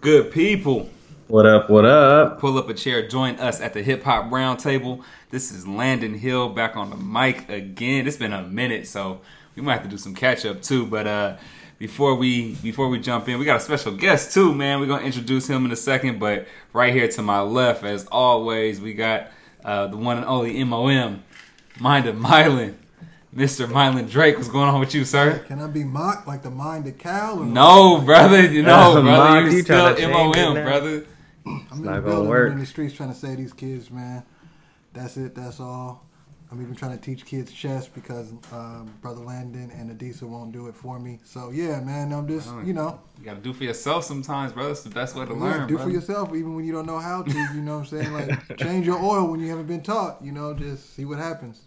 Good 0.00 0.30
people. 0.30 0.88
What 1.26 1.44
up? 1.44 1.68
What 1.68 1.84
up? 1.84 2.38
Pull 2.38 2.56
up 2.56 2.68
a 2.68 2.74
chair. 2.74 3.08
Join 3.08 3.34
us 3.40 3.60
at 3.60 3.72
the 3.72 3.82
Hip 3.82 4.04
Hop 4.04 4.30
Roundtable. 4.30 5.02
This 5.30 5.50
is 5.50 5.66
Landon 5.66 6.14
Hill 6.14 6.50
back 6.50 6.76
on 6.76 6.90
the 6.90 6.96
mic 6.96 7.48
again. 7.48 8.06
It's 8.06 8.16
been 8.16 8.32
a 8.32 8.42
minute, 8.42 8.86
so 8.86 9.20
we 9.56 9.62
might 9.62 9.72
have 9.72 9.82
to 9.82 9.88
do 9.88 9.98
some 9.98 10.14
catch 10.14 10.46
up 10.46 10.62
too. 10.62 10.86
But 10.86 11.08
uh, 11.08 11.36
before 11.80 12.14
we 12.14 12.54
before 12.62 12.88
we 12.88 13.00
jump 13.00 13.28
in, 13.28 13.40
we 13.40 13.44
got 13.44 13.56
a 13.56 13.60
special 13.60 13.90
guest 13.90 14.32
too, 14.32 14.54
man. 14.54 14.78
We're 14.78 14.86
gonna 14.86 15.04
introduce 15.04 15.48
him 15.48 15.64
in 15.64 15.72
a 15.72 15.76
second. 15.76 16.20
But 16.20 16.46
right 16.72 16.94
here 16.94 17.08
to 17.08 17.22
my 17.22 17.40
left, 17.40 17.82
as 17.82 18.06
always, 18.06 18.80
we 18.80 18.94
got 18.94 19.32
uh, 19.64 19.88
the 19.88 19.96
one 19.96 20.18
and 20.18 20.26
only 20.26 20.62
MOM, 20.62 21.24
Mind 21.80 22.06
of 22.06 22.14
Mylan. 22.14 22.76
Mr. 23.38 23.68
Mylan 23.68 24.10
Drake, 24.10 24.34
what's 24.36 24.48
going 24.48 24.68
on 24.68 24.80
with 24.80 24.92
you, 24.96 25.04
sir? 25.04 25.38
Can 25.46 25.60
I 25.60 25.68
be 25.68 25.84
mocked 25.84 26.26
like 26.26 26.42
the 26.42 26.50
minded 26.50 26.98
cow? 26.98 27.38
Or 27.38 27.46
No, 27.46 28.00
brother. 28.00 28.42
You 28.42 28.62
know, 28.62 28.94
brother. 29.00 29.02
Mock, 29.04 29.44
You 29.44 29.58
you 29.58 29.62
still 29.62 30.10
MOM, 30.10 30.54
brother. 30.54 31.06
I'm 31.46 31.66
in 31.70 31.84
not 31.84 31.94
the 31.94 32.02
building, 32.02 32.28
work. 32.28 32.46
I'm 32.48 32.54
in 32.54 32.58
the 32.58 32.66
streets 32.66 32.94
trying 32.94 33.10
to 33.10 33.14
save 33.14 33.36
these 33.36 33.52
kids, 33.52 33.92
man. 33.92 34.24
That's 34.92 35.16
it. 35.16 35.36
That's 35.36 35.60
all. 35.60 36.04
I'm 36.50 36.60
even 36.60 36.74
trying 36.74 36.98
to 36.98 37.04
teach 37.04 37.26
kids 37.26 37.52
chess 37.52 37.86
because 37.86 38.32
um, 38.52 38.92
Brother 39.02 39.20
Landon 39.20 39.70
and 39.70 39.96
Adisa 39.96 40.22
won't 40.22 40.50
do 40.50 40.66
it 40.66 40.74
for 40.74 40.98
me. 40.98 41.20
So 41.22 41.50
yeah, 41.50 41.78
man, 41.78 42.12
I'm 42.12 42.26
just 42.26 42.50
you 42.64 42.72
know, 42.72 42.98
You 43.20 43.24
gotta 43.26 43.40
do 43.40 43.52
for 43.52 43.62
yourself 43.62 44.02
sometimes, 44.02 44.52
brother. 44.52 44.72
It's 44.72 44.82
the 44.82 44.90
best 44.90 45.14
way 45.14 45.26
to 45.26 45.32
yeah, 45.32 45.38
learn. 45.40 45.68
do 45.68 45.74
brother. 45.76 45.90
for 45.90 45.94
yourself 45.94 46.30
even 46.34 46.56
when 46.56 46.64
you 46.64 46.72
don't 46.72 46.86
know 46.86 46.98
how 46.98 47.22
to. 47.22 47.30
You 47.30 47.60
know 47.60 47.78
what 47.78 47.92
I'm 47.92 47.98
saying? 48.00 48.12
Like 48.12 48.58
change 48.58 48.84
your 48.84 48.98
oil 49.00 49.30
when 49.30 49.38
you 49.38 49.48
haven't 49.48 49.66
been 49.68 49.82
taught. 49.82 50.20
You 50.24 50.32
know, 50.32 50.54
just 50.54 50.96
see 50.96 51.04
what 51.04 51.18
happens 51.18 51.60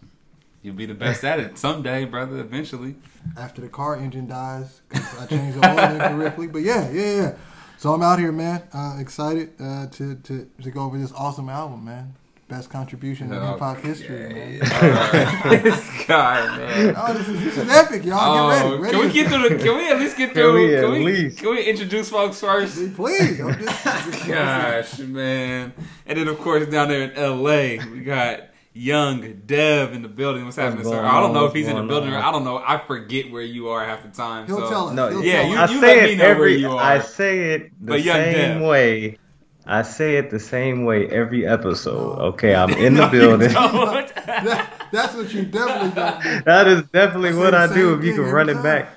You'll 0.62 0.74
be 0.76 0.86
the 0.86 0.94
best 0.94 1.24
at 1.24 1.40
it 1.40 1.58
someday, 1.58 2.04
brother. 2.04 2.38
Eventually. 2.38 2.94
after 3.36 3.60
the 3.60 3.68
car 3.68 3.96
engine 3.96 4.26
dies. 4.28 4.80
'cause 4.90 5.18
I 5.20 5.26
changed 5.26 5.60
the 5.60 5.68
oil 5.68 5.94
incorrectly. 5.94 6.46
But 6.46 6.62
yeah, 6.62 6.88
yeah, 6.90 7.16
yeah. 7.16 7.32
So 7.78 7.92
I'm 7.92 8.02
out 8.02 8.18
here, 8.20 8.30
man. 8.32 8.62
Uh, 8.72 8.96
excited 9.00 9.50
uh, 9.60 9.86
to 9.88 10.14
to 10.16 10.48
to 10.62 10.70
go 10.70 10.82
over 10.82 10.98
this 10.98 11.12
awesome 11.12 11.48
album, 11.48 11.84
man. 11.84 12.14
Best 12.48 12.68
contribution 12.70 13.32
in 13.32 13.40
hip 13.40 13.58
hop 13.58 13.78
history, 13.78 14.28
man. 14.28 14.58
this 15.62 16.06
guy, 16.06 16.56
man. 16.58 16.94
Oh, 16.98 17.14
this 17.14 17.26
is, 17.28 17.42
this 17.42 17.56
is 17.56 17.68
epic, 17.70 18.04
y'all. 18.04 18.52
Get 18.52 18.64
Oh, 18.66 18.70
ready. 18.78 18.82
ready. 18.82 18.96
can 18.98 19.06
we 19.06 19.12
get 19.12 19.28
through 19.28 19.48
the? 19.58 19.64
Can 19.64 19.76
we 19.78 19.88
at 19.90 19.98
least 19.98 20.16
get 20.18 20.26
Can 20.32 20.34
through? 20.34 20.54
we 20.68 20.74
can, 20.80 20.90
we, 20.92 21.04
least? 21.04 21.38
can 21.38 21.50
we 21.50 21.62
introduce 21.64 22.10
folks 22.10 22.38
first? 22.40 22.94
Please. 22.94 23.40
I'm 23.40 23.58
just, 23.58 23.84
Gosh, 24.28 24.98
man. 24.98 25.72
And 26.06 26.18
then 26.18 26.28
of 26.28 26.38
course 26.38 26.66
down 26.68 26.88
there 26.88 27.02
in 27.02 27.12
L.A. 27.12 27.78
we 27.90 28.00
got 28.04 28.40
young 28.74 29.42
Dev 29.46 29.92
in 29.92 30.02
the 30.02 30.08
building. 30.08 30.44
What's 30.44 30.56
happening, 30.56 30.84
sir? 30.84 31.04
I 31.04 31.20
don't 31.20 31.32
know 31.34 31.44
if 31.46 31.52
he's 31.54 31.68
in 31.68 31.76
the 31.76 31.82
building. 31.82 32.12
or? 32.12 32.18
I 32.18 32.32
don't 32.32 32.44
know. 32.44 32.58
I 32.58 32.78
forget 32.78 33.30
where 33.30 33.42
you 33.42 33.68
are 33.68 33.84
half 33.84 34.02
the 34.02 34.08
time. 34.08 34.46
He'll 34.46 34.60
so. 34.60 34.68
tell 34.68 34.88
us. 34.88 34.94
No, 34.94 35.10
He'll 35.10 35.24
yeah, 35.24 35.42
tell 35.42 35.50
you- 35.50 35.56
us. 35.58 35.70
I 35.70 35.74
let 35.74 35.80
say 35.80 36.02
me 36.04 36.12
it 36.12 36.16
know 36.18 36.38
where 36.38 36.48
you 36.48 36.70
are. 36.70 36.80
I 36.80 36.98
say 37.00 37.38
it 37.54 37.62
the 37.80 37.86
But 37.86 38.02
young 38.02 38.16
same 38.16 38.32
Dev. 38.58 38.62
way. 38.62 39.18
I 39.64 39.82
say 39.82 40.16
it 40.16 40.30
the 40.30 40.40
same 40.40 40.84
way 40.84 41.06
every 41.08 41.46
episode. 41.46 42.18
Okay, 42.34 42.52
I'm 42.54 42.70
in 42.70 42.94
No, 42.94 43.08
the 43.08 43.16
you 43.16 43.22
building. 43.22 43.52
don't. 43.52 44.12
That, 44.26 44.88
that's 44.92 45.14
what 45.14 45.32
you 45.32 45.44
definitely 45.44 45.90
don't 45.90 46.44
that 46.44 46.66
is 46.66 46.82
definitely 46.92 47.30
I 47.30 47.34
what 47.34 47.54
I 47.54 47.72
do. 47.72 47.94
If 47.94 48.04
you 48.04 48.14
can 48.14 48.24
run 48.24 48.48
every 48.48 48.52
it 48.52 48.54
time. 48.56 48.62
back, 48.64 48.88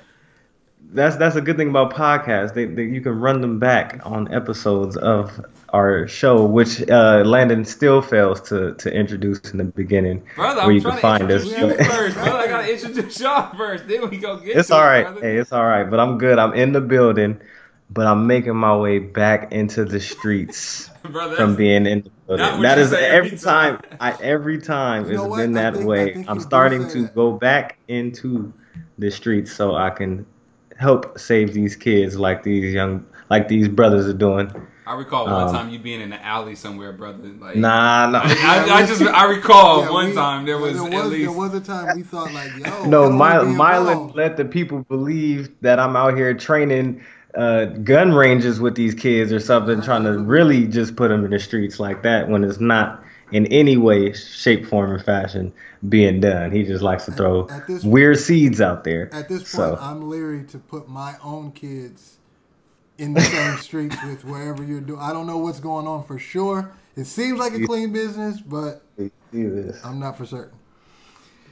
that's 0.91 1.15
that's 1.17 1.35
a 1.35 1.41
good 1.41 1.57
thing 1.57 1.69
about 1.69 1.93
podcasts. 1.93 2.53
They, 2.53 2.65
they 2.65 2.83
you 2.83 3.01
can 3.01 3.19
run 3.19 3.41
them 3.41 3.59
back 3.59 3.99
on 4.05 4.33
episodes 4.33 4.97
of 4.97 5.39
our 5.75 6.07
show, 6.07 6.45
which 6.45 6.81
uh, 6.89 7.23
Landon 7.25 7.65
still 7.65 8.01
fails 8.01 8.39
to 8.49 8.73
to 8.75 8.87
introduce 8.91 9.39
in 9.51 9.57
the 9.57 9.65
beginning, 9.65 10.23
Brother, 10.35 10.61
where 10.61 10.65
I'm 10.65 10.71
you 10.71 10.81
trying 10.81 10.99
can 10.99 11.19
to 11.19 11.19
find 11.19 11.31
us. 11.31 11.43
introduce 11.43 11.79
you 11.79 11.85
first, 11.85 12.15
brother. 12.15 12.37
I 12.39 12.47
gotta 12.47 12.73
introduce 12.73 13.19
y'all 13.19 13.55
first. 13.55 13.87
Then 13.87 14.09
we 14.09 14.17
go 14.17 14.37
get 14.37 14.57
It's 14.57 14.69
to 14.69 14.75
all 14.75 14.81
it, 14.81 14.85
right. 14.85 15.03
brother. 15.03 15.21
Hey, 15.21 15.37
it's 15.37 15.51
all 15.51 15.65
right. 15.65 15.83
But 15.89 15.99
I'm 15.99 16.17
good. 16.17 16.39
I'm 16.39 16.53
in 16.53 16.71
the 16.71 16.81
building, 16.81 17.39
but 17.89 18.07
I'm 18.07 18.25
making 18.27 18.55
my 18.55 18.75
way 18.77 18.99
back 18.99 19.51
into 19.51 19.83
the 19.85 19.99
streets 19.99 20.89
brother. 21.03 21.35
from 21.35 21.55
being 21.55 21.85
in 21.85 22.03
the 22.03 22.09
building. 22.27 22.45
what 22.53 22.61
That 22.61 22.77
you 22.77 22.83
is 22.85 22.89
say 22.91 23.05
every 23.05 23.27
every 23.31 23.37
time. 23.39 23.77
time. 23.79 23.97
I 23.99 24.11
every 24.21 24.57
time 24.61 25.05
You 25.09 25.17
know 25.17 25.25
it's 25.27 25.37
been 25.43 25.53
that 25.53 25.73
think- 25.75 25.87
way. 25.87 26.25
I'm 26.27 26.39
starting 26.39 26.87
to 26.89 27.01
that. 27.03 27.15
go 27.15 27.33
back 27.33 27.77
into 27.89 28.53
the 28.97 29.11
streets 29.11 29.51
so 29.51 29.75
I 29.75 29.89
can 29.89 30.25
help 30.77 31.17
save 31.19 31.53
these 31.53 31.75
kids 31.75 32.17
like 32.17 32.43
these 32.43 32.73
young 32.73 33.05
like 33.29 33.47
these 33.49 33.67
brothers 33.67 34.07
are 34.07 34.13
doing. 34.27 34.49
I 34.87 34.95
recall 34.95 35.25
one 35.25 35.47
Um, 35.47 35.53
time 35.53 35.69
you 35.69 35.79
being 35.79 36.01
in 36.01 36.09
the 36.11 36.23
alley 36.23 36.55
somewhere, 36.55 36.91
brother. 36.93 37.17
Like, 37.39 37.55
Nah, 37.55 38.07
no. 38.09 38.19
I, 38.23 38.67
I 38.69 38.85
just 38.85 39.01
I 39.01 39.25
recall 39.25 39.81
Yeah, 39.83 39.89
one 39.91 40.09
we- 40.09 40.13
time 40.15 40.45
there 40.45 40.57
was, 40.59 40.73
there 40.77 40.83
at 40.99 41.07
least 41.07 41.21
there 41.29 41.31
was 41.37 41.53
a 41.53 41.61
time 41.61 41.95
we 41.95 42.03
thought 42.03 42.31
like, 42.33 42.51
yo, 42.57 42.85
No, 42.87 43.05
I 43.05 43.09
My, 43.09 43.33
Mylan 43.35 44.15
let 44.15 44.37
the 44.37 44.45
people 44.45 44.83
believe 44.83 45.49
that 45.61 45.79
I'm 45.79 45.95
out 45.95 46.15
here 46.15 46.33
training 46.33 47.03
uh, 47.33 47.65
gun 47.65 48.13
ranges 48.13 48.59
with 48.61 48.75
these 48.75 48.93
kids 48.93 49.33
or 49.33 49.39
something, 49.39 49.81
trying 49.81 50.03
to 50.03 50.17
really 50.19 50.67
just 50.67 50.95
put 50.95 51.09
them 51.09 51.25
in 51.25 51.31
the 51.31 51.39
streets 51.39 51.79
like 51.79 52.03
that 52.03 52.29
when 52.29 52.43
it's 52.43 52.59
not 52.59 53.03
in 53.31 53.45
any 53.47 53.75
way, 53.75 54.13
shape, 54.13 54.65
form, 54.67 54.91
or 54.91 54.99
fashion 54.99 55.51
being 55.89 56.21
done. 56.21 56.51
He 56.51 56.63
just 56.63 56.83
likes 56.83 57.05
to 57.05 57.11
throw 57.11 57.49
at 57.49 57.65
this- 57.67 57.83
weird 57.83 58.19
seeds 58.19 58.61
out 58.61 58.83
there. 58.83 59.09
At 59.13 59.27
this 59.27 59.39
point, 59.39 59.47
so 59.47 59.77
I'm 59.81 60.07
leery 60.09 60.43
to 60.45 60.57
put 60.59 60.87
my 60.87 61.15
own 61.23 61.51
kids 61.51 62.17
in 62.97 63.13
the 63.13 63.21
same 63.21 63.57
streets 63.57 63.95
with 64.03 64.23
wherever 64.25 64.63
you're 64.63 64.81
doing. 64.81 64.99
I 64.99 65.13
don't 65.13 65.27
know 65.27 65.37
what's 65.37 65.59
going 65.59 65.87
on 65.87 66.03
for 66.05 66.17
sure. 66.19 66.71
It 66.95 67.05
seems 67.05 67.39
like 67.39 67.53
a 67.53 67.65
clean 67.65 67.91
business, 67.91 68.39
but 68.39 68.83
we 68.97 69.11
do 69.31 69.51
this. 69.51 69.83
I'm 69.83 69.99
not 69.99 70.17
for 70.17 70.25
certain. 70.25 70.57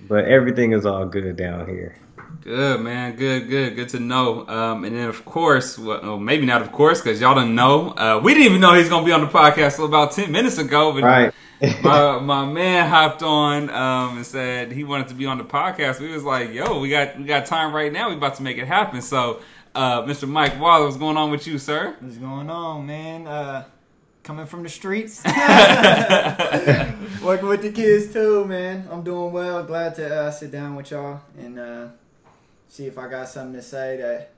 But 0.07 0.25
everything 0.25 0.73
is 0.73 0.85
all 0.85 1.05
good 1.05 1.35
down 1.35 1.67
here. 1.67 1.97
Good 2.41 2.81
man, 2.81 3.15
good, 3.15 3.47
good, 3.47 3.75
good 3.75 3.89
to 3.89 3.99
know. 3.99 4.47
Um, 4.47 4.83
and 4.83 4.95
then 4.95 5.07
of 5.07 5.23
course, 5.23 5.77
well, 5.77 5.99
well, 6.01 6.19
maybe 6.19 6.45
not 6.45 6.61
of 6.61 6.71
course, 6.71 7.01
because 7.01 7.21
y'all 7.21 7.35
don't 7.35 7.55
know. 7.55 7.91
Uh, 7.91 8.19
we 8.21 8.33
didn't 8.33 8.47
even 8.47 8.61
know 8.61 8.73
he's 8.73 8.89
gonna 8.89 9.05
be 9.05 9.11
on 9.11 9.21
the 9.21 9.27
podcast 9.27 9.75
till 9.77 9.85
about 9.85 10.11
ten 10.11 10.31
minutes 10.31 10.57
ago. 10.57 10.91
But 10.93 11.03
Right. 11.03 11.33
my 11.83 12.19
my 12.19 12.45
man 12.45 12.89
hopped 12.89 13.23
on 13.23 13.69
um, 13.69 14.17
and 14.17 14.25
said 14.25 14.71
he 14.71 14.83
wanted 14.83 15.07
to 15.07 15.13
be 15.13 15.25
on 15.25 15.37
the 15.37 15.45
podcast. 15.45 15.99
We 16.01 16.11
was 16.11 16.23
like, 16.23 16.51
yo, 16.53 16.79
we 16.79 16.89
got 16.89 17.17
we 17.17 17.23
got 17.23 17.45
time 17.45 17.73
right 17.73 17.91
now. 17.91 18.09
We 18.09 18.15
about 18.15 18.35
to 18.35 18.43
make 18.43 18.57
it 18.57 18.67
happen. 18.67 19.01
So, 19.01 19.39
uh, 19.75 20.03
Mr. 20.03 20.27
Mike 20.27 20.59
Waller, 20.59 20.85
what's 20.85 20.97
going 20.97 21.17
on 21.17 21.31
with 21.31 21.47
you, 21.47 21.57
sir? 21.57 21.95
What's 21.99 22.17
going 22.17 22.49
on, 22.49 22.85
man? 22.85 23.27
Uh, 23.27 23.65
coming 24.23 24.45
from 24.45 24.63
the 24.63 24.69
streets, 24.69 25.21
working 27.23 27.47
with 27.47 27.61
the 27.61 27.71
kids 27.73 28.13
too, 28.13 28.45
man. 28.45 28.87
I'm 28.91 29.03
doing 29.03 29.31
well. 29.31 29.63
Glad 29.63 29.95
to 29.95 30.15
uh, 30.15 30.31
sit 30.31 30.51
down 30.51 30.75
with 30.75 30.91
y'all 30.91 31.21
and 31.37 31.59
uh, 31.59 31.87
see 32.69 32.85
if 32.85 32.97
I 32.97 33.07
got 33.09 33.27
something 33.29 33.53
to 33.55 33.61
say 33.61 33.97
that 33.97 34.29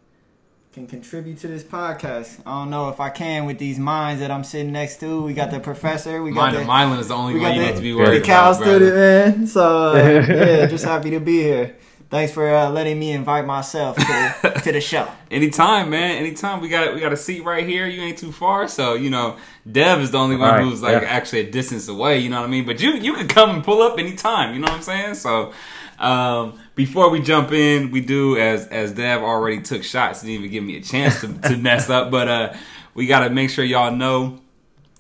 can 0.73 0.87
contribute 0.87 1.37
to 1.39 1.47
this 1.47 1.63
podcast. 1.63 2.41
I 2.45 2.51
don't 2.59 2.69
know 2.69 2.89
if 2.89 2.99
I 2.99 3.09
can 3.09 3.45
with 3.45 3.59
these 3.59 3.79
minds 3.79 4.19
that 4.21 4.29
I'm 4.29 4.43
sitting 4.43 4.73
next 4.73 4.99
to. 4.99 5.21
We 5.23 5.33
got 5.33 5.49
the 5.51 5.59
professor. 5.61 6.21
We 6.21 6.31
got 6.31 6.53
Mind 6.53 6.55
the, 6.57 6.61
of 6.61 6.67
Mylan 6.67 6.99
is 6.99 7.07
the 7.07 7.13
only 7.13 7.39
one 7.39 7.53
you 7.55 7.61
the- 7.61 7.67
need 7.67 7.75
to 7.75 7.81
be 7.81 7.91
the 7.91 7.97
worried 7.97 8.21
the 8.21 8.25
Cal 8.25 8.51
about, 8.51 8.63
brother. 8.63 8.75
student, 8.89 9.37
man. 9.37 9.47
So 9.47 9.91
uh, 9.93 9.95
yeah, 10.27 10.65
just 10.65 10.83
happy 10.83 11.11
to 11.11 11.19
be 11.19 11.41
here. 11.43 11.75
Thanks 12.15 12.31
for 12.31 12.47
uh, 12.47 12.69
letting 12.69 12.97
me 12.97 13.11
invite 13.11 13.45
myself 13.45 13.97
to, 13.97 14.61
to 14.63 14.71
the 14.71 14.79
show. 14.79 15.05
Anytime, 15.29 15.89
man. 15.89 16.15
Anytime. 16.15 16.61
We 16.61 16.69
got 16.69 16.93
we 16.93 17.01
got 17.01 17.11
a 17.11 17.17
seat 17.17 17.43
right 17.43 17.67
here. 17.67 17.87
You 17.87 18.01
ain't 18.03 18.17
too 18.17 18.31
far, 18.31 18.69
so 18.69 18.93
you 18.93 19.09
know. 19.09 19.35
Dev 19.69 19.99
is 19.99 20.11
the 20.11 20.17
only 20.17 20.37
one 20.37 20.49
Right, 20.49 20.63
who's 20.63 20.81
like 20.81 21.01
yeah. 21.01 21.09
actually 21.09 21.41
a 21.41 21.51
distance 21.51 21.89
away. 21.89 22.19
You 22.19 22.29
know 22.29 22.39
what 22.39 22.47
I 22.47 22.49
mean? 22.49 22.65
But 22.65 22.79
you 22.79 22.91
you 22.91 23.15
can 23.15 23.27
come 23.27 23.49
and 23.49 23.63
pull 23.65 23.81
up 23.81 23.99
anytime. 23.99 24.53
You 24.53 24.61
know 24.61 24.67
what 24.67 24.77
I'm 24.77 24.81
saying? 24.81 25.15
So. 25.15 25.51
Um, 25.97 26.59
before 26.75 27.09
we 27.09 27.21
jump 27.21 27.53
in, 27.53 27.91
we 27.91 28.01
do 28.01 28.37
as 28.37 28.67
as 28.67 28.93
Dev 28.93 29.21
already 29.21 29.61
took 29.61 29.83
shots, 29.83 30.21
didn't 30.21 30.35
even 30.35 30.51
give 30.51 30.63
me 30.63 30.77
a 30.77 30.81
chance 30.81 31.19
to, 31.21 31.33
to 31.39 31.57
mess 31.57 31.89
up. 31.89 32.11
But 32.11 32.27
uh, 32.27 32.53
we 32.93 33.07
got 33.07 33.25
to 33.25 33.29
make 33.29 33.49
sure 33.49 33.63
y'all 33.63 33.95
know 33.95 34.41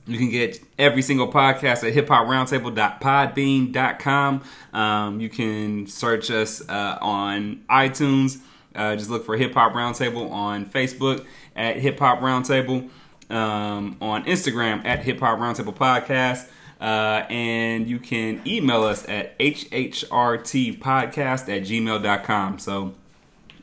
you 0.05 0.17
can 0.17 0.29
get 0.29 0.64
every 0.77 1.01
single 1.01 1.31
podcast 1.31 1.87
at 1.87 1.93
hiphoproundtable.podbean.com. 1.93 4.43
Um, 4.73 5.21
you 5.21 5.29
can 5.29 5.87
search 5.87 6.29
us 6.31 6.61
uh, 6.67 6.97
on 7.01 7.63
iTunes. 7.69 8.39
Uh, 8.75 8.93
just 8.95 9.09
look 9.09 9.25
for 9.25 9.35
Hip 9.37 9.53
Hop 9.53 9.71
Roundtable 9.73 10.29
on 10.31 10.65
Facebook 10.65 11.25
at 11.55 11.77
Hip 11.77 11.97
Hop 11.99 12.19
Roundtable, 12.19 12.89
um, 13.29 13.95
on 14.01 14.25
Instagram 14.25 14.83
at 14.85 15.03
Hip 15.03 15.21
Hop 15.21 15.39
Roundtable 15.39 15.73
Podcast. 15.73 16.49
Uh, 16.81 17.25
and 17.29 17.87
you 17.87 17.99
can 17.99 18.41
email 18.45 18.83
us 18.83 19.07
at 19.07 19.39
hhrtpodcast 19.39 20.83
at 21.13 21.63
gmail.com. 21.63 22.59
So, 22.59 22.93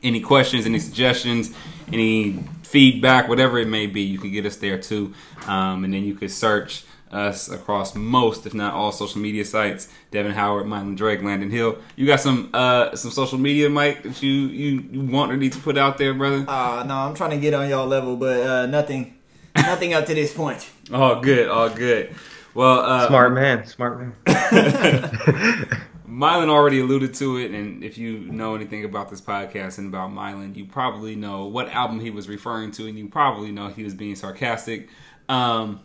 any 0.01 0.19
questions, 0.19 0.65
any 0.65 0.79
suggestions, 0.79 1.53
any 1.91 2.39
feedback, 2.63 3.29
whatever 3.29 3.59
it 3.59 3.67
may 3.67 3.85
be, 3.85 4.01
you 4.01 4.17
can 4.17 4.31
get 4.31 4.47
us 4.47 4.55
there 4.57 4.79
too. 4.79 5.13
Um, 5.45 5.83
and 5.83 5.93
then 5.93 6.03
you 6.03 6.15
can 6.15 6.27
search 6.27 6.85
us 7.13 7.49
across 7.49 7.95
most, 7.95 8.45
if 8.45 8.53
not 8.53 8.73
all, 8.73 8.91
social 8.91 9.21
media 9.21 9.45
sites. 9.45 9.87
Devin 10.11 10.31
Howard, 10.31 10.65
Mylan 10.65 10.97
Drake, 10.97 11.21
Landon 11.21 11.49
Hill. 11.49 11.77
You 11.95 12.05
got 12.05 12.19
some 12.19 12.49
uh, 12.53 12.95
some 12.95 13.11
social 13.11 13.37
media, 13.37 13.69
Mike, 13.69 14.03
that 14.03 14.21
you, 14.21 14.31
you, 14.31 14.83
you 14.91 15.01
want 15.01 15.31
or 15.31 15.37
need 15.37 15.53
to 15.53 15.59
put 15.59 15.77
out 15.77 15.97
there, 15.97 16.13
brother? 16.13 16.45
Uh, 16.47 16.83
no, 16.87 16.95
I'm 16.95 17.15
trying 17.15 17.31
to 17.31 17.37
get 17.37 17.53
on 17.53 17.69
y'all 17.69 17.87
level, 17.87 18.15
but 18.17 18.41
uh, 18.41 18.65
nothing, 18.65 19.15
nothing 19.55 19.93
up 19.93 20.05
to 20.07 20.13
this 20.13 20.33
point. 20.33 20.69
All 20.91 21.21
good, 21.21 21.47
all 21.47 21.69
good. 21.69 22.13
Well, 22.53 22.79
uh, 22.81 23.07
Smart 23.07 23.33
man, 23.33 23.65
smart 23.65 23.99
man. 23.99 24.13
Mylan 26.13 26.49
already 26.49 26.79
alluded 26.79 27.13
to 27.15 27.37
it, 27.37 27.51
and 27.51 27.83
if 27.83 27.97
you 27.97 28.19
know 28.19 28.53
anything 28.53 28.85
about 28.85 29.09
this 29.09 29.21
podcast 29.21 29.79
and 29.79 29.87
about 29.87 30.11
Mylan, 30.11 30.55
you 30.55 30.65
probably 30.65 31.15
know 31.15 31.45
what 31.45 31.69
album 31.69 31.99
he 31.99 32.11
was 32.11 32.29
referring 32.29 32.71
to, 32.71 32.85
and 32.87 32.99
you 32.99 33.07
probably 33.07 33.51
know 33.51 33.69
he 33.69 33.83
was 33.83 33.95
being 33.95 34.15
sarcastic. 34.15 34.89
Um, 35.27 35.79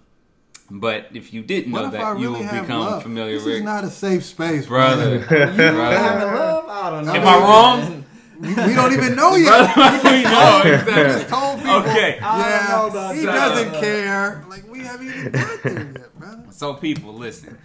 but 0.71 1.09
if 1.15 1.33
you 1.33 1.43
didn't 1.43 1.73
know 1.73 1.79
What 1.83 1.87
if 1.87 1.93
that, 1.93 2.01
I 2.03 2.13
you 2.13 2.19
really 2.31 2.45
will 2.45 2.61
become 2.61 2.81
love? 2.81 3.03
familiar 3.03 3.35
This 3.37 3.45
with 3.45 3.55
is 3.57 3.63
not 3.63 3.85
a 3.85 3.91
safe 3.91 4.25
space, 4.25 4.67
brother. 4.67 5.21
brother. 5.27 5.47
brother. 5.57 5.99
Having 5.99 6.35
love? 6.35 6.65
I 6.69 6.91
don't 6.91 7.07
know. 7.07 7.13
Am 7.15 7.27
I 7.27 7.39
wrong? 7.39 8.05
we, 8.41 8.49
we 8.49 8.75
don't 8.75 8.93
even 8.93 9.17
know 9.17 9.35
yet. 9.35 9.75
Brother, 9.75 10.11
we 10.11 10.23
know 10.23 10.63
We 10.87 10.93
just 10.93 11.29
told 11.29 11.59
people. 11.59 11.75
Okay. 11.77 12.19
I 12.23 12.39
don't 12.81 12.95
Yeah, 12.95 13.07
know 13.07 13.13
he 13.15 13.27
that. 13.27 13.35
doesn't 13.35 13.81
care. 13.81 14.45
Like 14.49 14.71
we 14.71 14.81
haven't 14.81 15.09
even 15.09 15.33
got 15.33 15.63
there 15.63 15.93
yet, 15.99 16.19
brother. 16.19 16.45
So 16.51 16.75
people, 16.75 17.15
listen. 17.15 17.59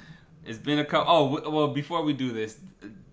It's 0.46 0.58
been 0.60 0.80
a 0.80 0.86
couple. 0.86 1.14
Oh, 1.14 1.50
well, 1.52 1.68
before 1.70 2.04
we 2.04 2.14
do 2.14 2.32
this, 2.32 2.58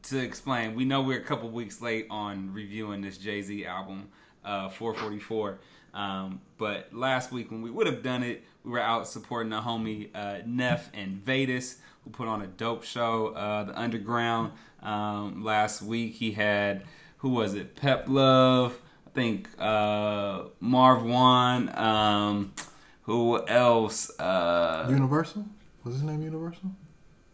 to 0.04 0.18
explain, 0.18 0.74
we 0.74 0.84
know 0.84 1.02
we're 1.02 1.20
a 1.20 1.24
couple 1.24 1.48
weeks 1.50 1.80
late 1.80 2.06
on 2.10 2.52
reviewing 2.52 3.02
this 3.02 3.18
Jay 3.18 3.42
Z 3.42 3.66
album, 3.66 4.08
uh, 4.44 4.68
444. 4.68 5.58
Um, 5.92 6.40
but 6.58 6.92
last 6.92 7.32
week 7.32 7.50
when 7.50 7.62
we 7.62 7.70
would 7.70 7.86
have 7.86 8.02
done 8.02 8.22
it, 8.22 8.44
we 8.64 8.70
were 8.70 8.80
out 8.80 9.06
supporting 9.08 9.50
the 9.50 9.60
homie 9.60 10.08
uh, 10.14 10.38
Neff 10.46 10.90
and 10.94 11.16
Vedas, 11.16 11.76
who 12.04 12.10
put 12.10 12.28
on 12.28 12.42
a 12.42 12.46
dope 12.46 12.84
show, 12.84 13.28
uh, 13.28 13.64
the 13.64 13.78
Underground. 13.78 14.52
Um, 14.82 15.42
last 15.42 15.82
week 15.82 16.14
he 16.14 16.32
had 16.32 16.84
who 17.18 17.30
was 17.30 17.54
it? 17.54 17.76
Pep 17.76 18.04
Love. 18.08 18.78
I 19.06 19.10
think 19.10 19.48
uh, 19.58 20.44
Marv 20.60 21.02
Won. 21.04 21.76
Um, 21.76 22.54
who 23.02 23.46
else? 23.46 24.10
Uh, 24.18 24.86
Universal? 24.88 25.44
Was 25.84 25.94
his 25.94 26.02
name 26.02 26.22
Universal? 26.22 26.70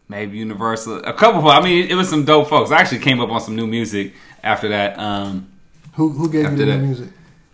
maybe 0.09 0.37
Universal. 0.37 0.99
A 0.99 1.13
couple. 1.13 1.39
Of, 1.39 1.45
I 1.47 1.61
mean, 1.61 1.87
it 1.87 1.95
was 1.95 2.09
some 2.09 2.25
dope 2.25 2.49
folks. 2.49 2.71
I 2.71 2.79
actually 2.79 2.99
came 2.99 3.19
up 3.19 3.29
on 3.29 3.41
some 3.41 3.55
new 3.55 3.67
music 3.67 4.13
after 4.43 4.69
that. 4.69 4.97
Um, 4.97 5.51
Who 5.97 6.09
who 6.09 6.29
gave 6.31 6.45
After 6.45 6.57
you 6.57 6.65
the 6.65 6.71
that. 6.71 6.77
music? 6.79 7.09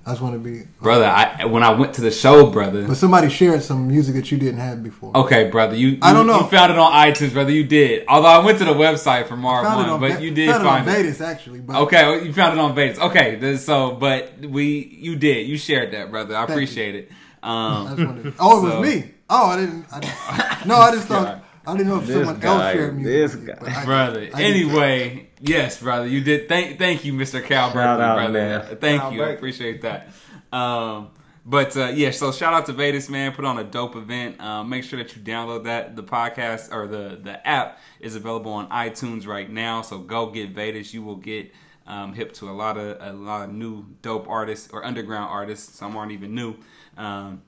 I 0.05 0.09
just 0.11 0.21
want 0.21 0.33
to 0.33 0.39
be 0.39 0.63
brother, 0.81 1.05
I 1.05 1.45
when 1.45 1.63
I 1.63 1.71
went 1.71 1.93
to 1.93 2.01
the 2.01 2.11
show, 2.11 2.47
brother. 2.51 2.85
But 2.85 2.97
somebody 2.97 3.29
shared 3.29 3.63
some 3.63 3.87
music 3.87 4.15
that 4.15 4.29
you 4.31 4.37
didn't 4.37 4.59
have 4.59 4.83
before. 4.83 5.15
Okay, 5.15 5.49
brother, 5.49 5.75
you, 5.77 5.87
you 5.91 5.99
I 6.01 6.11
don't 6.11 6.27
know. 6.27 6.41
You 6.41 6.47
found 6.47 6.73
it 6.73 6.77
on 6.77 6.91
iTunes, 6.91 7.31
brother. 7.31 7.51
You 7.51 7.63
did. 7.63 8.03
Although 8.09 8.27
I 8.27 8.39
went 8.45 8.57
to 8.59 8.65
the 8.65 8.73
website 8.73 9.27
for 9.29 9.37
Marv 9.37 9.65
Found 9.65 9.75
it 9.79 9.83
One, 9.83 9.89
on 9.91 9.99
but 10.01 10.17
Ve- 10.19 10.25
you 10.25 10.31
did 10.31 10.49
found 10.51 10.63
find 10.65 10.85
it 10.85 10.91
on 10.91 10.95
it. 10.95 11.03
Vegas 11.03 11.21
actually. 11.21 11.59
But 11.61 11.77
Okay, 11.83 12.03
well, 12.03 12.21
you 12.25 12.33
found 12.33 12.59
it 12.59 12.61
on 12.61 12.75
Vegas. 12.75 12.99
Okay, 12.99 13.55
so 13.55 13.91
but 13.91 14.39
we 14.41 14.65
you 14.99 15.15
did 15.15 15.47
you 15.47 15.57
shared 15.57 15.91
that, 15.93 16.11
brother. 16.11 16.35
I 16.35 16.41
you. 16.41 16.47
appreciate 16.47 16.95
it. 16.95 17.11
I 17.41 17.85
just 17.95 17.99
Um, 18.01 18.33
oh, 18.39 18.57
it 18.67 18.71
So- 18.71 18.79
was 18.79 18.87
me. 18.89 19.11
Oh, 19.29 19.45
I 19.51 19.55
didn't. 19.55 19.85
I 19.93 19.99
didn't 20.01 20.65
no, 20.67 20.75
I 20.75 20.91
just 20.91 21.07
thought. 21.11 21.45
I 21.65 21.77
didn't 21.77 21.87
know 21.87 21.99
if 21.99 22.07
This 22.07 22.17
someone 22.17 22.39
guy, 22.41 22.49
else 22.65 22.73
shared 22.73 22.95
music. 22.97 23.13
this 23.31 23.35
with 23.35 23.47
guy. 23.47 23.55
but 23.61 23.69
I- 23.69 23.85
brother. 23.85 24.29
I 24.33 24.37
did 24.41 24.55
Anyway, 24.65 25.29
yes, 25.43 25.79
brother, 25.81 26.07
you 26.07 26.21
did. 26.21 26.47
Thank 26.49 26.79
thank 26.79 27.05
you, 27.05 27.13
Mr. 27.13 27.43
Cal 27.43 27.71
Shout 27.71 27.73
Berkeley, 27.73 28.03
out, 28.03 28.15
brother. 28.15 28.31
man. 28.31 28.77
Thank 28.77 29.01
Cal 29.01 29.11
you, 29.13 29.21
I 29.21 29.25
Berkeley. 29.25 29.35
appreciate 29.35 29.81
that. 29.81 30.09
Um, 30.51 31.09
but 31.45 31.75
uh, 31.75 31.87
yeah, 31.93 32.11
so 32.11 32.31
shout 32.31 32.53
out 32.53 32.65
to 32.67 32.73
Vedas, 32.73 33.09
man. 33.09 33.33
Put 33.33 33.43
on 33.45 33.57
a 33.57 33.63
dope 33.63 33.95
event. 33.95 34.39
Um, 34.39 34.69
make 34.69 34.83
sure 34.83 34.97
that 35.01 35.15
you 35.15 35.21
download 35.21 35.65
that. 35.65 35.95
The 35.95 36.03
podcast 36.03 36.71
or 36.71 36.87
the 36.87 37.19
the 37.21 37.45
app 37.47 37.79
is 37.99 38.15
available 38.15 38.51
on 38.53 38.69
iTunes 38.69 39.27
right 39.27 39.49
now. 39.49 39.81
So 39.81 39.99
go 39.99 40.27
get 40.31 40.51
Vedas. 40.51 40.93
You 40.93 41.03
will 41.03 41.17
get 41.17 41.51
um, 41.85 42.13
hip 42.13 42.33
to 42.35 42.49
a 42.49 42.53
lot 42.53 42.77
of 42.77 42.97
a 43.01 43.11
lot 43.13 43.49
of 43.49 43.53
new 43.53 43.85
dope 44.01 44.27
artists 44.29 44.69
or 44.71 44.85
underground 44.85 45.29
artists. 45.29 45.75
Some 45.77 45.97
aren't 45.97 46.13
even 46.13 46.33
new. 46.33 46.55
Um, 46.97 47.41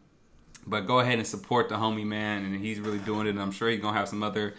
but 0.68 0.82
go 0.88 1.00
ahead 1.00 1.20
and 1.20 1.28
support 1.28 1.70
the 1.70 1.76
homie 1.76 2.06
man, 2.06 2.44
and 2.44 2.56
he's 2.60 2.80
really 2.80 2.98
doing 2.98 3.28
it. 3.28 3.32
And 3.32 3.42
I'm 3.42 3.52
sure 3.52 3.70
he's 3.70 3.80
gonna 3.80 3.98
have 3.98 4.10
some 4.10 4.24
other 4.24 4.56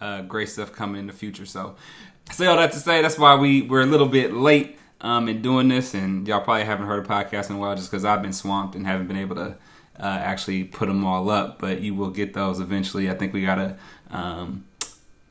uh, 0.00 0.22
great 0.22 0.48
stuff 0.48 0.72
coming 0.72 0.98
in 0.98 1.06
the 1.06 1.12
future. 1.12 1.44
So, 1.44 1.76
I 1.76 2.09
say 2.32 2.46
all 2.46 2.56
that 2.56 2.72
to 2.72 2.78
say 2.78 3.02
that's 3.02 3.18
why 3.18 3.36
we 3.36 3.62
we're 3.62 3.82
a 3.82 3.86
little 3.86 4.08
bit 4.08 4.32
late 4.32 4.78
um, 5.00 5.28
in 5.28 5.42
doing 5.42 5.68
this, 5.68 5.94
and 5.94 6.26
y'all 6.26 6.40
probably 6.40 6.64
haven't 6.64 6.86
heard 6.86 7.04
a 7.04 7.08
podcast 7.08 7.50
in 7.50 7.56
a 7.56 7.58
while 7.58 7.74
just 7.74 7.90
because 7.90 8.04
I've 8.04 8.22
been 8.22 8.32
swamped 8.32 8.74
and 8.74 8.86
haven't 8.86 9.06
been 9.06 9.16
able 9.16 9.36
to 9.36 9.56
uh, 9.98 10.02
actually 10.02 10.64
put 10.64 10.86
them 10.86 11.04
all 11.04 11.30
up. 11.30 11.58
But 11.58 11.80
you 11.80 11.94
will 11.94 12.10
get 12.10 12.34
those 12.34 12.60
eventually. 12.60 13.10
I 13.10 13.14
think 13.14 13.32
we 13.32 13.42
got 13.42 13.58
a 13.58 13.76
um, 14.10 14.64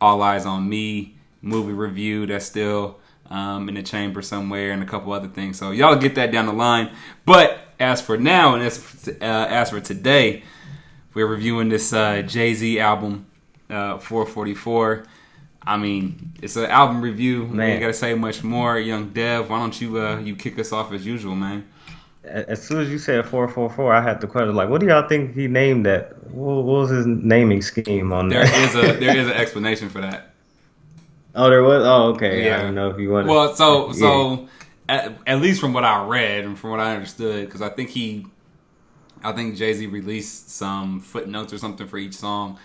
all 0.01 0.21
eyes 0.21 0.45
on 0.45 0.67
me 0.67 1.15
movie 1.41 1.73
review 1.73 2.25
that's 2.25 2.45
still 2.45 2.99
um, 3.29 3.69
in 3.69 3.75
the 3.75 3.83
chamber 3.83 4.21
somewhere 4.21 4.71
and 4.71 4.81
a 4.81 4.85
couple 4.85 5.13
other 5.13 5.27
things. 5.27 5.57
So 5.57 5.71
y'all 5.71 5.95
get 5.95 6.15
that 6.15 6.31
down 6.31 6.47
the 6.47 6.53
line. 6.53 6.91
But 7.25 7.59
as 7.79 8.01
for 8.01 8.17
now 8.17 8.55
and 8.55 8.63
as 8.63 8.77
for, 8.77 9.11
uh, 9.11 9.47
as 9.47 9.69
for 9.69 9.79
today, 9.79 10.43
we're 11.13 11.27
reviewing 11.27 11.69
this 11.69 11.93
uh, 11.93 12.21
Jay 12.21 12.53
Z 12.53 12.79
album, 12.79 13.27
uh, 13.69 13.97
444. 13.97 15.05
I 15.69 15.77
mean, 15.77 16.33
it's 16.41 16.55
an 16.55 16.65
album 16.65 16.99
review. 17.01 17.45
Man. 17.45 17.57
We 17.57 17.63
ain't 17.73 17.81
gotta 17.81 17.93
say 17.93 18.15
much 18.15 18.43
more. 18.43 18.79
Young 18.79 19.09
Dev, 19.09 19.49
why 19.49 19.59
don't 19.59 19.79
you 19.79 19.99
uh, 20.01 20.17
you 20.19 20.35
kick 20.35 20.57
us 20.57 20.71
off 20.71 20.91
as 20.91 21.05
usual, 21.05 21.35
man? 21.35 21.67
As 22.23 22.61
soon 22.61 22.81
as 22.81 22.89
you 22.89 22.97
said 22.97 23.25
444, 23.25 23.93
I 23.93 24.01
had 24.01 24.19
the 24.19 24.27
question 24.27 24.53
like, 24.55 24.67
what 24.69 24.81
do 24.81 24.87
y'all 24.87 25.07
think 25.07 25.33
he 25.35 25.47
named 25.47 25.85
that? 25.85 26.31
What, 26.31 26.63
was 26.65 26.89
his 26.89 27.05
naming 27.05 27.61
scheme 27.61 28.11
on 28.11 28.29
There 28.29 28.43
that? 28.43 28.69
is 28.69 28.75
a 28.75 28.99
there 28.99 29.17
is 29.17 29.27
an 29.27 29.33
explanation 29.43 29.89
for 29.89 30.01
that. 30.01 30.33
oh, 31.35 31.49
there 31.49 31.63
was. 31.63 31.83
Oh, 31.85 32.13
okay. 32.15 32.45
Yeah. 32.45 32.57
I 32.59 32.61
don't 32.63 32.75
know 32.75 32.89
if 32.89 32.99
you 32.99 33.11
want. 33.11 33.27
Well, 33.27 33.55
so 33.55 33.87
Yeah. 33.93 33.93
so 33.93 34.47
at, 34.89 35.17
at 35.27 35.39
least 35.41 35.61
from 35.61 35.73
what 35.73 35.85
I 35.85 36.03
read 36.05 36.45
and 36.45 36.57
from 36.57 36.71
what 36.71 36.79
I 36.79 36.95
understood, 36.95 37.45
because 37.45 37.61
I 37.61 37.69
think 37.69 37.89
he, 37.89 38.25
I 39.23 39.31
think 39.33 39.55
Jay 39.55 39.73
Z 39.73 39.85
released 39.85 40.49
some 40.49 40.99
footnotes 40.99 41.53
or 41.53 41.57
something 41.59 41.87
for 41.87 41.97
each 41.99 42.15
song, 42.15 42.57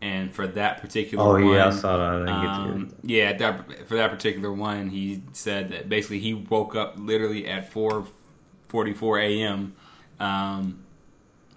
and 0.00 0.32
for 0.34 0.46
that 0.46 0.80
particular 0.80 1.26
Oh 1.26 1.36
one, 1.36 1.46
yeah, 1.52 1.66
I 1.68 1.70
saw 1.70 1.96
that. 1.98 2.14
I 2.14 2.18
didn't 2.26 2.40
get 2.40 2.54
to 2.54 2.62
um, 2.62 2.94
yeah, 3.02 3.32
that, 3.34 3.88
for 3.88 3.96
that 3.96 4.10
particular 4.10 4.52
one, 4.52 4.90
he 4.90 5.22
said 5.32 5.70
that 5.70 5.88
basically 5.88 6.20
he 6.20 6.34
woke 6.34 6.74
up 6.76 6.94
literally 6.98 7.46
at 7.48 7.72
four 7.72 8.06
forty 8.68 8.92
four 8.94 9.18
a.m. 9.18 9.74
Um, 10.20 10.84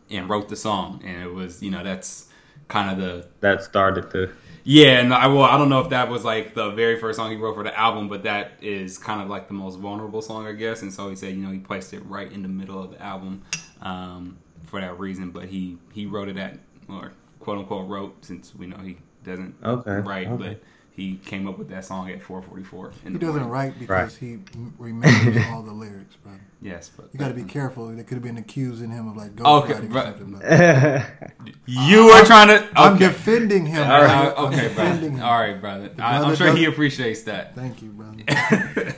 and 0.09 0.30
wrote 0.30 0.50
the 0.50 0.56
song, 0.56 1.01
and 1.06 1.21
it 1.24 1.33
was 1.33 1.62
you 1.63 1.71
know 1.71 1.83
that's 1.83 2.30
kind 2.68 2.91
of 2.91 2.97
the 2.97 3.27
That 3.41 3.63
started 3.63 4.12
the. 4.12 4.31
yeah, 4.63 5.00
and 5.00 5.13
I 5.13 5.27
well, 5.27 5.44
I 5.44 5.57
don't 5.57 5.69
know 5.69 5.80
if 5.80 5.89
that 5.89 6.09
was 6.09 6.24
like 6.24 6.53
the 6.53 6.71
very 6.71 7.00
first 7.00 7.18
song 7.18 7.31
he 7.31 7.38
wrote 7.38 7.56
for 7.56 7.63
the 7.63 7.77
album, 7.77 8.09
but 8.09 8.24
that 8.24 8.51
is 8.62 8.97
kind 8.97 9.21
of 9.21 9.30
like 9.30 9.47
the 9.47 9.53
most 9.53 9.77
vulnerable 9.80 10.21
song, 10.21 10.45
I 10.47 10.51
guess. 10.53 10.81
And 10.81 10.94
so 10.94 11.09
he 11.09 11.15
said, 11.15 11.30
you 11.35 11.42
know, 11.44 11.51
he 11.51 11.59
placed 11.59 11.94
it 11.94 12.06
right 12.06 12.31
in 12.31 12.42
the 12.44 12.50
middle 12.50 12.81
of 12.81 12.92
the 12.92 13.01
album 13.01 13.44
um, 13.81 14.38
for 14.65 14.81
that 14.81 15.00
reason. 15.00 15.31
But 15.31 15.45
he 15.45 15.77
he 15.94 16.06
wrote 16.06 16.27
it 16.30 16.38
at 16.38 16.59
or 16.90 17.14
quote 17.40 17.60
unquote 17.60 17.88
wrote 17.90 18.24
since 18.26 18.54
we 18.56 18.68
know 18.68 18.78
he 18.78 18.98
doesn't 19.24 19.56
Okay, 19.64 19.92
write, 19.98 20.28
okay. 20.28 20.50
but 20.50 20.62
he 20.92 21.16
came 21.26 21.48
up 21.48 21.58
with 21.58 21.69
that 21.69 21.86
song 21.86 22.10
at 22.12 22.22
4:44. 22.22 22.92
In 23.06 23.14
He 23.14 23.14
the 23.14 23.19
doesn't 23.19 23.34
morning. 23.36 23.50
write 23.50 23.80
because 23.80 24.18
he 24.18 24.40
remembers 24.78 25.44
all 25.50 25.62
the 25.62 25.72
lyrics, 25.72 26.16
bro. 26.18 26.34
Yes, 26.62 26.90
but 26.94 27.08
You 27.14 27.19
got 27.19 27.30
to 27.30 27.34
be 27.34 27.44
careful. 27.44 27.88
There 27.88 28.04
could 28.04 28.16
have 28.16 28.24
been 28.24 28.38
accusing 28.38 28.92
him 28.92 29.08
of 29.08 29.16
like 29.16 29.40
Okay, 29.40 29.74
ghostwriting 29.76 29.94
but- 29.94 30.18
something. 30.18 31.31
But 31.40 31.54
you 31.66 32.06
were 32.08 32.26
trying 32.26 32.50
to. 32.50 32.56
Okay. 32.64 32.69
I'm 32.76 32.98
defending 32.98 33.66
him. 33.66 33.81
All 33.81 33.88
bro. 34.00 34.08
right, 34.08 34.34
I'm 34.38 34.46
okay, 34.48 34.62
defending 34.64 35.12
brother. 35.12 35.18
him. 35.18 35.24
All 35.24 35.40
right, 35.40 35.62
brother. 35.62 35.92
I, 36.00 36.18
I'm 36.22 36.36
sure 36.36 36.54
he 36.54 36.66
appreciates 36.66 37.22
that. 37.24 37.56
Thank 37.56 37.81
you, 37.81 37.90
brother. 37.92 38.18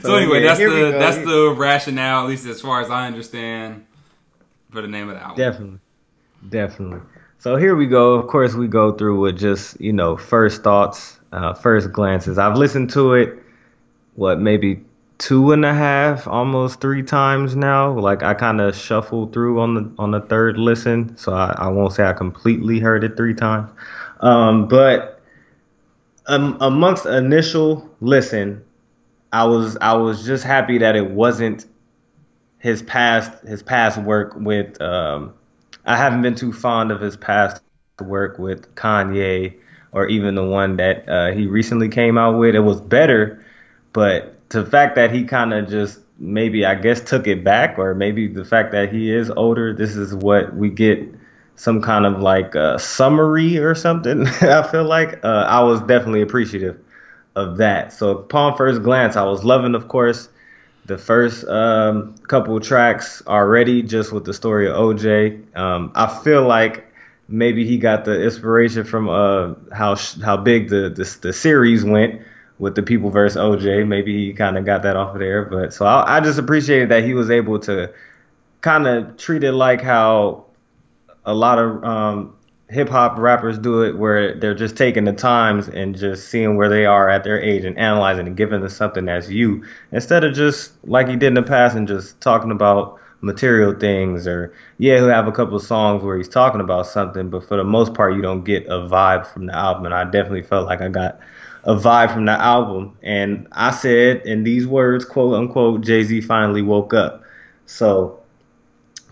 so, 0.00 0.08
So, 0.08 0.16
anyway, 0.16 0.40
yeah, 0.42 0.54
that's 0.54 0.58
the 0.60 0.96
that's 0.98 1.18
the 1.18 1.54
rationale, 1.56 2.22
at 2.22 2.28
least 2.28 2.46
as 2.46 2.62
far 2.62 2.80
as 2.80 2.88
I 2.90 3.06
understand, 3.06 3.84
for 4.70 4.80
the 4.80 4.88
name 4.88 5.10
of 5.10 5.16
the 5.16 5.22
album. 5.22 5.36
Definitely. 5.36 5.78
Definitely. 6.48 7.00
So 7.42 7.56
here 7.56 7.74
we 7.74 7.88
go. 7.88 8.14
Of 8.14 8.28
course, 8.28 8.54
we 8.54 8.68
go 8.68 8.92
through 8.92 9.18
with 9.18 9.36
just, 9.36 9.80
you 9.80 9.92
know, 9.92 10.16
first 10.16 10.62
thoughts, 10.62 11.18
uh, 11.32 11.54
first 11.54 11.90
glances. 11.90 12.38
I've 12.38 12.56
listened 12.56 12.90
to 12.90 13.14
it, 13.14 13.36
what, 14.14 14.38
maybe 14.38 14.84
two 15.18 15.50
and 15.50 15.64
a 15.64 15.74
half, 15.74 16.28
almost 16.28 16.80
three 16.80 17.02
times 17.02 17.56
now. 17.56 17.98
Like 17.98 18.22
I 18.22 18.34
kind 18.34 18.60
of 18.60 18.76
shuffled 18.76 19.32
through 19.32 19.60
on 19.60 19.74
the 19.74 19.92
on 20.00 20.12
the 20.12 20.20
third 20.20 20.56
listen, 20.56 21.16
so 21.16 21.32
I, 21.32 21.52
I 21.58 21.66
won't 21.66 21.92
say 21.92 22.04
I 22.04 22.12
completely 22.12 22.78
heard 22.78 23.02
it 23.02 23.16
three 23.16 23.34
times. 23.34 23.72
Um, 24.20 24.68
but 24.68 25.20
um, 26.26 26.58
amongst 26.60 27.06
initial 27.06 27.90
listen, 28.00 28.64
I 29.32 29.46
was 29.46 29.76
I 29.80 29.94
was 29.94 30.24
just 30.24 30.44
happy 30.44 30.78
that 30.78 30.94
it 30.94 31.10
wasn't 31.10 31.66
his 32.58 32.82
past 32.82 33.42
his 33.42 33.64
past 33.64 33.98
work 33.98 34.34
with 34.36 34.80
um 34.80 35.34
I 35.84 35.96
haven't 35.96 36.22
been 36.22 36.34
too 36.34 36.52
fond 36.52 36.90
of 36.90 37.00
his 37.00 37.16
past 37.16 37.62
work 38.00 38.38
with 38.38 38.74
Kanye 38.74 39.54
or 39.92 40.06
even 40.08 40.34
the 40.34 40.44
one 40.44 40.76
that 40.76 41.08
uh, 41.08 41.32
he 41.32 41.46
recently 41.46 41.88
came 41.88 42.16
out 42.16 42.38
with. 42.38 42.54
It 42.54 42.60
was 42.60 42.80
better, 42.80 43.44
but 43.92 44.48
the 44.48 44.64
fact 44.64 44.96
that 44.96 45.12
he 45.12 45.24
kind 45.24 45.52
of 45.52 45.68
just 45.68 46.00
maybe 46.18 46.64
I 46.64 46.74
guess 46.76 47.00
took 47.00 47.26
it 47.26 47.44
back, 47.44 47.78
or 47.78 47.94
maybe 47.94 48.28
the 48.28 48.44
fact 48.44 48.72
that 48.72 48.92
he 48.92 49.12
is 49.12 49.30
older, 49.30 49.74
this 49.74 49.96
is 49.96 50.14
what 50.14 50.54
we 50.54 50.70
get 50.70 51.06
some 51.56 51.82
kind 51.82 52.06
of 52.06 52.20
like 52.20 52.54
summary 52.78 53.58
or 53.58 53.74
something. 53.74 54.26
I 54.40 54.62
feel 54.62 54.84
like 54.84 55.24
uh, 55.24 55.46
I 55.48 55.62
was 55.62 55.80
definitely 55.80 56.22
appreciative 56.22 56.78
of 57.34 57.58
that. 57.58 57.92
So 57.92 58.10
upon 58.18 58.56
first 58.56 58.82
glance, 58.82 59.16
I 59.16 59.24
was 59.24 59.44
loving, 59.44 59.74
of 59.74 59.88
course, 59.88 60.28
the 60.86 60.98
first 60.98 61.46
um, 61.46 62.14
couple 62.28 62.58
tracks 62.60 63.22
already, 63.26 63.82
just 63.82 64.12
with 64.12 64.24
the 64.24 64.34
story 64.34 64.68
of 64.68 64.76
OJ. 64.76 65.56
Um, 65.56 65.92
I 65.94 66.06
feel 66.22 66.42
like 66.46 66.86
maybe 67.28 67.66
he 67.66 67.78
got 67.78 68.04
the 68.04 68.22
inspiration 68.22 68.84
from 68.84 69.08
uh, 69.08 69.54
how 69.72 69.94
sh- 69.94 70.20
how 70.20 70.36
big 70.36 70.68
the, 70.68 70.90
the 70.90 71.18
the 71.20 71.32
series 71.32 71.84
went 71.84 72.22
with 72.58 72.74
the 72.74 72.82
People 72.82 73.10
versus 73.10 73.36
OJ. 73.36 73.86
Maybe 73.86 74.26
he 74.26 74.32
kind 74.32 74.58
of 74.58 74.64
got 74.64 74.82
that 74.82 74.96
off 74.96 75.14
of 75.14 75.20
there, 75.20 75.44
but 75.44 75.72
so 75.72 75.86
I, 75.86 76.16
I 76.16 76.20
just 76.20 76.38
appreciated 76.38 76.88
that 76.90 77.04
he 77.04 77.14
was 77.14 77.30
able 77.30 77.58
to 77.60 77.92
kind 78.60 78.86
of 78.86 79.16
treat 79.16 79.44
it 79.44 79.52
like 79.52 79.82
how 79.82 80.46
a 81.24 81.34
lot 81.34 81.58
of 81.58 81.84
um, 81.84 82.36
hip 82.72 82.88
hop 82.88 83.18
rappers 83.18 83.58
do 83.58 83.82
it, 83.82 83.96
where 83.98 84.34
they're 84.38 84.54
just 84.54 84.76
taking 84.76 85.04
the 85.04 85.12
times 85.12 85.68
and 85.68 85.96
just 85.96 86.28
seeing 86.28 86.56
where 86.56 86.68
they 86.68 86.86
are 86.86 87.08
at 87.08 87.24
their 87.24 87.40
age 87.40 87.64
and 87.64 87.78
analyzing 87.78 88.26
and 88.26 88.36
giving 88.36 88.60
them 88.60 88.68
something 88.68 89.04
that's 89.04 89.28
you, 89.28 89.64
instead 89.92 90.24
of 90.24 90.34
just 90.34 90.72
like 90.86 91.08
he 91.08 91.16
did 91.16 91.28
in 91.28 91.34
the 91.34 91.42
past 91.42 91.76
and 91.76 91.86
just 91.86 92.20
talking 92.20 92.50
about 92.50 92.98
material 93.22 93.72
things 93.72 94.26
or 94.26 94.52
yeah 94.78 94.96
he'll 94.96 95.08
have 95.08 95.28
a 95.28 95.32
couple 95.32 95.54
of 95.54 95.62
songs 95.62 96.02
where 96.02 96.16
he's 96.16 96.28
talking 96.28 96.60
about 96.60 96.88
something 96.88 97.30
but 97.30 97.46
for 97.46 97.56
the 97.56 97.62
most 97.62 97.94
part 97.94 98.16
you 98.16 98.20
don't 98.20 98.42
get 98.42 98.66
a 98.66 98.80
vibe 98.80 99.24
from 99.26 99.46
the 99.46 99.54
album. 99.54 99.86
And 99.86 99.94
i 99.94 100.04
definitely 100.04 100.42
felt 100.42 100.66
like 100.66 100.80
i 100.80 100.88
got 100.88 101.20
a 101.62 101.76
vibe 101.76 102.12
from 102.12 102.24
the 102.24 102.32
album. 102.32 102.96
And 103.02 103.46
i 103.52 103.70
said 103.70 104.22
in 104.26 104.42
these 104.42 104.66
words 104.66 105.04
quote 105.04 105.34
unquote 105.34 105.82
jay-z 105.82 106.20
finally 106.22 106.62
woke 106.62 106.92
up. 106.92 107.22
So 107.66 108.21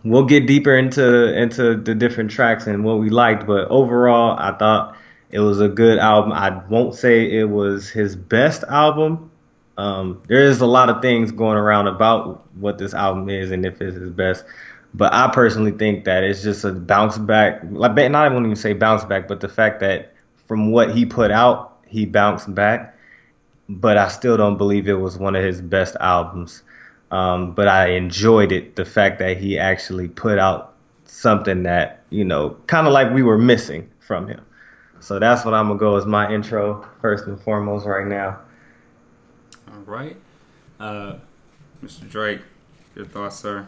we'll 0.04 0.25
get 0.25 0.47
deeper 0.47 0.76
into 0.76 1.37
into 1.37 1.76
the 1.76 1.95
different 1.95 2.30
tracks 2.30 2.66
and 2.66 2.85
what 2.85 2.99
we 2.99 3.11
liked, 3.11 3.47
but 3.47 3.69
overall, 3.69 4.37
I 4.38 4.52
thought 4.57 4.97
it 5.30 5.40
was 5.40 5.61
a 5.61 5.69
good 5.69 5.99
album. 5.99 6.33
I 6.33 6.62
won't 6.69 6.95
say 6.95 7.38
it 7.38 7.49
was 7.49 7.88
his 7.88 8.16
best 8.16 8.64
album. 8.64 9.30
Um, 9.78 10.23
there 10.26 10.45
is 10.45 10.61
a 10.61 10.66
lot 10.66 10.90
of 10.90 11.00
things 11.00 11.33
going 11.33 11.57
around 11.57 11.87
about 11.87 12.47
what 12.57 12.78
this 12.78 12.92
album 12.92 13.30
is 13.30 13.50
and 13.50 13.64
if 13.64 13.80
it's 13.80 13.97
his 13.97 14.11
best. 14.11 14.45
But 14.92 15.14
I 15.14 15.30
personally 15.33 15.71
think 15.71 16.04
that 16.04 16.25
it's 16.25 16.42
just 16.42 16.64
a 16.64 16.73
bounce 16.73 17.16
back. 17.16 17.62
Like 17.71 18.11
not 18.11 18.30
even 18.30 18.45
even 18.45 18.57
say 18.57 18.73
bounce 18.73 19.04
back, 19.04 19.28
but 19.28 19.40
the 19.40 19.49
fact 19.49 19.80
that 19.80 20.14
from 20.49 20.73
what 20.73 20.95
he 20.95 21.07
put 21.07 21.30
out, 21.30 21.78
he 21.87 22.07
bounced 22.07 22.52
back. 22.54 22.97
But 23.69 23.97
I 23.97 24.09
still 24.09 24.37
don't 24.37 24.59
believe 24.59 24.88
it 24.88 24.95
was 24.95 25.16
one 25.16 25.37
of 25.37 25.45
his 25.45 25.61
best 25.61 25.97
albums. 26.00 26.62
Um, 27.11 27.52
but 27.55 27.69
I 27.69 27.93
enjoyed 27.93 28.52
it, 28.52 28.76
the 28.76 28.85
fact 28.85 29.19
that 29.19 29.37
he 29.37 29.59
actually 29.59 30.09
put 30.09 30.38
out 30.38 30.75
something 31.05 31.64
that, 31.64 32.05
you 32.11 32.25
know, 32.25 32.57
kind 32.67 32.87
of 32.87 32.93
like 32.93 33.12
we 33.12 33.23
were 33.23 33.38
missing 33.38 33.90
from 33.99 34.29
him. 34.29 34.40
So 35.00 35.19
that's 35.19 35.45
what 35.45 35.55
I'm 35.55 35.67
going 35.67 35.79
to 35.79 35.81
go 35.81 35.97
as 35.97 36.07
my 36.07 36.33
intro, 36.33 36.87
first 37.00 37.26
and 37.26 37.40
foremost, 37.40 37.87
right 37.87 38.07
now. 38.07 38.38
All 39.73 39.81
right. 39.87 40.17
Uh, 40.79 41.17
Mr. 41.83 42.09
Drake, 42.09 42.40
your 42.95 43.07
thoughts, 43.07 43.37
sir? 43.37 43.67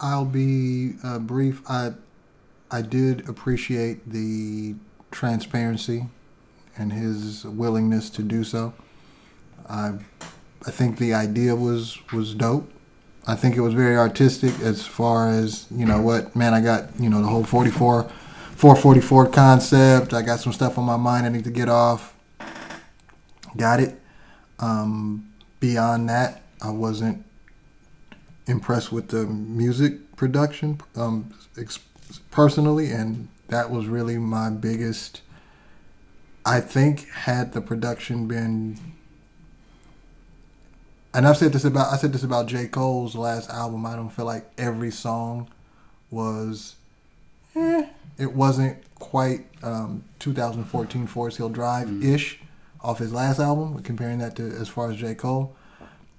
I'll 0.00 0.24
be 0.24 0.94
uh, 1.04 1.18
brief. 1.18 1.62
I 1.68 1.92
I 2.70 2.82
did 2.82 3.28
appreciate 3.28 4.10
the 4.10 4.74
transparency 5.10 6.06
and 6.78 6.92
his 6.92 7.44
willingness 7.44 8.10
to 8.10 8.22
do 8.22 8.44
so. 8.44 8.72
I 9.68 9.98
I 10.66 10.70
think 10.70 10.98
the 10.98 11.14
idea 11.14 11.56
was 11.56 11.98
was 12.12 12.34
dope. 12.34 12.70
I 13.26 13.34
think 13.34 13.56
it 13.56 13.60
was 13.60 13.74
very 13.74 13.96
artistic 13.96 14.58
as 14.60 14.86
far 14.86 15.30
as 15.30 15.66
you 15.70 15.86
know 15.86 16.00
what 16.00 16.34
man 16.36 16.54
I 16.54 16.60
got 16.60 16.88
you 16.98 17.08
know 17.08 17.20
the 17.20 17.28
whole 17.28 17.44
44 17.44 18.10
444 18.56 19.28
concept. 19.28 20.12
I 20.12 20.22
got 20.22 20.40
some 20.40 20.52
stuff 20.52 20.76
on 20.76 20.84
my 20.84 20.96
mind 20.96 21.26
I 21.26 21.30
need 21.30 21.44
to 21.44 21.50
get 21.50 21.68
off. 21.68 22.14
Got 23.56 23.80
it. 23.80 24.00
Um, 24.58 25.32
beyond 25.60 26.08
that, 26.10 26.42
I 26.60 26.70
wasn't 26.70 27.24
impressed 28.46 28.92
with 28.92 29.08
the 29.08 29.26
music 29.26 30.16
production 30.16 30.80
um, 30.96 31.32
ex- 31.58 31.78
personally, 32.30 32.90
and 32.90 33.28
that 33.48 33.70
was 33.70 33.86
really 33.86 34.18
my 34.18 34.50
biggest. 34.50 35.22
I 36.44 36.60
think 36.60 37.08
had 37.08 37.52
the 37.52 37.60
production 37.60 38.26
been 38.26 38.78
and 41.12 41.26
I've 41.26 41.36
said 41.36 41.52
this 41.52 41.64
about 41.64 41.92
I 41.92 41.96
said 41.96 42.12
this 42.12 42.22
about 42.22 42.46
J. 42.46 42.66
Cole's 42.66 43.14
last 43.14 43.50
album. 43.50 43.84
I 43.86 43.96
don't 43.96 44.10
feel 44.10 44.26
like 44.26 44.50
every 44.58 44.90
song 44.90 45.48
was 46.10 46.76
eh, 47.54 47.86
it 48.18 48.32
wasn't 48.32 48.78
quite 48.98 49.46
um, 49.62 50.04
2014 50.20 51.06
Forest 51.06 51.38
Hills 51.38 51.52
Drive 51.52 52.04
ish 52.04 52.36
mm-hmm. 52.36 52.86
off 52.86 52.98
his 52.98 53.12
last 53.12 53.40
album, 53.40 53.82
comparing 53.82 54.18
that 54.18 54.36
to 54.36 54.42
as 54.42 54.68
far 54.68 54.90
as 54.90 54.96
J. 54.96 55.14
Cole. 55.14 55.56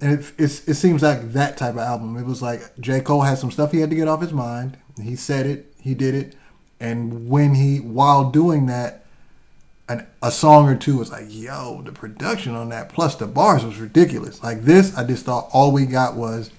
And 0.01 0.19
it, 0.19 0.33
it 0.39 0.49
seems 0.49 1.03
like 1.03 1.33
that 1.33 1.57
type 1.57 1.75
of 1.75 1.79
album. 1.79 2.17
It 2.17 2.25
was 2.25 2.41
like 2.41 2.61
J. 2.79 3.01
Cole 3.01 3.21
had 3.21 3.37
some 3.37 3.51
stuff 3.51 3.71
he 3.71 3.79
had 3.79 3.91
to 3.91 3.95
get 3.95 4.07
off 4.07 4.21
his 4.21 4.33
mind. 4.33 4.77
He 5.01 5.15
said 5.15 5.45
it, 5.45 5.71
he 5.79 5.93
did 5.93 6.15
it. 6.15 6.35
And 6.79 7.29
when 7.29 7.53
he, 7.53 7.77
while 7.77 8.31
doing 8.31 8.65
that, 8.65 9.00
an, 9.91 10.07
a 10.21 10.31
song 10.31 10.67
or 10.67 10.75
two 10.75 10.97
was 10.97 11.11
like, 11.11 11.25
yo, 11.27 11.81
the 11.83 11.91
production 11.91 12.55
on 12.55 12.69
that 12.69 12.89
plus 12.89 13.15
the 13.15 13.27
bars 13.27 13.65
was 13.65 13.77
ridiculous. 13.77 14.41
Like 14.41 14.63
this, 14.63 14.95
I 14.97 15.03
just 15.03 15.25
thought 15.25 15.49
all 15.51 15.71
we 15.71 15.85
got 15.85 16.15
was 16.15 16.51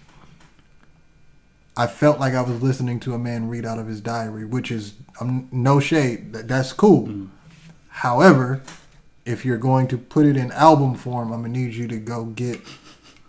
I 1.76 1.86
felt 1.86 2.20
like 2.20 2.34
I 2.34 2.42
was 2.42 2.62
listening 2.62 3.00
to 3.00 3.14
a 3.14 3.18
man 3.18 3.48
read 3.48 3.64
out 3.64 3.78
of 3.78 3.86
his 3.86 4.00
diary, 4.00 4.44
which 4.44 4.70
is 4.70 4.94
um, 5.20 5.48
no 5.50 5.80
shade. 5.80 6.32
That, 6.34 6.48
that's 6.48 6.72
cool. 6.72 7.06
Mm. 7.08 7.28
However, 7.88 8.62
if 9.24 9.44
you're 9.44 9.58
going 9.58 9.88
to 9.88 9.98
put 9.98 10.26
it 10.26 10.36
in 10.36 10.52
album 10.52 10.94
form, 10.94 11.32
I'm 11.32 11.42
gonna 11.42 11.52
need 11.52 11.74
you 11.74 11.88
to 11.88 11.98
go 11.98 12.26
get 12.26 12.60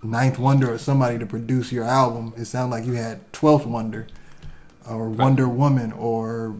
Ninth 0.01 0.37
Wonder 0.37 0.73
or 0.73 0.77
somebody 0.77 1.17
to 1.19 1.25
produce 1.25 1.71
your 1.71 1.85
album. 1.85 2.33
It 2.35 2.45
sounded 2.45 2.75
like 2.75 2.85
you 2.85 2.93
had 2.93 3.31
Twelfth 3.31 3.65
Wonder 3.65 4.07
or 4.89 5.09
Wonder 5.09 5.47
Woman 5.47 5.93
or 5.93 6.55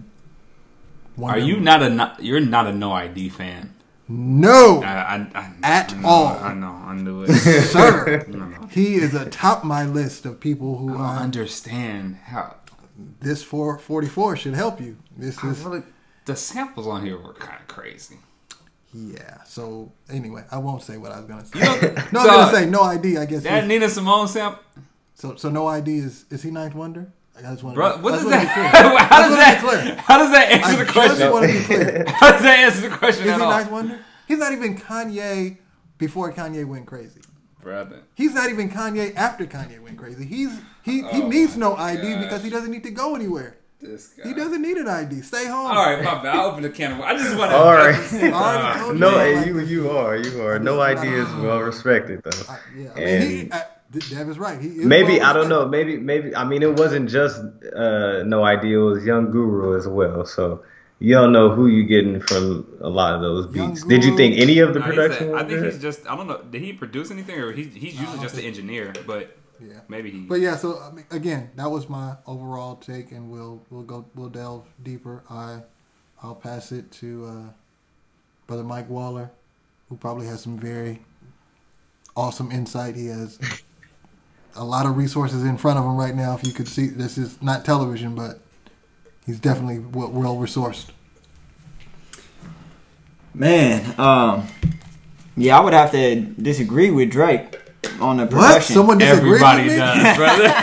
are 1.22 1.38
you 1.38 1.60
not 1.60 1.84
a 1.84 2.16
you're 2.20 2.40
not 2.40 2.68
a 2.68 2.74
no 2.74 2.92
ID 2.92 3.30
fan? 3.30 3.76
No, 4.08 4.82
I, 4.84 4.92
I, 4.94 5.28
I, 5.34 5.54
at 5.64 5.94
I 5.94 5.98
know, 5.98 6.08
all. 6.08 6.28
I 6.28 6.54
know, 6.54 6.68
I 6.68 6.94
knew 6.96 7.24
it, 7.24 7.32
sir. 7.34 8.26
no, 8.28 8.46
no. 8.46 8.68
He 8.68 8.96
is 8.96 9.14
atop 9.14 9.64
my 9.64 9.86
list 9.86 10.26
of 10.26 10.40
people 10.40 10.78
who 10.78 10.98
I 10.98 11.18
understand 11.18 12.18
how 12.18 12.58
this 13.22 13.44
444 13.44 14.36
should 14.36 14.56
help 14.56 14.82
you. 14.82 14.98
This 15.18 15.42
is 15.44 15.62
really 15.62 15.84
the 16.26 16.36
samples 16.36 16.86
on 16.86 17.06
here 17.06 17.18
were 17.18 17.34
kind 17.34 17.60
of 17.60 17.68
crazy. 17.68 18.18
Yeah. 18.94 19.44
So 19.44 19.92
anyway, 20.10 20.44
I 20.52 20.58
won't 20.58 20.84
say 20.84 20.98
what 20.98 21.12
I 21.12 21.20
was 21.20 21.26
gonna 21.26 21.46
say. 21.46 21.60
No, 22.12 22.24
so, 22.24 22.30
I'm 22.30 22.52
gonna 22.52 22.54
say 22.54 22.70
no 22.70 22.84
ID. 22.84 23.18
I 23.18 23.26
guess 23.26 23.44
that 23.44 23.66
Nina 23.66 23.90
Simone 23.90 24.28
sample. 24.28 24.62
So 25.16 25.36
so 25.36 25.50
no 25.50 25.68
ID 25.68 25.98
is 25.98 26.26
is 26.30 26.44
he 26.44 26.52
ninth 26.52 26.76
wonder? 26.76 27.12
I 27.36 27.42
just 27.42 27.64
want 27.64 27.76
Bro, 27.76 27.98
what 27.98 28.12
does 28.12 28.30
that? 28.30 28.48
how 29.10 29.28
does 29.28 29.38
that? 29.38 29.98
How 29.98 30.18
does 30.18 30.32
that 30.32 30.52
answer 30.52 30.82
I 30.82 30.84
the 30.84 30.92
question? 30.92 31.32
Want 31.32 31.52
to 31.52 31.58
be 31.58 31.64
clear. 31.64 32.06
how 32.08 32.32
does 32.32 32.42
that 32.44 32.60
answer 32.60 32.90
the 32.90 32.96
question? 32.96 33.24
Is 33.26 33.32
at 33.32 33.38
he 33.38 33.44
all? 33.44 33.52
Ninth 33.52 33.72
Wonder? 33.72 34.00
He's 34.28 34.38
not 34.38 34.54
even 34.54 34.78
Kanye 34.78 35.58
before 35.98 36.32
Kanye 36.32 36.66
went 36.66 36.86
crazy. 36.86 37.22
Brother. 37.62 38.04
He's 38.14 38.34
not 38.34 38.50
even 38.50 38.70
Kanye 38.70 39.16
after 39.16 39.46
Kanye 39.46 39.82
went 39.82 39.98
crazy. 39.98 40.26
He's 40.26 40.60
he 40.84 41.04
oh 41.04 41.08
he 41.08 41.24
needs 41.24 41.58
no 41.58 41.76
ID 41.76 42.02
gosh. 42.02 42.24
because 42.24 42.44
he 42.44 42.50
doesn't 42.50 42.72
need 42.72 42.84
to 42.84 42.92
go 42.92 43.16
anywhere. 43.16 43.58
He 43.82 44.34
doesn't 44.34 44.62
need 44.62 44.78
an 44.78 44.88
ID. 44.88 45.22
Stay 45.22 45.46
home. 45.46 45.68
All 45.68 45.74
right, 45.74 46.02
my 46.02 46.24
bad. 46.24 46.38
I 46.38 46.44
opened 46.44 46.64
the 46.64 46.70
can 46.70 46.94
of 46.94 47.02
I 47.02 47.18
just 47.18 47.38
want 47.38 47.52
to. 47.52 47.58
All 47.58 47.74
right. 47.74 48.96
no, 48.96 49.44
you 49.44 49.60
you 49.60 49.90
are 49.90 50.16
you 50.16 50.42
are. 50.42 50.58
No 50.60 50.80
ID 50.80 51.06
is 51.06 51.28
well 51.36 51.60
respected 51.60 52.24
though. 52.24 52.32
I, 52.48 52.60
yeah, 52.78 52.92
I 52.96 53.00
mean, 53.00 53.22
he, 53.46 53.52
I, 53.52 53.66
Dev 54.00 54.30
is 54.30 54.40
right. 54.40 54.60
He 54.60 54.70
maybe 54.70 55.22
I 55.22 55.34
don't 55.34 55.50
know. 55.50 55.68
Maybe 55.68 55.98
maybe 55.98 56.36
I 56.36 56.44
mean 56.44 56.64
it 56.64 56.78
wasn't 56.78 57.10
just 57.10 57.42
uh, 57.76 58.24
No 58.24 58.44
ID. 58.44 58.74
It 58.74 58.78
was 58.78 59.06
Young 59.06 59.32
Guru 59.32 59.78
as 59.78 59.88
well. 59.88 60.26
So 60.26 60.64
you 61.00 61.14
don't 61.14 61.32
know 61.32 61.50
who 61.50 61.68
you're 61.68 61.86
getting 61.86 62.22
from 62.22 62.66
a 62.82 62.90
lot 62.90 63.14
of 63.16 63.22
those 63.22 63.48
beats. 63.48 63.84
Did 63.84 64.04
you 64.04 64.16
think 64.16 64.40
any 64.40 64.60
of 64.60 64.74
the 64.74 64.80
production? 64.80 65.36
I 65.36 65.44
think 65.44 65.64
he's 65.66 65.80
just. 65.80 66.08
I 66.10 66.16
don't 66.16 66.28
know. 66.28 66.42
Did 66.42 66.62
he 66.62 66.74
produce 66.74 67.12
anything, 67.12 67.40
or 67.40 67.52
he's 67.52 67.74
he's 67.74 68.00
usually 68.00 68.20
just 68.20 68.36
the 68.36 68.44
engineer? 68.44 68.94
But 69.06 69.38
yeah, 69.60 69.82
maybe 69.88 70.12
he. 70.12 70.20
But 70.22 70.40
yeah. 70.40 70.56
So 70.56 70.80
I 70.80 70.92
mean, 70.92 71.06
again, 71.12 71.52
that 71.56 71.70
was 71.70 71.90
my 71.90 72.16
overall 72.26 72.78
take, 72.78 73.12
and 73.12 73.30
we'll 73.30 73.62
we'll 73.70 73.84
go 73.84 74.06
we'll 74.16 74.30
delve 74.30 74.66
deeper. 74.82 75.24
I 75.30 75.62
I'll 76.22 76.36
pass 76.36 76.72
it 76.72 76.92
to 76.94 77.26
uh, 77.26 77.54
brother 78.48 78.64
Mike 78.64 78.90
Waller, 78.90 79.30
who 79.90 79.98
probably 79.98 80.26
has 80.28 80.42
some 80.42 80.58
very 80.58 81.02
awesome 82.16 82.52
insight. 82.52 82.96
He 82.96 83.08
has 83.08 83.40
a 84.56 84.64
lot 84.64 84.86
of 84.86 84.98
resources 84.98 85.44
in 85.44 85.58
front 85.58 85.80
of 85.80 85.86
him 85.86 85.96
right 85.98 86.16
now. 86.16 86.36
If 86.36 86.46
you 86.46 86.54
could 86.54 86.68
see, 86.68 86.88
this 86.88 87.18
is 87.18 87.42
not 87.42 87.66
television, 87.66 88.16
but 88.16 88.40
he's 89.26 89.40
definitely 89.40 89.80
well 89.80 90.36
resourced. 90.38 90.90
Man, 93.34 94.00
um, 94.00 94.48
yeah, 95.36 95.58
I 95.58 95.62
would 95.62 95.74
have 95.74 95.92
to 95.92 96.22
disagree 96.22 96.92
with 96.92 97.10
Drake 97.12 97.60
on 98.00 98.18
the 98.18 98.28
production. 98.28 98.54
What? 98.54 98.64
Someone 98.64 98.98
disagrees 99.00 99.42
Everybody 99.42 99.64
with 99.64 99.72
me? 99.72 99.78
does, 99.78 100.18
brother. 100.18 100.44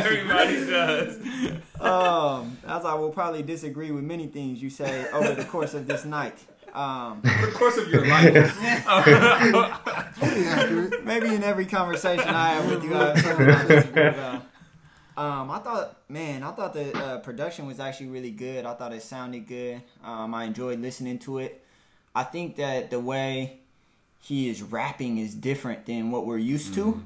Everybody 0.00 0.66
does. 0.66 1.16
Um, 1.80 2.58
as 2.66 2.84
I 2.84 2.94
will 2.94 3.10
probably 3.10 3.42
disagree 3.42 3.90
with 3.90 4.04
many 4.04 4.26
things 4.26 4.60
you 4.60 4.68
say 4.68 5.08
over 5.12 5.34
the 5.34 5.44
course 5.44 5.74
of 5.74 5.86
this 5.86 6.04
night. 6.04 6.38
Um, 6.72 7.20
the 7.22 7.52
course 7.54 7.76
of 7.76 7.88
your 7.88 8.06
life. 8.06 8.34
Maybe 11.04 11.34
in 11.34 11.42
every 11.42 11.66
conversation 11.66 12.28
I 12.28 12.50
have 12.50 12.70
with 12.70 12.84
you, 12.84 12.94
I 12.94 13.18
have 13.18 14.42
Um, 15.16 15.50
I 15.50 15.58
thought, 15.58 15.98
man, 16.08 16.42
I 16.42 16.52
thought 16.52 16.72
the 16.72 16.96
uh, 16.96 17.18
production 17.18 17.66
was 17.66 17.80
actually 17.80 18.08
really 18.08 18.30
good. 18.30 18.64
I 18.64 18.74
thought 18.74 18.92
it 18.92 19.02
sounded 19.02 19.46
good. 19.46 19.82
Um, 20.04 20.34
I 20.34 20.44
enjoyed 20.44 20.80
listening 20.80 21.18
to 21.20 21.38
it. 21.38 21.64
I 22.14 22.24
think 22.24 22.56
that 22.56 22.90
the 22.90 23.00
way 23.00 23.58
he 24.20 24.48
is 24.48 24.62
rapping 24.62 25.18
is 25.18 25.34
different 25.34 25.86
than 25.86 26.10
what 26.10 26.26
we're 26.26 26.38
used 26.38 26.74
to. 26.74 27.02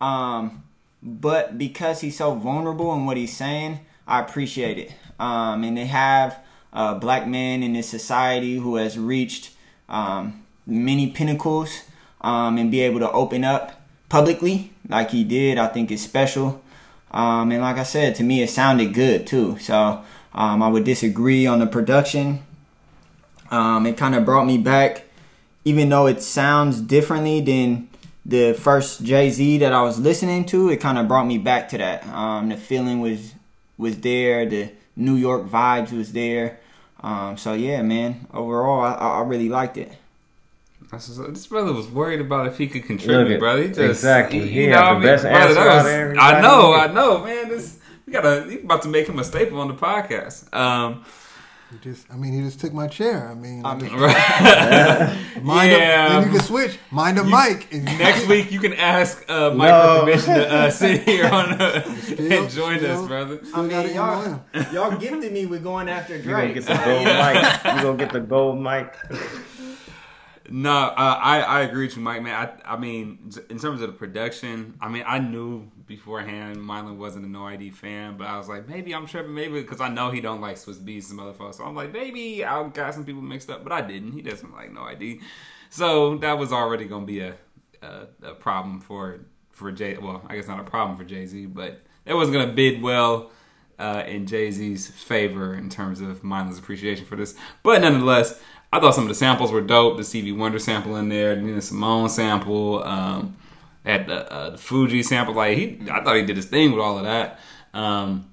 Um, 0.00 0.64
but 1.02 1.58
because 1.58 2.00
he's 2.00 2.16
so 2.16 2.34
vulnerable 2.34 2.94
in 2.94 3.06
what 3.06 3.16
he's 3.16 3.36
saying, 3.36 3.80
I 4.06 4.20
appreciate 4.20 4.78
it. 4.78 4.94
Um, 5.18 5.64
and 5.64 5.76
they 5.76 5.86
have 5.86 6.38
a 6.72 6.94
black 6.94 7.26
man 7.26 7.62
in 7.62 7.74
this 7.74 7.88
society 7.88 8.56
who 8.56 8.76
has 8.76 8.98
reached 8.98 9.50
um, 9.88 10.44
many 10.66 11.10
pinnacles 11.10 11.82
um, 12.20 12.56
and 12.58 12.70
be 12.70 12.80
able 12.80 13.00
to 13.00 13.10
open 13.10 13.44
up 13.44 13.80
publicly 14.08 14.72
like 14.88 15.10
he 15.10 15.24
did, 15.24 15.58
I 15.58 15.68
think 15.68 15.90
is 15.90 16.02
special. 16.02 16.62
Um, 17.10 17.52
and 17.52 17.60
like 17.60 17.76
I 17.76 17.82
said, 17.82 18.14
to 18.16 18.22
me, 18.22 18.42
it 18.42 18.50
sounded 18.50 18.94
good 18.94 19.26
too. 19.26 19.58
So 19.58 20.02
um, 20.34 20.62
I 20.62 20.68
would 20.68 20.84
disagree 20.84 21.46
on 21.46 21.58
the 21.58 21.66
production. 21.66 22.42
Um, 23.50 23.86
it 23.86 23.96
kind 23.98 24.14
of 24.14 24.24
brought 24.24 24.46
me 24.46 24.56
back, 24.56 25.04
even 25.64 25.90
though 25.90 26.06
it 26.06 26.22
sounds 26.22 26.80
differently 26.80 27.40
than 27.42 27.88
the 28.24 28.54
first 28.54 29.04
Jay 29.04 29.30
Z 29.30 29.58
that 29.58 29.72
I 29.72 29.82
was 29.82 29.98
listening 29.98 30.46
to. 30.46 30.70
It 30.70 30.78
kind 30.78 30.96
of 30.96 31.06
brought 31.06 31.26
me 31.26 31.38
back 31.38 31.68
to 31.70 31.78
that. 31.78 32.06
Um, 32.06 32.48
the 32.48 32.56
feeling 32.56 33.00
was 33.00 33.34
was 33.76 33.98
there. 33.98 34.46
The 34.46 34.70
New 34.96 35.16
York 35.16 35.48
vibes 35.48 35.92
was 35.92 36.12
there. 36.12 36.60
Um, 37.02 37.36
so 37.36 37.52
yeah, 37.54 37.82
man. 37.82 38.26
Overall, 38.32 38.80
I, 38.80 38.92
I 38.92 39.22
really 39.22 39.48
liked 39.48 39.76
it. 39.76 39.92
This 40.92 41.46
brother 41.46 41.72
was 41.72 41.88
worried 41.88 42.20
about 42.20 42.46
if 42.48 42.58
he 42.58 42.66
could 42.66 42.84
contribute, 42.84 43.30
Look, 43.30 43.38
brother. 43.40 43.62
He 43.62 43.68
just, 43.68 43.78
exactly. 43.78 44.40
You 44.40 44.44
He 44.46 44.66
know 44.66 44.76
had 44.76 44.82
the 44.82 44.88
I 44.88 44.92
mean? 44.94 45.02
best 45.02 45.22
Brother, 45.22 45.38
answer 45.38 45.54
that 45.54 45.66
out 45.66 45.84
was- 45.84 46.12
of 46.12 46.18
I 46.18 46.40
know, 46.42 46.74
I 46.74 46.86
know, 46.92 47.24
man. 47.24 47.48
This 47.48 47.78
we 48.06 48.12
gotta. 48.12 48.44
He 48.48 48.58
about 48.60 48.82
to 48.82 48.88
make 48.88 49.08
him 49.08 49.18
a 49.18 49.24
staple 49.24 49.58
on 49.60 49.68
the 49.68 49.74
podcast. 49.74 50.52
Um, 50.54 51.04
He 51.72 51.78
just, 51.78 52.06
I 52.12 52.16
mean, 52.16 52.34
he 52.34 52.42
just 52.42 52.60
took 52.60 52.74
my 52.74 52.86
chair. 52.86 53.26
I 53.28 53.34
mean, 53.34 53.64
I 53.64 53.74
mean, 53.74 53.92
right. 53.96 55.18
mind 55.42 55.72
yeah. 55.72 56.06
up, 56.10 56.22
then 56.22 56.24
you 56.32 56.38
can 56.38 56.46
switch. 56.46 56.78
Mind 56.90 57.18
a 57.18 57.24
mic. 57.24 57.72
Next 57.98 58.26
week 58.28 58.52
you 58.52 58.60
can 58.60 58.74
ask 58.74 59.24
uh, 59.30 59.50
Mike 59.54 59.70
No. 59.70 59.94
for 60.00 60.04
permission 60.04 60.34
to 60.34 60.50
uh, 60.52 60.70
sit 60.70 61.02
here 61.04 61.26
on 61.26 61.52
uh, 61.60 61.82
Still- 61.96 62.32
and 62.42 62.50
join 62.50 62.78
still- 62.78 63.00
us, 63.02 63.08
brother. 63.08 63.40
I 63.54 63.62
mean, 63.62 63.94
y'all, 63.94 64.40
y'all 64.72 64.96
gifted 64.98 65.32
me 65.32 65.46
with 65.46 65.62
going 65.62 65.88
after 65.88 66.16
You 66.16 66.22
gonna 66.24 66.52
Drake. 66.52 66.54
get 66.54 66.66
the 66.66 66.74
gold 66.84 67.00
you 67.00 67.06
know. 67.06 67.32
mic. 67.32 67.64
You 67.76 67.82
gonna 67.82 67.96
get 67.96 68.12
the 68.12 68.20
gold 68.20 68.60
mic. 68.60 68.94
No, 70.50 70.70
uh, 70.70 70.94
I 70.98 71.40
I 71.40 71.60
agree 71.62 71.86
with 71.86 71.96
you, 71.96 72.02
Mike. 72.02 72.20
Man, 72.22 72.34
I 72.66 72.74
I 72.74 72.76
mean, 72.76 73.30
in 73.48 73.58
terms 73.58 73.80
of 73.80 73.86
the 73.86 73.92
production, 73.96 74.74
I 74.82 74.88
mean, 74.88 75.04
I 75.06 75.18
knew 75.18 75.70
beforehand 75.86 76.56
Mylan 76.56 76.96
wasn't 76.96 77.24
a 77.24 77.28
No 77.28 77.46
ID 77.46 77.70
fan, 77.70 78.16
but 78.16 78.26
I 78.26 78.38
was 78.38 78.48
like, 78.48 78.68
maybe 78.68 78.94
I'm 78.94 79.06
tripping, 79.06 79.34
maybe 79.34 79.60
because 79.60 79.80
I 79.80 79.88
know 79.88 80.10
he 80.10 80.20
don't 80.20 80.40
like 80.40 80.56
Swizz 80.56 80.78
Beatz 80.78 81.10
and 81.10 81.18
motherfuckers. 81.18 81.54
So 81.54 81.64
I'm 81.64 81.74
like, 81.74 81.92
maybe 81.92 82.44
I 82.44 82.66
got 82.68 82.94
some 82.94 83.04
people 83.04 83.22
mixed 83.22 83.50
up, 83.50 83.62
but 83.62 83.72
I 83.72 83.80
didn't. 83.80 84.12
He 84.12 84.22
doesn't 84.22 84.52
like 84.52 84.72
No 84.72 84.82
ID, 84.82 85.20
so 85.70 86.16
that 86.18 86.38
was 86.38 86.52
already 86.52 86.86
gonna 86.86 87.06
be 87.06 87.20
a 87.20 87.34
a, 87.82 88.06
a 88.22 88.34
problem 88.34 88.80
for 88.80 89.20
for 89.50 89.72
Jay. 89.72 89.96
Well, 89.96 90.22
I 90.28 90.36
guess 90.36 90.48
not 90.48 90.60
a 90.60 90.64
problem 90.64 90.96
for 90.96 91.04
Jay 91.04 91.26
Z, 91.26 91.46
but 91.46 91.80
it 92.04 92.14
wasn't 92.14 92.36
gonna 92.36 92.52
bid 92.52 92.82
well. 92.82 93.30
Uh, 93.78 94.04
in 94.06 94.26
Jay 94.26 94.48
Z's 94.48 94.86
favor 94.86 95.54
in 95.54 95.68
terms 95.68 96.00
of 96.00 96.22
Mylan's 96.22 96.58
appreciation 96.58 97.04
for 97.04 97.16
this, 97.16 97.34
but 97.64 97.80
nonetheless, 97.80 98.40
I 98.72 98.80
thought 98.80 98.94
some 98.94 99.04
of 99.04 99.08
the 99.08 99.14
samples 99.14 99.50
were 99.50 99.60
dope. 99.60 99.96
The 99.96 100.04
Stevie 100.04 100.30
Wonder 100.32 100.58
sample 100.58 100.96
in 100.96 101.08
there, 101.08 101.34
the 101.34 101.42
Nina 101.42 101.60
Simone 101.60 102.08
sample, 102.08 102.84
um, 102.84 103.36
at 103.84 104.06
the, 104.06 104.32
uh, 104.32 104.50
the 104.50 104.58
Fuji 104.58 105.02
sample. 105.02 105.34
Like 105.34 105.56
he, 105.58 105.78
I 105.90 106.02
thought 106.02 106.16
he 106.16 106.22
did 106.24 106.36
his 106.36 106.46
thing 106.46 106.72
with 106.72 106.80
all 106.80 106.98
of 106.98 107.04
that. 107.04 107.38
Um, 107.74 108.30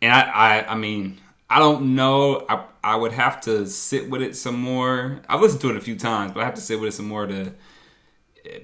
and 0.00 0.12
I, 0.12 0.20
I, 0.22 0.72
I 0.72 0.74
mean, 0.76 1.20
I 1.48 1.58
don't 1.58 1.94
know. 1.94 2.44
I, 2.48 2.64
I 2.82 2.96
would 2.96 3.12
have 3.12 3.40
to 3.42 3.66
sit 3.66 4.10
with 4.10 4.22
it 4.22 4.36
some 4.36 4.58
more. 4.60 5.20
I've 5.28 5.40
listened 5.40 5.60
to 5.62 5.70
it 5.70 5.76
a 5.76 5.80
few 5.80 5.96
times, 5.96 6.32
but 6.32 6.40
I 6.40 6.44
have 6.44 6.54
to 6.54 6.60
sit 6.60 6.78
with 6.80 6.88
it 6.90 6.96
some 6.96 7.06
more 7.08 7.26
to 7.26 7.52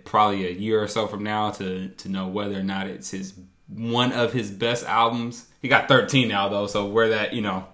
probably 0.04 0.46
a 0.46 0.50
year 0.50 0.82
or 0.82 0.88
so 0.88 1.06
from 1.06 1.22
now 1.24 1.50
to 1.50 1.88
to 1.88 2.08
know 2.08 2.28
whether 2.28 2.58
or 2.58 2.62
not 2.62 2.86
it's 2.86 3.10
his 3.10 3.32
one 3.68 4.12
of 4.12 4.32
his 4.32 4.50
best 4.50 4.84
albums. 4.84 5.46
He 5.62 5.68
got 5.68 5.88
13 5.88 6.28
now 6.28 6.48
though, 6.48 6.66
so 6.66 6.86
where 6.86 7.10
that 7.10 7.32
you 7.32 7.40
know, 7.40 7.66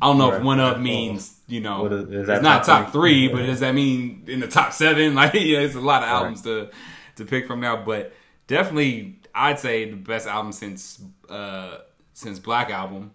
I 0.00 0.06
don't 0.06 0.18
know 0.18 0.32
if 0.32 0.42
one 0.42 0.60
of 0.60 0.80
means 0.80 1.36
you 1.48 1.60
know 1.60 1.86
is- 1.86 2.08
is 2.10 2.26
that 2.28 2.34
it's 2.36 2.42
not 2.42 2.64
top 2.64 2.92
three? 2.92 3.28
three, 3.28 3.34
but 3.34 3.46
does 3.46 3.60
that 3.60 3.74
mean 3.74 4.24
in 4.28 4.40
the 4.40 4.48
top 4.48 4.72
seven? 4.72 5.14
Like 5.16 5.34
yeah, 5.34 5.60
it's 5.60 5.74
a 5.74 5.80
lot 5.80 6.02
of 6.02 6.08
albums 6.08 6.42
to 6.42 6.70
to 7.18 7.24
pick 7.24 7.46
from 7.46 7.60
now, 7.60 7.84
but 7.84 8.12
definitely 8.46 9.20
I'd 9.34 9.58
say 9.58 9.90
the 9.90 9.96
best 9.96 10.26
album 10.26 10.52
since 10.52 11.00
uh 11.28 11.78
since 12.14 12.38
Black 12.38 12.70
Album, 12.70 13.12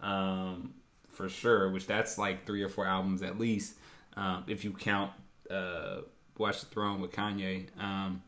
um 0.00 0.74
for 1.10 1.28
sure. 1.28 1.70
Which 1.70 1.86
that's 1.86 2.16
like 2.18 2.46
three 2.46 2.62
or 2.62 2.68
four 2.68 2.86
albums 2.86 3.22
at 3.22 3.38
least, 3.38 3.74
um, 4.16 4.44
if 4.46 4.64
you 4.64 4.72
count 4.72 5.12
uh 5.50 5.98
Watch 6.38 6.60
the 6.60 6.66
Throne 6.66 7.00
with 7.00 7.12
Kanye. 7.12 7.66
Um, 7.78 8.22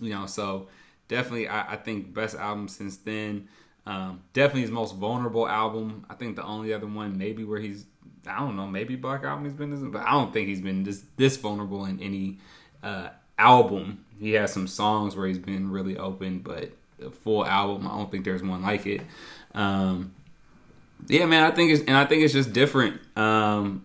you 0.00 0.10
know, 0.10 0.26
so 0.26 0.68
definitely 1.08 1.48
I, 1.48 1.72
I 1.72 1.76
think 1.76 2.14
best 2.14 2.36
album 2.36 2.68
since 2.68 2.96
then. 2.98 3.48
Um, 3.84 4.22
definitely 4.32 4.62
his 4.62 4.70
most 4.70 4.94
vulnerable 4.94 5.48
album. 5.48 6.06
I 6.08 6.14
think 6.14 6.36
the 6.36 6.44
only 6.44 6.72
other 6.72 6.86
one 6.86 7.18
maybe 7.18 7.42
where 7.44 7.58
he's 7.58 7.86
I 8.26 8.38
don't 8.38 8.56
know, 8.56 8.66
maybe 8.66 8.96
Black 8.96 9.24
Album 9.24 9.44
he's 9.44 9.54
been 9.54 9.70
this, 9.70 9.80
but 9.80 10.02
I 10.02 10.12
don't 10.12 10.32
think 10.32 10.48
he's 10.48 10.60
been 10.60 10.84
this 10.84 11.02
this 11.16 11.36
vulnerable 11.36 11.84
in 11.86 12.00
any 12.00 12.38
uh, 12.82 13.08
album. 13.38 14.04
He 14.22 14.34
has 14.34 14.52
some 14.52 14.68
songs 14.68 15.16
where 15.16 15.26
he's 15.26 15.40
been 15.40 15.72
really 15.72 15.98
open, 15.98 16.38
but 16.38 16.70
the 17.00 17.10
full 17.10 17.44
album, 17.44 17.88
I 17.88 17.90
don't 17.90 18.08
think 18.08 18.24
there's 18.24 18.40
one 18.40 18.62
like 18.62 18.86
it. 18.86 19.00
Um, 19.52 20.14
yeah, 21.08 21.26
man, 21.26 21.42
I 21.42 21.50
think 21.50 21.72
it's 21.72 21.80
and 21.80 21.96
I 21.96 22.04
think 22.04 22.22
it's 22.22 22.32
just 22.32 22.52
different. 22.52 23.00
Um, 23.16 23.84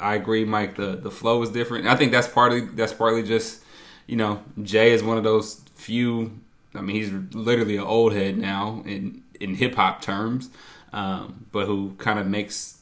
I 0.00 0.16
agree, 0.16 0.44
Mike. 0.44 0.74
The 0.74 0.96
the 0.96 1.12
flow 1.12 1.40
is 1.42 1.50
different. 1.50 1.86
I 1.86 1.94
think 1.94 2.10
that's 2.10 2.26
partly 2.26 2.62
that's 2.62 2.92
partly 2.92 3.22
just 3.22 3.62
you 4.08 4.16
know 4.16 4.42
Jay 4.60 4.90
is 4.90 5.04
one 5.04 5.16
of 5.16 5.22
those 5.22 5.60
few. 5.76 6.40
I 6.74 6.80
mean, 6.80 6.96
he's 6.96 7.12
literally 7.32 7.76
an 7.76 7.84
old 7.84 8.12
head 8.14 8.36
now 8.36 8.82
in 8.84 9.22
in 9.38 9.54
hip 9.54 9.76
hop 9.76 10.02
terms, 10.02 10.50
um, 10.92 11.46
but 11.52 11.66
who 11.66 11.94
kind 11.98 12.18
of 12.18 12.26
makes 12.26 12.78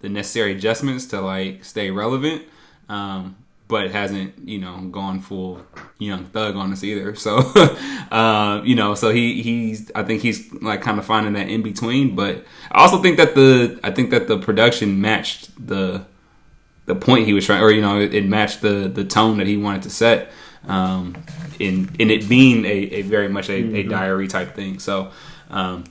the 0.00 0.10
necessary 0.10 0.52
adjustments 0.52 1.06
to 1.06 1.22
like 1.22 1.64
stay 1.64 1.90
relevant. 1.90 2.42
Um, 2.90 3.36
but 3.68 3.90
hasn't 3.90 4.48
you 4.48 4.58
know 4.58 4.80
gone 4.90 5.20
full 5.20 5.62
young 5.98 6.24
thug 6.24 6.56
on 6.56 6.72
us 6.72 6.82
either. 6.82 7.14
So 7.14 7.36
uh, 8.10 8.62
you 8.64 8.74
know, 8.74 8.94
so 8.94 9.10
he 9.10 9.42
he's 9.42 9.90
I 9.94 10.02
think 10.02 10.22
he's 10.22 10.52
like 10.54 10.80
kind 10.82 10.98
of 10.98 11.04
finding 11.04 11.34
that 11.34 11.48
in 11.48 11.62
between. 11.62 12.16
But 12.16 12.44
I 12.72 12.80
also 12.82 13.00
think 13.00 13.18
that 13.18 13.34
the 13.34 13.78
I 13.84 13.90
think 13.90 14.10
that 14.10 14.26
the 14.26 14.38
production 14.38 15.00
matched 15.00 15.50
the 15.64 16.04
the 16.86 16.94
point 16.94 17.26
he 17.26 17.34
was 17.34 17.44
trying, 17.44 17.62
or 17.62 17.70
you 17.70 17.82
know, 17.82 18.00
it, 18.00 18.14
it 18.14 18.26
matched 18.26 18.62
the 18.62 18.88
the 18.88 19.04
tone 19.04 19.38
that 19.38 19.46
he 19.46 19.56
wanted 19.56 19.82
to 19.82 19.90
set. 19.90 20.32
Um, 20.66 21.14
in 21.58 21.90
in 21.98 22.10
it 22.10 22.28
being 22.28 22.64
a, 22.64 22.68
a 22.68 23.02
very 23.02 23.28
much 23.28 23.48
a, 23.48 23.54
a 23.54 23.82
diary 23.84 24.28
type 24.28 24.54
thing. 24.54 24.78
So 24.78 25.10
um, 25.50 25.84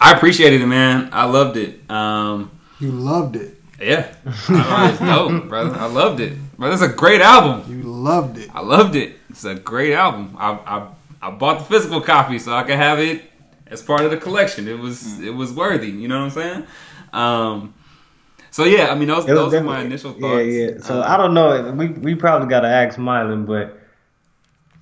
I 0.00 0.12
appreciated 0.12 0.60
it, 0.60 0.66
man. 0.66 1.08
I 1.12 1.24
loved 1.24 1.56
it. 1.56 1.88
Um, 1.90 2.50
You 2.78 2.90
loved 2.90 3.36
it. 3.36 3.55
Yeah, 3.80 4.14
I 4.48 4.90
it's 4.90 4.98
dope, 5.00 5.48
brother. 5.48 5.74
I 5.78 5.86
loved 5.86 6.20
it. 6.20 6.32
But 6.58 6.72
it's 6.72 6.82
a 6.82 6.88
great 6.88 7.20
album. 7.20 7.70
You 7.70 7.82
loved 7.82 8.38
it. 8.38 8.50
I 8.54 8.60
loved 8.60 8.96
it. 8.96 9.16
It's 9.30 9.44
a 9.44 9.54
great 9.54 9.92
album. 9.92 10.36
I, 10.38 10.52
I 10.52 10.88
I 11.28 11.30
bought 11.30 11.58
the 11.58 11.64
physical 11.64 12.00
copy 12.00 12.38
so 12.38 12.52
I 12.54 12.62
could 12.62 12.76
have 12.76 12.98
it 12.98 13.22
as 13.66 13.82
part 13.82 14.02
of 14.02 14.10
the 14.10 14.16
collection. 14.16 14.68
It 14.68 14.78
was 14.78 15.20
it 15.20 15.34
was 15.34 15.52
worthy. 15.52 15.88
You 15.90 16.08
know 16.08 16.18
what 16.18 16.24
I'm 16.24 16.30
saying? 16.30 16.66
Um, 17.12 17.74
so 18.50 18.64
yeah, 18.64 18.88
I 18.90 18.94
mean 18.94 19.08
those 19.08 19.26
those 19.26 19.52
are 19.52 19.62
my 19.62 19.80
initial 19.82 20.12
thoughts. 20.12 20.46
Yeah, 20.46 20.68
yeah. 20.68 20.78
So 20.80 21.00
Uh, 21.00 21.04
I 21.06 21.16
don't 21.16 21.34
know. 21.34 21.72
We 21.72 21.88
we 21.88 22.14
probably 22.14 22.48
got 22.48 22.60
to 22.60 22.68
ask 22.68 22.98
Mylan, 22.98 23.46
but 23.46 23.78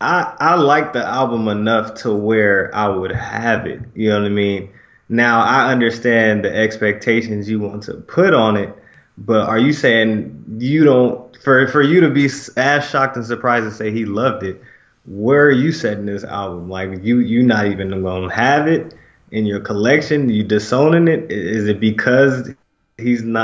I 0.01 0.37
I 0.39 0.55
like 0.55 0.93
the 0.93 1.05
album 1.05 1.49
enough 1.49 1.95
to 2.03 2.15
where 2.15 2.73
I 2.75 2.89
would 2.89 3.13
have 3.13 3.67
it. 3.67 3.81
You 3.95 4.11
know 4.11 4.21
what 4.21 4.27
I 4.27 4.31
mean? 4.31 4.71
Now 5.09 5.41
I 5.43 5.71
understand 5.71 6.45
the 6.45 6.55
expectations 6.55 7.49
you 7.49 7.61
want 7.61 7.83
to 7.85 7.95
put 7.95 8.33
on 8.35 8.57
it, 8.57 8.75
but 9.17 9.49
are 9.49 9.59
you 9.59 9.73
saying 9.73 10.45
you 10.59 10.85
don't 10.85 11.37
for 11.43 11.67
for 11.69 11.83
you 11.83 12.01
to 12.01 12.11
be 12.11 12.27
as 12.57 12.89
shocked 12.89 13.17
and 13.17 13.25
surprised 13.25 13.65
and 13.65 13.75
say 13.75 13.91
he 13.91 14.05
loved 14.05 14.43
it? 14.43 14.61
Where 15.07 15.45
are 15.47 15.51
you 15.53 15.73
setting 15.73 16.07
this 16.07 16.25
album? 16.25 16.69
Like 16.69 17.03
you 17.03 17.19
you 17.21 17.43
not 17.43 17.67
even 17.67 17.91
gonna 18.03 18.33
have 18.35 18.69
it 18.69 18.95
in 19.31 19.47
your 19.47 19.61
collection? 19.61 20.29
You 20.31 20.45
disowning 20.45 21.09
it? 21.09 21.31
Is 21.31 21.69
it 21.69 21.81
because 21.81 22.51
he's 22.57 22.79
not 22.79 23.41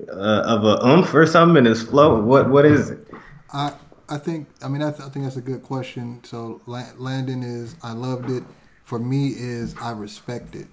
uh, 0.10 0.12
of 0.46 0.64
a 0.64 0.86
oomph 0.86 1.14
or 1.14 1.26
something 1.26 1.58
in 1.58 1.66
his 1.66 1.82
flow? 1.84 2.22
What 2.22 2.50
what 2.50 2.66
is 2.66 2.90
it? 2.92 3.08
I 3.52 3.74
I 4.10 4.18
think 4.18 4.48
I 4.62 4.68
mean 4.68 4.82
I, 4.82 4.92
th- 4.92 5.02
I 5.02 5.10
think 5.10 5.26
that's 5.26 5.38
a 5.38 5.42
good 5.42 5.64
question. 5.64 6.24
So 6.24 6.62
La- 6.66 6.94
Landon 6.98 7.44
is 7.44 7.76
I 7.84 7.94
loved 7.94 8.30
it. 8.30 8.44
For 8.84 9.00
me 9.00 9.30
is 9.30 9.76
I 9.82 9.92
respect 9.92 10.56
it. 10.56 10.68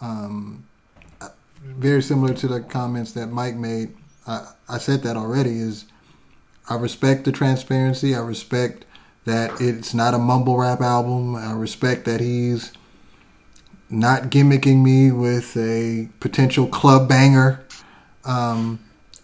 Um, 0.00 0.66
very 1.62 2.02
similar 2.02 2.34
to 2.34 2.46
the 2.46 2.60
comments 2.60 3.12
that 3.12 3.28
Mike 3.28 3.56
made. 3.56 3.94
I, 4.26 4.52
I 4.68 4.78
said 4.78 5.02
that 5.02 5.16
already. 5.16 5.58
Is 5.58 5.86
I 6.68 6.76
respect 6.76 7.24
the 7.24 7.32
transparency. 7.32 8.14
I 8.14 8.20
respect 8.20 8.84
that 9.24 9.60
it's 9.60 9.94
not 9.94 10.14
a 10.14 10.18
mumble 10.18 10.58
rap 10.58 10.80
album. 10.80 11.36
I 11.36 11.52
respect 11.52 12.04
that 12.04 12.20
he's 12.20 12.72
not 13.90 14.24
gimmicking 14.24 14.82
me 14.82 15.10
with 15.10 15.56
a 15.56 16.08
potential 16.20 16.66
club 16.66 17.08
banger. 17.08 17.64
Um, 18.24 18.80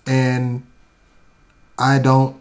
and 0.06 0.66
I 1.78 1.98
don't, 1.98 2.40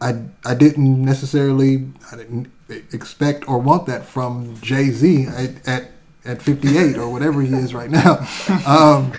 I 0.00 0.22
I 0.44 0.54
didn't 0.54 1.04
necessarily, 1.04 1.88
I 2.12 2.16
didn't 2.16 2.52
expect 2.68 3.48
or 3.48 3.58
want 3.58 3.86
that 3.86 4.04
from 4.04 4.60
Jay 4.60 4.90
Z 4.90 5.26
at, 5.26 5.66
at 5.68 5.90
at 6.26 6.42
58 6.42 6.96
or 6.96 7.10
whatever 7.10 7.40
he 7.40 7.52
is 7.54 7.74
right 7.74 7.90
now. 7.90 8.26
Um, 8.66 9.12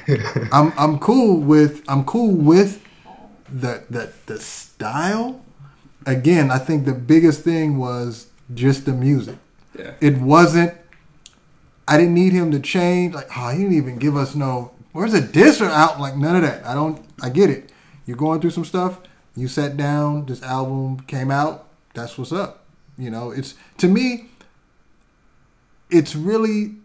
I'm 0.52 0.74
I'm 0.78 1.00
cool 1.00 1.40
with 1.40 1.84
I'm 1.88 2.04
cool 2.04 2.32
with 2.32 2.84
the 3.50 3.84
the 3.90 4.12
the 4.26 4.40
style. 4.40 5.42
Again, 6.06 6.52
I 6.52 6.58
think 6.58 6.86
the 6.86 6.94
biggest 6.94 7.44
thing 7.44 7.78
was 7.78 8.28
just 8.54 8.86
the 8.86 8.94
music. 8.94 9.38
Yeah. 9.78 9.94
It 10.02 10.18
wasn't. 10.18 10.74
I 11.88 11.98
didn't 11.98 12.14
need 12.14 12.34
him 12.34 12.52
to 12.52 12.60
change. 12.60 13.14
Like, 13.14 13.30
oh, 13.38 13.50
he 13.50 13.60
didn't 13.60 13.76
even 13.76 13.98
give 13.98 14.18
us 14.18 14.36
no. 14.36 14.72
Where's 14.92 15.14
the 15.14 15.22
diss 15.22 15.62
or 15.62 15.70
out? 15.70 16.00
Like 16.00 16.18
none 16.18 16.36
of 16.36 16.42
that. 16.42 16.66
I 16.66 16.74
don't. 16.74 17.06
I 17.22 17.30
get 17.30 17.50
it. 17.50 17.72
You're 18.06 18.18
going 18.18 18.42
through 18.42 18.52
some 18.52 18.66
stuff. 18.66 19.00
You 19.36 19.48
sat 19.48 19.78
down. 19.78 20.26
This 20.26 20.44
album 20.44 21.00
came 21.02 21.32
out. 21.32 21.68
That's 21.94 22.18
what's 22.18 22.32
up. 22.32 22.66
You 22.98 23.12
know, 23.12 23.32
it's 23.32 23.56
to 23.78 23.88
me. 23.88 24.30
It's 25.90 26.16
really 26.16 26.76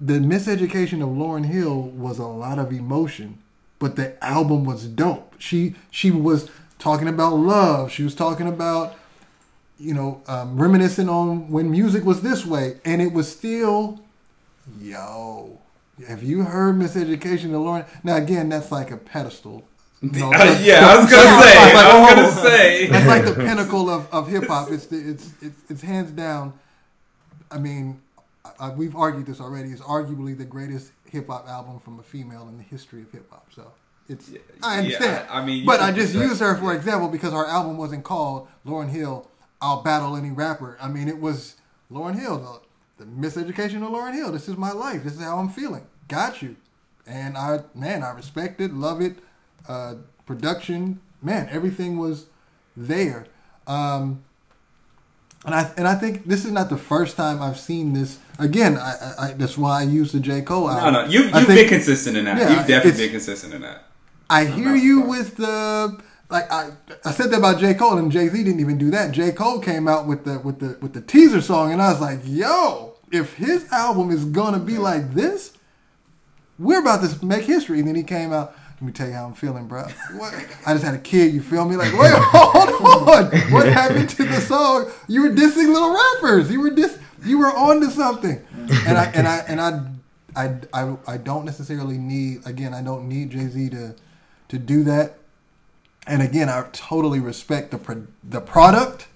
the 0.00 0.14
miseducation 0.14 1.02
of 1.02 1.08
Lauryn 1.08 1.46
Hill 1.46 1.82
was 1.82 2.18
a 2.18 2.26
lot 2.26 2.58
of 2.58 2.72
emotion, 2.72 3.38
but 3.78 3.96
the 3.96 4.22
album 4.24 4.64
was 4.64 4.86
dope. 4.86 5.34
She 5.38 5.74
she 5.90 6.10
was 6.10 6.50
talking 6.78 7.08
about 7.08 7.34
love. 7.34 7.90
She 7.90 8.02
was 8.04 8.14
talking 8.14 8.46
about 8.46 8.96
you 9.78 9.94
know 9.94 10.22
um, 10.28 10.60
reminiscing 10.60 11.08
on 11.08 11.50
when 11.50 11.70
music 11.70 12.04
was 12.04 12.22
this 12.22 12.46
way, 12.46 12.78
and 12.84 13.02
it 13.02 13.12
was 13.12 13.30
still 13.30 14.00
yo. 14.80 15.58
Have 16.06 16.22
you 16.22 16.44
heard 16.44 16.76
Miseducation 16.76 17.46
of 17.46 17.62
Lauryn? 17.62 17.86
Now 18.04 18.16
again, 18.16 18.48
that's 18.48 18.70
like 18.70 18.90
a 18.90 18.96
pedestal. 18.96 19.64
Know, 20.00 20.32
Uh, 20.32 20.56
yeah, 20.62 20.86
I 20.86 21.00
was 21.00 21.10
gonna 21.10 21.42
say. 21.42 21.74
Like, 21.74 21.74
I 21.74 22.00
was 22.00 22.12
oh, 22.12 22.14
gonna 22.14 22.48
say. 22.48 22.86
That's 22.86 23.06
like 23.08 23.24
the 23.24 23.34
pinnacle 23.34 23.90
of, 23.90 24.06
of 24.14 24.28
hip 24.28 24.46
hop. 24.46 24.70
It's, 24.70 24.86
it's 24.92 25.32
it's 25.42 25.60
it's 25.68 25.82
hands 25.82 26.12
down. 26.12 26.52
I 27.50 27.58
mean, 27.58 28.00
I, 28.58 28.70
we've 28.70 28.96
argued 28.96 29.26
this 29.26 29.40
already. 29.40 29.70
It's 29.70 29.80
arguably 29.80 30.36
the 30.36 30.44
greatest 30.44 30.92
hip 31.04 31.28
hop 31.28 31.48
album 31.48 31.78
from 31.80 31.98
a 31.98 32.02
female 32.02 32.48
in 32.48 32.56
the 32.56 32.62
history 32.62 33.02
of 33.02 33.10
hip 33.12 33.30
hop. 33.30 33.48
So 33.54 33.72
it's 34.08 34.30
I 34.62 34.74
yeah, 34.74 34.78
understand. 34.78 35.26
I- 35.30 35.38
I 35.40 35.44
mean, 35.44 35.66
but 35.66 35.80
I 35.80 35.92
just 35.92 36.14
used 36.14 36.40
her 36.40 36.56
for 36.56 36.72
yeah. 36.72 36.78
example 36.78 37.08
because 37.08 37.32
her 37.32 37.46
album 37.46 37.76
wasn't 37.76 38.04
called 38.04 38.48
Lauryn 38.66 38.90
Hill. 38.90 39.28
I'll 39.60 39.82
battle 39.82 40.16
any 40.16 40.30
rapper. 40.30 40.76
I 40.80 40.88
mean, 40.88 41.08
it 41.08 41.20
was 41.20 41.56
Lauryn 41.90 42.18
Hill, 42.18 42.62
the, 42.98 43.04
the 43.04 43.10
miseducation 43.10 43.82
of 43.82 43.90
Lauryn 43.90 44.14
Hill. 44.14 44.30
This 44.32 44.48
is 44.48 44.56
my 44.56 44.72
life. 44.72 45.04
This 45.04 45.14
is 45.14 45.20
how 45.22 45.38
I'm 45.38 45.48
feeling. 45.48 45.86
Got 46.06 46.42
you. 46.42 46.56
And 47.06 47.36
I 47.36 47.60
man, 47.74 48.02
I 48.02 48.10
respect 48.10 48.60
it, 48.60 48.72
love 48.72 49.00
it. 49.00 49.16
Uh, 49.68 49.96
production, 50.26 51.00
man, 51.22 51.48
everything 51.50 51.98
was 51.98 52.26
there. 52.76 53.26
Um, 53.66 54.24
and 55.48 55.54
I 55.54 55.72
and 55.76 55.88
I 55.88 55.94
think 55.94 56.24
this 56.26 56.44
is 56.44 56.52
not 56.52 56.68
the 56.70 56.76
first 56.78 57.16
time 57.16 57.42
I've 57.42 57.58
seen 57.58 57.92
this. 57.92 58.18
Again, 58.38 58.76
I, 58.76 58.92
I, 59.18 59.24
I 59.28 59.32
that's 59.32 59.58
why 59.58 59.80
I 59.80 59.82
use 59.82 60.12
the 60.12 60.20
J 60.20 60.42
Cole 60.42 60.68
No, 60.68 60.72
album. 60.72 60.92
no, 60.94 61.04
you, 61.06 61.24
you've 61.24 61.34
I 61.34 61.44
been 61.46 61.68
consistent 61.68 62.16
in 62.16 62.24
that. 62.26 62.38
Yeah, 62.38 62.56
you've 62.58 62.66
definitely 62.66 63.04
been 63.04 63.10
consistent 63.12 63.54
in 63.54 63.62
that. 63.62 63.84
I 64.30 64.44
hear 64.44 64.74
you 64.76 65.00
surprised. 65.00 65.18
with 65.28 65.36
the 65.38 66.02
like 66.30 66.50
I 66.52 66.70
I 67.04 67.10
said 67.12 67.30
that 67.30 67.38
about 67.38 67.58
J 67.58 67.74
Cole 67.74 67.98
and 67.98 68.12
Jay 68.12 68.28
Z 68.28 68.36
didn't 68.44 68.60
even 68.60 68.78
do 68.78 68.90
that. 68.90 69.12
J 69.12 69.32
Cole 69.32 69.58
came 69.60 69.88
out 69.88 70.06
with 70.06 70.24
the 70.24 70.38
with 70.38 70.60
the 70.60 70.78
with 70.80 70.92
the 70.92 71.00
teaser 71.00 71.40
song 71.40 71.72
and 71.72 71.80
I 71.82 71.90
was 71.92 72.00
like, 72.00 72.20
yo, 72.24 72.94
if 73.10 73.34
his 73.34 73.70
album 73.72 74.10
is 74.10 74.24
gonna 74.24 74.58
be 74.60 74.78
like 74.78 75.14
this, 75.14 75.52
we're 76.58 76.80
about 76.80 77.02
to 77.08 77.24
make 77.24 77.44
history. 77.44 77.78
And 77.78 77.88
then 77.88 77.94
he 77.94 78.02
came 78.02 78.32
out. 78.32 78.54
Let 78.80 78.86
me 78.86 78.92
tell 78.92 79.08
you 79.08 79.14
how 79.14 79.26
I'm 79.26 79.34
feeling, 79.34 79.66
bro. 79.66 79.82
What? 80.16 80.32
I 80.64 80.72
just 80.72 80.84
had 80.84 80.94
a 80.94 80.98
kid. 80.98 81.34
You 81.34 81.42
feel 81.42 81.64
me? 81.64 81.74
Like, 81.74 81.92
wait, 81.98 82.12
hold 82.16 83.08
on. 83.08 83.24
What 83.50 83.66
happened 83.66 84.08
to 84.10 84.24
the 84.24 84.40
song? 84.40 84.88
You 85.08 85.22
were 85.22 85.30
dissing 85.30 85.72
little 85.72 85.92
rappers. 85.92 86.50
You 86.50 86.60
were 86.60 86.70
dis. 86.70 86.96
You 87.24 87.38
were 87.38 87.48
on 87.48 87.80
to 87.80 87.90
something. 87.90 88.40
And 88.86 88.96
I 88.96 89.04
and 89.14 89.26
I 89.26 89.36
and 89.48 89.60
I 89.60 89.80
I 90.36 90.54
I, 90.72 90.96
I 91.08 91.16
don't 91.16 91.44
necessarily 91.44 91.98
need. 91.98 92.46
Again, 92.46 92.72
I 92.72 92.80
don't 92.82 93.08
need 93.08 93.30
Jay 93.30 93.48
Z 93.48 93.70
to 93.70 93.96
to 94.48 94.58
do 94.58 94.84
that. 94.84 95.14
And 96.06 96.22
again, 96.22 96.48
I 96.48 96.64
totally 96.72 97.18
respect 97.18 97.72
the 97.72 97.78
pro- 97.78 98.06
the 98.22 98.40
product. 98.40 99.08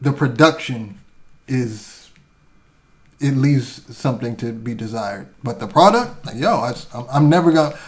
The 0.00 0.12
production 0.12 0.98
is 1.46 2.10
it 3.20 3.36
leaves 3.36 3.96
something 3.96 4.36
to 4.36 4.52
be 4.52 4.74
desired. 4.74 5.28
But 5.42 5.60
the 5.60 5.66
product, 5.66 6.26
like, 6.26 6.36
yo, 6.36 6.56
I, 6.56 6.74
I'm 7.10 7.28
never 7.28 7.52
gonna. 7.52 7.78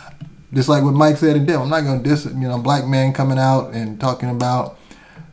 Just 0.57 0.71
like 0.71 0.83
what 0.83 0.95
Mike 0.95 1.19
said 1.19 1.37
in 1.37 1.45
Dem, 1.45 1.61
I'm 1.61 1.69
not 1.69 1.85
gonna 1.85 2.03
diss 2.03 2.25
it. 2.25 2.33
You 2.33 2.49
know, 2.49 2.59
black 2.59 2.87
man 2.87 3.13
coming 3.13 3.39
out 3.39 3.75
and 3.75 4.01
talking 4.01 4.31
about 4.31 4.79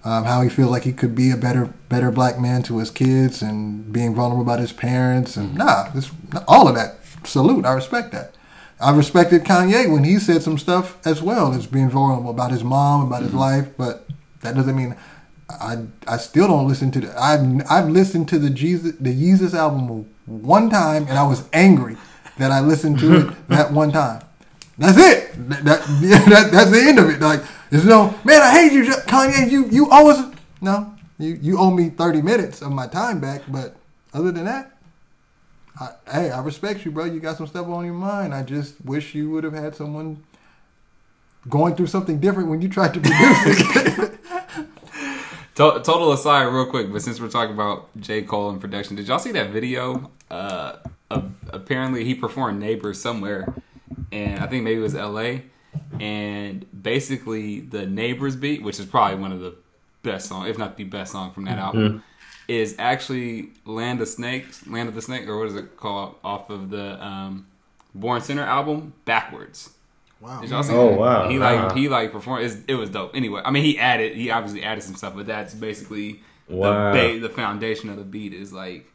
um, 0.04 0.26
how 0.26 0.42
he 0.42 0.50
feels 0.50 0.70
like 0.70 0.84
he 0.84 0.92
could 0.92 1.16
be 1.16 1.32
a 1.32 1.38
better 1.38 1.74
better 1.88 2.12
black 2.12 2.42
man 2.42 2.62
to 2.64 2.80
his 2.80 2.92
kids 2.92 3.42
and 3.42 3.94
being 3.94 4.14
vulnerable 4.14 4.44
about 4.44 4.60
his 4.60 4.74
parents 4.74 5.38
and 5.38 5.56
nah, 5.56 5.90
this, 5.92 6.12
all 6.46 6.68
of 6.68 6.76
that. 6.76 6.98
Salute, 7.24 7.66
I 7.66 7.72
respect 7.72 8.12
that. 8.12 8.36
I 8.82 8.94
respected 8.94 9.46
Kanye 9.46 9.90
when 9.90 10.04
he 10.04 10.20
said 10.20 10.44
some 10.44 10.58
stuff 10.58 10.98
as 11.08 11.22
well 11.22 11.54
as 11.54 11.68
being 11.68 11.90
vulnerable 11.90 12.32
about 12.32 12.52
his 12.52 12.66
mom, 12.66 13.08
about 13.08 13.24
his 13.24 13.34
life, 13.34 13.70
but 13.78 14.06
that 14.42 14.56
doesn't 14.56 14.76
mean 14.76 14.94
I 15.50 15.86
I 16.06 16.18
still 16.18 16.50
don't 16.50 16.68
listen 16.68 16.92
to 16.92 17.00
the 17.00 17.18
I've 17.18 17.72
I've 17.72 17.88
listened 17.88 18.28
to 18.28 18.40
the 18.40 18.50
Jesus 18.50 18.98
the 19.00 19.14
Yeezus 19.14 19.54
album 19.54 20.14
one 20.26 20.70
time 20.70 21.08
and 21.08 21.18
I 21.18 21.26
was 21.26 21.48
angry 21.54 21.96
that 22.40 22.52
I 22.52 22.60
listened 22.60 23.00
to 23.00 23.16
it 23.16 23.34
that 23.48 23.72
one 23.72 23.94
time. 23.94 24.22
That's 24.78 24.98
it. 24.98 25.50
That, 25.50 25.66
that, 25.66 25.82
that 26.30 26.52
that's 26.52 26.72
the 26.72 26.82
end 26.82 27.00
of 27.00 27.10
it. 27.10 27.20
Like 27.22 27.42
there's 27.70 27.86
no 27.86 28.14
man. 28.24 28.42
I 28.42 28.52
hate 28.52 28.72
you, 28.74 28.84
Kanye. 28.84 29.50
You 29.50 29.68
you 29.70 29.90
always 29.90 30.18
no. 30.62 30.94
You 31.20 31.38
you 31.42 31.58
owe 31.60 31.72
me 31.72 31.90
thirty 31.90 32.22
minutes 32.22 32.62
of 32.62 32.72
my 32.72 32.88
time 32.88 33.20
back. 33.20 33.44
But 33.48 33.76
other 34.14 34.32
than 34.32 34.46
that, 34.46 34.78
I, 35.80 35.90
hey, 36.12 36.32
I 36.32 36.42
respect 36.42 36.86
you, 36.86 36.92
bro. 36.92 37.06
You 37.06 37.20
got 37.20 37.38
some 37.38 37.48
stuff 37.48 37.68
on 37.68 37.86
your 37.86 37.94
mind. 37.94 38.34
I 38.34 38.44
just 38.44 38.84
wish 38.84 39.14
you 39.16 39.30
would 39.32 39.44
have 39.44 39.54
had 39.54 39.76
someone 39.76 40.24
going 41.50 41.76
through 41.76 41.88
something 41.88 42.20
different 42.20 42.50
when 42.50 42.62
you 42.62 42.70
tried 42.70 42.94
to 42.94 43.00
produce 43.00 43.76
it. 43.78 44.20
Total 45.56 46.12
aside, 46.14 46.46
real 46.46 46.66
quick, 46.66 46.92
but 46.92 47.04
since 47.04 47.20
we're 47.22 47.30
talking 47.30 47.54
about 47.54 47.90
J. 48.00 48.24
Cole 48.24 48.50
and 48.50 48.60
production, 48.60 48.96
did 48.96 49.08
y'all 49.08 49.20
see 49.20 49.32
that 49.34 49.52
video? 49.52 50.10
Uh, 50.32 50.78
of, 51.12 51.32
apparently, 51.50 52.04
he 52.04 52.16
performed 52.16 52.60
"Neighbors" 52.60 53.00
somewhere, 53.00 53.54
and 54.12 54.40
I 54.40 54.48
think 54.48 54.64
maybe 54.64 54.80
it 54.80 54.84
was 54.84 54.96
L.A. 54.96 55.44
And 56.00 56.66
basically, 56.84 57.62
the 57.62 57.86
"Neighbors" 57.86 58.36
beat, 58.36 58.62
which 58.64 58.80
is 58.80 58.86
probably 58.86 59.18
one 59.18 59.32
of 59.32 59.40
the 59.40 59.56
best 60.04 60.28
song, 60.28 60.48
if 60.48 60.58
not 60.58 60.78
the 60.78 60.84
best 60.84 61.12
song 61.12 61.32
from 61.32 61.46
that 61.46 61.58
album, 61.58 62.04
is 62.48 62.76
actually 62.78 63.50
"Land 63.66 64.02
of 64.02 64.08
Snakes," 64.08 64.66
"Land 64.68 64.90
of 64.90 64.96
the 64.96 65.02
Snake," 65.02 65.28
or 65.28 65.38
what 65.40 65.48
is 65.48 65.56
it 65.56 65.78
called, 65.78 66.16
off 66.24 66.50
of 66.50 66.70
the 66.70 67.04
um, 67.04 67.48
Born 67.96 68.22
Sinner 68.22 68.44
album, 68.44 68.94
backwards. 69.06 69.72
wow. 70.20 70.42
Did 70.42 70.50
y'all 70.52 70.64
see 70.64 70.74
Oh, 70.74 70.90
that? 70.92 71.00
wow. 71.00 71.30
He 71.30 71.40
like 71.40 71.60
Uh-huh. 71.60 71.76
he 71.76 71.90
like 71.90 72.12
performed. 72.12 72.46
It's, 72.46 72.58
it 72.68 72.76
was 72.76 72.90
dope. 72.90 73.16
Anyway, 73.16 73.42
I 73.44 73.50
mean, 73.52 73.64
he 73.64 73.80
added. 73.80 74.16
He 74.16 74.30
obviously 74.30 74.64
added 74.64 74.84
some 74.84 74.96
stuff, 74.96 75.16
but 75.16 75.26
that's 75.26 75.54
basically 75.56 76.22
Wow. 76.50 76.92
the 76.94 77.00
ba- 77.16 77.20
the 77.20 77.30
foundation 77.30 77.90
of 77.90 77.98
the 77.98 78.04
beat 78.04 78.34
is 78.34 78.52
like 78.54 78.92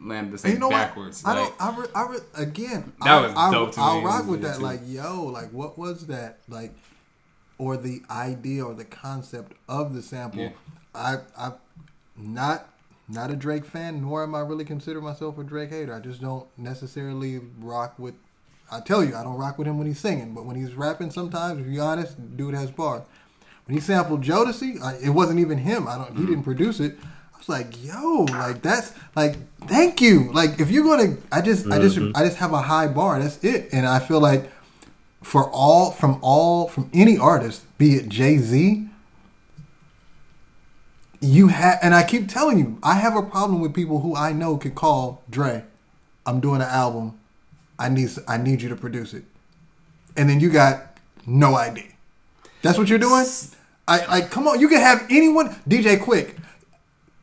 land 0.00 0.32
the 0.32 0.38
same 0.38 0.54
you 0.54 0.58
know 0.58 0.70
backwards. 0.70 1.22
what? 1.22 1.36
I 1.36 1.40
like, 1.40 1.58
don't. 1.58 1.68
I, 1.68 1.80
re, 1.80 1.86
I 1.94 2.12
re, 2.12 2.18
again. 2.36 2.92
That 3.02 3.10
I, 3.10 3.20
was 3.20 3.32
I, 3.36 3.50
dope 3.50 3.72
to 3.72 3.80
me. 3.80 3.86
I'll 3.86 4.02
rock 4.02 4.26
with 4.26 4.42
that. 4.42 4.56
too. 4.56 4.62
Like, 4.62 4.80
yo, 4.86 5.24
like, 5.24 5.50
what 5.50 5.78
was 5.78 6.06
that? 6.06 6.38
Like, 6.48 6.74
or 7.58 7.76
the 7.76 8.02
idea 8.10 8.64
or 8.64 8.74
the 8.74 8.84
concept 8.84 9.52
of 9.68 9.94
the 9.94 10.02
sample. 10.02 10.42
Yeah. 10.42 10.50
I, 10.94 11.18
I'm 11.36 11.54
not 12.16 12.66
not 13.08 13.30
a 13.30 13.36
Drake 13.36 13.64
fan, 13.64 14.02
nor 14.02 14.22
am 14.22 14.34
I 14.34 14.40
really 14.40 14.64
consider 14.64 15.00
myself 15.00 15.38
a 15.38 15.42
Drake 15.42 15.70
hater. 15.70 15.94
I 15.94 16.00
just 16.00 16.20
don't 16.20 16.46
necessarily 16.56 17.40
rock 17.58 17.98
with. 17.98 18.14
I 18.72 18.80
tell 18.80 19.04
you, 19.04 19.16
I 19.16 19.24
don't 19.24 19.36
rock 19.36 19.58
with 19.58 19.66
him 19.66 19.78
when 19.78 19.86
he's 19.88 19.98
singing, 19.98 20.32
but 20.32 20.44
when 20.44 20.54
he's 20.54 20.74
rapping, 20.74 21.10
sometimes, 21.10 21.60
if 21.60 21.66
you're 21.66 21.84
honest, 21.84 22.36
dude 22.36 22.54
has 22.54 22.70
bars. 22.70 23.02
When 23.66 23.76
he 23.76 23.80
sampled 23.80 24.22
Jodeci, 24.22 24.80
I, 24.80 24.94
it 24.96 25.10
wasn't 25.10 25.40
even 25.40 25.58
him. 25.58 25.88
I 25.88 25.98
don't. 25.98 26.16
He 26.16 26.22
mm. 26.22 26.28
didn't 26.28 26.44
produce 26.44 26.80
it. 26.80 26.96
Was 27.40 27.48
like, 27.48 27.84
yo, 27.84 28.26
like 28.30 28.62
that's 28.62 28.92
like, 29.16 29.36
thank 29.66 30.00
you. 30.00 30.30
Like 30.32 30.60
if 30.60 30.70
you're 30.70 30.84
gonna, 30.84 31.16
I 31.32 31.40
just, 31.40 31.70
I 31.70 31.78
just, 31.78 31.96
mm-hmm. 31.96 32.16
I 32.16 32.24
just 32.24 32.36
have 32.36 32.52
a 32.52 32.62
high 32.62 32.86
bar. 32.86 33.18
That's 33.18 33.42
it. 33.42 33.70
And 33.72 33.86
I 33.86 33.98
feel 33.98 34.20
like 34.20 34.50
for 35.22 35.50
all, 35.50 35.90
from 35.90 36.18
all, 36.22 36.68
from 36.68 36.90
any 36.92 37.18
artist, 37.18 37.64
be 37.78 37.94
it 37.94 38.08
Jay 38.08 38.36
Z, 38.38 38.86
you 41.20 41.48
have, 41.48 41.78
and 41.82 41.94
I 41.94 42.02
keep 42.02 42.28
telling 42.28 42.58
you, 42.58 42.78
I 42.82 42.94
have 42.94 43.16
a 43.16 43.22
problem 43.22 43.60
with 43.60 43.74
people 43.74 44.00
who 44.00 44.16
I 44.16 44.32
know 44.32 44.56
could 44.56 44.74
call 44.74 45.22
Dre. 45.28 45.64
I'm 46.24 46.40
doing 46.40 46.60
an 46.60 46.68
album. 46.68 47.18
I 47.78 47.88
need, 47.88 48.10
I 48.28 48.36
need 48.36 48.62
you 48.62 48.68
to 48.68 48.76
produce 48.76 49.14
it, 49.14 49.24
and 50.16 50.28
then 50.28 50.40
you 50.40 50.50
got 50.50 50.98
no 51.26 51.56
idea. 51.56 51.84
That's 52.62 52.76
what 52.76 52.88
you're 52.88 52.98
doing. 52.98 53.24
I 53.88 54.06
like, 54.06 54.30
come 54.30 54.46
on, 54.46 54.60
you 54.60 54.68
can 54.68 54.80
have 54.80 55.06
anyone, 55.10 55.48
DJ 55.68 55.98
Quik, 55.98 56.36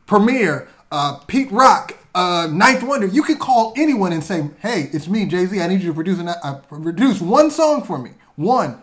Premier, 0.07 0.67
uh, 0.91 1.17
Pete 1.27 1.51
Rock, 1.51 1.95
uh, 2.15 2.47
Ninth 2.51 2.81
Wonder. 2.83 3.05
You 3.07 3.21
could 3.21 3.37
call 3.39 3.73
anyone 3.77 4.11
and 4.13 4.23
say, 4.23 4.49
"Hey, 4.59 4.89
it's 4.91 5.07
me, 5.07 5.25
Jay 5.25 5.45
Z. 5.45 5.61
I 5.61 5.67
need 5.67 5.81
you 5.81 5.87
to 5.89 5.93
produce 5.93 6.17
an, 6.19 6.29
uh, 6.29 6.55
produce 6.69 7.21
one 7.21 7.51
song 7.51 7.83
for 7.83 7.97
me, 7.99 8.11
One, 8.35 8.81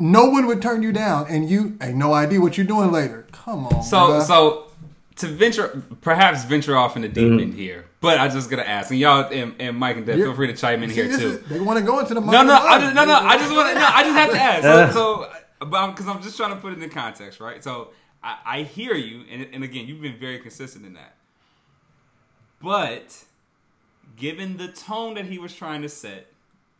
no 0.00 0.26
one 0.26 0.46
would 0.46 0.62
turn 0.62 0.82
you 0.82 0.92
down, 0.92 1.26
and 1.28 1.48
you 1.48 1.76
ain't 1.82 1.96
no 1.96 2.12
idea 2.14 2.40
what 2.40 2.56
you're 2.56 2.66
doing 2.66 2.90
later. 2.92 3.26
Come 3.32 3.66
on. 3.66 3.82
So 3.82 3.96
bruh. 3.96 4.22
so 4.26 4.64
to 5.16 5.26
venture 5.26 5.82
perhaps 6.00 6.44
venture 6.44 6.76
off 6.76 6.96
in 6.96 7.02
the 7.02 7.08
deep 7.08 7.24
Mm-hmm. 7.24 7.40
end 7.40 7.54
here, 7.54 7.84
but 8.00 8.18
I 8.18 8.28
just 8.28 8.48
gotta 8.48 8.66
ask, 8.68 8.90
and 8.90 8.98
y'all 9.00 9.24
and, 9.32 9.54
and 9.60 9.76
Mike 9.76 9.96
and 9.96 10.06
Dev, 10.06 10.16
feel 10.16 10.34
free 10.34 10.46
to 10.46 10.52
chime 10.56 10.82
in 10.82 10.90
See, 10.90 10.94
here 10.96 11.08
too. 11.18 11.28
is- 11.28 11.40
they 11.48 11.60
want 11.60 11.78
to 11.78 11.84
go 11.84 11.98
into 11.98 12.14
the 12.14 12.20
No, 12.20 12.42
no, 12.42 12.54
I 12.54 12.78
just 12.78 12.94
no, 12.94 13.04
no. 13.04 13.14
I 13.14 13.36
just 13.36 13.52
want 13.54 13.68
to. 13.68 13.74
No, 13.74 13.86
I 13.92 14.02
just 14.04 14.16
have 14.16 14.30
to 14.30 14.40
ask. 14.40 14.62
So, 14.62 14.90
so 15.60 15.86
because 15.90 16.06
I'm 16.08 16.22
just 16.22 16.36
trying 16.36 16.50
to 16.54 16.56
put 16.60 16.72
it 16.72 16.82
in 16.82 16.88
context, 16.90 17.40
right? 17.40 17.62
So 17.62 17.88
I, 18.28 18.58
I 18.58 18.62
hear 18.62 18.94
you, 18.94 19.24
and, 19.30 19.48
and 19.52 19.64
again, 19.64 19.86
you've 19.86 20.02
been 20.02 20.18
very 20.18 20.38
consistent 20.38 20.84
in 20.84 20.92
that. 20.94 21.14
But 22.60 23.24
given 24.16 24.58
the 24.58 24.68
tone 24.68 25.14
that 25.14 25.24
he 25.24 25.38
was 25.38 25.54
trying 25.54 25.80
to 25.82 25.88
set, 25.88 26.26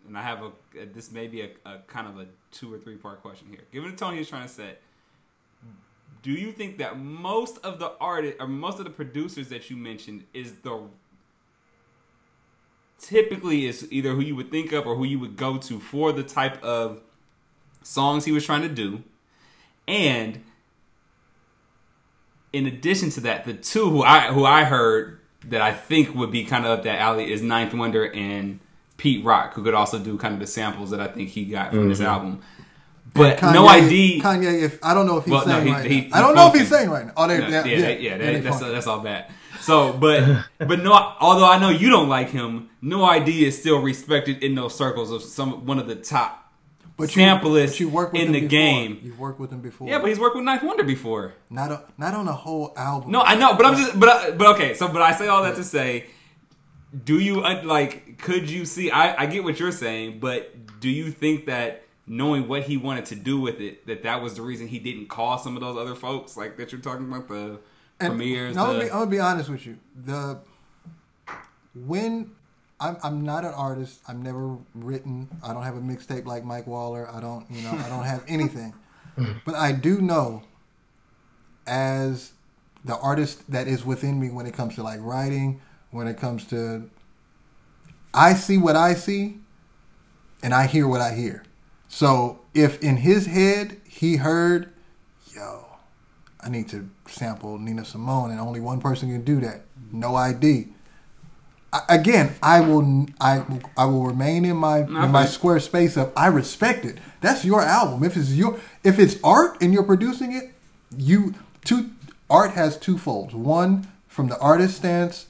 and 0.07 0.17
I 0.17 0.23
have 0.23 0.43
a 0.43 0.51
this 0.93 1.11
may 1.11 1.27
be 1.27 1.43
a, 1.43 1.51
a 1.65 1.79
kind 1.87 2.07
of 2.07 2.19
a 2.19 2.27
two 2.51 2.73
or 2.73 2.79
three 2.79 2.97
part 2.97 3.23
question 3.23 3.49
here. 3.49 3.61
Given 3.73 3.91
the 3.91 3.97
tone 3.97 4.13
he 4.13 4.19
was 4.19 4.29
trying 4.29 4.47
to 4.47 4.53
set, 4.53 4.83
do 6.23 6.33
you 6.33 6.53
think 6.53 6.79
that 6.79 6.99
most 6.99 7.59
of 7.65 7.79
the 7.79 7.93
artists 8.01 8.41
or 8.41 8.47
most 8.47 8.79
of 8.79 8.85
the 8.85 8.91
producers 8.91 9.49
that 9.49 9.71
you 9.71 9.77
mentioned 9.77 10.25
is 10.35 10.53
the 10.63 10.83
typically 12.99 13.67
is 13.67 13.87
either 13.91 14.15
who 14.15 14.21
you 14.21 14.37
would 14.37 14.51
think 14.51 14.73
of 14.73 14.87
or 14.87 14.97
who 14.97 15.05
you 15.05 15.19
would 15.19 15.37
go 15.37 15.57
to 15.57 15.79
for 15.79 16.13
the 16.13 16.23
type 16.23 16.63
of 16.63 17.01
songs 17.83 18.25
he 18.25 18.33
was 18.33 18.45
trying 18.45 18.63
to 18.63 18.69
do. 18.69 19.03
And 19.87 20.43
in 22.53 22.67
addition 22.67 23.11
to 23.11 23.21
that, 23.23 23.45
the 23.45 23.55
two 23.55 23.91
who 23.91 24.03
I 24.03 24.33
who 24.33 24.45
I 24.45 24.65
heard 24.65 25.21
that 25.47 25.61
I 25.61 25.73
think 25.73 26.15
would 26.15 26.31
be 26.31 26.45
kind 26.45 26.65
of 26.65 26.79
up 26.79 26.85
that 26.85 26.99
alley 27.01 27.33
is 27.33 27.43
Ninth 27.43 27.75
Wonder 27.75 28.13
and 28.13 28.61
Pete 28.97 29.25
Rock, 29.25 29.55
who 29.55 29.63
could 29.63 29.75
also 29.75 29.99
do 29.99 30.19
kind 30.19 30.35
of 30.35 30.41
the 30.41 30.47
samples 30.47 30.91
that 30.91 31.01
I 31.01 31.09
think 31.09 31.31
he 31.31 31.45
got 31.45 31.71
from 31.71 31.89
this 31.89 31.99
mm-hmm. 31.99 32.09
album. 32.09 32.43
But 33.15 33.39
Kanye, 33.39 33.55
no 33.55 33.67
ID. 33.67 34.21
Kanye, 34.21 34.63
if 34.63 34.85
I 34.85 34.95
don't 34.95 35.07
know 35.07 35.19
if 35.19 35.25
he's 35.25 35.33
Well, 35.33 35.47
no, 35.47 35.53
saying 35.53 35.67
he- 35.67 35.73
right 35.73 35.91
he- 35.91 36.09
now. 36.09 36.17
I 36.17 36.21
don't 36.21 36.35
know 36.35 36.49
if 36.49 36.55
he's 36.55 36.69
saying 36.69 36.91
right 36.91 37.07
now. 37.07 37.13
Oh, 37.17 37.27
they, 37.27 37.39
Yeah, 37.39 37.49
yeah, 37.49 37.65
yeah, 37.65 37.77
yeah, 37.77 37.93
yeah, 37.99 38.17
they 38.19 38.41
that's 38.41 38.59
funky. 38.59 38.75
that's 38.75 38.87
all 38.87 39.01
bad. 39.01 39.31
So, 39.61 39.93
but 39.93 40.45
but 40.59 40.81
no, 40.81 40.93
although 40.93 41.49
I 41.49 41.59
know 41.59 41.71
you 41.71 41.89
don't 41.91 42.09
like 42.09 42.31
him, 42.31 42.71
no 42.83 43.05
ID 43.05 43.47
is 43.47 43.59
still 43.59 43.81
respected 43.81 44.43
in 44.43 44.55
those 44.55 44.75
circles 44.75 45.11
of 45.11 45.23
some 45.23 45.65
one 45.65 45.79
of 45.79 45.87
the 45.87 45.97
top 45.97 46.48
But 46.99 47.15
you- 47.15 47.23
but 47.41 47.81
you 47.81 48.27
in 48.27 48.33
the 48.33 48.41
before. 48.41 48.49
game. 48.49 49.01
You've 49.05 49.19
worked 49.19 49.39
with 49.41 49.51
him 49.53 49.61
before. 49.61 49.89
Yeah, 49.89 49.99
but 50.01 50.09
he's 50.09 50.19
worked 50.19 50.35
with 50.37 50.45
Ninth 50.45 50.63
Wonder 50.65 50.83
before. 50.85 51.35
not 51.49 51.71
a, 51.71 51.85
not 51.97 52.13
on 52.15 52.27
a 52.29 52.33
whole 52.33 52.73
album. 52.77 53.13
No, 53.13 53.23
I 53.23 53.35
know, 53.37 53.55
but 53.55 53.65
I'm 53.67 53.77
just, 53.77 53.99
but 53.99 54.09
I- 54.09 54.31
but 54.33 54.49
okay. 54.57 54.75
So, 54.75 54.89
but 54.89 55.01
I 55.01 55.13
say 55.15 55.29
all 55.29 55.43
that 55.45 55.57
to 55.57 55.65
say, 55.65 56.07
do 57.05 57.19
you 57.19 57.43
uh, 57.43 57.63
like? 57.65 58.19
Could 58.19 58.51
you 58.51 58.65
see? 58.65 58.91
I 58.91 59.23
I 59.23 59.27
get 59.27 59.45
what 59.45 59.61
you're 59.61 59.73
saying, 59.73 60.19
but 60.21 60.81
do 60.81 60.89
you 60.89 61.11
think 61.11 61.47
that 61.47 61.83
knowing 62.07 62.49
what 62.49 62.63
he 62.63 62.77
wanted 62.79 63.05
to 63.07 63.15
do 63.15 63.39
with 63.41 63.61
it, 63.61 63.87
that 63.87 64.03
that 64.05 64.23
was 64.23 64.35
the 64.35 64.43
reason 64.43 64.67
he 64.67 64.79
didn't 64.79 65.07
call 65.09 65.37
some 65.39 65.55
of 65.57 65.61
those 65.63 65.77
other 65.77 65.95
folks 65.95 66.37
like 66.37 66.57
that 66.57 66.73
you're 66.73 66.81
talking 66.81 67.07
about 67.07 67.29
the 67.29 67.59
And- 68.01 68.17
Premiers? 68.17 68.57
no, 68.57 68.73
the- 68.75 68.85
I'm 68.85 68.89
gonna 68.89 69.07
be 69.11 69.21
honest 69.21 69.51
with 69.51 69.67
you. 69.67 69.77
The 70.05 70.39
when 71.75 72.31
I'm 72.81 72.97
I'm 73.03 73.25
not 73.25 73.45
an 73.45 73.53
artist. 73.55 74.01
I've 74.09 74.19
never 74.19 74.57
written. 74.75 75.29
I 75.43 75.53
don't 75.53 75.65
have 75.65 75.77
a 75.77 75.81
mixtape 75.81 76.27
like 76.27 76.45
Mike 76.45 76.67
Waller. 76.67 77.09
I 77.11 77.21
don't 77.21 77.45
you 77.51 77.63
know 77.63 77.73
I 77.73 77.89
don't 77.89 78.05
have 78.05 78.25
anything. 78.29 78.75
but 79.45 79.55
I 79.55 79.73
do 79.73 80.01
know 80.01 80.43
as 81.67 82.33
the 82.85 82.97
artist 82.99 83.51
that 83.51 83.67
is 83.69 83.85
within 83.85 84.21
me 84.21 84.31
when 84.31 84.47
it 84.47 84.55
comes 84.55 84.77
to 84.77 84.83
like 84.83 85.01
writing, 85.03 85.61
when 85.91 86.07
it 86.07 86.17
comes 86.17 86.45
to 86.47 86.89
I 88.15 88.35
see 88.35 88.57
what 88.59 88.77
I 88.77 88.95
see 88.95 89.39
and 90.43 90.55
I 90.55 90.67
hear 90.67 90.87
what 90.87 91.01
I 91.01 91.15
hear. 91.15 91.45
So 91.89 92.41
if 92.55 92.83
in 92.83 92.99
his 92.99 93.27
head 93.27 93.81
he 93.89 94.17
heard, 94.17 94.73
yo, 95.35 95.67
I 96.41 96.49
need 96.49 96.69
to 96.69 96.89
sample 97.07 97.59
Nina 97.59 97.85
Simone, 97.85 98.31
and 98.31 98.41
only 98.41 98.61
one 98.61 98.81
person 98.81 99.11
can 99.11 99.23
do 99.25 99.41
that. 99.41 99.63
No 99.91 100.15
ID. 100.15 100.69
Again, 101.89 102.35
I 102.43 102.61
will, 102.61 103.07
I, 103.21 103.41
will- 103.41 103.61
I 103.77 103.85
will 103.85 104.07
remain 104.07 104.45
in 104.47 104.57
my 104.57 104.79
in 104.81 105.11
my 105.13 105.27
square 105.27 105.61
space 105.61 105.97
of 105.99 106.13
I 106.17 106.29
respect 106.29 106.85
it. 106.87 106.99
That's 107.21 107.45
your 107.45 107.61
album. 107.61 108.03
If 108.05 108.17
it's 108.17 108.33
your, 108.33 108.59
if 108.85 108.99
it's 108.99 109.17
art 109.23 109.59
and 109.61 109.75
you're 109.75 109.83
producing 109.83 110.33
it, 110.33 110.53
you 110.97 111.35
two 111.65 111.91
art 112.31 112.53
has 112.53 112.79
two 112.79 112.97
folds. 112.97 113.35
One 113.35 113.87
from 114.07 114.29
the 114.29 114.39
artist 114.39 114.77
stance, 114.79 115.27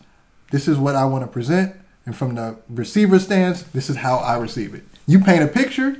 this 0.52 0.68
is 0.68 0.78
what 0.78 0.94
I 0.94 1.04
want 1.06 1.24
to 1.24 1.28
present, 1.28 1.74
and 2.06 2.14
from 2.16 2.36
the 2.36 2.56
receiver 2.68 3.18
stance, 3.18 3.62
this 3.62 3.90
is 3.90 3.96
how 3.96 4.18
I 4.18 4.38
receive 4.38 4.74
it. 4.74 4.84
You 5.06 5.18
paint 5.18 5.42
a 5.42 5.48
picture, 5.48 5.96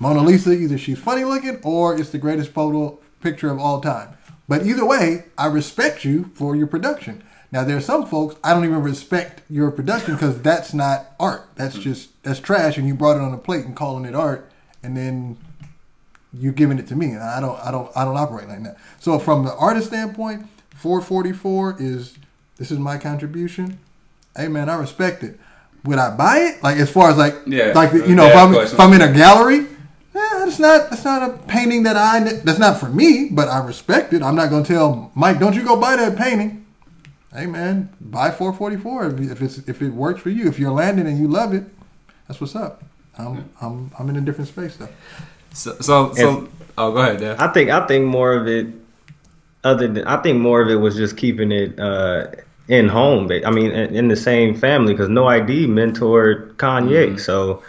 Mona 0.00 0.20
Lisa, 0.22 0.50
either 0.52 0.76
she's 0.78 0.98
funny 0.98 1.22
looking 1.24 1.60
or 1.62 1.96
it's 1.96 2.10
the 2.10 2.18
greatest 2.18 2.50
photo 2.50 2.98
picture 3.20 3.50
of 3.50 3.58
all 3.60 3.80
time. 3.80 4.08
But 4.48 4.66
either 4.66 4.84
way, 4.84 5.24
I 5.38 5.46
respect 5.46 6.04
you 6.04 6.30
for 6.34 6.56
your 6.56 6.66
production. 6.66 7.22
Now 7.54 7.62
there 7.62 7.76
are 7.76 7.80
some 7.80 8.04
folks 8.04 8.34
I 8.42 8.52
don't 8.52 8.64
even 8.64 8.82
respect 8.82 9.42
your 9.48 9.70
production 9.70 10.14
because 10.14 10.42
that's 10.42 10.74
not 10.74 11.12
art. 11.20 11.48
That's 11.54 11.78
just 11.78 12.20
that's 12.24 12.40
trash, 12.40 12.78
and 12.78 12.88
you 12.88 12.96
brought 12.96 13.16
it 13.16 13.22
on 13.22 13.32
a 13.32 13.38
plate 13.38 13.64
and 13.64 13.76
calling 13.76 14.04
it 14.04 14.14
art, 14.16 14.50
and 14.82 14.96
then 14.96 15.38
you're 16.32 16.52
giving 16.52 16.80
it 16.80 16.88
to 16.88 16.96
me. 16.96 17.10
And 17.10 17.22
I 17.22 17.40
don't 17.40 17.56
I 17.64 17.70
don't 17.70 17.96
I 17.96 18.04
don't 18.04 18.16
operate 18.16 18.48
like 18.48 18.64
that. 18.64 18.76
So 18.98 19.20
from 19.20 19.44
the 19.44 19.54
artist 19.54 19.86
standpoint, 19.86 20.48
444 20.74 21.76
is 21.78 22.16
this 22.56 22.72
is 22.72 22.80
my 22.80 22.98
contribution. 22.98 23.78
Hey 24.36 24.48
man, 24.48 24.68
I 24.68 24.74
respect 24.74 25.22
it. 25.22 25.38
Would 25.84 26.00
I 26.00 26.10
buy 26.16 26.38
it? 26.38 26.62
Like 26.64 26.78
as 26.78 26.90
far 26.90 27.08
as 27.08 27.18
like 27.18 27.36
Yeah. 27.46 27.70
like 27.72 27.92
you 27.92 28.16
know 28.16 28.26
Yeah, 28.26 28.30
if 28.30 28.36
I'm 28.36 28.54
if 28.64 28.80
I'm 28.80 28.92
in 28.94 29.00
a 29.00 29.12
gallery, 29.12 29.58
eh, 29.60 29.64
that's 30.12 30.58
not 30.58 30.90
that's 30.90 31.04
not 31.04 31.30
a 31.30 31.34
painting 31.46 31.84
that 31.84 31.96
I 31.96 32.18
that's 32.18 32.58
not 32.58 32.80
for 32.80 32.88
me, 32.88 33.28
but 33.30 33.46
I 33.46 33.64
respect 33.64 34.12
it. 34.12 34.24
I'm 34.24 34.34
not 34.34 34.50
gonna 34.50 34.64
tell 34.64 35.12
Mike, 35.14 35.38
don't 35.38 35.54
you 35.54 35.62
go 35.62 35.80
buy 35.80 35.94
that 35.94 36.18
painting. 36.18 36.62
Hey 37.34 37.46
man, 37.46 37.88
buy 38.00 38.30
444 38.30 39.06
if, 39.06 39.32
if 39.32 39.42
it's 39.42 39.58
if 39.68 39.82
it 39.82 39.92
works 39.92 40.20
for 40.20 40.30
you. 40.30 40.46
If 40.46 40.60
you're 40.60 40.70
Landon 40.70 41.08
and 41.08 41.18
you 41.18 41.26
love 41.26 41.52
it, 41.52 41.64
that's 42.28 42.40
what's 42.40 42.54
up. 42.54 42.84
I'm 43.18 43.50
I'm 43.60 43.90
I'm 43.98 44.08
in 44.08 44.14
a 44.14 44.20
different 44.20 44.48
space 44.48 44.76
though. 44.76 44.88
so, 45.52 45.74
so, 45.80 46.14
so 46.14 46.48
oh, 46.78 46.92
go 46.92 46.98
ahead, 46.98 47.18
Dad. 47.18 47.38
I 47.40 47.48
think 47.48 47.70
I 47.70 47.84
think 47.88 48.04
more 48.04 48.34
of 48.34 48.46
it, 48.46 48.68
other 49.64 49.88
than 49.88 50.06
I 50.06 50.22
think 50.22 50.38
more 50.38 50.62
of 50.62 50.68
it 50.68 50.76
was 50.76 50.94
just 50.94 51.16
keeping 51.16 51.50
it 51.50 51.76
uh, 51.80 52.26
in 52.68 52.88
home. 52.88 53.28
I 53.44 53.50
mean, 53.50 53.72
in, 53.72 53.96
in 53.96 54.08
the 54.08 54.16
same 54.16 54.54
family 54.54 54.94
because 54.94 55.08
No 55.08 55.26
ID 55.26 55.66
mentored 55.66 56.54
Kanye, 56.54 57.18
so 57.18 57.64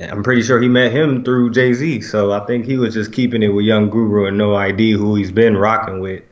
I'm 0.00 0.24
pretty 0.24 0.42
sure 0.42 0.60
he 0.60 0.68
met 0.68 0.90
him 0.90 1.22
through 1.22 1.52
Jay 1.52 1.72
Z. 1.72 2.00
So 2.00 2.32
I 2.32 2.44
think 2.46 2.64
he 2.64 2.78
was 2.78 2.94
just 2.94 3.12
keeping 3.12 3.44
it 3.44 3.48
with 3.54 3.64
Young 3.64 3.90
Guru 3.90 4.26
and 4.26 4.36
No 4.36 4.56
ID, 4.56 4.90
who 4.90 5.14
he's 5.14 5.30
been 5.30 5.56
rocking 5.56 6.00
with 6.00 6.24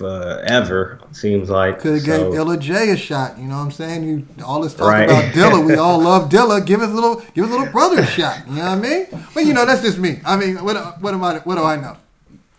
Uh, 0.00 0.38
forever. 0.38 0.98
Seems 1.12 1.50
like 1.50 1.80
Could 1.80 1.94
have 1.94 2.02
So- 2.02 2.30
gave 2.30 2.38
Illa 2.38 2.56
J 2.56 2.90
a 2.90 2.96
shot. 2.96 3.38
You 3.38 3.44
know 3.48 3.56
what 3.56 3.62
I'm 3.64 3.70
saying? 3.70 4.04
You 4.04 4.26
all 4.44 4.60
this 4.62 4.74
talk 4.74 4.88
Right. 4.88 5.04
about 5.10 5.24
Dilla. 5.34 5.64
We 5.64 5.74
all 5.86 6.00
love 6.00 6.28
Dilla. 6.30 6.64
Give 6.64 6.80
his 6.80 6.90
little 6.92 7.16
give 7.34 7.44
his 7.44 7.50
little 7.50 7.66
brother 7.72 8.00
a 8.02 8.06
shot. 8.06 8.38
You 8.48 8.56
know 8.56 8.62
what 8.62 8.70
I 8.70 8.76
mean? 8.76 9.06
But 9.34 9.46
you 9.46 9.52
know 9.54 9.64
that's 9.66 9.82
just 9.82 9.98
me. 9.98 10.20
I 10.24 10.36
mean, 10.36 10.56
what 10.64 11.00
what 11.02 11.14
am 11.14 11.22
I? 11.24 11.38
What 11.38 11.56
do 11.56 11.64
I 11.64 11.76
know? 11.76 11.96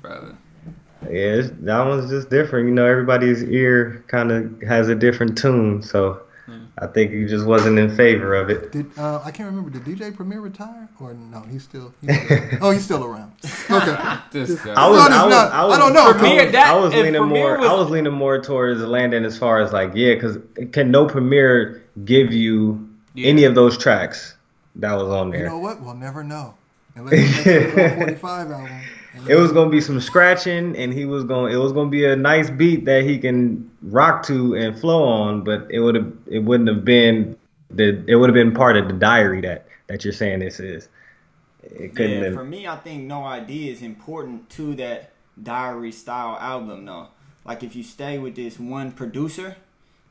Brother. 0.02 0.36
Yeah, 1.10 1.42
that 1.62 1.86
one's 1.88 2.10
just 2.12 2.30
different. 2.30 2.68
You 2.68 2.74
know, 2.76 2.86
everybody's 2.86 3.44
ear 3.44 4.04
kind 4.08 4.32
of 4.32 4.62
has 4.68 4.88
a 4.88 4.96
different 4.96 5.38
tune, 5.38 5.82
so 5.82 6.22
I 6.82 6.88
think 6.88 7.12
he 7.12 7.26
just 7.28 7.46
wasn't 7.46 7.78
in 7.78 7.96
favor 7.96 8.34
of 8.34 8.50
it. 8.50 8.72
Did 8.72 8.98
uh, 8.98 9.22
I 9.24 9.30
can't 9.30 9.48
remember? 9.48 9.70
Did 9.70 9.84
DJ 9.84 10.16
Premier 10.16 10.42
retire 10.42 10.90
or 11.00 11.14
no? 11.14 11.42
He's 11.42 11.64
still. 11.64 11.94
He's 12.02 12.20
still 12.26 12.40
oh, 12.62 12.72
he's 12.72 12.84
still 12.84 13.06
around. 13.06 13.34
Okay. 13.70 14.18
This 14.32 14.60
guy. 14.66 14.74
I 14.74 14.90
was, 14.90 14.98
No, 15.10 15.16
I 15.16 15.24
was, 15.26 15.32
not. 15.32 15.52
I 15.52 15.66
was, 15.66 15.76
I 15.76 15.80
don't 15.80 15.94
know. 15.94 16.14
Premier, 16.14 16.52
I 16.60 16.74
was 16.76 16.92
leaning 16.94 17.14
Premier 17.14 17.28
more. 17.28 17.58
was- 17.60 17.68
I 17.70 17.74
was 17.76 17.90
leaning 17.92 18.14
more 18.14 18.42
towards 18.42 18.82
Landon 18.82 19.26
as 19.26 19.38
far 19.38 19.62
as 19.62 19.72
like, 19.72 19.92
yeah, 19.94 20.16
because 20.16 20.40
can 20.72 20.90
no 20.90 21.06
Premier 21.06 21.84
give 22.04 22.34
you 22.34 22.90
Yeah. 23.14 23.28
any 23.30 23.44
of 23.44 23.54
those 23.54 23.78
tracks 23.78 24.36
that 24.78 24.94
was 24.96 25.08
on 25.10 25.30
there? 25.30 25.42
You 25.42 25.46
know 25.50 25.60
what? 25.60 25.82
We'll 25.82 25.94
never 25.94 26.24
know 26.24 26.56
unless 26.96 27.14
he 27.14 27.22
makes 27.22 27.38
a 27.46 27.70
445 28.20 28.52
album. 28.52 28.82
It 29.28 29.36
was 29.36 29.52
gonna 29.52 29.70
be 29.70 29.82
some 29.82 30.00
scratching, 30.00 30.76
and 30.78 30.94
he 30.94 31.06
was 31.06 31.24
going. 31.24 31.52
to 31.52 31.58
It 31.58 31.62
was 31.62 31.74
gonna 31.74 31.90
be 31.90 32.06
a 32.06 32.16
nice 32.16 32.50
beat 32.50 32.86
that 32.86 33.04
he 33.04 33.18
can 33.18 33.70
rock 33.82 34.24
to 34.28 34.56
and 34.56 34.78
flow 34.80 35.04
on, 35.04 35.44
but 35.44 35.68
it 35.70 35.80
would 35.80 35.96
have. 35.96 36.12
It 36.28 36.40
wouldn't 36.40 36.70
have 36.70 36.86
been 36.86 37.36
the. 37.70 38.04
It 38.08 38.16
would 38.16 38.30
have 38.30 38.34
been 38.34 38.54
part 38.54 38.78
of 38.78 38.88
the 38.88 38.94
diary 38.94 39.42
that 39.42 39.68
that 39.88 40.06
you're 40.06 40.14
saying 40.14 40.40
this 40.40 40.60
is. 40.60 40.88
It 41.64 41.96
couldn't 41.96 42.20
Yeah, 42.20 42.26
have. 42.26 42.34
for 42.34 42.44
me, 42.44 42.68
I 42.68 42.78
think 42.78 43.04
No 43.04 43.24
ID 43.24 43.70
is 43.70 43.82
important 43.82 44.50
to 44.52 44.76
that 44.76 45.12
diary 45.42 45.92
style 45.92 46.38
album, 46.40 46.86
though. 46.86 47.10
Like, 47.46 47.64
if 47.64 47.76
you 47.76 47.84
stay 47.84 48.18
with 48.18 48.36
this 48.36 48.60
one 48.60 48.92
producer, 48.92 49.58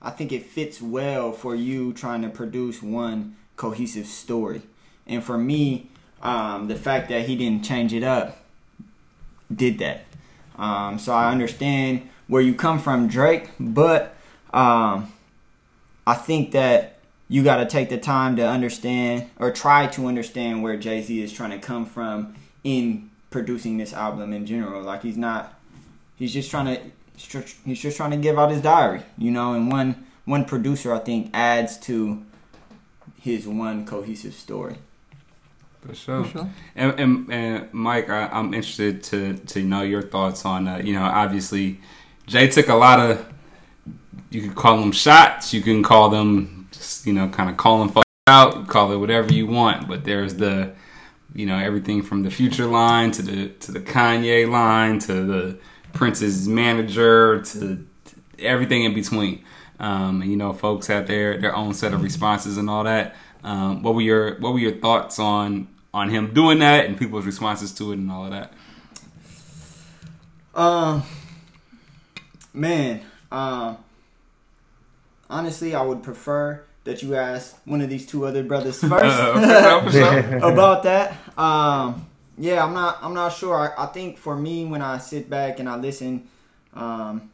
I 0.03 0.11
think 0.11 0.33
it 0.33 0.45
fits 0.45 0.81
well 0.83 1.33
for 1.33 1.55
you 1.55 1.93
trying 1.93 2.23
to 2.23 2.29
produce 2.29 2.83
one 2.83 3.37
cohesive 3.57 4.07
story. 4.07 4.63
And 5.07 5.23
for 5.25 5.39
me, 5.39 5.91
um, 6.23 6.69
the 6.69 6.77
fact 6.77 7.09
that 7.09 7.27
he 7.27 7.37
didn't 7.37 7.65
change 7.65 7.93
it 7.93 8.03
up 8.03 8.37
did 9.55 9.79
that. 9.79 10.05
Um, 10.57 10.99
so 10.99 11.13
I 11.13 11.31
understand 11.31 12.09
where 12.29 12.43
you 12.43 12.55
come 12.55 12.79
from, 12.79 13.09
Drake, 13.09 13.51
but 13.59 14.15
um, 14.53 15.13
I 16.07 16.15
think 16.15 16.53
that 16.53 16.99
you 17.29 17.43
got 17.43 17.57
to 17.57 17.67
take 17.67 17.89
the 17.89 17.99
time 17.99 18.37
to 18.37 18.47
understand 18.47 19.31
or 19.39 19.51
try 19.51 19.87
to 19.89 20.07
understand 20.07 20.63
where 20.63 20.77
Jay 20.77 21.01
Z 21.03 21.23
is 21.23 21.33
trying 21.33 21.51
to 21.51 21.59
come 21.59 21.87
from 21.87 22.35
in 22.65 23.11
producing 23.31 23.79
this 23.79 23.93
album 23.93 24.33
in 24.33 24.47
general. 24.47 24.83
Like 24.83 25.03
he's 25.03 25.17
not, 25.17 25.59
he's 26.17 26.33
just 26.33 26.51
trying 26.51 26.67
to, 26.67 26.81
he's 27.65 27.81
just 27.81 27.97
trying 27.97 28.11
to 28.11 28.17
give 28.17 28.39
out 28.39 28.51
his 28.51 28.61
diary, 28.61 29.03
you 29.17 29.31
know. 29.31 29.55
And 29.55 29.71
one 29.71 30.07
one 30.25 30.45
producer, 30.45 30.93
I 30.93 30.99
think, 30.99 31.31
adds 31.33 31.79
to 31.79 32.25
his 33.21 33.47
one 33.47 33.87
cohesive 33.87 34.35
story. 34.35 34.77
For 35.81 35.95
sure. 35.95 36.25
For 36.25 36.31
sure. 36.31 36.51
And, 36.77 37.01
and, 37.01 37.33
and 37.33 37.75
Mike, 37.75 38.11
I, 38.11 38.29
am 38.39 38.55
interested 38.55 39.03
to 39.05 39.35
to 39.35 39.63
know 39.63 39.83
your 39.83 40.03
thoughts 40.03 40.45
on 40.45 40.69
uh, 40.69 40.79
you 40.79 40.93
know 40.93 41.03
obviously 41.03 41.81
Jay 42.27 42.49
took 42.49 42.69
a 42.69 42.75
lot 42.75 43.01
of 43.01 43.27
you 44.31 44.43
can 44.43 44.55
call 44.55 44.79
them 44.79 44.93
shots, 44.93 45.53
you 45.53 45.61
can 45.61 45.83
call 45.83 46.09
them 46.09 46.69
just 46.71 47.07
you 47.07 47.13
know 47.13 47.29
kind 47.29 47.51
of 47.51 47.57
calling 47.57 47.93
out, 48.27 48.69
call 48.69 48.93
it 48.93 48.97
whatever 48.97 49.33
you 49.33 49.47
want, 49.47 49.89
but 49.89 50.05
there's 50.05 50.35
the 50.35 50.73
you 51.35 51.47
know 51.47 51.57
everything 51.57 52.03
from 52.03 52.23
the 52.23 52.31
future 52.31 52.67
line 52.67 53.11
to 53.13 53.23
the 53.23 53.49
to 53.49 53.73
the 53.73 53.81
Kanye 53.81 54.49
line 54.49 54.99
to 55.01 55.25
the 55.25 55.59
Prince's 55.93 56.49
manager 56.49 57.43
to, 57.43 57.87
to 58.05 58.17
everything 58.39 58.85
in 58.85 58.95
between. 58.95 59.45
Um, 59.79 60.23
and 60.23 60.31
you 60.31 60.37
know, 60.37 60.53
folks 60.53 60.87
have 60.87 61.07
their 61.07 61.39
their 61.39 61.55
own 61.55 61.75
set 61.75 61.93
of 61.93 62.03
responses 62.03 62.59
and 62.59 62.71
all 62.71 62.85
that. 62.85 63.17
Um, 63.43 63.83
what 63.83 63.95
were 63.95 64.01
your 64.01 64.39
what 64.41 64.53
were 64.53 64.59
your 64.59 64.77
thoughts 64.77 65.19
on 65.19 65.69
on 65.93 66.11
him 66.11 66.33
doing 66.35 66.59
that 66.61 66.87
and 66.87 66.99
people's 66.99 67.27
responses 67.27 67.73
to 67.75 67.93
it 67.93 67.99
and 67.99 68.11
all 68.11 68.25
of 68.25 68.31
that? 68.31 68.53
Um, 70.55 71.03
man, 72.53 73.01
um, 73.31 73.79
honestly, 75.29 75.75
I 75.75 75.83
would 75.83 76.03
prefer 76.03 76.63
that 76.85 77.03
you 77.03 77.15
ask 77.15 77.57
one 77.65 77.81
of 77.81 77.89
these 77.89 78.07
two 78.07 78.27
other 78.27 78.43
brothers 78.43 78.81
first 78.81 78.93
about 80.43 80.83
that. 80.83 81.17
Um, 81.39 82.07
yeah, 82.39 82.65
I'm 82.65 82.73
not. 82.73 82.99
I'm 83.03 83.15
not 83.15 83.35
sure. 83.35 83.55
I, 83.55 83.85
I, 83.85 83.87
think 83.87 84.19
for 84.19 84.37
me, 84.37 84.65
when 84.65 84.81
I 84.81 84.99
sit 84.99 85.29
back 85.29 85.61
and 85.61 85.69
I 85.69 85.77
listen 85.77 86.29
um, 86.75 87.31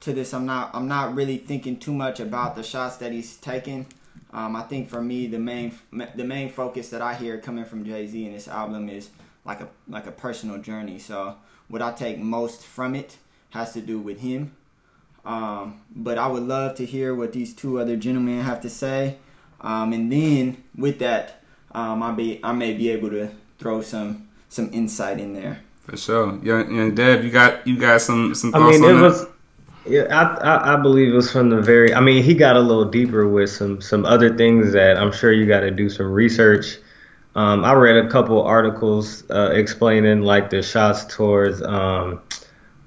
to 0.00 0.12
this, 0.12 0.32
I'm 0.32 0.46
not. 0.46 0.70
I'm 0.72 0.88
not 0.88 1.14
really 1.14 1.38
thinking 1.38 1.78
too 1.78 1.92
much 1.92 2.20
about 2.20 2.54
the 2.54 2.62
shots 2.62 2.96
that 2.98 3.12
he's 3.12 3.36
taking. 3.36 3.86
Um, 4.36 4.54
I 4.54 4.62
think 4.62 4.88
for 4.88 5.02
me, 5.02 5.26
the 5.26 5.40
main 5.40 5.76
the 6.14 6.24
main 6.24 6.50
focus 6.50 6.90
that 6.90 7.02
I 7.02 7.14
hear 7.14 7.38
coming 7.38 7.64
from 7.64 7.84
Jay 7.84 8.06
Z 8.06 8.26
in 8.26 8.32
this 8.32 8.46
album 8.46 8.88
is 8.88 9.10
like 9.44 9.60
a 9.60 9.68
like 9.88 10.06
a 10.06 10.12
personal 10.12 10.58
journey. 10.58 10.98
So 11.00 11.36
what 11.68 11.82
I 11.82 11.90
take 11.92 12.18
most 12.18 12.64
from 12.64 12.94
it 12.94 13.16
has 13.50 13.72
to 13.72 13.80
do 13.80 13.98
with 13.98 14.20
him 14.20 14.52
um, 15.26 15.80
but 15.94 16.18
I 16.18 16.28
would 16.28 16.44
love 16.44 16.76
to 16.76 16.86
hear 16.86 17.14
what 17.14 17.32
these 17.32 17.52
two 17.52 17.80
other 17.80 17.96
gentlemen 17.96 18.42
have 18.42 18.60
to 18.62 18.70
say. 18.70 19.16
Um, 19.60 19.92
and 19.92 20.10
then 20.10 20.62
with 20.76 21.00
that, 21.00 21.42
um, 21.72 22.02
I 22.02 22.12
be 22.12 22.40
I 22.42 22.52
may 22.52 22.74
be 22.74 22.90
able 22.90 23.10
to 23.10 23.30
throw 23.58 23.82
some 23.82 24.28
some 24.48 24.70
insight 24.72 25.18
in 25.18 25.34
there. 25.34 25.60
For 25.84 25.96
sure, 25.96 26.38
yeah. 26.42 26.60
And 26.60 26.96
Dev, 26.96 27.24
you 27.24 27.30
got 27.30 27.66
you 27.66 27.76
got 27.76 28.00
some 28.00 28.34
some. 28.34 28.52
Thoughts 28.52 28.76
I 28.76 28.80
mean, 28.80 28.90
it 28.90 28.94
that? 28.94 29.02
was. 29.02 29.26
Yeah, 29.88 30.02
I, 30.10 30.22
I, 30.48 30.74
I 30.74 30.76
believe 30.82 31.12
it 31.12 31.16
was 31.16 31.30
from 31.30 31.50
the 31.50 31.60
very. 31.60 31.94
I 31.94 32.00
mean, 32.00 32.22
he 32.22 32.34
got 32.34 32.56
a 32.56 32.60
little 32.60 32.84
deeper 32.84 33.28
with 33.28 33.50
some 33.50 33.80
some 33.80 34.04
other 34.04 34.36
things 34.36 34.72
that 34.72 34.96
I'm 34.96 35.12
sure 35.12 35.32
you 35.32 35.46
got 35.46 35.60
to 35.60 35.70
do 35.70 35.88
some 35.88 36.10
research. 36.10 36.78
Um, 37.34 37.64
I 37.64 37.74
read 37.74 37.96
a 37.96 38.08
couple 38.08 38.42
articles 38.42 39.24
uh, 39.30 39.50
explaining 39.52 40.22
like 40.22 40.48
the 40.48 40.62
shots 40.62 41.04
towards 41.04 41.60
um, 41.62 42.22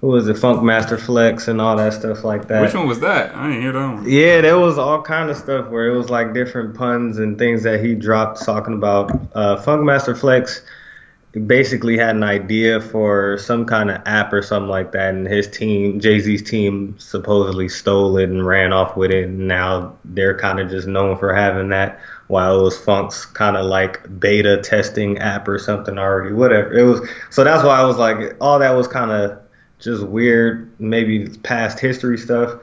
who 0.01 0.07
was 0.07 0.27
it, 0.27 0.38
Funkmaster 0.38 0.99
Flex 0.99 1.47
and 1.47 1.59
all 1.59 1.75
that 1.75 1.93
stuff 1.93 2.23
like 2.23 2.47
that. 2.47 2.62
Which 2.62 2.73
one 2.73 2.88
was 2.88 2.99
that? 3.01 3.35
I 3.35 3.47
didn't 3.47 3.62
hear 3.62 3.73
that 3.73 3.93
one. 3.93 4.09
Yeah, 4.09 4.41
there 4.41 4.57
was 4.57 4.77
all 4.77 5.01
kind 5.01 5.29
of 5.29 5.38
stuff 5.38 5.69
where 5.69 5.88
it 5.88 5.95
was 5.95 6.09
like 6.09 6.33
different 6.33 6.75
puns 6.75 7.19
and 7.19 7.38
things 7.38 7.63
that 7.63 7.83
he 7.83 7.95
dropped 7.95 8.43
talking 8.43 8.73
about. 8.73 9.12
Uh, 9.35 9.57
Funkmaster 9.57 10.17
Flex 10.17 10.63
basically 11.46 11.98
had 11.98 12.15
an 12.15 12.24
idea 12.24 12.82
for 12.82 13.38
some 13.38 13.65
kind 13.65 13.92
of 13.92 14.02
app 14.06 14.34
or 14.34 14.42
something 14.42 14.70
like 14.70 14.92
that, 14.94 15.13
and 15.13 15.28
his 15.28 15.48
team, 15.48 16.00
Jay 16.00 16.20
Z's 16.20 16.42
team, 16.42 16.96
supposedly 16.98 17.70
stole 17.70 18.18
it 18.18 18.30
and 18.30 18.46
ran 18.46 18.74
off 18.74 18.98
with 18.98 19.12
it. 19.12 19.26
And 19.26 19.48
now 19.48 19.96
they're 20.06 20.38
kind 20.38 20.60
of 20.60 20.70
just 20.70 20.88
known 20.88 21.18
for 21.18 21.34
having 21.34 21.70
that, 21.70 22.00
while 22.28 22.60
it 22.60 22.63
was 22.63 22.78
Funk's 22.80 23.26
kind 23.26 23.58
of 23.58 23.65
like 23.68 24.20
beta 24.20 24.62
testing 24.62 25.20
app 25.20 25.48
or 25.48 25.60
something 25.60 26.00
already. 26.00 26.34
Whatever 26.34 26.74
it 26.74 26.84
was. 26.84 27.08
So 27.30 27.44
that's 27.44 27.63
why 27.63 27.80
I 27.80 27.84
was 27.84 27.98
like, 27.98 28.36
all 28.42 28.58
that 28.58 28.72
was 28.72 28.88
kind 28.88 29.12
of 29.12 29.39
just 29.78 30.04
weird, 30.08 30.72
maybe 30.80 31.30
past 31.44 31.80
history 31.80 32.18
stuff. 32.18 32.60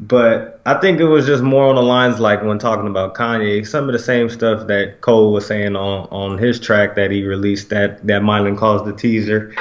But 0.00 0.62
I 0.64 0.80
think 0.80 0.98
it 0.98 1.04
was 1.04 1.26
just 1.26 1.42
more 1.42 1.66
on 1.66 1.74
the 1.74 1.82
lines 1.82 2.20
like 2.20 2.42
when 2.42 2.58
talking 2.58 2.86
about 2.86 3.14
Kanye, 3.14 3.66
some 3.66 3.86
of 3.86 3.92
the 3.92 3.98
same 3.98 4.30
stuff 4.30 4.66
that 4.68 5.02
Cole 5.02 5.30
was 5.30 5.46
saying 5.46 5.76
on, 5.76 6.08
on 6.10 6.38
his 6.38 6.58
track 6.58 6.94
that 6.94 7.10
he 7.10 7.22
released 7.22 7.68
that 7.68 8.06
that 8.06 8.22
Mylan 8.22 8.56
calls 8.56 8.82
the 8.86 8.94
teaser, 8.94 9.54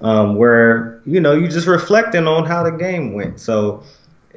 um, 0.00 0.34
where 0.34 1.00
you 1.06 1.20
know 1.20 1.32
you 1.32 1.46
just 1.46 1.68
reflecting 1.68 2.26
on 2.26 2.44
how 2.44 2.64
the 2.64 2.72
game 2.72 3.12
went. 3.12 3.38
So 3.38 3.84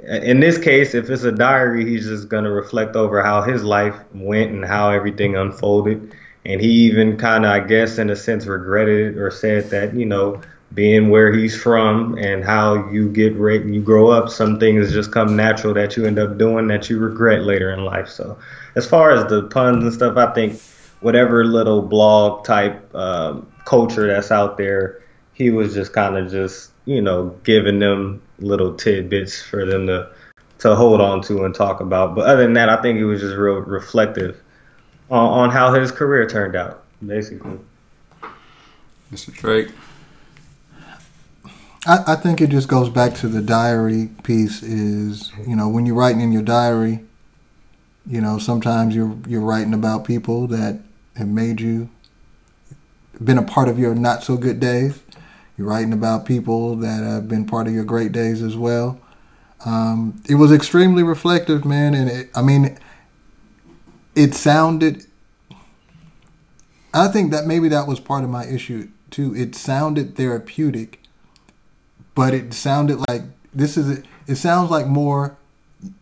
in 0.04 0.41
this 0.41 0.60
case, 0.60 0.93
if 0.93 1.10
it's 1.10 1.24
a 1.24 1.32
diary, 1.32 1.86
he's 1.86 2.06
just 2.06 2.30
gonna 2.30 2.52
reflect 2.52 2.96
over 2.96 3.24
how 3.24 3.41
his 3.41 3.63
life 3.63 3.96
went 4.13 4.52
and 4.52 4.63
how 4.63 4.91
everything 4.91 5.36
unfolded. 5.36 6.15
And 6.46 6.62
he 6.62 6.70
even 6.70 7.17
kind 7.17 7.46
of, 7.46 7.52
I 7.52 7.62
guess, 7.62 7.98
in 7.98 8.12
a 8.12 8.15
sense, 8.15 8.46
regretted 8.46 9.15
it 9.15 9.20
or 9.20 9.32
said 9.32 9.72
that 9.72 9.96
you 9.96 10.06
know 10.06 10.39
being 10.73 11.10
where 11.10 11.34
he's 11.34 11.56
from 11.56 12.17
and 12.17 12.43
how 12.43 12.89
you 12.89 13.10
get 13.10 13.36
right 13.38 13.63
you 13.63 13.82
grow 13.82 14.10
up 14.10 14.30
some 14.30 14.60
things 14.60 14.91
just 14.91 15.12
come 15.12 15.36
natural 15.36 15.73
that 15.73 15.95
you 15.95 16.06
end 16.06 16.19
up 16.19 16.38
doing 16.38 16.67
that 16.67 16.89
you 16.89 16.99
regret 16.99 17.43
later 17.43 17.71
in 17.71 17.86
life. 17.86 18.10
So 18.10 18.38
as 18.75 18.86
far 18.86 19.12
as 19.12 19.30
the 19.30 19.43
puns 19.43 19.84
and 19.84 19.93
stuff 19.93 20.17
i 20.17 20.32
think 20.34 20.60
whatever 20.99 21.45
little 21.45 21.82
blog 21.82 22.43
type 22.43 22.93
um, 22.95 23.47
culture 23.65 24.08
that's 24.08 24.32
out 24.32 24.58
there 24.58 25.01
he 25.34 25.49
was 25.51 25.73
just 25.73 25.93
kind 25.93 26.17
of 26.17 26.30
just 26.30 26.71
you 26.86 27.01
know 27.01 27.36
giving 27.43 27.80
them 27.80 28.21
little 28.39 28.73
tidbits 28.73 29.41
for 29.41 29.65
them 29.65 29.88
to 29.88 30.10
to 30.60 30.75
hold 30.75 30.99
on 30.99 31.21
to 31.21 31.45
and 31.45 31.53
talk 31.53 31.82
about. 31.82 32.15
But 32.15 32.25
other 32.25 32.43
than 32.43 32.53
that 32.53 32.67
i 32.69 32.82
think 32.82 32.97
he 32.97 33.03
was 33.03 33.21
just 33.21 33.38
real 33.38 33.56
reflective 33.56 34.41
on, 35.10 35.27
on 35.27 35.49
how 35.49 35.73
his 35.73 35.91
career 35.91 36.27
turned 36.27 36.56
out 36.56 36.84
basically. 37.06 37.58
Mr 39.12 39.34
drake 39.34 39.71
I, 41.86 42.13
I 42.13 42.16
think 42.16 42.42
it 42.42 42.50
just 42.50 42.68
goes 42.68 42.90
back 42.90 43.13
to 43.16 43.28
the 43.28 43.42
diary 43.42 44.10
piece. 44.24 44.63
Is 44.63 45.32
you 45.46 45.56
know 45.56 45.70
when 45.70 45.86
you're 45.86 45.96
writing 45.96 46.22
in 46.22 46.32
your 46.32 46.42
diary, 46.42 47.02
you 48.06 48.22
know 48.22 48.38
sometimes 48.38 48.96
you're 48.96 49.16
you're 49.28 49.42
writing 49.42 49.74
about 49.74 50.06
people 50.06 50.48
that 50.48 50.80
have 51.16 51.28
made 51.28 51.62
you 51.62 51.90
been 53.24 53.38
a 53.38 53.44
part 53.44 53.68
of 53.68 53.80
your 53.80 53.96
not 53.96 54.24
so 54.24 54.38
good 54.38 54.60
days. 54.60 55.02
You're 55.58 55.68
writing 55.68 55.94
about 55.94 56.26
people 56.26 56.76
that 56.78 57.04
have 57.04 57.28
been 57.28 57.46
part 57.46 57.68
of 57.68 57.74
your 57.74 57.84
great 57.84 58.12
days 58.12 58.42
as 58.44 58.56
well. 58.56 59.00
Um, 59.66 60.22
it 60.30 60.36
was 60.36 60.52
extremely 60.52 61.02
reflective, 61.02 61.66
man, 61.66 61.96
and 61.96 62.10
it, 62.10 62.30
I 62.36 62.44
mean, 62.44 62.78
it 64.16 64.36
sounded. 64.36 65.06
I 66.94 67.08
think 67.08 67.32
that 67.32 67.46
maybe 67.46 67.68
that 67.70 67.88
was 67.88 68.00
part 68.00 68.24
of 68.24 68.30
my 68.30 68.46
issue 68.46 68.90
too. 69.10 69.36
It 69.36 69.56
sounded 69.56 70.16
therapeutic 70.16 71.07
but 72.17 72.34
it 72.34 72.51
sounded 72.51 72.97
like 73.08 73.21
this 73.53 73.77
is 73.77 73.99
it. 73.99 74.06
It 74.25 74.36
sounds 74.38 74.71
like 74.71 74.88
more 74.88 75.38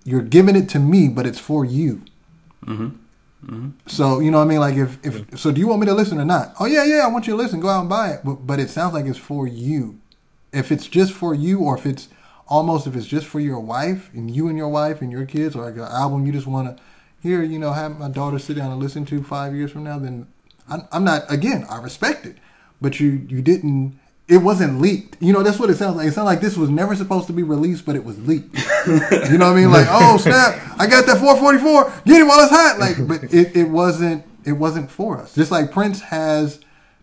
you're 0.05 0.21
giving 0.21 0.55
it 0.55 0.69
to 0.69 0.79
me, 0.79 1.09
but 1.09 1.27
it's 1.27 1.39
for 1.39 1.65
you. 1.65 2.03
Mm-hmm. 2.65 2.87
Mm-hmm. 3.45 3.69
So 3.87 4.21
you 4.21 4.31
know 4.31 4.37
what 4.37 4.45
I 4.45 4.47
mean? 4.47 4.59
Like 4.61 4.75
if 4.75 4.97
if 5.03 5.37
so, 5.37 5.51
do 5.51 5.59
you 5.59 5.67
want 5.67 5.81
me 5.81 5.87
to 5.87 5.93
listen 5.93 6.17
or 6.17 6.23
not? 6.23 6.53
Oh 6.57 6.65
yeah, 6.65 6.85
yeah, 6.85 7.01
I 7.03 7.07
want 7.07 7.27
you 7.27 7.33
to 7.33 7.37
listen. 7.37 7.59
Go 7.59 7.67
out 7.67 7.81
and 7.81 7.89
buy 7.89 8.11
it. 8.11 8.21
But 8.23 8.47
but 8.47 8.59
it 8.61 8.69
sounds 8.69 8.93
like 8.93 9.05
it's 9.05 9.19
for 9.19 9.45
you. 9.45 9.99
If 10.53 10.71
it's 10.71 10.87
just 10.87 11.11
for 11.11 11.35
you, 11.35 11.59
or 11.59 11.77
if 11.77 11.85
it's 11.85 12.07
almost 12.47 12.87
if 12.87 12.95
it's 12.95 13.07
just 13.07 13.27
for 13.27 13.41
your 13.41 13.59
wife 13.59 14.09
and 14.13 14.33
you 14.33 14.47
and 14.47 14.57
your 14.57 14.69
wife 14.69 15.01
and 15.01 15.11
your 15.11 15.25
kids, 15.25 15.53
or 15.53 15.65
like 15.65 15.75
an 15.75 15.81
album 15.81 16.25
you 16.25 16.31
just 16.31 16.47
want 16.47 16.77
to 16.77 16.83
hear, 17.21 17.43
you 17.43 17.59
know, 17.59 17.73
have 17.73 17.99
my 17.99 18.07
daughter 18.07 18.39
sit 18.39 18.55
down 18.55 18.71
and 18.71 18.81
listen 18.81 19.03
to 19.07 19.21
five 19.21 19.53
years 19.53 19.73
from 19.73 19.83
now, 19.83 19.99
then 19.99 20.27
I'm, 20.69 20.87
I'm 20.93 21.03
not. 21.03 21.29
Again, 21.29 21.65
I 21.69 21.81
respect 21.81 22.25
it, 22.25 22.37
but 22.79 23.01
you 23.01 23.27
you 23.27 23.41
didn't 23.41 23.99
it 24.27 24.37
wasn't 24.37 24.81
leaked. 24.81 25.17
You 25.19 25.33
know, 25.33 25.43
that's 25.43 25.59
what 25.59 25.69
it 25.69 25.75
sounds 25.77 25.97
like. 25.97 26.07
It 26.07 26.13
sounds 26.13 26.25
like 26.25 26.41
this 26.41 26.57
was 26.57 26.69
never 26.69 26.95
supposed 26.95 27.27
to 27.27 27.33
be 27.33 27.43
released, 27.43 27.85
but 27.85 27.95
it 27.95 28.03
was 28.03 28.17
leaked. 28.27 28.55
you 28.87 29.37
know 29.37 29.51
what 29.51 29.53
I 29.53 29.55
mean? 29.55 29.71
Like, 29.71 29.87
oh 29.89 30.17
snap, 30.17 30.61
I 30.79 30.87
got 30.87 31.05
that 31.05 31.19
444. 31.19 32.01
Get 32.05 32.21
it 32.21 32.23
while 32.23 32.39
it's 32.41 32.49
hot. 32.49 32.79
Like, 32.79 33.07
but 33.07 33.33
it, 33.33 33.55
it 33.55 33.69
wasn't 33.69 34.25
it 34.43 34.53
wasn't 34.53 34.89
for 34.89 35.19
us. 35.19 35.35
Just 35.35 35.51
like 35.51 35.71
Prince 35.71 36.01
has 36.01 36.59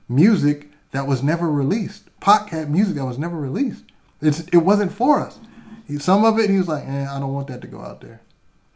music 0.08 0.68
that 0.90 1.06
was 1.06 1.22
never 1.22 1.50
released. 1.50 2.08
Pac 2.20 2.48
had 2.48 2.70
music 2.70 2.96
that 2.96 3.04
was 3.04 3.18
never 3.18 3.36
released. 3.36 3.84
It's 4.20 4.40
it 4.48 4.58
wasn't 4.58 4.92
for 4.92 5.20
us. 5.20 5.38
He, 5.86 5.98
some 5.98 6.24
of 6.24 6.38
it 6.38 6.50
he 6.50 6.58
was 6.58 6.68
like, 6.68 6.84
eh, 6.86 7.06
I 7.08 7.20
don't 7.20 7.32
want 7.32 7.46
that 7.48 7.60
to 7.62 7.66
go 7.68 7.80
out 7.80 8.00
there. 8.00 8.20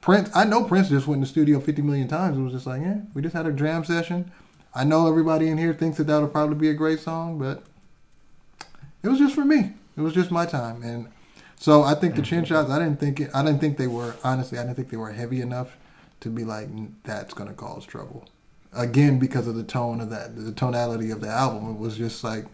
Prince, 0.00 0.30
I 0.36 0.44
know 0.44 0.62
Prince 0.62 0.88
just 0.88 1.08
went 1.08 1.16
in 1.16 1.20
the 1.22 1.26
studio 1.26 1.58
50 1.58 1.82
million 1.82 2.06
times. 2.06 2.38
It 2.38 2.42
was 2.42 2.52
just 2.52 2.66
like, 2.66 2.80
yeah, 2.80 2.98
we 3.12 3.22
just 3.22 3.34
had 3.34 3.46
a 3.46 3.52
jam 3.52 3.84
session. 3.84 4.30
I 4.72 4.84
know 4.84 5.08
everybody 5.08 5.48
in 5.48 5.58
here 5.58 5.74
thinks 5.74 5.98
that 5.98 6.06
that'll 6.06 6.28
probably 6.28 6.54
be 6.54 6.68
a 6.68 6.74
great 6.74 7.00
song, 7.00 7.40
but 7.40 7.64
it 9.06 9.10
was 9.10 9.18
just 9.18 9.34
for 9.34 9.44
me. 9.44 9.72
It 9.96 10.00
was 10.00 10.12
just 10.12 10.30
my 10.30 10.46
time, 10.46 10.82
and 10.82 11.08
so 11.58 11.82
I 11.82 11.94
think 11.94 12.16
the 12.16 12.22
chin 12.22 12.44
mm-hmm. 12.44 12.52
shots. 12.52 12.70
I 12.70 12.78
didn't 12.78 13.00
think 13.00 13.20
it, 13.20 13.30
I 13.32 13.42
didn't 13.44 13.60
think 13.60 13.78
they 13.78 13.86
were 13.86 14.16
honestly. 14.24 14.58
I 14.58 14.62
didn't 14.62 14.76
think 14.76 14.90
they 14.90 14.96
were 14.96 15.12
heavy 15.12 15.40
enough 15.40 15.76
to 16.20 16.28
be 16.28 16.44
like 16.44 16.68
that's 17.04 17.32
gonna 17.32 17.54
cause 17.54 17.86
trouble. 17.86 18.28
Again, 18.72 19.18
because 19.18 19.46
of 19.46 19.54
the 19.54 19.62
tone 19.62 20.00
of 20.00 20.10
that, 20.10 20.36
the 20.36 20.52
tonality 20.52 21.10
of 21.10 21.20
the 21.20 21.28
album, 21.28 21.70
it 21.70 21.78
was 21.78 21.96
just 21.96 22.22
like, 22.22 22.44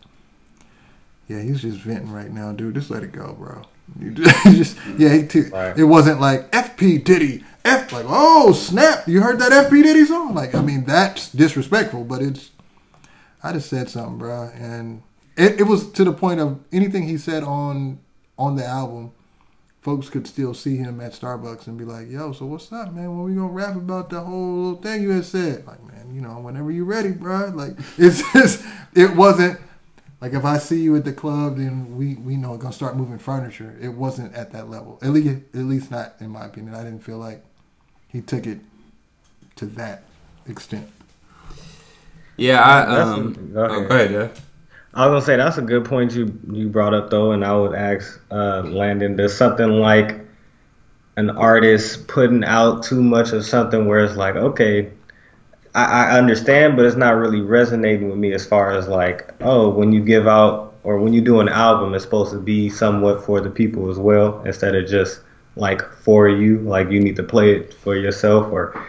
yeah, 1.26 1.40
he's 1.40 1.62
just 1.62 1.78
venting 1.78 2.12
right 2.12 2.30
now, 2.30 2.52
dude. 2.52 2.74
Just 2.74 2.90
let 2.90 3.02
it 3.02 3.10
go, 3.10 3.32
bro. 3.32 3.62
You 3.98 4.10
just, 4.52 4.76
yeah, 4.98 5.12
he 5.14 5.26
t- 5.26 5.48
right. 5.48 5.76
it 5.76 5.84
wasn't 5.84 6.20
like 6.20 6.50
FP 6.52 7.02
Diddy, 7.02 7.44
F 7.64 7.92
like, 7.92 8.06
oh 8.08 8.52
snap, 8.52 9.08
you 9.08 9.20
heard 9.20 9.38
that 9.40 9.50
FP 9.50 9.82
Diddy 9.82 10.04
song? 10.04 10.34
Like, 10.34 10.54
I 10.54 10.60
mean, 10.60 10.84
that's 10.84 11.32
disrespectful, 11.32 12.04
but 12.04 12.22
it's, 12.22 12.50
I 13.42 13.52
just 13.52 13.68
said 13.68 13.90
something, 13.90 14.18
bro, 14.18 14.50
and 14.54 15.02
it, 15.36 15.60
it 15.60 15.64
was 15.64 15.90
to 15.92 16.04
the 16.04 16.12
point 16.12 16.40
of 16.40 16.60
anything 16.72 17.04
he 17.04 17.18
said 17.18 17.42
on 17.42 18.00
on 18.38 18.56
the 18.56 18.64
album 18.64 19.12
folks 19.82 20.08
could 20.08 20.26
still 20.26 20.54
see 20.54 20.76
him 20.76 21.00
at 21.00 21.12
Starbucks 21.12 21.66
and 21.66 21.76
be 21.76 21.84
like, 21.84 22.08
"Yo, 22.08 22.32
so 22.32 22.46
what's 22.46 22.72
up, 22.72 22.92
man? 22.92 23.16
When 23.16 23.24
we 23.24 23.34
gonna 23.34 23.52
rap 23.52 23.76
about 23.76 24.10
the 24.10 24.20
whole 24.20 24.56
little 24.56 24.80
thing 24.80 25.02
you 25.02 25.10
had 25.10 25.24
said?" 25.24 25.66
Like, 25.66 25.82
man, 25.84 26.14
you 26.14 26.20
know, 26.20 26.38
whenever 26.38 26.70
you 26.70 26.84
ready, 26.84 27.10
bro. 27.10 27.48
Like, 27.48 27.72
it's 27.98 28.22
just, 28.32 28.64
it 28.94 29.14
wasn't 29.14 29.60
like 30.20 30.32
if 30.34 30.44
I 30.44 30.58
see 30.58 30.80
you 30.80 30.94
at 30.96 31.04
the 31.04 31.12
club, 31.12 31.56
then 31.56 31.96
we 31.96 32.14
we 32.14 32.36
know 32.36 32.56
gonna 32.56 32.72
start 32.72 32.96
moving 32.96 33.18
furniture. 33.18 33.76
It 33.80 33.88
wasn't 33.90 34.34
at 34.34 34.52
that 34.52 34.70
level. 34.70 34.98
At 35.02 35.10
least, 35.10 35.42
at 35.52 35.60
least 35.60 35.90
not 35.90 36.14
in 36.20 36.30
my 36.30 36.46
opinion. 36.46 36.74
I 36.74 36.84
didn't 36.84 37.02
feel 37.02 37.18
like 37.18 37.44
he 38.08 38.20
took 38.20 38.46
it 38.46 38.60
to 39.56 39.66
that 39.66 40.04
extent. 40.46 40.88
Yeah, 42.36 42.60
I 42.62 43.00
um. 43.00 43.52
Go 43.52 43.64
ahead. 43.64 43.84
Oh, 43.84 43.88
go 43.88 43.94
ahead 43.94 44.12
yeah. 44.12 44.28
I 44.94 45.06
was 45.06 45.24
gonna 45.24 45.24
say 45.24 45.36
that's 45.42 45.58
a 45.58 45.62
good 45.62 45.86
point 45.86 46.12
you 46.14 46.38
you 46.50 46.68
brought 46.68 46.92
up 46.92 47.08
though, 47.10 47.32
and 47.32 47.44
I 47.44 47.56
would 47.56 47.74
ask 47.74 48.20
uh, 48.30 48.62
Landon, 48.62 49.16
does 49.16 49.36
something 49.36 49.68
like 49.68 50.20
an 51.16 51.30
artist 51.30 52.08
putting 52.08 52.44
out 52.44 52.82
too 52.82 53.02
much 53.02 53.32
of 53.32 53.44
something 53.44 53.86
where 53.86 54.04
it's 54.04 54.16
like, 54.16 54.36
okay, 54.36 54.90
I, 55.74 55.84
I 55.84 56.18
understand, 56.18 56.76
but 56.76 56.84
it's 56.84 56.96
not 56.96 57.16
really 57.16 57.40
resonating 57.40 58.08
with 58.08 58.18
me 58.18 58.32
as 58.32 58.46
far 58.46 58.72
as 58.72 58.88
like, 58.88 59.30
oh, 59.40 59.70
when 59.70 59.92
you 59.92 60.02
give 60.02 60.26
out 60.26 60.74
or 60.84 60.98
when 60.98 61.12
you 61.12 61.20
do 61.20 61.40
an 61.40 61.48
album, 61.48 61.94
it's 61.94 62.04
supposed 62.04 62.32
to 62.32 62.40
be 62.40 62.68
somewhat 62.68 63.24
for 63.24 63.40
the 63.40 63.50
people 63.50 63.90
as 63.90 63.98
well, 63.98 64.42
instead 64.44 64.74
of 64.74 64.86
just 64.86 65.20
like 65.56 65.82
for 65.82 66.28
you, 66.28 66.58
like 66.60 66.90
you 66.90 67.00
need 67.00 67.16
to 67.16 67.22
play 67.22 67.54
it 67.54 67.74
for 67.74 67.96
yourself 67.96 68.52
or 68.52 68.84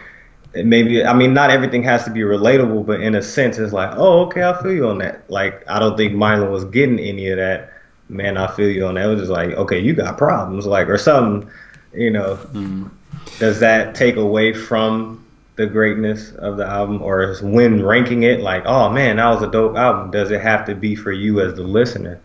maybe 0.56 1.04
I 1.04 1.12
mean 1.14 1.34
not 1.34 1.50
everything 1.50 1.82
has 1.84 2.04
to 2.04 2.10
be 2.10 2.20
relatable, 2.20 2.86
but 2.86 3.00
in 3.00 3.14
a 3.14 3.22
sense 3.22 3.58
it's 3.58 3.72
like, 3.72 3.90
oh 3.96 4.26
okay, 4.26 4.42
I 4.42 4.60
feel 4.62 4.72
you 4.72 4.88
on 4.88 4.98
that. 4.98 5.28
Like 5.30 5.64
I 5.68 5.78
don't 5.78 5.96
think 5.96 6.12
Mylon 6.12 6.50
was 6.50 6.64
getting 6.66 6.98
any 6.98 7.28
of 7.28 7.38
that. 7.38 7.72
Man, 8.08 8.36
I 8.36 8.46
feel 8.54 8.68
you 8.68 8.86
on 8.86 8.94
that. 8.94 9.06
It 9.06 9.08
was 9.08 9.20
just 9.20 9.30
like, 9.30 9.50
okay, 9.50 9.78
you 9.78 9.94
got 9.94 10.18
problems, 10.18 10.66
like 10.66 10.88
or 10.88 10.98
something, 10.98 11.50
you 11.92 12.10
know. 12.10 12.36
Mm. 12.52 12.90
Does 13.38 13.58
that 13.60 13.94
take 13.94 14.16
away 14.16 14.52
from 14.52 15.24
the 15.56 15.66
greatness 15.66 16.32
of 16.32 16.56
the 16.56 16.66
album, 16.66 17.00
or 17.02 17.22
is 17.22 17.40
when 17.40 17.84
ranking 17.84 18.24
it 18.24 18.40
like, 18.40 18.64
oh 18.66 18.90
man, 18.90 19.16
that 19.16 19.28
was 19.30 19.42
a 19.42 19.50
dope 19.50 19.76
album? 19.76 20.10
Does 20.10 20.30
it 20.30 20.40
have 20.40 20.66
to 20.66 20.74
be 20.74 20.94
for 20.94 21.12
you 21.12 21.40
as 21.40 21.54
the 21.54 21.62
listener 21.62 22.20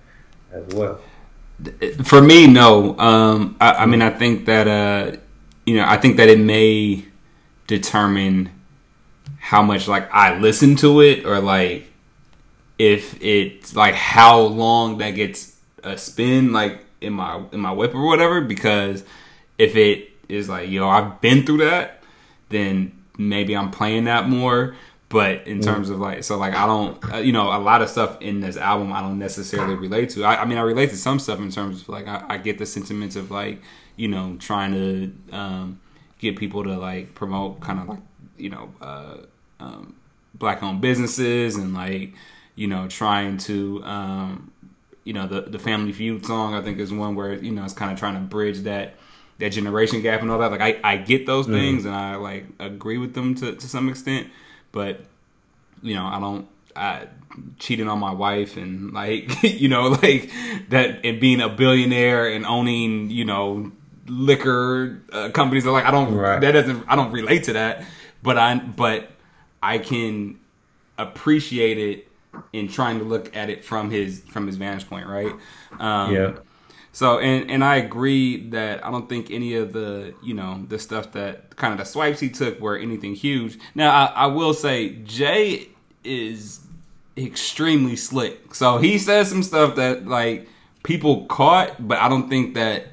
as 0.52 0.66
well? 0.74 1.00
For 2.04 2.22
me, 2.22 2.48
no. 2.48 2.98
Um, 2.98 3.56
I, 3.60 3.72
I 3.72 3.86
mean, 3.86 4.02
I 4.02 4.10
think 4.10 4.46
that 4.46 4.68
uh, 4.68 5.18
you 5.66 5.76
know, 5.76 5.86
I 5.88 5.98
think 5.98 6.18
that 6.18 6.30
it 6.30 6.40
may 6.40 7.06
determine 7.70 8.50
how 9.38 9.62
much 9.62 9.88
like 9.88 10.12
I 10.12 10.40
listen 10.40 10.76
to 10.78 11.02
it 11.02 11.24
or 11.24 11.40
like 11.40 11.86
if 12.80 13.22
it's 13.22 13.76
like 13.76 13.94
how 13.94 14.42
long 14.42 14.98
that 14.98 15.12
gets 15.12 15.56
a 15.84 15.96
spin 15.96 16.52
like 16.52 16.84
in 17.00 17.14
my 17.14 17.44
in 17.52 17.60
my 17.60 17.72
whip 17.72 17.94
or 17.94 18.04
whatever 18.04 18.42
because 18.42 19.04
if 19.60 19.76
it 19.76 20.10
is 20.28 20.50
like 20.50 20.68
yo 20.70 20.90
I've 20.90 21.22
been 21.22 21.46
through 21.46 21.60
that 21.60 22.02
then 22.50 22.92
maybe 23.20 23.56
I'm 23.56 23.70
playing 23.70 24.06
that 24.06 24.28
more 24.28 24.76
but 25.08 25.46
in 25.46 25.60
mm. 25.60 25.64
terms 25.64 25.92
of 25.92 26.00
like 26.00 26.24
so 26.24 26.40
like 26.40 26.56
I 26.56 26.66
don't 26.66 27.14
uh, 27.14 27.18
you 27.18 27.32
know 27.32 27.56
a 27.56 27.62
lot 27.62 27.84
of 27.84 27.90
stuff 27.90 28.20
in 28.20 28.40
this 28.40 28.58
album 28.58 28.92
I 28.92 29.02
don't 29.02 29.20
necessarily 29.20 29.76
relate 29.76 30.10
to 30.12 30.24
I, 30.24 30.42
I 30.42 30.46
mean 30.46 30.58
I 30.58 30.62
relate 30.62 30.90
to 30.90 30.98
some 30.98 31.20
stuff 31.20 31.38
in 31.38 31.52
terms 31.52 31.84
of 31.84 31.90
like 31.90 32.08
I, 32.08 32.26
I, 32.30 32.38
get 32.40 32.58
the 32.58 32.66
sentiments 32.66 33.16
of 33.16 33.30
like 33.30 33.62
you 33.96 34.08
know 34.08 34.38
trying 34.40 34.74
to 34.74 35.36
um 35.36 35.80
get 36.20 36.38
people 36.38 36.64
to 36.64 36.78
like 36.78 37.16
promote 37.16 37.60
kind 37.62 37.80
of 37.80 37.88
like 37.88 38.00
you 38.38 38.50
know 38.50 38.72
uh, 38.82 39.18
um, 39.60 39.96
black 40.36 40.62
owned 40.62 40.82
businesses 40.82 41.56
and 41.56 41.74
like 41.74 42.14
you 42.56 42.68
know 42.68 42.88
trying 42.88 43.38
to 43.38 43.84
um, 43.84 44.52
you 45.04 45.14
know 45.14 45.28
the 45.28 45.42
the 45.42 45.60
Family 45.60 45.92
Feud 45.92 46.26
song 46.26 46.54
I 46.54 46.62
think 46.62 46.78
is 46.80 46.94
one 46.94 47.16
where 47.16 47.34
you 47.34 47.52
know 47.52 47.64
it's 47.64 47.74
kind 47.74 47.92
of 47.92 47.98
trying 47.98 48.14
to 48.16 48.22
bridge 48.22 48.60
that 48.60 48.96
that 49.40 49.50
generation 49.50 50.02
gap 50.02 50.22
and 50.22 50.30
all 50.30 50.38
that. 50.40 50.52
Like 50.52 50.62
I, 50.62 50.80
I 50.84 50.98
get 50.98 51.26
those 51.26 51.48
mm 51.48 51.54
things 51.54 51.86
and 51.86 51.96
I 51.96 52.16
like 52.16 52.46
agree 52.60 52.98
with 52.98 53.14
them 53.14 53.36
to, 53.36 53.56
to 53.56 53.68
some 53.68 53.90
extent, 53.90 54.28
but 54.72 55.02
you 55.82 55.96
know 55.96 56.06
I 56.06 56.20
don't 56.20 56.48
I 56.76 57.08
cheating 57.58 57.88
on 57.88 58.00
my 58.00 58.12
wife 58.12 58.58
and 58.58 58.94
like 58.94 59.44
you 59.44 59.70
know 59.70 59.88
like 59.88 60.30
that 60.70 61.06
and 61.06 61.20
being 61.20 61.42
a 61.42 61.50
billionaire 61.50 62.28
and 62.28 62.46
owning 62.46 63.10
you 63.10 63.26
know 63.26 63.72
liquor 64.10 65.01
uh, 65.12 65.30
companies 65.30 65.66
are 65.66 65.72
like 65.72 65.86
I 65.86 65.91
don't 65.91 66.14
right. 66.14 66.41
that 66.41 66.51
doesn't 66.51 66.84
I 66.88 66.95
don't 66.95 67.12
relate 67.12 67.45
to 67.45 67.53
that, 67.53 67.86
but 68.24 68.38
I 68.38 68.55
but 68.55 69.12
I 69.62 69.78
can 69.78 70.39
appreciate 70.97 71.78
it 71.78 72.07
in 72.53 72.68
trying 72.68 72.99
to 72.99 73.05
look 73.05 73.36
at 73.36 73.49
it 73.49 73.64
from 73.64 73.89
his 73.89 74.20
from 74.22 74.47
his 74.47 74.57
vantage 74.57 74.88
point, 74.89 75.07
right? 75.07 75.34
Um, 75.80 76.14
yeah. 76.14 76.34
So 76.91 77.20
and 77.20 77.49
and 77.49 77.64
I 77.64 77.78
agree 77.78 78.49
that 78.49 78.86
I 78.86 78.91
don't 78.91 79.07
think 79.07 79.32
any 79.32 79.55
of 79.55 79.74
the 79.74 80.14
you 80.24 80.34
know 80.34 80.66
the 80.68 80.80
stuff 80.80 81.12
that 81.14 81.55
kind 81.55 81.72
of 81.72 81.80
the 81.80 81.86
swipes 81.86 82.20
he 82.20 82.30
took 82.30 82.60
were 82.60 82.78
anything 82.78 83.14
huge. 83.14 83.57
Now 83.76 83.91
I, 83.91 84.24
I 84.24 84.26
will 84.28 84.53
say 84.53 84.95
Jay 85.03 85.70
is 86.03 86.62
extremely 87.16 87.95
slick. 87.95 88.55
So 88.55 88.78
he 88.78 88.97
says 88.97 89.30
some 89.30 89.43
stuff 89.43 89.76
that 89.76 90.07
like 90.07 90.47
people 90.84 91.26
caught, 91.28 91.88
but 91.88 91.99
I 91.99 92.10
don't 92.10 92.30
think 92.30 92.55
that 92.55 92.88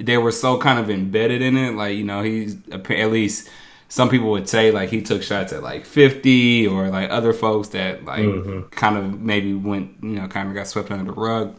they 0.00 0.18
were 0.18 0.32
so 0.32 0.58
kind 0.58 0.78
of 0.78 0.90
embedded 0.90 1.42
in 1.42 1.56
it. 1.56 1.72
Like 1.72 1.96
you 1.96 2.04
know, 2.04 2.22
he's 2.22 2.56
at 2.70 3.10
least 3.10 3.48
some 3.88 4.08
people 4.08 4.30
would 4.30 4.48
say 4.48 4.70
like 4.70 4.90
he 4.90 5.00
took 5.00 5.22
shots 5.22 5.52
at 5.52 5.62
like 5.62 5.84
50 5.84 6.66
or 6.66 6.88
like 6.88 7.10
other 7.10 7.32
folks 7.32 7.68
that 7.68 8.04
like 8.04 8.22
mm-hmm. 8.22 8.68
kind 8.70 8.96
of 8.96 9.20
maybe 9.20 9.54
went 9.54 10.02
you 10.02 10.10
know 10.10 10.26
kind 10.28 10.48
of 10.48 10.54
got 10.54 10.66
swept 10.66 10.90
under 10.90 11.04
the 11.04 11.12
rug 11.12 11.54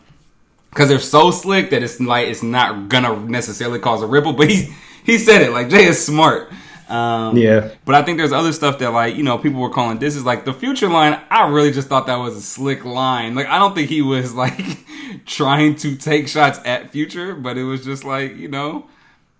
because 0.69 0.89
they're 0.89 0.99
so 0.99 1.31
slick 1.31 1.69
that 1.69 1.83
it's 1.83 1.99
like 1.99 2.27
it's 2.27 2.43
not 2.43 2.89
gonna 2.89 3.15
necessarily 3.25 3.79
cause 3.79 4.01
a 4.01 4.07
ripple 4.07 4.33
but 4.33 4.49
he 4.49 4.73
he 5.05 5.17
said 5.17 5.41
it 5.41 5.51
like 5.51 5.69
jay 5.69 5.85
is 5.85 6.05
smart 6.05 6.51
um, 6.89 7.37
yeah. 7.37 7.71
But 7.85 7.95
I 7.95 8.03
think 8.03 8.17
there's 8.17 8.31
other 8.31 8.51
stuff 8.53 8.79
that 8.79 8.91
like, 8.91 9.15
you 9.15 9.23
know, 9.23 9.37
people 9.37 9.61
were 9.61 9.69
calling 9.69 9.99
this 9.99 10.15
is 10.15 10.25
like 10.25 10.45
the 10.45 10.53
future 10.53 10.89
line. 10.89 11.21
I 11.29 11.47
really 11.47 11.71
just 11.71 11.87
thought 11.87 12.07
that 12.07 12.17
was 12.17 12.35
a 12.35 12.41
slick 12.41 12.85
line. 12.85 13.35
Like 13.35 13.47
I 13.47 13.59
don't 13.59 13.75
think 13.75 13.89
he 13.89 14.01
was 14.01 14.33
like 14.43 14.85
trying 15.25 15.75
to 15.77 15.95
take 15.95 16.27
shots 16.27 16.59
at 16.65 16.91
future, 16.91 17.35
but 17.35 17.57
it 17.57 17.63
was 17.63 17.83
just 17.83 18.03
like, 18.03 18.35
you 18.35 18.47
know, 18.47 18.87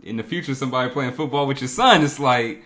in 0.04 0.18
the 0.18 0.24
future 0.24 0.56
somebody 0.56 0.90
playing 0.92 1.14
football 1.14 1.48
with 1.48 1.62
your 1.62 1.68
son, 1.68 2.04
it's 2.04 2.20
like 2.20 2.64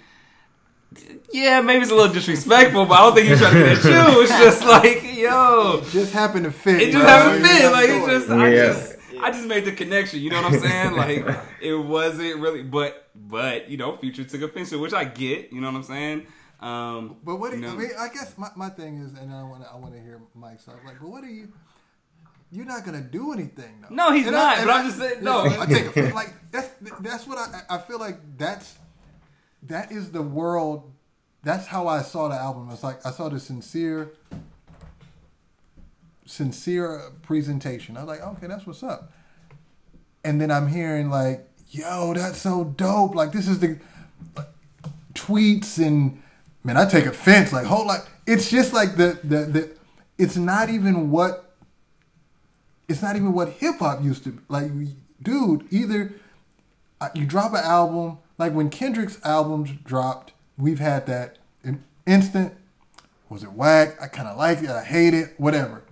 yeah, 1.31 1.61
maybe 1.61 1.83
it's 1.83 1.91
a 1.91 1.95
little 1.95 2.13
disrespectful, 2.13 2.85
but 2.85 2.95
I 2.95 3.01
don't 3.01 3.15
think 3.15 3.27
he's 3.29 3.39
trying 3.39 3.53
to 3.53 3.59
get 3.59 3.77
at 3.77 4.13
you. 4.13 4.21
It's 4.21 4.31
just 4.31 4.65
like, 4.65 5.15
yo. 5.15 5.79
It 5.81 5.89
just 5.91 6.11
happened 6.11 6.45
to 6.45 6.51
fit. 6.51 6.81
It 6.81 6.91
just 6.91 7.05
happened 7.05 7.43
to 7.43 7.49
fit. 7.49 7.71
Like 7.71 7.89
it 7.89 8.09
just 8.09 8.29
I 8.29 8.51
just 8.51 8.90
I 9.21 9.31
just 9.31 9.47
made 9.47 9.65
the 9.65 9.71
connection. 9.71 10.19
You 10.19 10.29
know 10.29 10.41
what 10.41 10.53
I'm 10.53 10.59
saying? 10.59 10.93
Like 10.93 11.25
it 11.61 11.75
wasn't 11.75 12.39
really, 12.39 12.63
but 12.63 13.09
but 13.15 13.69
you 13.69 13.77
know, 13.77 13.95
Future 13.97 14.23
took 14.23 14.41
offense, 14.41 14.71
which 14.71 14.93
I 14.93 15.03
get. 15.05 15.51
You 15.51 15.61
know 15.61 15.67
what 15.67 15.77
I'm 15.77 15.83
saying? 15.83 16.27
Um, 16.59 17.17
but 17.23 17.37
what 17.37 17.51
do 17.51 17.57
you, 17.57 17.63
know, 17.63 17.73
I 17.73 17.75
mean? 17.75 17.89
I 17.97 18.07
guess 18.09 18.37
my, 18.37 18.49
my 18.55 18.69
thing 18.69 18.99
is, 18.99 19.13
and 19.13 19.33
I 19.33 19.43
want 19.43 19.63
I 19.71 19.77
want 19.77 19.95
to 19.95 20.01
hear 20.01 20.21
Mike's 20.35 20.63
stuff. 20.63 20.75
Like, 20.85 20.99
but 20.99 21.09
what 21.09 21.23
are 21.23 21.29
you? 21.29 21.51
You're 22.51 22.65
not 22.65 22.85
gonna 22.85 23.01
do 23.01 23.33
anything 23.33 23.81
though. 23.81 23.95
No, 23.95 24.11
he's 24.11 24.27
and 24.27 24.35
not. 24.35 24.57
I, 24.57 24.65
but 24.65 24.69
I, 24.71 24.79
am 24.79 24.85
just 24.85 24.99
saying. 24.99 25.23
No, 25.23 25.45
I 25.45 25.65
take 25.65 25.95
it. 25.97 26.13
Like 26.13 26.33
that's 26.51 26.69
that's 26.99 27.25
what 27.25 27.37
I 27.37 27.61
I 27.69 27.77
feel 27.79 27.99
like 27.99 28.19
that's 28.37 28.77
that 29.63 29.91
is 29.91 30.11
the 30.11 30.21
world. 30.21 30.91
That's 31.43 31.65
how 31.65 31.87
I 31.87 32.01
saw 32.03 32.27
the 32.27 32.35
album. 32.35 32.69
It's 32.71 32.83
like 32.83 33.03
I 33.05 33.11
saw 33.11 33.29
the 33.29 33.39
sincere 33.39 34.11
sincere 36.31 37.11
presentation. 37.23 37.97
I 37.97 38.03
was 38.03 38.07
like, 38.07 38.27
okay, 38.35 38.47
that's 38.47 38.65
what's 38.65 38.83
up. 38.83 39.11
And 40.23 40.39
then 40.39 40.49
I'm 40.49 40.67
hearing 40.67 41.09
like, 41.09 41.47
yo, 41.69 42.13
that's 42.13 42.39
so 42.39 42.63
dope. 42.63 43.15
Like 43.15 43.31
this 43.31 43.47
is 43.47 43.59
the 43.59 43.79
like, 44.35 44.47
tweets 45.13 45.85
and 45.85 46.21
man, 46.63 46.77
I 46.77 46.85
take 46.85 47.05
offense. 47.05 47.51
Like, 47.51 47.65
hold 47.65 47.87
like 47.87 48.01
it's 48.25 48.49
just 48.49 48.73
like 48.73 48.95
the 48.95 49.19
the 49.23 49.37
the. 49.45 49.77
It's 50.17 50.37
not 50.37 50.69
even 50.69 51.11
what. 51.11 51.55
It's 52.87 53.01
not 53.01 53.15
even 53.15 53.33
what 53.33 53.49
hip 53.49 53.79
hop 53.79 54.03
used 54.03 54.23
to 54.25 54.31
be. 54.31 54.41
like, 54.47 54.71
dude. 55.21 55.65
Either 55.71 56.13
uh, 56.99 57.09
you 57.15 57.25
drop 57.25 57.51
an 57.53 57.63
album 57.63 58.19
like 58.37 58.53
when 58.53 58.69
Kendrick's 58.69 59.19
albums 59.23 59.71
dropped, 59.83 60.33
we've 60.57 60.79
had 60.79 61.07
that 61.07 61.39
instant. 62.05 62.53
Was 63.29 63.43
it 63.43 63.53
whack? 63.53 63.95
I 64.01 64.07
kind 64.07 64.27
of 64.27 64.37
like 64.37 64.61
it. 64.61 64.69
I 64.69 64.83
hate 64.83 65.13
it. 65.13 65.33
Whatever 65.37 65.83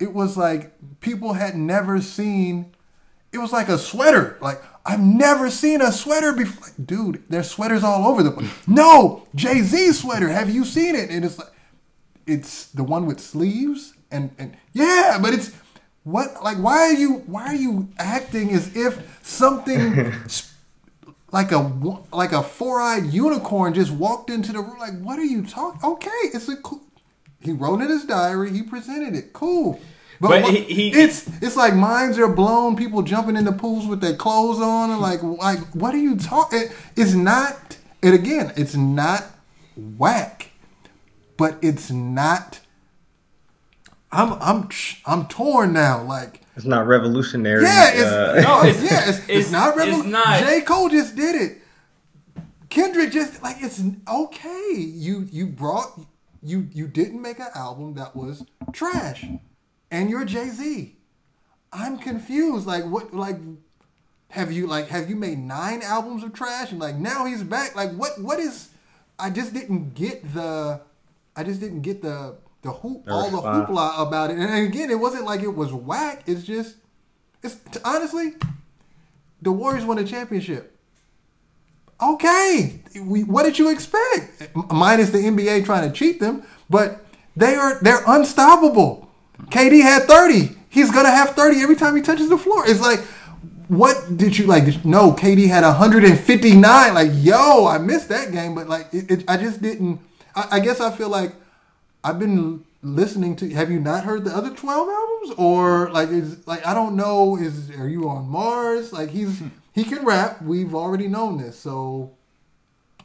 it 0.00 0.12
was 0.12 0.36
like 0.36 0.72
people 1.00 1.34
had 1.34 1.56
never 1.56 2.00
seen. 2.00 2.74
It 3.32 3.38
was 3.38 3.52
like 3.52 3.68
a 3.68 3.78
sweater. 3.78 4.36
Like, 4.40 4.60
I've 4.84 5.00
never 5.00 5.50
seen 5.50 5.80
a 5.80 5.92
sweater 5.92 6.32
before. 6.32 6.66
Like, 6.66 6.86
dude, 6.86 7.22
there's 7.28 7.48
sweaters 7.48 7.84
all 7.84 8.10
over 8.10 8.24
the 8.24 8.32
place. 8.32 8.50
No, 8.66 9.28
Jay 9.36 9.60
Z 9.60 9.92
sweater. 9.92 10.28
Have 10.28 10.50
you 10.50 10.64
seen 10.64 10.96
it? 10.96 11.10
And 11.10 11.24
it's 11.24 11.38
like, 11.38 11.52
it's 12.26 12.66
the 12.66 12.82
one 12.82 13.06
with 13.06 13.20
sleeves 13.20 13.94
and 14.10 14.30
and 14.38 14.56
yeah, 14.72 15.18
but 15.22 15.32
it's 15.34 15.52
what 16.04 16.42
like 16.42 16.56
why 16.56 16.78
are 16.78 16.92
you 16.92 17.18
why 17.26 17.46
are 17.46 17.54
you 17.54 17.88
acting 17.98 18.50
as 18.52 18.74
if 18.74 19.20
something 19.22 20.12
like 21.32 21.52
a 21.52 21.58
like 22.12 22.32
a 22.32 22.42
four-eyed 22.42 23.06
unicorn 23.06 23.74
just 23.74 23.90
walked 23.90 24.30
into 24.30 24.52
the 24.52 24.60
room 24.60 24.78
like 24.78 24.98
what 25.00 25.18
are 25.18 25.24
you 25.24 25.44
talking 25.44 25.80
okay 25.84 26.08
it's 26.32 26.48
a 26.48 26.56
cool 26.56 26.80
he 27.40 27.52
wrote 27.52 27.80
in 27.80 27.88
his 27.88 28.04
diary 28.04 28.50
he 28.52 28.62
presented 28.62 29.14
it 29.14 29.32
cool 29.32 29.80
but, 30.20 30.28
But 30.28 30.42
what- 30.42 30.54
he- 30.54 30.62
he- 30.90 30.90
it's 30.92 31.26
it's 31.42 31.56
like 31.56 31.74
minds 31.74 32.18
are 32.18 32.28
blown 32.28 32.76
people 32.76 33.02
jumping 33.02 33.36
in 33.36 33.44
the 33.44 33.52
pools 33.52 33.86
with 33.86 34.00
their 34.00 34.14
clothes 34.14 34.60
on 34.60 34.90
and 34.90 35.00
like 35.00 35.22
like 35.22 35.60
what 35.74 35.94
are 35.94 35.98
you 35.98 36.16
talking 36.16 36.60
it, 36.62 36.72
it's 36.96 37.14
not 37.14 37.76
and 38.02 38.14
again 38.14 38.52
it's 38.56 38.76
not 38.76 39.24
whack 39.76 40.50
but 41.38 41.56
it's 41.62 41.90
not 41.90 42.60
I'm 44.12 44.32
I'm 44.42 44.68
I'm 45.06 45.26
torn 45.28 45.72
now 45.72 46.02
like 46.02 46.42
It's 46.56 46.66
not 46.66 46.86
revolutionary. 46.86 47.62
yeah, 47.62 47.90
it's 47.92 48.02
uh, 48.10 48.40
no, 48.44 48.68
it's, 48.68 48.82
yeah, 48.82 49.08
it's, 49.08 49.18
it's, 49.20 49.28
it's- 49.28 49.50
not 49.52 49.76
revolutionary. 49.76 50.24
revol- 50.24 50.40
J. 50.46 50.60
Cole 50.62 50.88
just 50.88 51.14
did 51.16 51.34
it. 51.40 51.58
Kendrick 52.68 53.12
just 53.12 53.42
like 53.42 53.56
it's 53.60 53.80
okay. 54.08 54.74
You 54.76 55.28
you 55.30 55.46
brought 55.46 55.98
you 56.42 56.68
you 56.72 56.86
didn't 56.86 57.20
make 57.20 57.38
an 57.38 57.48
album 57.54 57.94
that 57.94 58.16
was 58.16 58.44
trash, 58.72 59.26
and 59.90 60.10
you're 60.10 60.24
Jay 60.24 60.48
Z. 60.48 60.96
I'm 61.72 61.98
confused. 61.98 62.66
Like 62.66 62.84
what? 62.84 63.14
Like 63.14 63.36
have 64.30 64.52
you 64.52 64.66
like 64.66 64.88
have 64.88 65.10
you 65.10 65.16
made 65.16 65.38
nine 65.38 65.82
albums 65.82 66.22
of 66.22 66.32
trash 66.32 66.70
and 66.70 66.80
like 66.80 66.96
now 66.96 67.26
he's 67.26 67.42
back? 67.42 67.74
Like 67.74 67.92
what? 67.92 68.20
What 68.20 68.38
is? 68.38 68.70
I 69.18 69.30
just 69.30 69.52
didn't 69.52 69.94
get 69.94 70.34
the. 70.34 70.80
I 71.36 71.44
just 71.44 71.60
didn't 71.60 71.82
get 71.82 72.02
the 72.02 72.36
the 72.62 72.70
hoop 72.70 73.04
all 73.08 73.30
the 73.30 73.38
hoopla 73.38 74.06
about 74.06 74.30
it. 74.30 74.38
And 74.38 74.66
again, 74.66 74.90
it 74.90 74.98
wasn't 74.98 75.24
like 75.24 75.42
it 75.42 75.54
was 75.54 75.72
whack. 75.72 76.22
It's 76.26 76.42
just 76.42 76.76
it's 77.42 77.58
honestly 77.84 78.34
the 79.42 79.52
Warriors 79.52 79.84
won 79.84 79.98
a 79.98 80.04
championship. 80.04 80.76
Okay, 82.02 82.80
we, 83.02 83.24
what 83.24 83.42
did 83.44 83.58
you 83.58 83.70
expect? 83.70 84.48
Minus 84.72 85.10
the 85.10 85.18
NBA 85.18 85.64
trying 85.64 85.90
to 85.90 85.94
cheat 85.96 86.18
them, 86.20 86.42
but 86.68 87.04
they 87.36 87.54
are 87.54 87.78
they're 87.82 88.02
unstoppable. 88.06 89.08
KD 89.46 89.82
had 89.82 90.04
thirty. 90.04 90.56
He's 90.68 90.90
gonna 90.90 91.10
have 91.10 91.30
thirty 91.30 91.60
every 91.60 91.76
time 91.76 91.96
he 91.96 92.02
touches 92.02 92.28
the 92.28 92.38
floor. 92.38 92.64
It's 92.66 92.80
like, 92.80 93.00
what 93.68 94.16
did 94.16 94.36
you 94.38 94.46
like? 94.46 94.64
did- 94.64 94.84
No, 94.84 95.12
KD 95.12 95.46
had 95.48 95.62
159. 95.62 96.94
Like, 96.94 97.10
yo, 97.14 97.66
I 97.66 97.78
missed 97.78 98.08
that 98.08 98.32
game, 98.32 98.54
but 98.54 98.68
like, 98.68 98.92
it, 98.92 99.10
it, 99.10 99.24
I 99.28 99.36
just 99.36 99.62
didn't. 99.62 100.00
I, 100.34 100.48
I 100.52 100.60
guess 100.60 100.80
I 100.80 100.90
feel 100.90 101.08
like 101.08 101.32
I've 102.02 102.18
been 102.18 102.64
listening 102.82 103.36
to. 103.36 103.50
Have 103.50 103.70
you 103.70 103.78
not 103.78 104.04
heard 104.04 104.24
the 104.24 104.34
other 104.36 104.50
12 104.50 104.88
albums, 104.88 105.34
or 105.38 105.90
like, 105.90 106.08
is 106.08 106.46
like 106.48 106.66
I 106.66 106.74
don't 106.74 106.96
know. 106.96 107.36
Is 107.36 107.70
are 107.78 107.88
you 107.88 108.08
on 108.08 108.28
Mars? 108.28 108.92
Like 108.92 109.10
he's 109.10 109.38
hmm. 109.38 109.48
He 109.72 109.84
can 109.84 110.04
rap. 110.04 110.42
We've 110.42 110.74
already 110.74 111.08
known 111.08 111.38
this. 111.38 111.58
So, 111.58 112.12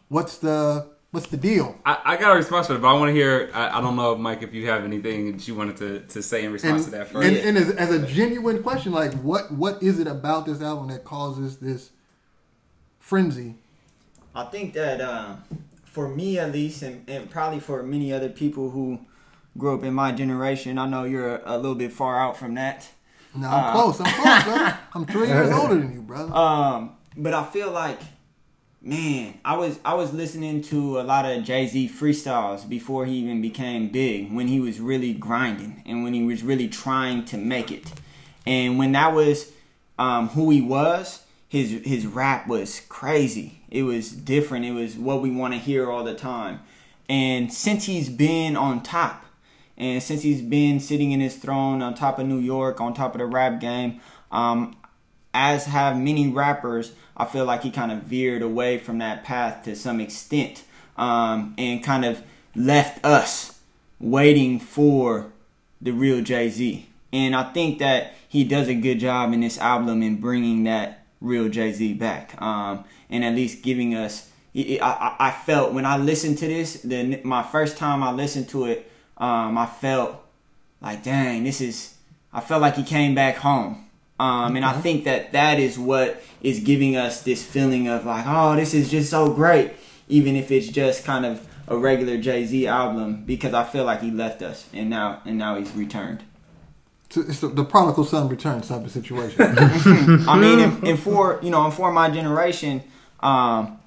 what's 0.10 0.38
the 0.38 0.88
what's 1.12 1.28
the 1.28 1.38
deal? 1.38 1.80
I, 1.86 2.00
I 2.04 2.18
got 2.18 2.34
a 2.34 2.36
response 2.36 2.68
for 2.68 2.76
it, 2.76 2.82
but 2.82 2.90
I 2.90 2.94
want 2.94 3.10
to 3.10 3.14
hear. 3.14 3.50
I, 3.54 3.78
I 3.78 3.82
don't 3.82 3.96
know, 3.96 4.16
Mike, 4.16 4.44
if 4.44 4.54
you 4.54 4.68
have 4.68 4.84
anything 4.84 5.32
that 5.32 5.48
you 5.48 5.56
wanted 5.56 5.78
to, 5.78 6.00
to 6.02 6.22
say 6.22 6.44
in 6.44 6.52
response 6.52 6.84
And, 6.84 6.92
to 6.92 6.98
that 7.00 7.08
first. 7.08 7.28
and, 7.28 7.38
and 7.38 7.58
as, 7.58 7.70
as 7.72 7.92
a 7.92 8.06
genuine 8.06 8.62
question, 8.64 8.92
like 8.92 9.14
what 9.16 9.52
what 9.52 9.82
is 9.82 10.00
it 10.00 10.08
about 10.08 10.46
this 10.46 10.62
album 10.62 10.90
that 10.90 11.04
causes 11.04 11.58
this 11.58 11.92
frenzy? 13.00 13.56
I 14.34 14.46
think 14.46 14.74
that 14.74 15.00
um, 15.00 15.44
for 15.86 16.10
me 16.10 16.38
at 16.38 16.52
least, 16.52 16.82
and, 16.82 17.10
and 17.10 17.30
probably 17.30 17.62
for 17.62 17.82
many 17.82 18.12
other 18.12 18.28
people 18.28 18.72
who 18.72 19.00
grew 19.58 19.78
up 19.78 19.84
in 19.84 19.94
my 19.94 20.12
generation, 20.12 20.78
I 20.78 20.88
know 20.88 21.06
you're 21.06 21.42
a, 21.46 21.56
little 21.56 21.76
bit 21.76 21.94
far 21.94 22.20
out 22.20 22.36
from 22.36 22.56
that. 22.56 22.90
No, 23.38 23.48
I'm 23.50 23.64
Uh. 23.66 23.72
close. 23.74 24.00
I'm 24.02 24.06
close, 24.14 24.44
brother. 24.44 24.78
I'm 24.94 25.06
three 25.06 25.28
years 25.28 25.52
older 25.60 25.76
than 25.76 25.94
you, 25.94 26.02
brother. 26.02 26.34
Um, 26.34 26.92
but 27.18 27.34
I 27.34 27.44
feel 27.46 27.72
like, 27.72 28.00
man, 28.82 29.40
I 29.44 29.58
was 29.58 29.80
I 29.84 29.94
was 29.96 30.14
listening 30.14 30.62
to 30.64 31.00
a 31.00 31.04
lot 31.04 31.26
of 31.26 31.44
Jay 31.44 31.68
Z 31.68 31.90
freestyles 31.90 32.68
before 32.68 33.06
he 33.06 33.14
even 33.16 33.42
became 33.42 33.90
big. 33.90 34.32
When 34.34 34.48
he 34.48 34.60
was 34.60 34.80
really 34.80 35.14
grinding 35.14 35.84
and 35.86 36.04
when 36.04 36.14
he 36.14 36.24
was 36.24 36.44
really 36.44 36.68
trying 36.68 37.26
to 37.26 37.38
make 37.38 37.72
it, 37.72 37.92
and 38.46 38.78
when 38.78 38.92
that 38.94 39.14
was 39.14 39.52
um, 40.00 40.30
who 40.30 40.50
he 40.50 40.62
was, 40.62 41.24
his 41.50 41.72
his 41.84 42.06
rap 42.06 42.48
was 42.48 42.82
crazy. 42.90 43.62
It 43.70 43.84
was 43.84 44.12
different. 44.12 44.66
It 44.66 44.72
was 44.72 44.96
what 44.98 45.22
we 45.22 45.30
want 45.32 45.54
to 45.54 45.60
hear 45.60 45.92
all 45.92 46.04
the 46.04 46.16
time. 46.16 46.62
And 47.10 47.52
since 47.54 47.86
he's 47.86 48.10
been 48.10 48.56
on 48.56 48.82
top, 48.82 49.25
and 49.78 50.02
since 50.02 50.22
he's 50.22 50.42
been 50.42 50.80
sitting 50.80 51.12
in 51.12 51.20
his 51.20 51.36
throne 51.36 51.82
on 51.82 51.96
top 51.96 52.20
of 52.20 52.28
New 52.28 52.40
York, 52.40 52.80
on 52.80 52.94
top 52.94 53.14
of 53.14 53.20
the 53.20 53.26
rap 53.26 53.60
game, 53.60 54.00
um, 54.32 54.76
as 55.34 55.66
have 55.66 55.98
many 55.98 56.30
rappers, 56.30 56.94
I 57.18 57.26
feel 57.26 57.46
like 57.46 57.64
he 57.64 57.72
kind 57.72 57.92
of 57.92 58.04
veered 58.04 58.42
away 58.42 58.78
from 58.78 59.00
that 59.00 59.24
path 59.24 59.64
to 59.66 59.76
some 59.76 60.00
extent 60.00 60.64
um, 60.98 61.54
and 61.58 61.84
kind 61.84 62.06
of 62.06 62.24
left 62.56 63.04
us 63.06 63.60
waiting 64.00 64.60
for 64.60 65.32
the 65.82 65.92
real 65.92 66.22
Jay 66.22 66.50
Z. 66.50 66.88
And 67.12 67.36
I 67.36 67.52
think 67.52 67.80
that 67.80 68.14
he 68.28 68.44
does 68.44 68.68
a 68.68 68.76
good 68.76 69.00
job 69.00 69.34
in 69.34 69.42
this 69.42 69.58
album 69.58 70.02
in 70.02 70.20
bringing 70.20 70.64
that 70.64 71.06
real 71.22 71.50
Jay 71.50 71.72
Z 71.72 71.94
back 71.96 72.40
um, 72.42 72.86
and 73.10 73.24
at 73.24 73.36
least 73.36 73.62
giving 73.62 73.94
us. 73.94 74.30
I, 74.56 74.80
I, 74.82 75.28
I 75.28 75.32
felt 75.32 75.74
when 75.74 75.86
I 75.86 75.98
listened 75.98 76.38
to 76.38 76.48
this, 76.48 76.82
the 76.82 77.20
my 77.24 77.44
first 77.44 77.78
time 77.78 78.02
I 78.04 78.12
listened 78.12 78.48
to 78.50 78.66
it, 78.66 78.90
um, 79.18 79.58
I 79.58 79.66
felt 79.66 80.22
like, 80.82 81.04
dang, 81.04 81.44
this 81.44 81.62
is. 81.62 81.96
I 82.34 82.42
felt 82.42 82.62
like 82.62 82.76
he 82.76 82.84
came 82.84 83.16
back 83.16 83.38
home. 83.38 83.86
Um, 84.20 84.56
and 84.56 84.64
I 84.64 84.74
think 84.74 85.04
that 85.06 85.34
that 85.34 85.60
is 85.60 85.78
what 85.78 86.22
is 86.42 86.62
giving 86.62 86.96
us 86.96 87.22
this 87.24 87.46
feeling 87.46 87.88
of 87.88 88.06
like, 88.06 88.26
oh, 88.28 88.56
this 88.56 88.74
is 88.74 88.90
just 88.90 89.10
so 89.10 89.34
great, 89.34 89.74
even 90.08 90.36
if 90.36 90.52
it's 90.52 90.68
just 90.68 91.04
kind 91.04 91.26
of 91.26 91.46
a 91.68 91.78
regular 91.78 92.18
Jay 92.18 92.46
Z 92.46 92.68
album, 92.68 93.26
because 93.26 93.54
I 93.54 93.64
feel 93.64 93.84
like 93.84 94.02
he 94.02 94.12
left 94.12 94.42
us 94.42 94.70
and 94.74 94.90
now 94.90 95.22
and 95.26 95.38
now 95.38 95.56
he's 95.56 95.72
returned. 95.74 96.24
So 97.10 97.22
It's 97.22 97.40
the, 97.40 97.48
the 97.48 97.66
prodigal 97.66 98.06
son 98.06 98.30
returns 98.30 98.68
type 98.70 98.86
of 98.86 98.92
situation. 98.92 99.42
I 100.28 100.38
mean, 100.38 100.60
and, 100.60 100.88
and 100.88 101.00
for 101.00 101.40
you 101.42 101.50
know, 101.50 101.66
and 101.66 101.74
for 101.74 101.92
my 101.92 102.10
generation, 102.10 102.84
um, 103.20 103.80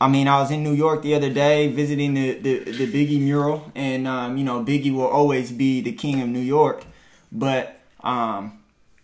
I 0.00 0.08
mean, 0.08 0.28
I 0.28 0.40
was 0.40 0.50
in 0.50 0.62
New 0.62 0.74
York 0.74 1.02
the 1.02 1.14
other 1.14 1.30
day 1.30 1.68
visiting 1.68 2.14
the 2.14 2.34
the, 2.34 2.58
the 2.60 2.86
Biggie 2.92 3.20
mural, 3.20 3.72
and 3.74 4.06
um, 4.06 4.36
you 4.36 4.44
know, 4.44 4.64
Biggie 4.64 4.92
will 4.92 5.06
always 5.08 5.50
be 5.50 5.80
the 5.80 5.92
king 5.92 6.20
of 6.20 6.28
New 6.28 6.40
York, 6.40 6.84
but 7.32 7.80
um, 8.02 8.58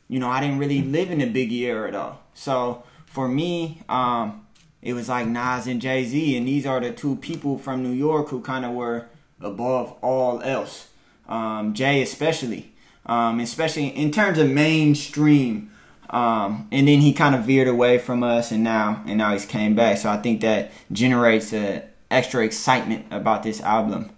you 0.09 0.21
know, 0.21 0.29
I 0.29 0.41
didn't 0.41 0.59
really 0.59 0.83
live 0.83 1.11
in 1.11 1.19
the 1.19 1.27
Biggie 1.27 1.63
era 1.63 1.91
though. 1.91 2.19
So 2.35 2.85
for 3.07 3.27
me, 3.27 3.83
um, 3.89 4.47
it 4.83 4.93
was 4.93 5.09
like 5.09 5.27
Nas 5.27 5.67
and 5.67 5.81
Jay 5.81 6.05
Z, 6.05 6.37
and 6.37 6.47
these 6.47 6.65
are 6.67 6.81
the 6.81 6.93
two 6.93 7.17
people 7.17 7.59
from 7.59 7.83
New 7.83 7.93
York 7.93 8.29
who 8.29 8.41
kind 8.41 8.65
of 8.65 8.73
were 8.73 9.07
above 9.41 9.97
all 10.01 10.41
else. 10.43 10.89
Um, 11.29 11.75
Jay 11.75 12.03
especially, 12.03 12.73
um, 13.07 13.41
especially 13.41 13.89
in 13.89 14.13
terms 14.13 14.39
of 14.39 14.49
mainstream. 14.49 15.71
Um, 16.11 16.69
and 16.71 16.87
then 16.87 17.01
he 17.01 17.13
kind 17.13 17.35
of 17.35 17.45
veered 17.45 17.67
away 17.69 17.99
from 17.99 18.23
us, 18.23 18.53
and 18.53 18.63
now 18.63 19.03
and 19.07 19.19
now 19.19 19.33
he's 19.33 19.45
came 19.47 19.75
back. 19.75 19.99
So 19.99 20.09
I 20.11 20.17
think 20.19 20.41
that 20.43 20.71
generates 20.93 21.53
a 21.53 21.83
extra 22.11 22.45
excitement 22.45 23.07
about 23.11 23.43
this 23.43 23.61
album 23.61 24.11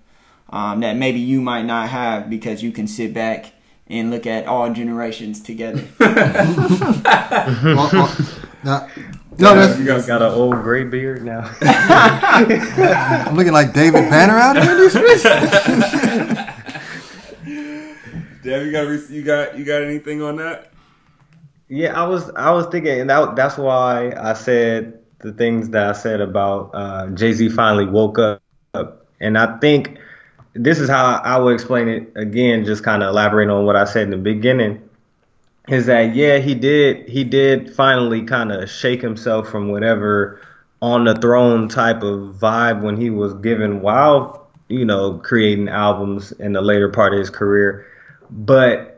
um, 0.51 0.81
that 0.81 0.97
maybe 0.97 1.19
you 1.21 1.41
might 1.41 1.65
not 1.65 1.89
have 1.89 2.29
because 2.29 2.63
you 2.63 2.71
can 2.73 2.87
sit 2.87 3.15
back 3.15 3.53
and 3.87 4.11
look 4.11 4.27
at 4.27 4.47
all 4.47 4.73
generations 4.73 5.41
together. 5.41 5.85
Well, 7.65 7.89
well, 7.93 8.17
now- 8.65 8.89
no, 9.39 9.55
that's, 9.55 9.79
you 9.79 9.85
got 9.85 10.23
an 10.23 10.33
old 10.33 10.55
gray 10.63 10.85
beard 10.85 11.23
now. 11.25 11.51
I'm 11.63 13.37
looking 13.37 13.53
like 13.53 13.73
David 13.75 14.09
Banner 14.11 14.37
out 14.39 14.57
here 14.61 14.73
in 14.73 14.79
these 14.79 14.91
streets. 14.93 15.23
Dev, 18.43 18.65
you 18.65 18.73
got 18.73 19.11
you 19.11 19.23
got 19.23 19.59
you 19.59 19.65
got 19.65 19.83
anything 19.83 20.23
on 20.23 20.37
that? 20.37 20.71
Yeah, 21.69 22.01
I 22.01 22.07
was 22.07 22.31
I 22.31 22.53
was 22.53 22.67
thinking, 22.67 23.01
and 23.01 23.11
that, 23.11 23.35
that's 23.35 23.59
why 23.59 24.13
I 24.17 24.35
said 24.35 25.01
the 25.19 25.33
things 25.33 25.71
that 25.71 25.89
I 25.89 25.93
said 25.93 26.21
about 26.21 26.71
uh, 26.75 27.09
Jay 27.11 27.33
Z 27.33 27.49
finally 27.51 27.87
woke 27.87 28.19
up, 28.19 28.41
and 29.21 29.37
I 29.37 29.59
think 29.59 29.99
this 30.55 30.79
is 30.79 30.89
how 30.89 31.21
I 31.25 31.39
would 31.39 31.55
explain 31.55 31.89
it 31.89 32.13
again, 32.15 32.65
just 32.65 32.85
kind 32.85 33.03
of 33.03 33.09
elaborating 33.09 33.51
on 33.51 33.65
what 33.67 33.75
I 33.77 33.85
said 33.85 34.05
in 34.05 34.11
the 34.11 34.17
beginning, 34.17 34.89
is 35.69 35.87
that 35.87 36.15
yeah, 36.15 36.39
he 36.39 36.55
did 36.55 37.09
he 37.09 37.25
did 37.25 37.75
finally 37.75 38.23
kind 38.23 38.53
of 38.53 38.71
shake 38.71 39.03
himself 39.03 39.49
from 39.49 39.69
whatever 39.71 40.41
on 40.83 41.05
the 41.05 41.15
throne 41.17 41.69
type 41.69 42.03
of 42.03 42.37
vibe 42.37 42.83
when 42.83 42.97
he 42.97 43.11
was 43.11 43.35
given 43.35 43.81
while 43.81 44.49
you 44.69 44.85
know 44.85 45.19
creating 45.19 45.69
albums 45.69 46.31
in 46.33 46.53
the 46.53 46.61
later 46.61 46.89
part 46.89 47.13
of 47.13 47.19
his 47.19 47.31
career, 47.31 47.87
but 48.31 48.96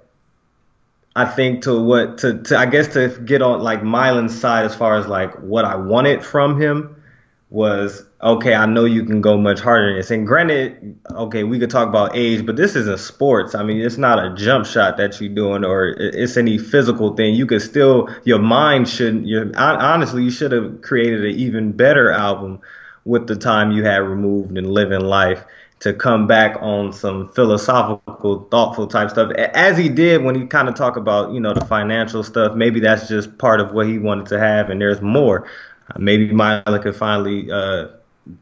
I 1.18 1.24
think 1.24 1.62
to 1.62 1.82
what 1.82 2.18
to, 2.18 2.42
to 2.44 2.56
I 2.56 2.66
guess 2.66 2.86
to 2.94 3.08
get 3.08 3.42
on 3.42 3.60
like 3.60 3.82
Mylan's 3.82 4.38
side 4.38 4.64
as 4.64 4.74
far 4.76 4.94
as 4.94 5.08
like 5.08 5.34
what 5.40 5.64
I 5.64 5.74
wanted 5.74 6.24
from 6.24 6.60
him 6.60 7.02
was 7.50 8.04
okay, 8.22 8.54
I 8.54 8.66
know 8.66 8.84
you 8.84 9.04
can 9.04 9.20
go 9.20 9.36
much 9.36 9.58
harder 9.58 9.88
than 9.88 9.96
this. 9.96 10.12
And 10.12 10.24
granted, 10.24 10.96
okay, 11.10 11.42
we 11.42 11.58
could 11.58 11.70
talk 11.70 11.88
about 11.88 12.14
age, 12.14 12.46
but 12.46 12.54
this 12.54 12.76
isn't 12.76 13.00
sports. 13.00 13.56
I 13.56 13.64
mean, 13.64 13.80
it's 13.80 13.96
not 13.96 14.24
a 14.24 14.32
jump 14.36 14.64
shot 14.64 14.96
that 14.98 15.20
you're 15.20 15.34
doing 15.34 15.64
or 15.64 15.88
it's 15.88 16.36
any 16.36 16.56
physical 16.56 17.16
thing. 17.16 17.34
You 17.34 17.46
could 17.46 17.62
still, 17.62 18.08
your 18.24 18.38
mind 18.38 18.88
shouldn't. 18.88 19.26
your 19.26 19.50
honestly, 19.56 20.22
you 20.22 20.30
should 20.30 20.52
have 20.52 20.82
created 20.82 21.24
an 21.24 21.34
even 21.34 21.72
better 21.72 22.12
album 22.12 22.60
with 23.04 23.26
the 23.26 23.34
time 23.34 23.72
you 23.72 23.82
had 23.82 23.98
removed 24.02 24.56
and 24.56 24.70
living 24.70 25.00
life 25.00 25.42
to 25.80 25.92
come 25.92 26.26
back 26.26 26.56
on 26.60 26.92
some 26.92 27.28
philosophical, 27.28 28.48
thoughtful 28.50 28.86
type 28.86 29.10
stuff, 29.10 29.30
as 29.32 29.78
he 29.78 29.88
did 29.88 30.22
when 30.24 30.34
he 30.34 30.46
kind 30.46 30.68
of 30.68 30.74
talked 30.74 30.96
about, 30.96 31.32
you 31.32 31.40
know, 31.40 31.54
the 31.54 31.64
financial 31.64 32.22
stuff. 32.24 32.56
Maybe 32.56 32.80
that's 32.80 33.08
just 33.08 33.38
part 33.38 33.60
of 33.60 33.72
what 33.72 33.86
he 33.86 33.98
wanted 33.98 34.26
to 34.26 34.38
have, 34.40 34.70
and 34.70 34.80
there's 34.80 35.00
more. 35.00 35.48
maybe 35.96 36.28
Mylan 36.28 36.82
could 36.82 36.96
finally 36.96 37.50
uh, 37.50 37.88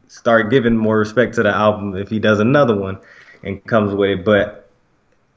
start 0.07 0.49
giving 0.49 0.75
more 0.75 0.97
respect 0.97 1.35
to 1.35 1.43
the 1.43 1.49
album 1.49 1.95
if 1.95 2.09
he 2.09 2.19
does 2.19 2.39
another 2.39 2.75
one 2.75 2.97
and 3.43 3.63
comes 3.65 3.93
with 3.93 4.09
it. 4.09 4.25
But 4.25 4.69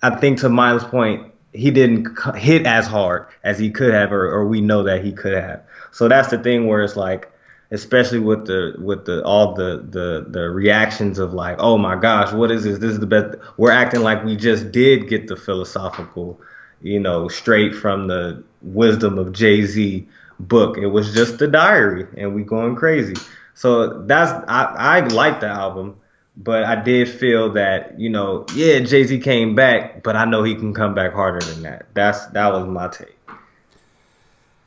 I 0.03 0.17
think 0.17 0.41
to 0.41 0.49
Miles' 0.49 0.85
point, 0.85 1.33
he 1.53 1.71
didn't 1.71 2.17
hit 2.37 2.67
as 2.67 2.87
hard 2.87 3.27
as 3.45 3.59
he 3.59 3.71
could 3.71 3.93
have, 3.93 4.13
or, 4.13 4.31
or 4.31 4.47
we 4.47 4.61
know 4.61 4.83
that 4.85 5.05
he 5.05 5.13
could 5.13 5.35
have. 5.35 5.63
So 5.93 6.09
that's 6.09 6.29
the 6.29 6.39
thing 6.39 6.67
where 6.67 6.83
it's 6.83 6.97
like, 6.97 7.31
especially 7.71 8.19
with 8.19 8.47
the 8.47 8.75
with 8.79 9.05
the 9.05 9.23
all 9.25 9.55
the 9.55 9.85
the 9.89 10.27
the 10.29 10.51
reactions 10.51 11.19
of 11.19 11.33
like, 11.33 11.57
oh 11.59 11.79
my 11.79 11.97
gosh, 11.97 12.33
what 12.33 12.51
is 12.51 12.65
this? 12.65 12.79
This 12.79 12.93
is 12.93 13.01
the 13.01 13.07
best. 13.07 13.39
We're 13.57 13.71
acting 13.71 14.01
like 14.01 14.25
we 14.25 14.37
just 14.37 14.73
did 14.73 15.09
get 15.09 15.29
the 15.29 15.37
philosophical, 15.37 16.41
you 16.83 16.99
know, 16.99 17.29
straight 17.29 17.75
from 17.75 18.09
the 18.09 18.43
wisdom 18.63 19.19
of 19.19 19.33
Jay 19.33 19.65
Z 19.65 20.07
book. 20.41 20.79
It 20.79 20.87
was 20.87 21.15
just 21.15 21.39
the 21.39 21.47
diary, 21.47 22.07
and 22.17 22.35
we 22.35 22.43
going 22.43 22.75
crazy. 22.75 23.15
So 23.55 24.03
that's 24.03 24.33
I, 24.49 24.75
I 24.77 25.01
like 25.01 25.41
the 25.41 25.49
album, 25.49 25.97
but 26.37 26.65
I 26.65 26.75
did 26.75 27.09
feel 27.09 27.53
that 27.53 28.01
you 28.01 28.11
know 28.11 28.47
yeah 28.55 28.81
Jay 28.81 29.05
Z 29.05 29.21
came 29.21 29.55
back, 29.55 30.03
but 30.03 30.17
I 30.17 30.25
know 30.25 30.43
he 30.43 30.57
can 30.57 30.75
come 30.75 30.95
back 30.95 31.13
harder 31.13 31.45
than 31.47 31.63
that. 31.63 31.87
That's 31.95 32.27
that 32.29 32.53
was 32.53 32.67
my 32.67 32.89
take. 32.89 33.17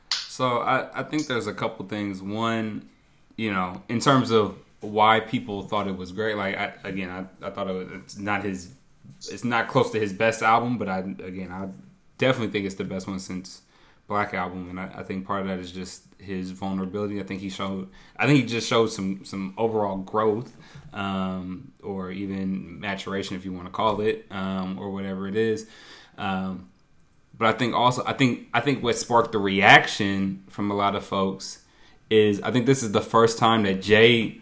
So 0.09 0.59
I, 0.59 1.01
I 1.01 1.03
think 1.03 1.27
there's 1.27 1.45
a 1.45 1.53
couple 1.53 1.85
things. 1.85 2.19
One, 2.19 2.89
you 3.35 3.51
know, 3.51 3.81
in 3.89 3.99
terms 3.99 4.31
of 4.31 4.57
why 4.81 5.19
people 5.19 5.63
thought 5.63 5.87
it 5.87 5.97
was 5.97 6.11
great. 6.11 6.35
Like 6.35 6.57
I, 6.57 6.73
again, 6.83 7.09
I, 7.09 7.47
I 7.47 7.49
thought 7.49 7.69
it 7.69 7.73
was, 7.73 7.87
it's 7.91 8.17
not 8.17 8.43
his, 8.43 8.73
it's 9.31 9.43
not 9.43 9.67
close 9.67 9.91
to 9.91 9.99
his 9.99 10.13
best 10.13 10.41
album, 10.41 10.77
but 10.77 10.89
I 10.89 10.99
again 10.99 11.51
I 11.51 11.69
definitely 12.17 12.51
think 12.51 12.65
it's 12.65 12.75
the 12.75 12.83
best 12.83 13.07
one 13.07 13.19
since 13.19 13.61
Black 14.07 14.33
Album, 14.33 14.69
and 14.69 14.79
I, 14.79 14.91
I 14.97 15.03
think 15.03 15.25
part 15.25 15.41
of 15.41 15.47
that 15.47 15.59
is 15.59 15.71
just 15.71 16.03
his 16.17 16.51
vulnerability. 16.51 17.19
I 17.19 17.23
think 17.23 17.41
he 17.41 17.49
showed. 17.49 17.89
I 18.17 18.25
think 18.25 18.39
he 18.39 18.45
just 18.45 18.67
showed 18.67 18.87
some 18.87 19.23
some 19.23 19.53
overall 19.57 19.97
growth, 19.97 20.55
um, 20.91 21.71
or 21.81 22.11
even 22.11 22.79
maturation, 22.79 23.37
if 23.37 23.45
you 23.45 23.53
want 23.53 23.65
to 23.65 23.71
call 23.71 24.01
it, 24.01 24.25
um, 24.29 24.77
or 24.77 24.91
whatever 24.91 25.27
it 25.27 25.35
is. 25.35 25.67
Um, 26.17 26.69
but 27.37 27.47
I 27.47 27.57
think 27.57 27.73
also, 27.73 28.03
I 28.05 28.13
think 28.13 28.49
I 28.53 28.59
think 28.59 28.83
what 28.83 28.97
sparked 28.97 29.31
the 29.31 29.39
reaction 29.39 30.43
from 30.49 30.69
a 30.69 30.75
lot 30.75 30.95
of 30.95 31.05
folks 31.05 31.62
is 32.13 32.41
I 32.41 32.51
think 32.51 32.65
this 32.65 32.83
is 32.83 32.91
the 32.91 33.01
first 33.01 33.37
time 33.37 33.63
that 33.63 33.81
Jay 33.81 34.41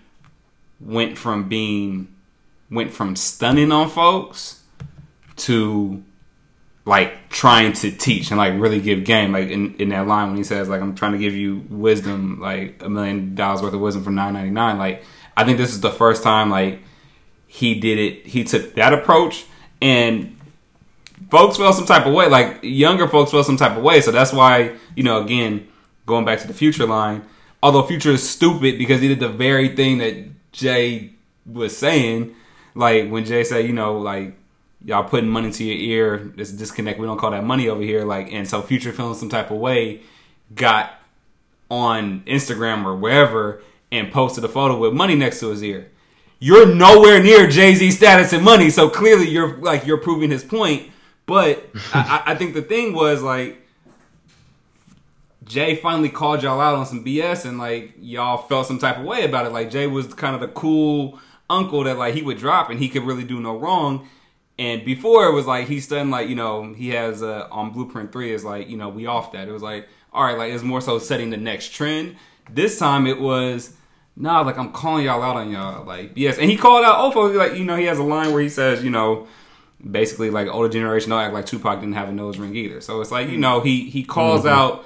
went 0.80 1.18
from 1.18 1.48
being 1.48 2.14
went 2.70 2.92
from 2.92 3.16
stunning 3.16 3.72
on 3.72 3.90
folks 3.90 4.62
to 5.36 6.04
like 6.86 7.30
trying 7.30 7.74
to 7.74 7.92
teach 7.92 8.32
and 8.32 8.38
like 8.38 8.54
really 8.60 8.82
give 8.82 9.04
game. 9.04 9.32
Like 9.32 9.50
in, 9.50 9.76
in 9.76 9.90
that 9.90 10.08
line 10.08 10.30
when 10.30 10.38
he 10.38 10.44
says 10.44 10.70
like 10.70 10.82
i'm 10.82 10.96
trying 10.96 11.14
to 11.14 11.18
give 11.18 11.36
you 11.36 11.64
wisdom 11.70 12.40
like 12.40 12.82
a 12.84 12.90
million 12.90 13.36
dollars 13.36 13.62
worth 13.62 13.74
of 13.74 13.82
wisdom 13.82 14.04
for 14.04 14.12
999 14.12 14.78
like 14.78 15.04
i 15.38 15.44
think 15.44 15.58
this 15.58 15.72
is 15.72 15.82
the 15.82 15.92
first 15.92 16.24
time 16.24 16.50
like 16.50 16.82
he 17.48 17.76
did 17.80 17.98
it 17.98 18.28
he 18.28 18.44
took 18.44 18.76
that 18.76 18.94
approach. 18.94 19.46
And 19.82 20.38
folks 21.30 21.58
felt 21.58 21.76
some 21.76 21.86
type 21.86 22.06
of 22.06 22.14
way 22.14 22.28
like 22.30 22.60
younger 22.64 23.08
folks 23.08 23.32
felt 23.32 23.46
some 23.46 23.58
type 23.58 23.78
of 23.78 23.84
way. 23.84 24.02
So 24.02 24.12
that's 24.12 24.34
why 24.34 24.76
you 24.96 25.04
know 25.04 25.22
again 25.22 25.68
going 26.06 26.26
back 26.26 26.40
to 26.40 26.48
the 26.48 26.54
future 26.54 26.86
line 26.86 27.24
although 27.64 27.84
future 27.84 28.12
is 28.12 28.28
stupid 28.28 28.78
because 28.78 29.02
he 29.02 29.08
did 29.08 29.20
the 29.20 29.30
very 29.30 29.70
thing 29.76 29.98
that 30.00 30.16
jay 30.52 31.12
was 31.46 31.76
saying 31.76 32.36
like 32.76 33.10
when 33.10 33.26
jay 33.26 33.44
said 33.44 33.66
you 33.66 33.74
know 33.74 33.98
like 33.98 34.36
y'all 34.84 35.04
putting 35.04 35.30
money 35.30 35.52
to 35.52 35.64
your 35.64 35.78
ear. 35.78 36.32
This 36.36 36.52
disconnect. 36.52 37.00
We 37.00 37.06
don't 37.06 37.18
call 37.18 37.32
that 37.32 37.44
money 37.44 37.70
over 37.70 37.82
here. 37.82 38.04
Like, 38.04 38.32
and 38.32 38.48
so 38.48 38.62
Future 38.62 38.92
feeling 38.92 39.16
some 39.16 39.30
type 39.30 39.52
of 39.52 39.58
way 39.58 40.02
got 40.54 40.94
on 41.70 42.22
Instagram 42.22 42.86
or 42.86 42.96
wherever 42.96 43.62
and 43.92 44.12
posted 44.12 44.44
a 44.44 44.50
photo 44.50 44.78
with 44.78 44.94
money 44.94 45.16
next 45.16 45.40
to 45.42 45.50
his 45.50 45.64
ear. 45.64 45.90
You're 46.40 46.74
nowhere 46.74 47.22
near 47.22 47.48
Jay 47.48 47.76
Z 47.76 47.92
status 47.92 48.34
and 48.34 48.44
money, 48.44 48.72
so 48.72 48.90
clearly 48.90 49.30
you're 49.30 49.58
like 49.58 49.86
you're 49.86 49.98
proving 49.98 50.32
his 50.32 50.44
point. 50.44 50.90
But 51.28 51.64
I, 51.94 52.24
I 52.28 52.36
think 52.36 52.56
the 52.56 52.64
thing 52.64 52.94
was 52.94 53.22
like 53.22 53.61
Jay 55.44 55.76
finally 55.76 56.10
called 56.10 56.44
y'all 56.44 56.62
out 56.62 56.76
on 56.76 56.86
some 56.86 57.04
BS 57.04 57.46
and 57.46 57.58
like 57.58 57.94
y'all 58.00 58.38
felt 58.38 58.68
some 58.68 58.78
type 58.78 58.98
of 58.98 59.06
way 59.06 59.26
about 59.26 59.46
it. 59.46 59.52
Like 59.52 59.72
Jay 59.72 59.88
was 59.88 60.14
kind 60.14 60.36
of 60.36 60.42
the 60.42 60.48
cool 60.48 61.20
uncle 61.50 61.84
that 61.84 61.98
like 61.98 62.14
he 62.14 62.22
would 62.22 62.38
drop 62.38 62.70
and 62.70 62.80
he 62.80 62.90
could 62.90 63.04
really 63.04 63.24
do 63.24 63.40
no 63.40 63.58
wrong. 63.58 64.08
And 64.60 64.86
before 64.86 65.26
it 65.26 65.34
was 65.34 65.48
like 65.48 65.68
he's 65.68 65.88
done 65.88 66.12
like 66.12 66.30
you 66.30 66.36
know 66.36 66.74
he 66.74 66.90
has 66.90 67.24
uh, 67.24 67.48
on 67.52 67.72
Blueprint 67.72 68.12
Three 68.12 68.32
is 68.32 68.46
like 68.46 68.70
you 68.70 68.78
know 68.78 68.90
we 68.90 69.08
off 69.08 69.32
that 69.32 69.48
it 69.48 69.52
was 69.52 69.64
like 69.64 69.88
all 70.14 70.24
right 70.24 70.38
like 70.38 70.54
it's 70.54 70.64
more 70.64 70.82
so 70.82 71.00
setting 71.00 71.32
the 71.32 71.38
next 71.38 71.70
trend. 71.70 72.16
This 72.50 72.78
time 72.78 73.08
it 73.08 73.20
was 73.20 73.76
nah 74.16 74.42
like 74.42 74.58
I'm 74.58 74.72
calling 74.72 75.06
y'all 75.06 75.24
out 75.24 75.38
on 75.38 75.50
y'all 75.50 75.86
like 75.86 76.12
yes 76.16 76.38
and 76.38 76.50
he 76.50 76.58
called 76.58 76.86
out 76.86 77.12
Ofo 77.12 77.36
like 77.36 77.56
you 77.56 77.66
know 77.66 77.76
he 77.76 77.86
has 77.86 77.98
a 77.98 78.04
line 78.04 78.32
where 78.34 78.42
he 78.42 78.50
says 78.50 78.84
you 78.84 78.92
know 78.92 79.28
basically 79.90 80.30
like 80.30 80.48
older 80.48 80.70
generation 80.70 81.10
don't 81.10 81.22
act 81.22 81.34
like 81.34 81.48
Tupac 81.48 81.80
didn't 81.80 81.96
have 81.96 82.10
a 82.10 82.12
nose 82.12 82.38
ring 82.38 82.56
either. 82.56 82.82
So 82.82 83.02
it's 83.02 83.10
like 83.10 83.30
you 83.30 83.38
know 83.38 83.62
he 83.62 83.90
he 83.90 84.04
calls 84.04 84.42
mm-hmm. 84.42 84.50
out 84.50 84.86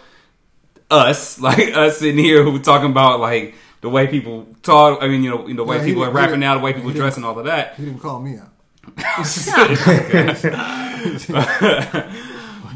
us 0.89 1.39
like 1.39 1.75
us 1.75 2.01
in 2.01 2.17
here 2.17 2.43
who 2.43 2.59
talking 2.59 2.91
about 2.91 3.19
like 3.19 3.55
the 3.81 3.89
way 3.89 4.07
people 4.07 4.47
talk. 4.63 5.01
I 5.01 5.07
mean 5.07 5.23
you 5.23 5.29
know 5.29 5.53
the 5.53 5.63
way 5.63 5.77
yeah, 5.77 5.85
people 5.85 6.03
are 6.03 6.11
rapping 6.11 6.39
now, 6.39 6.55
the 6.55 6.63
way 6.63 6.73
people 6.73 6.91
dress 6.91 7.17
and 7.17 7.25
all 7.25 7.37
of 7.37 7.45
that. 7.45 7.75
He 7.75 7.85
didn't 7.85 7.99
call 7.99 8.19
me 8.19 8.37
out. 8.37 8.51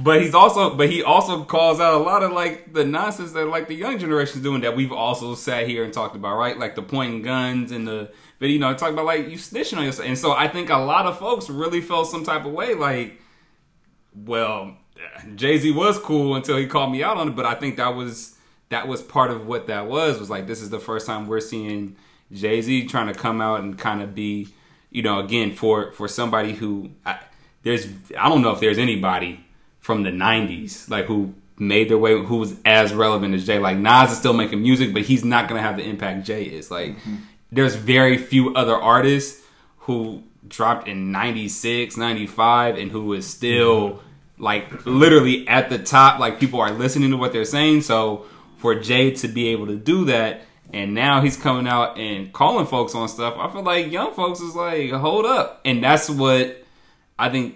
but 0.03 0.22
he's 0.22 0.34
also 0.34 0.76
but 0.76 0.89
he 0.89 1.03
also 1.03 1.43
calls 1.43 1.80
out 1.80 1.93
a 1.93 2.03
lot 2.03 2.24
of 2.24 2.32
like 2.32 2.74
the 2.74 2.84
nonsense 2.84 3.32
that 3.34 3.45
like 3.45 3.68
the 3.68 3.76
young 3.76 3.99
generation 3.99 4.38
is 4.38 4.43
doing 4.43 4.62
that 4.62 4.76
we've 4.76 4.91
also 4.91 5.36
sat 5.36 5.68
here 5.68 5.84
and 5.84 5.93
talked 5.93 6.16
about, 6.16 6.38
right? 6.38 6.57
Like 6.57 6.76
the 6.76 6.82
pointing 6.82 7.22
guns 7.22 7.72
and 7.72 7.88
the 7.88 8.12
but 8.39 8.49
you 8.49 8.57
know, 8.57 8.74
talk 8.74 8.91
about 8.91 9.05
like 9.05 9.30
you 9.30 9.38
snitching 9.38 9.78
on 9.78 9.86
yourself. 9.86 10.07
And 10.07 10.18
so 10.18 10.32
I 10.32 10.47
think 10.47 10.70
a 10.70 10.78
lot 10.78 11.05
of 11.05 11.20
folks 11.20 11.49
really 11.49 11.82
felt 11.82 12.07
some 12.07 12.24
type 12.24 12.45
of 12.45 12.53
way 12.53 12.74
like, 12.74 13.22
well, 14.16 14.78
Jay 15.36 15.58
Z 15.58 15.72
was 15.72 15.97
cool 16.00 16.36
until 16.36 16.58
he 16.58 16.68
called 16.68 16.91
me 16.91 17.04
out 17.04 17.18
on 17.18 17.30
it, 17.30 17.36
but 17.36 17.45
I 17.45 17.56
think 17.56 17.78
that 17.78 17.95
was 17.95 18.36
that 18.70 18.88
was 18.88 19.02
part 19.02 19.32
of 19.32 19.47
what 19.47 19.68
that 19.68 19.88
was 19.88 20.20
was 20.20 20.30
like 20.30 20.47
this 20.47 20.62
is 20.62 20.70
the 20.70 20.80
first 20.80 21.08
time 21.08 21.28
we're 21.28 21.39
seeing 21.39 21.95
Jay 22.32 22.62
Z 22.62 22.88
trying 22.88 23.08
to 23.08 23.14
come 23.14 23.41
out 23.41 23.62
and 23.62 23.78
kind 23.78 24.02
of 24.02 24.14
be 24.14 24.50
you 24.91 25.02
know, 25.02 25.20
again, 25.20 25.54
for 25.54 25.91
for 25.91 26.08
somebody 26.08 26.54
who 26.54 26.91
I, 27.06 27.20
there's, 27.64 27.88
I 28.18 28.30
don't 28.30 28.41
know 28.41 28.52
if 28.52 28.60
there's 28.60 28.78
anybody 28.78 29.45
from 29.80 30.04
the 30.04 30.10
'90s 30.10 30.89
like 30.89 31.06
who 31.06 31.34
made 31.58 31.89
their 31.89 31.97
way, 31.97 32.14
who 32.24 32.38
was 32.38 32.56
as 32.66 32.93
relevant 32.93 33.36
as 33.36 33.45
Jay. 33.45 33.60
Like 33.60 33.78
Nas 33.78 34.12
is 34.12 34.18
still 34.18 34.34
making 34.34 34.62
music, 34.62 34.93
but 34.93 35.04
he's 35.04 35.24
not 35.24 35.47
gonna 35.47 35.62
have 35.62 35.78
the 35.78 35.84
impact 35.84 36.26
Jay 36.26 36.43
is. 36.43 36.72
Like, 36.72 36.97
mm-hmm. 36.97 37.16
there's 37.52 37.76
very 37.76 38.18
few 38.18 38.54
other 38.56 38.76
artists 38.76 39.43
who 39.80 40.24
dropped 40.47 40.88
in 40.88 41.12
96 41.12 41.95
95 41.95 42.78
and 42.78 42.91
who 42.91 43.14
is 43.14 43.28
still 43.28 43.89
mm-hmm. 43.89 44.06
Like 44.39 44.85
literally 44.85 45.47
at 45.47 45.69
the 45.69 45.77
top 45.77 46.19
like 46.19 46.39
people 46.39 46.59
are 46.59 46.71
listening 46.71 47.11
to 47.11 47.17
what 47.17 47.33
they're 47.33 47.45
saying 47.45 47.81
so 47.81 48.25
for 48.57 48.73
jay 48.73 49.11
to 49.11 49.27
be 49.27 49.49
able 49.49 49.67
to 49.67 49.75
do 49.75 50.05
that 50.05 50.41
and 50.71 50.93
now 50.93 51.21
he's 51.21 51.35
coming 51.35 51.67
out 51.67 51.97
and 51.97 52.31
calling 52.31 52.65
folks 52.65 52.93
on 52.93 53.09
stuff. 53.09 53.35
I 53.37 53.51
feel 53.51 53.63
like 53.63 53.91
young 53.91 54.13
folks 54.13 54.39
is 54.39 54.55
like, 54.55 54.91
hold 54.91 55.25
up. 55.25 55.61
And 55.65 55.83
that's 55.83 56.09
what 56.09 56.63
I 57.17 57.29
think 57.29 57.55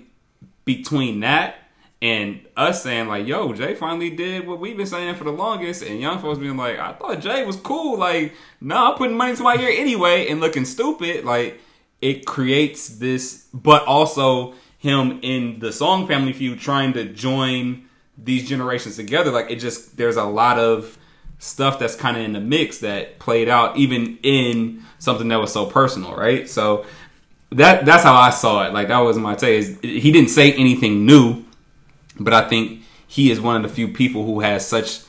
between 0.66 1.20
that 1.20 1.56
and 2.02 2.46
us 2.58 2.84
saying 2.84 3.08
like, 3.08 3.28
yo, 3.28 3.54
Jay 3.54 3.76
finally 3.76 4.10
did 4.10 4.48
what 4.48 4.60
we've 4.60 4.76
been 4.76 4.88
saying 4.88 5.16
for 5.16 5.24
the 5.24 5.32
longest, 5.32 5.84
and 5.84 6.02
young 6.02 6.20
folks 6.20 6.40
being 6.40 6.58
like, 6.58 6.80
I 6.80 6.94
thought 6.94 7.20
Jay 7.20 7.46
was 7.46 7.56
cool. 7.58 7.98
Like, 7.98 8.34
no, 8.60 8.76
nah, 8.76 8.92
I'm 8.92 8.98
putting 8.98 9.16
money 9.16 9.36
to 9.36 9.44
my 9.44 9.56
ear 9.56 9.70
anyway 9.70 10.28
and 10.28 10.42
looking 10.42 10.66
stupid. 10.66 11.24
Like, 11.24 11.62
it 12.02 12.26
creates 12.26 12.90
this, 12.90 13.48
but 13.54 13.86
also 13.86 14.56
him 14.84 15.20
in 15.22 15.60
the 15.60 15.72
song 15.72 16.08
family 16.08 16.34
feud 16.34 16.60
trying 16.60 16.92
to 16.94 17.06
join 17.06 17.86
these 18.18 18.48
generations 18.48 18.98
together. 18.98 19.32
Like, 19.32 19.50
it 19.50 19.56
just, 19.56 19.96
there's 19.96 20.18
a 20.18 20.26
lot 20.26 20.60
of 20.60 20.98
stuff 21.40 21.80
that's 21.80 21.96
kind 21.96 22.18
of 22.18 22.24
in 22.24 22.34
the 22.34 22.40
mix 22.42 22.80
that 22.80 23.18
played 23.18 23.48
out 23.48 23.78
even 23.78 24.20
in 24.24 24.84
something 25.00 25.30
that 25.30 25.40
was 25.40 25.52
so 25.52 25.66
personal, 25.66 26.14
right? 26.16 26.50
So 26.50 26.86
that 27.52 27.86
that's 27.86 28.04
how 28.04 28.14
I 28.16 28.30
saw 28.30 28.66
it. 28.66 28.74
Like 28.74 28.88
that 28.90 29.00
was 29.00 29.18
my 29.18 29.36
take. 29.36 29.60
Is 29.60 29.80
he 29.82 30.12
didn't 30.12 30.30
say 30.30 30.54
anything 30.54 31.06
new, 31.06 31.44
but 32.20 32.34
I 32.34 32.48
think 32.48 32.82
he 33.08 33.32
is 33.32 33.40
one 33.42 33.56
of 33.56 33.64
the 33.64 33.70
few 33.70 33.88
people 33.90 34.26
who 34.26 34.40
has 34.40 34.66
such 34.66 35.02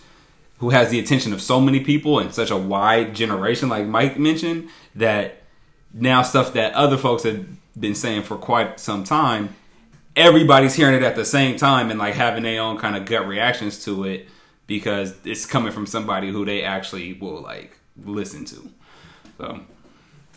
who 0.58 0.70
has 0.70 0.90
the 0.90 0.98
attention 0.98 1.32
of 1.32 1.40
so 1.40 1.60
many 1.60 1.80
people 1.80 2.18
and 2.18 2.34
such 2.34 2.50
a 2.50 2.56
wide 2.56 3.14
generation, 3.14 3.68
like 3.68 3.86
Mike 3.86 4.18
mentioned, 4.18 4.68
that 4.94 5.42
now 5.92 6.22
stuff 6.22 6.52
that 6.54 6.72
other 6.74 6.96
folks 6.96 7.22
have 7.22 7.46
been 7.78 7.94
saying 7.94 8.22
for 8.22 8.36
quite 8.36 8.80
some 8.80 9.04
time, 9.04 9.54
everybody's 10.16 10.74
hearing 10.74 10.94
it 10.94 11.02
at 11.02 11.16
the 11.16 11.24
same 11.24 11.56
time 11.56 11.90
and 11.90 11.98
like 11.98 12.14
having 12.14 12.42
their 12.42 12.60
own 12.60 12.78
kind 12.78 12.96
of 12.96 13.04
gut 13.04 13.26
reactions 13.26 13.84
to 13.84 14.04
it 14.04 14.28
because 14.66 15.14
it's 15.24 15.46
coming 15.46 15.72
from 15.72 15.86
somebody 15.86 16.30
who 16.30 16.44
they 16.44 16.62
actually 16.62 17.14
will 17.14 17.42
like 17.42 17.78
listen 18.04 18.44
to. 18.46 18.70
So 19.38 19.60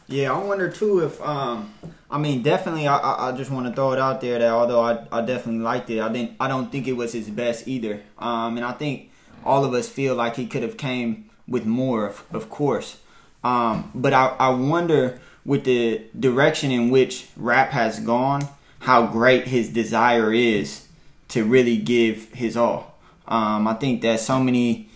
yeah, 0.07 0.34
I 0.34 0.38
wonder 0.38 0.71
too 0.71 0.99
if 0.99 1.21
um, 1.21 1.73
I 2.09 2.17
mean 2.17 2.41
definitely 2.41 2.88
I, 2.88 3.30
I, 3.30 3.32
just 3.34 3.51
want 3.51 3.67
to 3.67 3.73
throw 3.73 3.91
it 3.91 3.99
out 3.99 4.21
there 4.21 4.39
that 4.39 4.49
although 4.49 4.82
I, 4.82 5.05
I 5.11 5.21
definitely 5.21 5.61
liked 5.61 5.89
it, 5.89 5.99
I 5.99 6.11
didn't 6.11 6.32
I 6.39 6.47
don't 6.47 6.71
think 6.71 6.88
it 6.88 6.93
was 6.93 7.13
his 7.13 7.30
best 7.30 7.67
either. 7.67 8.01
Um, 8.17 8.57
and 8.57 8.65
I 8.65 8.71
think 8.71 9.11
all 9.43 9.63
of 9.63 9.73
us 9.73 9.88
feel 9.88 10.15
like 10.15 10.36
he 10.36 10.47
could 10.47 10.63
have 10.63 10.78
came 10.78 11.30
with 11.47 11.65
more, 11.65 12.07
of, 12.07 12.23
of 12.32 12.49
course. 12.49 12.97
Um, 13.43 13.91
but 13.95 14.13
I, 14.13 14.36
I 14.39 14.49
wonder 14.49 15.21
with 15.45 15.63
the 15.63 16.01
direction 16.19 16.71
in 16.71 16.89
which 16.89 17.28
rap 17.38 17.69
has 17.69 17.99
gone, 17.99 18.47
how 18.80 19.07
great 19.07 19.47
his 19.47 19.69
desire 19.69 20.34
is 20.34 20.88
to 21.30 21.43
really 21.43 21.78
give 21.78 22.34
his 22.34 22.55
all. 22.55 22.95
Um, 23.28 23.67
I 23.67 23.73
think 23.73 24.01
that 24.01 24.19
so 24.19 24.39
many 24.39 24.89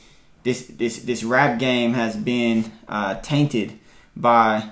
this 0.43 0.67
this 0.67 0.99
this 1.03 1.23
rap 1.23 1.59
game 1.59 1.93
has 1.93 2.15
been 2.15 2.71
uh, 2.87 3.15
tainted 3.21 3.73
by 4.15 4.69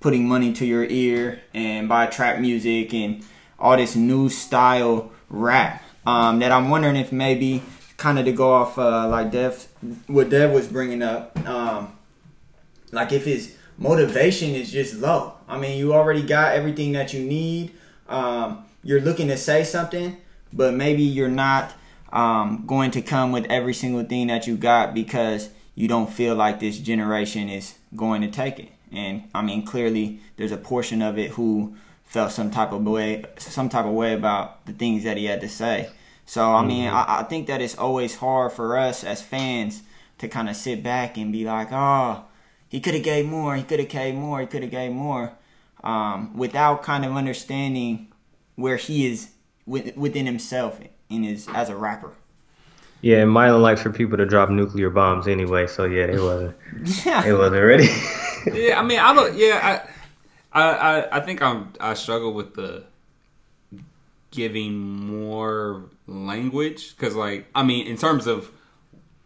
putting 0.00 0.28
money 0.28 0.52
to 0.52 0.66
your 0.66 0.84
ear 0.84 1.40
and 1.52 1.88
by 1.88 2.06
trap 2.06 2.38
music 2.38 2.92
and 2.94 3.24
all 3.58 3.76
this 3.76 3.96
new 3.96 4.28
style 4.28 5.10
rap. 5.28 5.82
Um, 6.06 6.40
that 6.40 6.52
I'm 6.52 6.68
wondering 6.68 6.96
if 6.96 7.12
maybe 7.12 7.62
kind 7.96 8.18
of 8.18 8.26
to 8.26 8.32
go 8.32 8.52
off 8.52 8.78
uh, 8.78 9.08
like 9.08 9.30
Dev, 9.30 9.66
what 10.06 10.28
Dev 10.28 10.52
was 10.52 10.68
bringing 10.68 11.02
up, 11.02 11.38
um, 11.48 11.96
like 12.92 13.12
if 13.12 13.24
his 13.24 13.56
motivation 13.78 14.50
is 14.50 14.70
just 14.70 14.94
low. 14.94 15.32
I 15.48 15.58
mean, 15.58 15.78
you 15.78 15.94
already 15.94 16.22
got 16.22 16.54
everything 16.54 16.92
that 16.92 17.14
you 17.14 17.24
need. 17.24 17.72
Um, 18.08 18.64
you're 18.82 19.00
looking 19.00 19.28
to 19.28 19.36
say 19.36 19.64
something, 19.64 20.16
but 20.52 20.74
maybe 20.74 21.02
you're 21.02 21.28
not 21.28 21.74
um, 22.12 22.64
going 22.66 22.90
to 22.92 23.02
come 23.02 23.32
with 23.32 23.46
every 23.50 23.74
single 23.74 24.04
thing 24.04 24.28
that 24.28 24.46
you 24.46 24.56
got 24.56 24.94
because 24.94 25.50
you 25.74 25.88
don't 25.88 26.12
feel 26.12 26.34
like 26.34 26.60
this 26.60 26.78
generation 26.78 27.48
is 27.48 27.74
going 27.96 28.22
to 28.22 28.28
take 28.28 28.58
it. 28.58 28.68
And 28.92 29.24
I 29.34 29.42
mean, 29.42 29.66
clearly, 29.66 30.20
there's 30.36 30.52
a 30.52 30.56
portion 30.56 31.02
of 31.02 31.18
it 31.18 31.32
who 31.32 31.76
felt 32.04 32.30
some 32.30 32.50
type 32.50 32.72
of 32.72 32.84
way, 32.84 33.24
some 33.38 33.68
type 33.68 33.86
of 33.86 33.92
way 33.92 34.14
about 34.14 34.64
the 34.66 34.72
things 34.72 35.02
that 35.04 35.16
he 35.16 35.24
had 35.24 35.40
to 35.40 35.48
say. 35.48 35.90
So 36.26 36.52
I 36.52 36.64
mean, 36.64 36.86
mm-hmm. 36.86 36.96
I, 36.96 37.20
I, 37.20 37.22
think 37.24 37.48
that 37.48 37.60
it's 37.60 37.76
always 37.76 38.16
hard 38.16 38.52
for 38.52 38.78
us 38.78 39.04
as 39.04 39.20
fans 39.20 39.82
to 40.18 40.28
kind 40.28 40.48
of 40.48 40.56
sit 40.56 40.82
back 40.82 41.16
and 41.18 41.32
be 41.32 41.44
like, 41.44 41.68
oh, 41.70 42.24
he 42.68 42.80
could 42.80 42.94
have 42.94 43.02
gave 43.02 43.26
more, 43.26 43.56
he 43.56 43.62
could 43.62 43.80
have 43.80 43.88
gave 43.88 44.14
more, 44.14 44.40
he 44.40 44.46
could 44.46 44.62
have 44.62 44.70
gave 44.70 44.92
more, 44.92 45.32
um, 45.82 46.36
without 46.36 46.82
kind 46.82 47.04
of 47.04 47.16
understanding 47.16 48.12
where 48.56 48.76
he 48.76 49.06
is 49.06 49.30
within 49.66 50.26
himself 50.26 50.78
in 51.08 51.22
his 51.22 51.48
as 51.48 51.68
a 51.68 51.76
rapper. 51.76 52.12
Yeah, 53.00 53.18
and 53.18 53.30
Mylan 53.30 53.60
likes 53.60 53.82
for 53.82 53.90
people 53.90 54.16
to 54.16 54.24
drop 54.24 54.48
nuclear 54.48 54.88
bombs 54.88 55.28
anyway, 55.28 55.66
so 55.66 55.84
yeah, 55.84 56.04
it 56.04 56.20
wasn't. 56.20 56.56
yeah. 57.04 57.22
It 57.26 57.32
wasn't 57.34 57.62
ready. 57.62 57.88
yeah, 58.52 58.80
I 58.80 58.82
mean, 58.82 58.98
I 58.98 59.14
don't. 59.14 59.36
Yeah, 59.36 59.86
I, 60.52 60.62
I, 60.62 61.18
I 61.18 61.20
think 61.20 61.42
I'm. 61.42 61.72
I 61.80 61.94
struggle 61.94 62.32
with 62.32 62.54
the 62.54 62.84
giving 64.30 64.74
more 64.74 65.84
language 66.06 66.96
because, 66.96 67.14
like, 67.14 67.46
I 67.54 67.62
mean, 67.62 67.86
in 67.86 67.98
terms 67.98 68.26
of 68.26 68.50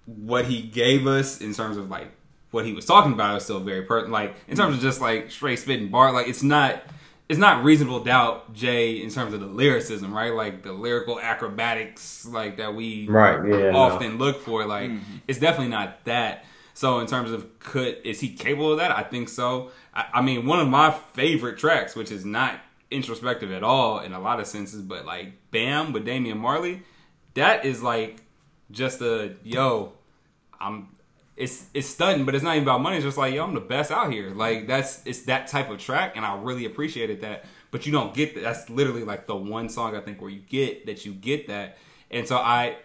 what 0.07 0.47
he 0.47 0.61
gave 0.61 1.07
us, 1.07 1.41
in 1.41 1.55
terms 1.55 1.77
of 1.77 1.89
like 1.89 2.09
what 2.51 2.65
he 2.65 2.73
was 2.73 2.85
talking 2.85 3.13
about, 3.13 3.37
is 3.37 3.45
still 3.45 3.61
very 3.61 3.83
pertinent. 3.83 4.13
Like, 4.13 4.35
in 4.47 4.57
terms 4.57 4.77
of 4.77 4.81
just 4.81 5.01
like 5.01 5.31
straight 5.31 5.59
spitting 5.59 5.89
bar, 5.89 6.13
like 6.13 6.29
it's 6.29 6.43
not 6.43 6.83
it's 7.29 7.39
not 7.39 7.63
reasonable 7.63 8.03
doubt 8.03 8.55
Jay 8.55 9.03
in 9.03 9.11
terms 9.11 9.35
of 9.35 9.41
the 9.41 9.47
lyricism, 9.47 10.15
right? 10.15 10.33
Like 10.33 10.63
the 10.63 10.73
lyrical 10.73 11.21
acrobatics, 11.21 12.27
like 12.27 12.57
that 12.57 12.75
we 12.75 13.07
right, 13.07 13.47
yeah, 13.47 13.73
often 13.75 14.17
no. 14.19 14.25
look 14.25 14.41
for. 14.41 14.65
Like 14.65 14.91
mm-hmm. 14.91 15.17
it's 15.27 15.39
definitely 15.39 15.69
not 15.69 16.05
that. 16.05 16.45
So 16.73 17.01
in 17.01 17.07
terms 17.07 17.31
of 17.31 17.59
could 17.59 17.99
is 18.05 18.21
he 18.21 18.31
capable 18.31 18.73
of 18.73 18.79
that? 18.79 18.93
I 18.93 19.03
think 19.03 19.29
so. 19.29 19.71
I, 19.93 20.07
I, 20.15 20.23
mean, 20.23 20.47
one 20.47 20.61
of 20.61 20.69
my 20.69 20.91
favorite 21.13 21.59
tracks, 21.59 21.95
which 21.95 22.11
is 22.11 22.25
not 22.25 22.61
introspective 22.91 23.53
at 23.53 23.63
all 23.63 24.01
in 24.01 24.13
a 24.15 24.21
lot 24.21 24.41
of 24.41 24.47
senses, 24.47 24.81
but 24.81 25.05
like 25.05 25.33
Bam 25.51 25.93
with 25.93 26.07
Damian 26.07 26.39
Marley, 26.39 26.83
that 27.35 27.67
is 27.67 27.83
like 27.83 28.23
just 28.71 29.03
a 29.03 29.35
yo. 29.43 29.93
I'm 30.61 30.89
it's 31.39 31.67
it's 31.73 31.87
stunning, 31.89 32.27
but 32.27 32.35
it's 32.35 32.43
not 32.43 32.57
even 32.57 32.65
about 32.65 32.81
money. 32.81 32.97
It's 32.97 33.05
just 33.05 33.17
like 33.17 33.33
yo, 33.33 33.45
I'm 33.45 33.55
the 33.55 33.61
best 33.61 33.93
out 33.93 34.13
here. 34.13 34.31
Like 34.31 34.67
that's 34.67 35.07
it's 35.07 35.23
that 35.23 35.47
type 35.47 35.71
of 35.71 35.79
track, 35.79 36.17
and 36.17 36.27
I 36.27 36.37
really 36.41 36.65
appreciated 36.65 37.21
that. 37.21 37.45
But 37.71 37.87
you 37.87 37.93
don't 37.93 38.13
get 38.13 38.35
that. 38.35 38.43
That's 38.43 38.69
literally 38.69 39.05
like 39.05 39.27
the 39.27 39.37
one 39.37 39.69
song 39.69 39.95
I 39.95 40.01
think 40.01 40.21
where 40.21 40.31
you 40.31 40.41
get 40.41 40.87
that 40.87 41.07
you 41.07 41.13
get 41.13 41.47
that, 41.47 41.79
and 42.11 42.27
so 42.27 42.37
I 42.37 42.77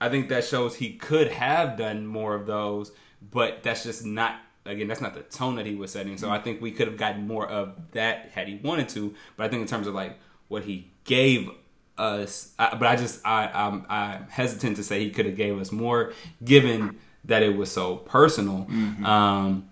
I 0.00 0.08
think 0.10 0.28
that 0.28 0.44
shows 0.44 0.76
he 0.76 0.92
could 0.94 1.32
have 1.32 1.76
done 1.76 2.06
more 2.06 2.36
of 2.36 2.46
those, 2.46 2.92
but 3.32 3.64
that's 3.64 3.82
just 3.82 4.06
not 4.06 4.36
again 4.64 4.86
that's 4.86 5.00
not 5.00 5.14
the 5.14 5.22
tone 5.22 5.56
that 5.56 5.66
he 5.66 5.74
was 5.74 5.90
setting. 5.90 6.16
So 6.18 6.30
I 6.30 6.38
think 6.38 6.62
we 6.62 6.70
could 6.70 6.86
have 6.86 6.96
gotten 6.96 7.26
more 7.26 7.48
of 7.48 7.74
that 7.92 8.30
had 8.32 8.46
he 8.46 8.56
wanted 8.56 8.88
to. 8.90 9.12
But 9.36 9.46
I 9.46 9.48
think 9.48 9.62
in 9.62 9.68
terms 9.68 9.88
of 9.88 9.94
like 9.94 10.18
what 10.46 10.62
he 10.62 10.92
gave 11.02 11.50
us, 11.96 12.52
I, 12.60 12.76
but 12.76 12.86
I 12.86 12.94
just 12.94 13.26
I 13.26 13.50
I'm, 13.52 13.84
I'm 13.88 14.28
hesitant 14.28 14.76
to 14.76 14.84
say 14.84 15.00
he 15.00 15.10
could 15.10 15.26
have 15.26 15.36
gave 15.36 15.58
us 15.58 15.72
more 15.72 16.12
given 16.44 16.98
that 17.24 17.42
it 17.42 17.56
was 17.56 17.70
so 17.70 17.96
personal. 17.96 18.66
Mm-hmm. 18.70 19.04
Um, 19.04 19.68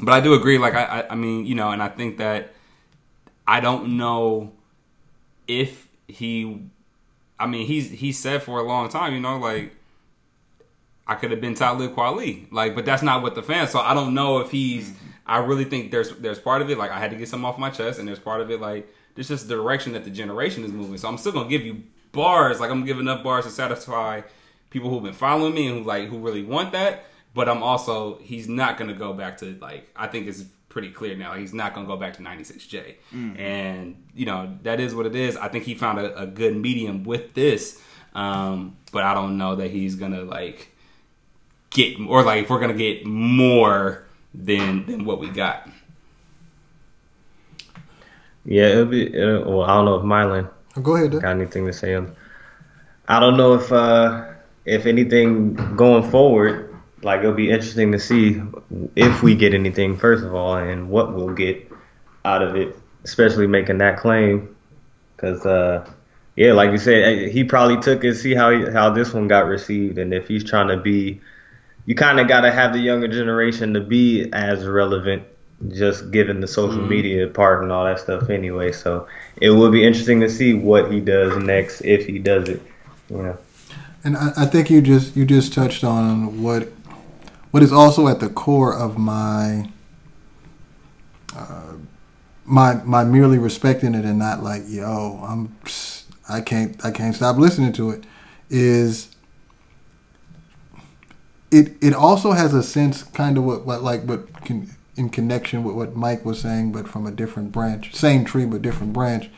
but 0.00 0.12
I 0.12 0.20
do 0.20 0.34
agree. 0.34 0.58
Like 0.58 0.74
I, 0.74 0.84
I, 0.84 1.10
I 1.10 1.14
mean, 1.14 1.46
you 1.46 1.54
know, 1.54 1.70
and 1.70 1.82
I 1.82 1.88
think 1.88 2.18
that 2.18 2.52
I 3.46 3.60
don't 3.60 3.96
know 3.96 4.52
if 5.46 5.88
he. 6.08 6.62
I 7.38 7.46
mean, 7.46 7.66
he's 7.66 7.90
he 7.90 8.12
said 8.12 8.42
for 8.42 8.60
a 8.60 8.62
long 8.62 8.88
time, 8.88 9.14
you 9.14 9.20
know, 9.20 9.38
like 9.38 9.74
I 11.06 11.14
could 11.16 11.30
have 11.30 11.40
been 11.40 11.54
Talib 11.54 11.94
Kweli, 11.94 12.50
like, 12.52 12.74
but 12.74 12.84
that's 12.84 13.02
not 13.02 13.22
what 13.22 13.34
the 13.34 13.42
fans. 13.42 13.70
So 13.70 13.80
I 13.80 13.94
don't 13.94 14.14
know 14.14 14.38
if 14.38 14.50
he's. 14.50 14.90
Mm-hmm. 14.90 15.06
I 15.26 15.38
really 15.38 15.64
think 15.64 15.90
there's 15.90 16.10
there's 16.18 16.38
part 16.38 16.60
of 16.60 16.70
it 16.70 16.76
like 16.76 16.90
I 16.90 16.98
had 16.98 17.10
to 17.10 17.16
get 17.16 17.28
some 17.28 17.44
off 17.44 17.58
my 17.58 17.70
chest, 17.70 17.98
and 17.98 18.06
there's 18.06 18.18
part 18.18 18.40
of 18.40 18.50
it 18.50 18.60
like 18.60 18.88
there's 19.14 19.28
just 19.28 19.48
the 19.48 19.54
direction 19.54 19.92
that 19.94 20.04
the 20.04 20.10
generation 20.10 20.64
is 20.64 20.72
moving. 20.72 20.98
So 20.98 21.08
I'm 21.08 21.18
still 21.18 21.32
gonna 21.32 21.48
give 21.48 21.64
you 21.64 21.82
bars, 22.12 22.60
like 22.60 22.70
I'm 22.70 22.84
giving 22.84 23.08
up 23.08 23.22
bars 23.22 23.44
to 23.44 23.50
satisfy 23.50 24.22
people 24.74 24.90
who've 24.90 25.04
been 25.04 25.12
following 25.12 25.54
me 25.54 25.68
and 25.68 25.78
who 25.78 25.84
like 25.84 26.08
who 26.08 26.18
really 26.18 26.42
want 26.42 26.72
that. 26.72 27.04
But 27.32 27.48
I'm 27.48 27.62
also 27.62 28.18
he's 28.18 28.48
not 28.48 28.76
gonna 28.76 28.92
go 28.92 29.14
back 29.14 29.38
to 29.38 29.56
like 29.60 29.88
I 29.96 30.08
think 30.08 30.26
it's 30.26 30.44
pretty 30.68 30.90
clear 30.90 31.16
now 31.16 31.34
he's 31.34 31.54
not 31.54 31.74
gonna 31.74 31.86
go 31.86 31.96
back 31.96 32.14
to 32.14 32.22
96J. 32.22 32.96
Mm-hmm. 33.14 33.40
And 33.40 34.04
you 34.14 34.26
know 34.26 34.58
that 34.64 34.80
is 34.80 34.94
what 34.94 35.06
it 35.06 35.14
is. 35.14 35.36
I 35.36 35.48
think 35.48 35.64
he 35.64 35.74
found 35.74 36.00
a, 36.00 36.22
a 36.22 36.26
good 36.26 36.56
medium 36.56 37.04
with 37.04 37.34
this, 37.34 37.80
um, 38.16 38.76
but 38.92 39.04
I 39.04 39.14
don't 39.14 39.38
know 39.38 39.54
that 39.56 39.70
he's 39.70 39.94
gonna 39.94 40.22
like 40.22 40.72
get 41.70 42.00
or 42.00 42.24
like 42.24 42.42
if 42.42 42.50
we're 42.50 42.60
gonna 42.60 42.74
get 42.74 43.06
more 43.06 44.04
than 44.34 44.86
than 44.86 45.04
what 45.04 45.20
we 45.20 45.30
got. 45.30 45.68
Yeah, 48.44 48.66
it'll 48.66 48.86
be. 48.86 49.06
It'll, 49.14 49.58
well, 49.58 49.70
I 49.70 49.76
don't 49.76 49.84
know 49.84 49.94
if 49.94 50.02
Mylan. 50.02 50.50
Go 50.82 50.96
ahead. 50.96 51.12
Got 51.12 51.30
anything 51.30 51.64
to 51.66 51.72
say? 51.72 51.96
I 53.06 53.20
don't 53.20 53.36
know 53.36 53.54
if 53.54 53.70
uh, 53.70 54.33
if 54.64 54.86
anything 54.86 55.54
going 55.76 56.08
forward, 56.10 56.74
like 57.02 57.20
it'll 57.20 57.32
be 57.32 57.50
interesting 57.50 57.92
to 57.92 57.98
see 57.98 58.40
if 58.96 59.22
we 59.22 59.34
get 59.34 59.54
anything 59.54 59.96
first 59.96 60.24
of 60.24 60.34
all, 60.34 60.56
and 60.56 60.88
what 60.88 61.14
we'll 61.14 61.34
get 61.34 61.70
out 62.24 62.42
of 62.42 62.56
it, 62.56 62.76
especially 63.04 63.46
making 63.46 63.78
that 63.78 63.98
claim, 63.98 64.54
because 65.16 65.44
uh, 65.44 65.88
yeah, 66.36 66.52
like 66.52 66.70
you 66.70 66.78
said, 66.78 67.30
he 67.30 67.44
probably 67.44 67.80
took 67.80 68.04
it, 68.04 68.14
see 68.14 68.34
how 68.34 68.50
he, 68.50 68.70
how 68.70 68.90
this 68.90 69.12
one 69.12 69.28
got 69.28 69.46
received, 69.46 69.98
and 69.98 70.12
if 70.14 70.26
he's 70.26 70.44
trying 70.44 70.68
to 70.68 70.76
be, 70.76 71.20
you 71.86 71.94
kind 71.94 72.18
of 72.18 72.26
got 72.26 72.40
to 72.40 72.50
have 72.50 72.72
the 72.72 72.80
younger 72.80 73.08
generation 73.08 73.74
to 73.74 73.80
be 73.80 74.30
as 74.32 74.66
relevant 74.66 75.24
just 75.68 76.10
given 76.10 76.40
the 76.40 76.48
social 76.48 76.80
mm-hmm. 76.80 76.88
media 76.88 77.26
part 77.28 77.62
and 77.62 77.70
all 77.70 77.84
that 77.84 78.00
stuff 78.00 78.28
anyway. 78.30 78.72
So 78.72 79.06
it 79.40 79.50
will 79.50 79.70
be 79.70 79.86
interesting 79.86 80.20
to 80.20 80.28
see 80.28 80.54
what 80.54 80.90
he 80.90 81.00
does 81.00 81.36
next 81.36 81.82
if 81.82 82.06
he 82.06 82.18
does 82.18 82.48
it. 82.48 82.62
You 83.10 83.22
know. 83.22 83.38
And 84.04 84.16
I, 84.16 84.32
I, 84.36 84.46
think 84.46 84.70
you 84.70 84.82
just 84.82 85.16
you 85.16 85.24
just 85.24 85.54
touched 85.54 85.82
on 85.82 86.42
what 86.42 86.70
what 87.50 87.62
is 87.62 87.72
also 87.72 88.06
at 88.06 88.20
the 88.20 88.28
core 88.28 88.74
of 88.74 88.98
my 88.98 89.70
uh, 91.34 91.72
my 92.44 92.74
my 92.84 93.02
merely 93.04 93.38
respecting 93.38 93.94
it 93.94 94.04
and 94.04 94.18
not 94.18 94.42
like 94.42 94.62
yo 94.68 95.24
I'm 95.26 95.56
I 96.28 96.42
can't 96.42 96.84
I 96.84 96.90
can't 96.90 97.14
stop 97.14 97.38
listening 97.38 97.72
to 97.74 97.90
it 97.90 98.04
is 98.50 99.14
it 101.50 101.72
it 101.80 101.94
also 101.94 102.32
has 102.32 102.52
a 102.52 102.62
sense 102.62 103.02
kind 103.02 103.38
of 103.38 103.44
what, 103.44 103.64
what 103.64 103.82
like 103.82 104.02
what 104.02 104.44
can 104.44 104.70
in 104.96 105.08
connection 105.08 105.64
with 105.64 105.74
what 105.74 105.96
Mike 105.96 106.24
was 106.26 106.40
saying 106.40 106.72
but 106.72 106.86
from 106.86 107.06
a 107.06 107.10
different 107.10 107.52
branch 107.52 107.94
same 107.94 108.24
tree 108.24 108.44
but 108.44 108.60
different 108.60 108.92
branch 108.92 109.30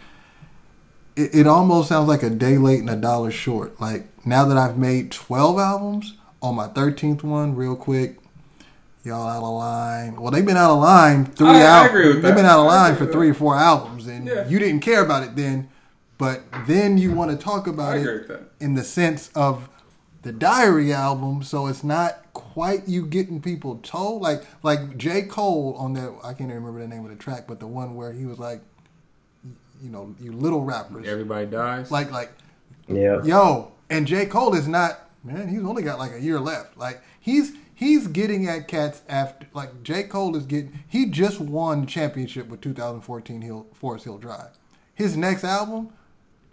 it, 1.16 1.34
it 1.34 1.46
almost 1.46 1.88
sounds 1.88 2.08
like 2.08 2.22
a 2.22 2.30
day 2.30 2.58
late 2.58 2.80
and 2.80 2.90
a 2.90 2.96
dollar 2.96 3.30
short. 3.30 3.80
Like 3.80 4.06
now 4.26 4.44
that 4.44 4.56
I've 4.58 4.76
made 4.76 5.10
twelve 5.12 5.58
albums 5.58 6.14
on 6.42 6.54
my 6.56 6.68
thirteenth 6.68 7.24
one, 7.24 7.54
real 7.54 7.76
quick, 7.76 8.18
y'all 9.04 9.26
out 9.26 9.42
of 9.42 9.54
line. 9.54 10.20
Well, 10.20 10.30
they've 10.30 10.44
been 10.44 10.56
out 10.56 10.72
of 10.72 10.78
line 10.80 11.24
three 11.26 11.48
I- 11.48 11.60
I 11.60 11.60
albums. 11.62 11.90
agree 11.90 12.06
with 12.08 12.14
They've 12.16 12.22
that. 12.24 12.34
been 12.36 12.44
out 12.46 12.58
of 12.60 12.66
line 12.66 12.96
for 12.96 13.06
three 13.06 13.30
or 13.30 13.34
four 13.34 13.56
albums, 13.56 14.06
and 14.06 14.26
Yeah. 14.26 14.46
you 14.48 14.58
didn't 14.58 14.80
care 14.80 15.02
about 15.02 15.22
it 15.22 15.36
then. 15.36 15.68
But 16.18 16.42
then 16.66 16.96
you 16.98 17.12
want 17.12 17.30
to 17.30 17.36
talk 17.36 17.66
about 17.66 17.92
I 17.94 17.96
it 17.96 18.00
agree 18.02 18.18
with 18.18 18.28
that. 18.28 18.40
in 18.58 18.74
the 18.74 18.84
sense 18.84 19.30
of 19.34 19.68
the 20.22 20.32
Diary 20.32 20.92
album, 20.92 21.42
so 21.42 21.66
it's 21.66 21.84
not 21.84 22.18
quite 22.32 22.88
you 22.88 23.06
getting 23.06 23.40
people 23.40 23.76
told 23.82 24.22
like 24.22 24.42
like 24.62 24.96
J 24.96 25.22
Cole 25.22 25.76
on 25.78 25.92
that. 25.94 26.10
I 26.24 26.28
can't 26.32 26.50
even 26.50 26.56
remember 26.64 26.80
the 26.80 26.88
name 26.88 27.04
of 27.04 27.10
the 27.10 27.16
track, 27.16 27.44
but 27.46 27.60
the 27.60 27.66
one 27.66 27.94
where 27.94 28.12
he 28.12 28.24
was 28.26 28.38
like, 28.38 28.60
you 29.82 29.90
know, 29.90 30.14
you 30.20 30.32
little 30.32 30.62
rappers, 30.64 31.06
Everybody 31.06 31.46
dies. 31.46 31.90
like 31.90 32.10
like 32.10 32.32
Yeah. 32.88 33.22
yo, 33.22 33.72
and 33.90 34.06
J 34.06 34.26
Cole 34.26 34.54
is 34.54 34.66
not 34.68 35.06
man. 35.26 35.48
He's 35.48 35.62
only 35.62 35.82
got 35.82 35.98
like 35.98 36.12
a 36.12 36.20
year 36.20 36.40
left. 36.40 36.76
Like 36.76 37.02
he's 37.18 37.52
he's 37.74 38.06
getting 38.06 38.48
at 38.48 38.68
cats 38.68 39.02
after 39.08 39.46
like 39.52 39.82
J 39.82 40.04
Cole 40.04 40.36
is 40.36 40.44
getting. 40.44 40.80
He 40.88 41.06
just 41.06 41.40
won 41.40 41.86
championship 41.86 42.48
with 42.48 42.60
2014 42.60 43.42
Hill 43.42 43.66
Forest 43.74 44.04
Hills 44.04 44.20
Drive. 44.20 44.58
His 44.94 45.16
next 45.16 45.44
album, 45.44 45.90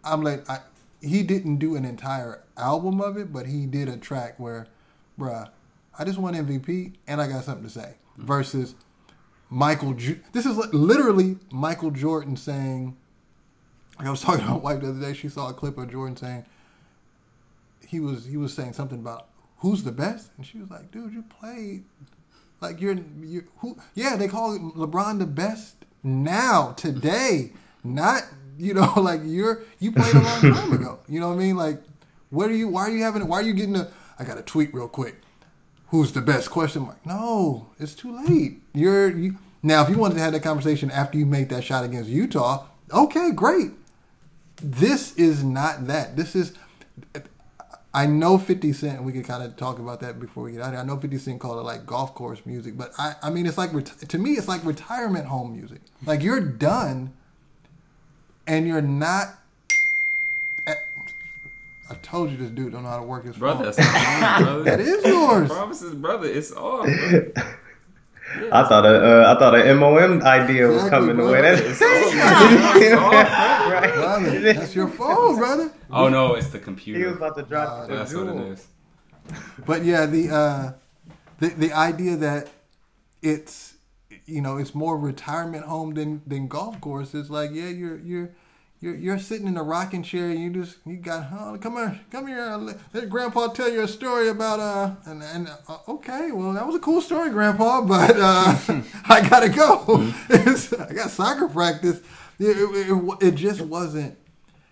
I'm 0.03 0.21
like, 0.21 0.47
I, 0.49 0.59
he 1.01 1.23
didn't 1.23 1.57
do 1.57 1.75
an 1.75 1.85
entire 1.85 2.43
album 2.57 2.99
of 2.99 3.17
it, 3.17 3.31
but 3.31 3.45
he 3.45 3.65
did 3.65 3.87
a 3.87 3.95
track 3.95 4.37
where, 4.37 4.67
bruh, 5.17 5.49
I 5.97 6.03
just 6.03 6.17
won 6.17 6.33
MVP 6.33 6.93
and 7.07 7.21
I 7.21 7.27
got 7.27 7.45
something 7.45 7.63
to 7.63 7.69
say. 7.69 7.95
Mm-hmm. 8.13 8.25
Versus 8.25 8.75
Michael, 9.49 9.93
this 9.93 10.45
is 10.45 10.57
literally 10.73 11.37
Michael 11.51 11.91
Jordan 11.91 12.35
saying. 12.35 12.97
Like 13.99 14.07
I 14.07 14.09
was 14.09 14.21
talking 14.21 14.43
to 14.43 14.51
my 14.51 14.57
wife 14.57 14.81
the 14.81 14.89
other 14.89 14.99
day. 14.99 15.13
She 15.13 15.29
saw 15.29 15.49
a 15.49 15.53
clip 15.53 15.77
of 15.77 15.91
Jordan 15.91 16.17
saying 16.17 16.45
he 17.93 17.99
was 18.01 18.25
he 18.25 18.35
was 18.35 18.53
saying 18.53 18.73
something 18.73 18.99
about 18.99 19.29
who's 19.59 19.83
the 19.83 19.91
best, 19.91 20.31
and 20.35 20.45
she 20.45 20.57
was 20.57 20.69
like, 20.69 20.91
"Dude, 20.91 21.13
you 21.13 21.23
played 21.23 21.85
like 22.63 22.79
you're 22.79 22.95
you 23.21 23.43
who? 23.57 23.77
Yeah, 23.93 24.15
they 24.15 24.27
call 24.27 24.57
LeBron 24.57 25.19
the 25.19 25.25
best 25.25 25.75
now 26.01 26.71
today, 26.71 27.51
not 27.83 28.23
you 28.57 28.73
know 28.73 28.93
like 28.97 29.19
you're 29.23 29.63
you 29.79 29.91
played 29.91 30.15
a 30.15 30.19
long 30.19 30.41
time 30.53 30.73
ago. 30.73 30.99
You 31.09 31.19
know 31.19 31.27
what 31.27 31.35
I 31.35 31.39
mean? 31.39 31.57
Like, 31.57 31.83
what 32.29 32.49
are 32.49 32.55
you? 32.55 32.69
Why 32.69 32.83
are 32.83 32.89
you 32.89 33.03
having? 33.03 33.27
Why 33.27 33.39
are 33.39 33.43
you 33.43 33.53
getting 33.53 33.75
a? 33.75 33.91
I 34.17 34.23
got 34.23 34.35
to 34.35 34.43
tweet 34.43 34.73
real 34.73 34.87
quick. 34.87 35.21
Who's 35.87 36.13
the 36.13 36.21
best? 36.21 36.49
Question 36.49 36.83
mark. 36.83 37.05
No, 37.05 37.67
it's 37.79 37.93
too 37.93 38.17
late. 38.25 38.61
You're 38.73 39.15
you 39.15 39.37
now. 39.61 39.83
If 39.83 39.89
you 39.89 39.97
wanted 39.97 40.15
to 40.15 40.21
have 40.21 40.31
that 40.31 40.41
conversation 40.43 40.89
after 40.89 41.17
you 41.17 41.25
make 41.25 41.49
that 41.49 41.65
shot 41.65 41.83
against 41.83 42.09
Utah, 42.09 42.65
okay, 42.91 43.31
great. 43.31 43.71
This 44.61 45.13
is 45.17 45.43
not 45.43 45.87
that. 45.87 46.15
This 46.15 46.33
is. 46.33 46.53
I 47.93 48.07
know 48.07 48.37
50 48.39 48.73
Cent, 48.73 48.97
and 48.97 49.05
we 49.05 49.11
could 49.13 49.25
kind 49.25 49.43
of 49.43 49.55
talk 49.55 49.77
about 49.77 49.99
that 49.99 50.19
before 50.19 50.43
we 50.43 50.53
get 50.53 50.61
out 50.61 50.67
of 50.69 50.71
here. 50.73 50.79
I 50.81 50.83
know 50.83 50.97
50 50.97 51.17
Cent 51.19 51.39
called 51.39 51.59
it 51.59 51.63
like 51.63 51.85
golf 51.85 52.15
course 52.15 52.41
music, 52.45 52.75
but 52.77 52.91
I, 52.97 53.13
I 53.21 53.29
mean, 53.29 53.45
it's 53.45 53.57
like, 53.57 53.71
reti- 53.71 54.07
to 54.07 54.17
me, 54.17 54.31
it's 54.31 54.47
like 54.47 54.65
retirement 54.65 55.27
home 55.27 55.55
music. 55.55 55.79
Like 56.05 56.23
you're 56.23 56.39
done 56.41 57.13
and 58.47 58.67
you're 58.67 58.81
not. 58.81 59.27
Eh, 60.65 60.73
I 61.89 61.93
told 62.01 62.31
you 62.31 62.37
this 62.37 62.49
dude 62.49 62.71
don't 62.71 62.81
know 62.83 62.89
how 62.89 62.97
to 62.97 63.03
work 63.03 63.25
his 63.25 63.37
brother, 63.37 63.71
phone. 63.71 63.73
that's 63.75 63.77
not 63.77 64.21
mine, 64.21 64.43
brother. 64.43 64.63
That 64.65 64.79
is 64.79 65.05
yours. 65.05 65.49
Promises, 65.49 65.93
brother. 65.93 66.27
It's 66.27 66.51
off. 66.51 66.85
Bro. 66.87 67.31
I 68.51 68.63
thought 68.67 68.85
a 68.85 69.23
uh, 69.29 69.33
I 69.35 69.39
thought 69.39 69.55
a 69.55 69.73
MOM 69.75 70.21
idea 70.23 70.67
was 70.67 70.83
Exactly, 70.83 70.89
coming 70.89 71.17
the 71.17 71.23
bro. 71.23 71.31
way. 71.31 71.41
That's 71.41 71.61
It's 71.61 71.81
off. 71.81 72.75
It's 72.77 72.95
off. 72.95 73.93
Brother, 73.95 74.53
that's 74.53 74.75
your 74.75 74.87
phone, 74.87 75.35
brother. 75.43 75.71
Oh 75.91 76.09
no, 76.09 76.35
it's 76.35 76.49
the 76.49 76.59
computer. 76.59 76.99
He 76.99 77.05
was 77.05 77.15
about 77.15 77.35
to 77.37 77.43
drop 77.43 77.87
the 77.87 77.95
That's 77.95 78.13
what 78.13 78.27
it 78.27 78.35
is. 78.53 78.67
But 79.65 79.83
yeah, 79.85 80.05
the 80.05 80.29
uh, 80.29 80.71
the 81.39 81.49
the 81.49 81.73
idea 81.73 82.15
that 82.17 82.49
it's 83.21 83.75
you 84.25 84.41
know 84.41 84.57
it's 84.57 84.73
more 84.75 84.97
retirement 84.97 85.65
home 85.65 85.93
than 85.93 86.21
than 86.27 86.47
golf 86.47 86.79
course. 86.81 87.13
It's 87.13 87.29
like 87.29 87.51
yeah, 87.53 87.69
you're 87.69 87.99
you're. 87.99 88.31
You're, 88.83 88.95
you're 88.95 89.17
sitting 89.17 89.47
in 89.47 89.55
a 89.55 89.63
rocking 89.63 90.03
chair. 90.03 90.29
And 90.29 90.41
you 90.41 90.49
just 90.49 90.75
you 90.85 90.97
got 90.97 91.29
oh, 91.31 91.57
come 91.57 91.75
here, 91.75 92.01
come 92.11 92.27
here. 92.27 92.57
Let, 92.91 93.09
Grandpa 93.09 93.47
tell 93.47 93.71
you 93.71 93.83
a 93.83 93.87
story 93.87 94.27
about 94.27 94.59
uh 94.59 94.95
and 95.05 95.23
and 95.23 95.47
uh, 95.69 95.77
okay, 95.87 96.33
well 96.33 96.51
that 96.51 96.67
was 96.67 96.75
a 96.75 96.79
cool 96.79 96.99
story, 96.99 97.29
Grandpa, 97.29 97.79
but 97.87 98.17
uh, 98.17 98.57
I 99.05 99.25
gotta 99.29 99.47
go. 99.47 100.11
I 100.29 100.93
got 100.93 101.11
soccer 101.11 101.47
practice. 101.47 102.01
It, 102.37 102.57
it, 102.57 102.89
it, 102.89 103.17
it 103.21 103.35
just 103.35 103.61
wasn't. 103.61 104.17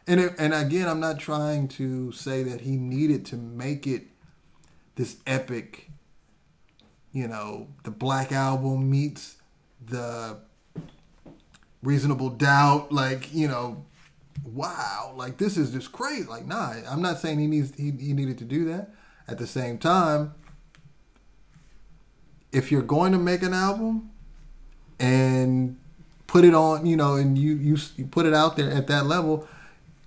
And 0.08 0.20
it, 0.20 0.34
and 0.38 0.54
again, 0.54 0.90
I'm 0.90 1.00
not 1.00 1.18
trying 1.18 1.70
to 1.70 2.12
say 2.12 2.44
that 2.44 2.62
he 2.62 2.76
needed 2.76 3.26
to 3.28 3.38
make 3.38 3.88
it 3.88 4.08
this 4.96 5.18
epic, 5.26 5.90
you 7.14 7.30
know, 7.30 7.70
the 7.84 7.92
Black 7.92 8.34
Album 8.34 8.92
meets 8.92 9.38
the 9.86 10.40
Reasonable 11.82 12.30
Doubt, 12.30 12.92
like 12.92 13.34
you 13.34 13.48
know, 13.48 13.86
wow, 14.44 15.14
like 15.16 15.38
this 15.38 15.58
is 15.58 15.72
just 15.72 15.92
crazy. 15.92 16.24
Like, 16.24 16.46
nah, 16.46 16.74
I'm 16.90 17.02
not 17.02 17.20
saying 17.20 17.40
he 17.40 17.48
needs 17.48 17.76
he, 17.76 17.92
he 17.92 18.14
needed 18.14 18.38
to 18.40 18.46
do 18.46 18.66
that. 18.66 18.92
At 19.28 19.38
the 19.38 19.48
same 19.48 19.78
time, 19.78 20.34
if 22.52 22.72
you're 22.72 22.82
going 22.82 23.12
to 23.14 23.18
make 23.18 23.44
an 23.44 23.54
album 23.54 24.12
and 25.00 25.78
put 26.28 26.44
it 26.44 26.54
on, 26.54 26.86
you 26.86 26.96
know, 26.96 27.16
and 27.16 27.38
you 27.38 27.54
you, 27.56 27.78
you 27.96 28.06
put 28.06 28.26
it 28.26 28.34
out 28.34 28.58
there 28.58 28.72
at 28.72 28.88
that 28.88 29.06
level, 29.06 29.48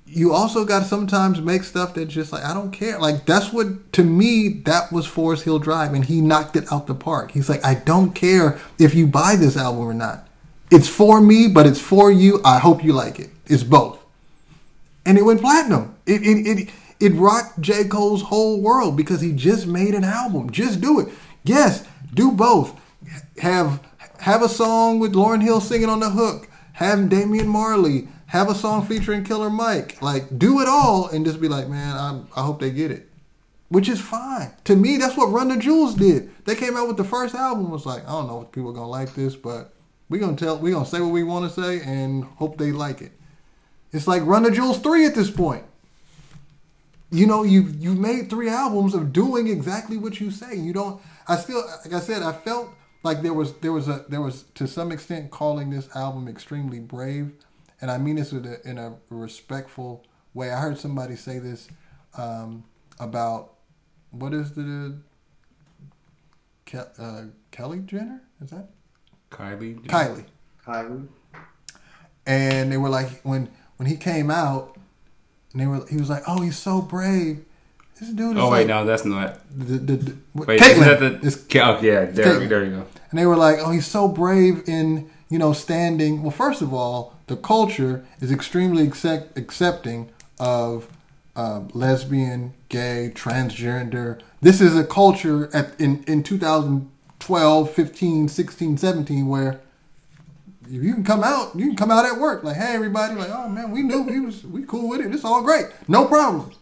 you 0.06 0.32
also 0.32 0.64
got 0.64 0.80
to 0.80 0.84
sometimes 0.84 1.40
make 1.40 1.64
stuff 1.64 1.94
that's 1.94 2.12
just 2.12 2.32
like 2.32 2.44
I 2.44 2.52
don't 2.52 2.70
care. 2.70 2.98
Like 2.98 3.24
that's 3.24 3.52
what 3.52 3.92
to 3.94 4.04
me 4.04 4.48
that 4.64 4.92
was 4.92 5.06
Forest 5.06 5.44
Hills 5.44 5.62
Drive, 5.62 5.94
and 5.94 6.04
he 6.04 6.20
knocked 6.20 6.56
it 6.56 6.70
out 6.72 6.86
the 6.86 6.94
park. 6.94 7.32
He's 7.32 7.48
like, 7.48 7.64
I 7.64 7.74
don't 7.74 8.14
care 8.14 8.58
if 8.78 8.94
you 8.94 9.06
buy 9.06 9.36
this 9.36 9.56
album 9.56 9.82
or 9.82 9.94
not. 9.94 10.28
It's 10.70 10.88
for 10.88 11.20
me, 11.20 11.48
but 11.48 11.66
it's 11.66 11.80
for 11.80 12.10
you. 12.10 12.40
I 12.44 12.58
hope 12.58 12.82
you 12.82 12.92
like 12.92 13.20
it. 13.20 13.30
It's 13.46 13.62
both, 13.62 14.03
and 15.06 15.18
it 15.18 15.22
went 15.22 15.40
platinum. 15.40 15.96
It 16.06 16.22
it 16.22 16.46
it, 16.46 16.70
it 17.00 17.12
rocked 17.14 17.60
J 17.60 17.84
Cole's 17.84 18.22
whole 18.22 18.60
world 18.60 18.96
because 18.96 19.20
he 19.20 19.32
just 19.32 19.66
made 19.66 19.94
an 19.94 20.04
album. 20.04 20.50
Just 20.50 20.80
do 20.80 21.00
it. 21.00 21.08
Yes, 21.44 21.86
do 22.12 22.32
both. 22.32 22.80
Have 23.38 23.80
have 24.20 24.42
a 24.42 24.48
song 24.48 24.98
with 24.98 25.14
Lauryn 25.14 25.42
Hill 25.42 25.60
singing 25.60 25.88
on 25.88 26.00
the 26.00 26.10
hook. 26.10 26.48
Have 26.74 27.08
Damian 27.08 27.48
Marley. 27.48 28.08
Have 28.26 28.50
a 28.50 28.54
song 28.54 28.86
featuring 28.86 29.22
Killer 29.22 29.50
Mike. 29.50 30.00
Like 30.02 30.38
do 30.38 30.60
it 30.60 30.68
all 30.68 31.08
and 31.08 31.24
just 31.24 31.40
be 31.40 31.48
like, 31.48 31.68
man, 31.68 31.96
I, 31.96 32.40
I 32.40 32.42
hope 32.42 32.60
they 32.60 32.70
get 32.70 32.90
it. 32.90 33.08
Which 33.68 33.88
is 33.88 34.00
fine. 34.00 34.52
To 34.64 34.76
me, 34.76 34.96
that's 34.96 35.16
what 35.16 35.32
Run 35.32 35.48
the 35.48 35.56
Jewels 35.56 35.94
did. 35.94 36.30
They 36.44 36.54
came 36.54 36.76
out 36.76 36.86
with 36.86 36.96
the 36.96 37.04
first 37.04 37.34
album. 37.34 37.70
Was 37.70 37.86
like, 37.86 38.04
I 38.04 38.12
don't 38.12 38.28
know 38.28 38.42
if 38.42 38.52
people 38.52 38.70
are 38.70 38.74
gonna 38.74 38.88
like 38.88 39.14
this, 39.14 39.36
but 39.36 39.72
we 40.08 40.18
gonna 40.18 40.36
tell, 40.36 40.58
we 40.58 40.70
gonna 40.70 40.86
say 40.86 41.00
what 41.00 41.10
we 41.10 41.22
want 41.22 41.52
to 41.52 41.60
say 41.62 41.80
and 41.84 42.24
hope 42.24 42.58
they 42.58 42.72
like 42.72 43.02
it. 43.02 43.12
It's 43.94 44.08
like 44.08 44.26
Run 44.26 44.42
the 44.42 44.50
Jewels 44.50 44.80
three 44.80 45.06
at 45.06 45.14
this 45.14 45.30
point. 45.30 45.64
You 47.12 47.28
know, 47.28 47.44
you've 47.44 47.80
you've 47.80 47.98
made 47.98 48.28
three 48.28 48.48
albums 48.48 48.92
of 48.92 49.12
doing 49.12 49.46
exactly 49.46 49.96
what 49.96 50.20
you 50.20 50.32
say. 50.32 50.56
You 50.56 50.72
don't. 50.72 51.00
I 51.28 51.36
still, 51.36 51.64
like 51.84 51.94
I 51.94 52.00
said, 52.00 52.22
I 52.22 52.32
felt 52.32 52.70
like 53.04 53.22
there 53.22 53.32
was 53.32 53.54
there 53.58 53.72
was 53.72 53.86
a 53.86 54.04
there 54.08 54.20
was 54.20 54.42
to 54.56 54.66
some 54.66 54.90
extent 54.90 55.30
calling 55.30 55.70
this 55.70 55.88
album 55.94 56.26
extremely 56.26 56.80
brave, 56.80 57.30
and 57.80 57.88
I 57.88 57.98
mean 57.98 58.16
this 58.16 58.32
in 58.32 58.44
a, 58.44 58.68
in 58.68 58.78
a 58.78 58.96
respectful 59.10 60.04
way. 60.34 60.50
I 60.50 60.58
heard 60.60 60.76
somebody 60.76 61.14
say 61.14 61.38
this 61.38 61.68
um, 62.18 62.64
about 62.98 63.52
what 64.10 64.34
is 64.34 64.52
the 64.52 64.96
Ke- 66.66 66.98
uh, 66.98 67.22
Kelly 67.52 67.78
Jenner? 67.86 68.22
Is 68.42 68.50
that 68.50 68.70
Kylie. 69.30 69.80
Kylie? 69.86 70.24
Kylie. 70.66 71.06
and 72.26 72.72
they 72.72 72.76
were 72.76 72.88
like 72.88 73.20
when 73.22 73.50
when 73.76 73.88
he 73.88 73.96
came 73.96 74.30
out, 74.30 74.76
and 75.52 75.60
they 75.60 75.66
were 75.66 75.86
he 75.88 75.96
was 75.96 76.10
like, 76.10 76.22
oh, 76.26 76.40
he's 76.42 76.58
so 76.58 76.80
brave. 76.80 77.44
This 78.00 78.08
dude 78.08 78.36
is 78.36 78.42
Oh 78.42 78.50
wait, 78.50 78.60
like, 78.60 78.66
no, 78.66 78.84
that's 78.84 79.04
not. 79.04 79.38
the, 79.56 79.78
the, 79.78 79.96
the, 79.96 80.16
Wait, 80.34 80.58
that 80.58 80.98
the? 81.22 81.62
Oh, 81.62 81.80
yeah, 81.80 82.06
there, 82.06 82.24
Caitlyn. 82.24 82.48
there 82.48 82.64
you 82.64 82.70
go. 82.70 82.86
and 83.10 83.18
they 83.18 83.24
were 83.26 83.36
like, 83.36 83.58
oh, 83.60 83.70
he's 83.70 83.86
so 83.86 84.08
brave 84.08 84.68
in 84.68 85.10
you 85.28 85.38
know 85.38 85.52
standing. 85.52 86.22
Well, 86.22 86.32
first 86.32 86.60
of 86.60 86.74
all, 86.74 87.14
the 87.28 87.36
culture 87.36 88.04
is 88.20 88.32
extremely 88.32 88.84
accept, 88.86 89.38
accepting 89.38 90.10
of 90.40 90.88
um, 91.36 91.68
lesbian, 91.72 92.54
gay, 92.68 93.12
transgender. 93.14 94.20
This 94.40 94.60
is 94.60 94.76
a 94.76 94.84
culture 94.84 95.48
at 95.54 95.78
in 95.80 96.02
in 96.04 96.22
2012, 96.22 97.70
15, 97.70 98.28
16, 98.28 98.76
17 98.76 99.26
where 99.28 99.60
you 100.68 100.94
can 100.94 101.04
come 101.04 101.22
out, 101.22 101.54
you 101.54 101.66
can 101.66 101.76
come 101.76 101.90
out 101.90 102.04
at 102.04 102.18
work 102.18 102.44
like, 102.44 102.56
hey, 102.56 102.74
everybody, 102.74 103.14
like, 103.14 103.30
oh 103.30 103.48
man, 103.48 103.70
we 103.70 103.82
knew 103.82 104.02
we 104.02 104.20
was 104.20 104.44
we 104.44 104.64
cool 104.64 104.88
with 104.88 105.00
it. 105.00 105.12
It's 105.14 105.24
all 105.24 105.42
great, 105.42 105.66
no 105.88 106.06
problems. 106.06 106.56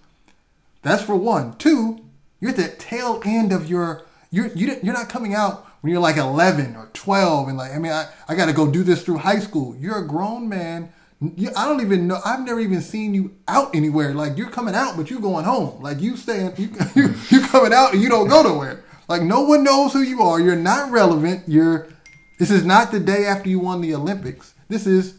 That's 0.82 1.02
for 1.02 1.16
one. 1.16 1.56
Two, 1.58 2.04
you're 2.40 2.50
at 2.50 2.56
the 2.56 2.68
tail 2.68 3.22
end 3.24 3.52
of 3.52 3.68
your 3.68 4.02
you're 4.30 4.48
you, 4.48 4.78
you're 4.82 4.94
not 4.94 5.08
coming 5.08 5.34
out 5.34 5.66
when 5.80 5.92
you're 5.92 6.00
like 6.00 6.16
11 6.16 6.76
or 6.76 6.88
12 6.92 7.48
and 7.48 7.58
like 7.58 7.72
I 7.72 7.78
mean 7.78 7.92
I, 7.92 8.08
I 8.28 8.34
got 8.34 8.46
to 8.46 8.52
go 8.52 8.70
do 8.70 8.82
this 8.82 9.02
through 9.04 9.18
high 9.18 9.40
school. 9.40 9.76
You're 9.76 9.98
a 9.98 10.06
grown 10.06 10.48
man 10.48 10.92
I 11.56 11.68
don't 11.68 11.80
even 11.80 12.08
know. 12.08 12.20
I've 12.24 12.44
never 12.44 12.58
even 12.58 12.80
seen 12.80 13.14
you 13.14 13.36
out 13.46 13.74
anywhere. 13.76 14.12
Like 14.12 14.36
you're 14.36 14.50
coming 14.50 14.74
out, 14.74 14.96
but 14.96 15.08
you're 15.08 15.20
going 15.20 15.44
home. 15.44 15.80
Like 15.80 16.00
you 16.00 16.16
staying, 16.16 16.54
you 16.56 16.70
you, 16.96 17.14
you 17.28 17.46
coming 17.46 17.72
out 17.72 17.92
and 17.92 18.02
you 18.02 18.08
don't 18.08 18.28
go 18.28 18.42
nowhere. 18.42 18.82
Like 19.08 19.22
no 19.22 19.42
one 19.42 19.62
knows 19.62 19.92
who 19.92 20.00
you 20.00 20.22
are. 20.22 20.40
You're 20.40 20.56
not 20.56 20.90
relevant. 20.90 21.44
You're. 21.46 21.88
This 22.42 22.50
is 22.50 22.64
not 22.64 22.90
the 22.90 22.98
day 22.98 23.24
after 23.24 23.48
you 23.48 23.60
won 23.60 23.80
the 23.82 23.94
Olympics. 23.94 24.54
This 24.66 24.84
is 24.84 25.14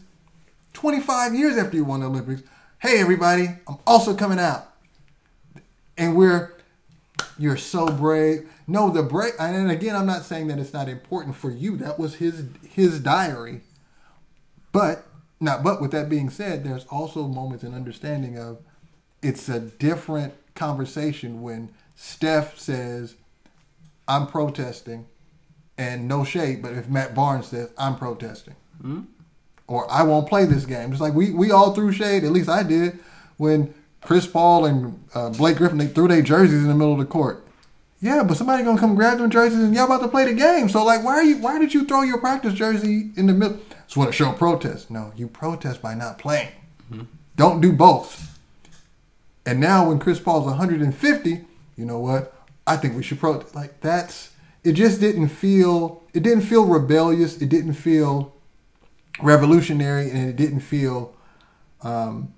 25 0.74 1.34
years 1.34 1.56
after 1.56 1.74
you 1.74 1.82
won 1.82 2.00
the 2.00 2.06
Olympics. 2.06 2.42
Hey 2.80 3.00
everybody, 3.00 3.48
I'm 3.66 3.78
also 3.86 4.14
coming 4.14 4.38
out, 4.38 4.68
and 5.96 6.14
we're. 6.16 6.52
You're 7.38 7.56
so 7.56 7.86
brave. 7.86 8.46
No, 8.66 8.90
the 8.90 9.02
brave. 9.02 9.32
And 9.40 9.70
again, 9.70 9.96
I'm 9.96 10.04
not 10.04 10.24
saying 10.24 10.48
that 10.48 10.58
it's 10.58 10.74
not 10.74 10.86
important 10.86 11.34
for 11.34 11.50
you. 11.50 11.78
That 11.78 11.98
was 11.98 12.16
his 12.16 12.44
his 12.68 13.00
diary, 13.00 13.62
but 14.70 15.06
now, 15.40 15.62
but 15.62 15.80
with 15.80 15.92
that 15.92 16.10
being 16.10 16.28
said, 16.28 16.62
there's 16.62 16.84
also 16.90 17.26
moments 17.26 17.64
in 17.64 17.72
understanding 17.72 18.38
of 18.38 18.58
it's 19.22 19.48
a 19.48 19.60
different 19.60 20.34
conversation 20.54 21.40
when 21.40 21.70
Steph 21.96 22.58
says, 22.58 23.14
I'm 24.06 24.26
protesting, 24.26 25.06
and 25.76 26.06
no 26.08 26.24
shade, 26.24 26.62
but 26.62 26.72
if 26.72 26.88
Matt 26.88 27.14
Barnes 27.14 27.48
says, 27.48 27.70
I'm 27.76 27.96
protesting, 27.96 28.54
mm-hmm. 28.78 29.02
or 29.66 29.90
I 29.90 30.02
won't 30.02 30.28
play 30.28 30.44
this 30.44 30.66
game. 30.66 30.92
It's 30.92 31.00
like 31.00 31.14
we, 31.14 31.30
we 31.30 31.50
all 31.50 31.74
threw 31.74 31.92
shade, 31.92 32.24
at 32.24 32.30
least 32.30 32.48
I 32.48 32.62
did, 32.62 32.98
when 33.36 33.74
Chris 34.00 34.26
Paul 34.26 34.66
and 34.66 35.04
uh, 35.14 35.30
Blake 35.30 35.56
Griffin, 35.56 35.78
they 35.78 35.86
threw 35.86 36.08
their 36.08 36.22
jerseys 36.22 36.62
in 36.62 36.68
the 36.68 36.74
middle 36.74 36.92
of 36.92 36.98
the 36.98 37.06
court. 37.06 37.44
Yeah, 38.00 38.22
but 38.22 38.36
somebody 38.36 38.62
gonna 38.62 38.78
come 38.78 38.94
grab 38.94 39.16
them 39.16 39.30
jerseys 39.30 39.60
and 39.60 39.74
y'all 39.74 39.86
about 39.86 40.02
to 40.02 40.08
play 40.08 40.26
the 40.26 40.34
game. 40.34 40.68
So 40.68 40.84
like, 40.84 41.02
why 41.02 41.14
are 41.14 41.24
you? 41.24 41.38
Why 41.38 41.58
did 41.58 41.72
you 41.72 41.86
throw 41.86 42.02
your 42.02 42.18
practice 42.18 42.52
jersey 42.52 43.10
in 43.16 43.26
the 43.26 43.32
middle? 43.32 43.58
It's 43.86 43.96
what 43.96 44.10
a 44.10 44.12
show 44.12 44.32
protest. 44.32 44.90
No, 44.90 45.12
you 45.16 45.26
protest 45.26 45.80
by 45.80 45.94
not 45.94 46.18
playing. 46.18 46.52
Mm-hmm. 46.92 47.04
Don't 47.36 47.62
do 47.62 47.72
both. 47.72 48.38
And 49.46 49.58
now 49.58 49.88
when 49.88 49.98
Chris 49.98 50.20
Paul's 50.20 50.44
150, 50.44 51.44
you 51.76 51.84
know 51.84 51.98
what? 51.98 52.34
I 52.66 52.76
think 52.76 52.94
we 52.94 53.02
should 53.02 53.20
protest. 53.20 53.54
Like 53.54 53.80
that's 53.80 54.32
it. 54.64 54.72
Just 54.72 55.00
didn't 55.00 55.28
feel. 55.28 56.02
It 56.12 56.22
didn't 56.22 56.42
feel 56.42 56.64
rebellious. 56.64 57.40
It 57.40 57.48
didn't 57.48 57.74
feel 57.74 58.34
revolutionary, 59.22 60.10
and 60.10 60.28
it 60.28 60.36
didn't 60.36 60.60
feel 60.60 61.14
um, 61.82 62.34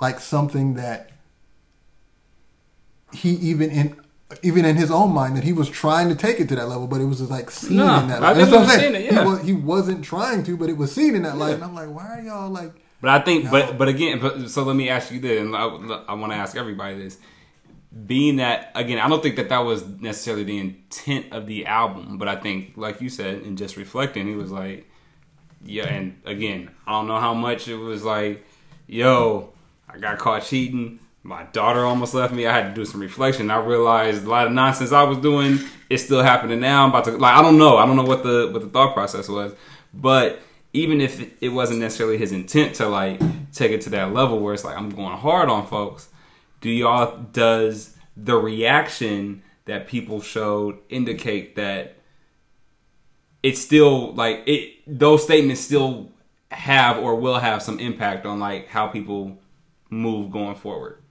like 0.00 0.20
something 0.20 0.74
that 0.74 1.10
he 3.12 3.30
even 3.30 3.70
in 3.70 4.00
even 4.42 4.64
in 4.64 4.76
his 4.76 4.90
own 4.90 5.12
mind 5.12 5.36
that 5.36 5.44
he 5.44 5.52
was 5.52 5.70
trying 5.70 6.08
to 6.08 6.14
take 6.14 6.38
it 6.38 6.48
to 6.50 6.56
that 6.56 6.68
level, 6.68 6.86
but 6.86 7.00
it 7.00 7.06
was 7.06 7.18
just 7.18 7.30
like 7.30 7.50
seen 7.50 7.78
no, 7.78 8.00
in 8.00 8.08
that. 8.08 8.20
light. 8.20 8.36
That's 8.36 8.50
what 8.50 8.62
I'm 8.62 8.68
saying. 8.68 8.94
It, 8.94 9.04
yeah. 9.04 9.22
he, 9.22 9.28
was, 9.28 9.42
he 9.42 9.52
wasn't 9.54 10.04
trying 10.04 10.42
to, 10.44 10.56
but 10.56 10.68
it 10.68 10.76
was 10.76 10.92
seen 10.94 11.14
in 11.14 11.22
that 11.22 11.34
yeah. 11.36 11.40
light. 11.40 11.54
And 11.54 11.64
I'm 11.64 11.74
like, 11.74 11.88
why 11.88 12.18
are 12.18 12.20
y'all 12.20 12.50
like? 12.50 12.72
But 13.00 13.10
I 13.10 13.20
think, 13.20 13.50
but 13.50 13.78
but 13.78 13.88
again, 13.88 14.18
but 14.20 14.50
so 14.50 14.64
let 14.64 14.76
me 14.76 14.88
ask 14.88 15.10
you 15.10 15.20
this, 15.20 15.40
and 15.40 15.56
I, 15.56 15.64
I 16.08 16.14
want 16.14 16.32
to 16.32 16.36
ask 16.36 16.56
everybody 16.56 16.98
this. 16.98 17.18
Being 18.06 18.36
that 18.36 18.70
again, 18.74 18.98
I 18.98 19.08
don't 19.08 19.22
think 19.22 19.36
that 19.36 19.48
that 19.48 19.60
was 19.60 19.86
necessarily 19.86 20.44
the 20.44 20.58
intent 20.58 21.32
of 21.32 21.46
the 21.46 21.66
album, 21.66 22.18
but 22.18 22.28
I 22.28 22.36
think, 22.36 22.72
like 22.76 23.00
you 23.00 23.08
said, 23.08 23.42
and 23.42 23.56
just 23.56 23.76
reflecting, 23.76 24.26
he 24.26 24.34
was 24.34 24.50
like, 24.50 24.88
yeah. 25.64 25.86
And 25.86 26.20
again, 26.24 26.70
I 26.86 26.92
don't 26.92 27.08
know 27.08 27.18
how 27.18 27.34
much 27.34 27.66
it 27.66 27.76
was 27.76 28.04
like, 28.04 28.44
yo, 28.86 29.52
I 29.88 29.98
got 29.98 30.18
caught 30.18 30.44
cheating 30.44 31.00
my 31.28 31.42
daughter 31.44 31.84
almost 31.84 32.14
left 32.14 32.32
me. 32.32 32.46
I 32.46 32.52
had 32.54 32.68
to 32.68 32.74
do 32.74 32.86
some 32.86 33.00
reflection. 33.00 33.50
I 33.50 33.58
realized 33.58 34.24
a 34.24 34.30
lot 34.30 34.46
of 34.46 34.52
nonsense 34.52 34.92
I 34.92 35.02
was 35.02 35.18
doing 35.18 35.58
It's 35.90 36.04
still 36.04 36.22
happening 36.22 36.60
now. 36.60 36.84
I'm 36.84 36.90
about 36.90 37.04
to 37.04 37.12
like 37.12 37.34
I 37.34 37.42
don't 37.42 37.58
know. 37.58 37.76
I 37.76 37.86
don't 37.86 37.96
know 37.96 38.04
what 38.04 38.22
the 38.22 38.48
what 38.52 38.62
the 38.62 38.68
thought 38.68 38.94
process 38.94 39.28
was, 39.28 39.52
but 39.92 40.40
even 40.72 41.00
if 41.00 41.30
it 41.42 41.48
wasn't 41.48 41.80
necessarily 41.80 42.18
his 42.18 42.32
intent 42.32 42.74
to 42.76 42.86
like 42.86 43.20
take 43.52 43.72
it 43.72 43.80
to 43.82 43.90
that 43.90 44.12
level 44.12 44.38
where 44.40 44.54
it's 44.54 44.64
like 44.64 44.76
I'm 44.76 44.90
going 44.90 45.16
hard 45.16 45.48
on 45.48 45.66
folks, 45.66 46.08
do 46.60 46.70
y'all 46.70 47.18
does 47.32 47.96
the 48.16 48.36
reaction 48.36 49.42
that 49.64 49.86
people 49.86 50.20
showed 50.20 50.78
indicate 50.88 51.56
that 51.56 51.96
it's 53.42 53.60
still 53.60 54.12
like 54.14 54.42
it 54.46 54.74
those 54.86 55.22
statements 55.22 55.60
still 55.60 56.10
have 56.50 56.98
or 56.98 57.14
will 57.14 57.38
have 57.38 57.62
some 57.62 57.78
impact 57.78 58.26
on 58.26 58.40
like 58.40 58.68
how 58.68 58.88
people 58.88 59.38
move 59.90 60.30
going 60.30 60.54
forward? 60.54 61.02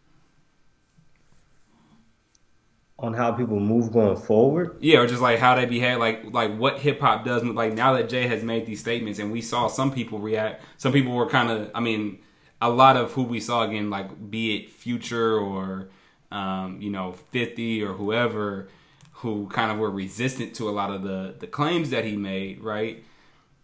on 3.00 3.14
how 3.14 3.32
people 3.32 3.60
move 3.60 3.92
going 3.92 4.18
forward. 4.18 4.78
Yeah, 4.80 5.00
or 5.00 5.08
just 5.08 5.22
like 5.22 5.40
how 5.40 5.56
they 5.56 5.66
behave, 5.66 6.00
like 6.00 6.34
like 6.34 6.56
what 6.58 6.80
hip 6.80 7.00
hop 7.00 7.26
does. 7.26 7.44
Like 7.44 7.74
now 7.74 7.94
that 7.94 8.10
Jay 8.10 8.28
has 8.28 8.44
made 8.44 8.66
these 8.66 8.80
statements, 8.80 9.20
and 9.20 9.32
we 9.32 9.42
saw 9.42 9.68
some 9.68 9.92
people 9.92 10.20
react. 10.20 10.64
Some 10.78 10.92
people 10.92 11.14
were 11.14 11.30
kind 11.30 11.50
of, 11.50 11.70
I 11.76 11.80
mean, 11.80 12.20
a 12.62 12.70
lot 12.70 12.98
of 12.98 13.14
who 13.14 13.24
we 13.24 13.40
saw 13.40 13.64
again, 13.64 13.90
like 13.90 14.30
be 14.30 14.56
it 14.56 14.70
Future 14.70 15.38
or 15.38 15.90
um, 16.32 16.82
you 16.82 16.90
know 16.90 17.14
Fifty 17.32 17.84
or 17.84 17.94
whoever, 17.94 18.68
who 19.12 19.48
kind 19.48 19.72
of 19.72 19.78
were 19.78 19.92
resistant 19.92 20.56
to 20.56 20.70
a 20.70 20.72
lot 20.72 20.92
of 20.92 21.04
the 21.04 21.36
the 21.40 21.48
claims 21.48 21.90
that 21.90 22.06
he 22.06 22.16
made, 22.16 22.62
right? 22.62 23.04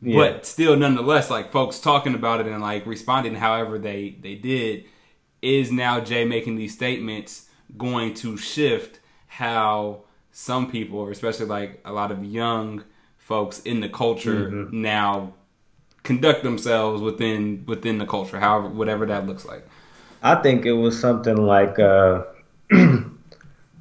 Yeah. 0.02 0.18
But 0.18 0.46
still, 0.46 0.76
nonetheless, 0.76 1.30
like 1.30 1.52
folks 1.52 1.80
talking 1.80 2.14
about 2.14 2.41
it 2.41 2.48
and 2.48 2.62
like 2.62 2.86
responding 2.86 3.36
however 3.36 3.80
they 3.80 4.18
they 4.22 4.36
did, 4.36 4.86
is 5.41 5.72
now 5.72 6.00
Jay 6.00 6.26
making 6.26 6.56
these 6.56 6.74
statements 6.74 7.50
going 7.78 8.14
to 8.16 8.38
shift 8.38 9.00
how 9.28 10.04
some 10.32 10.70
people, 10.70 11.08
especially 11.10 11.46
like 11.46 11.82
a 11.86 11.94
lot 11.94 12.12
of 12.12 12.24
young 12.24 12.84
folks 13.18 13.62
in 13.62 13.80
the 13.80 13.89
culture 13.89 14.50
mm-hmm. 14.50 14.82
now 14.82 15.34
conduct 16.04 16.43
themselves 16.43 17.01
within 17.01 17.64
within 17.66 17.97
the 17.97 18.06
culture, 18.06 18.39
however 18.39 18.68
whatever 18.70 19.06
that 19.06 19.26
looks 19.26 19.45
like. 19.45 19.68
I 20.22 20.36
think 20.36 20.66
it 20.66 20.74
was 20.74 20.99
something 20.99 21.38
like 21.38 21.80
uh, 21.80 22.24
you, 22.72 23.12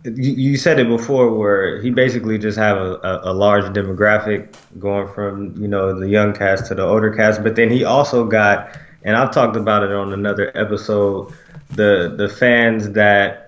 you, 0.04 0.56
said 0.56 0.80
it 0.80 0.88
before, 0.88 1.32
where 1.32 1.80
he 1.80 1.90
basically 1.90 2.36
just 2.38 2.58
have 2.58 2.76
a, 2.76 2.94
a, 2.96 3.30
a, 3.30 3.32
large 3.32 3.64
demographic 3.72 4.52
going 4.80 5.12
from 5.14 5.54
you 5.60 5.68
know 5.68 5.98
the 5.98 6.08
young 6.08 6.32
cast 6.32 6.66
to 6.66 6.74
the 6.74 6.82
older 6.82 7.14
cast, 7.14 7.42
but 7.42 7.54
then 7.54 7.70
he 7.70 7.84
also 7.84 8.24
got, 8.24 8.76
and 9.04 9.16
I've 9.16 9.32
talked 9.32 9.56
about 9.56 9.84
it 9.84 9.92
on 9.92 10.12
another 10.12 10.50
episode, 10.56 11.32
the 11.70 12.14
the 12.16 12.28
fans 12.28 12.90
that 12.90 13.42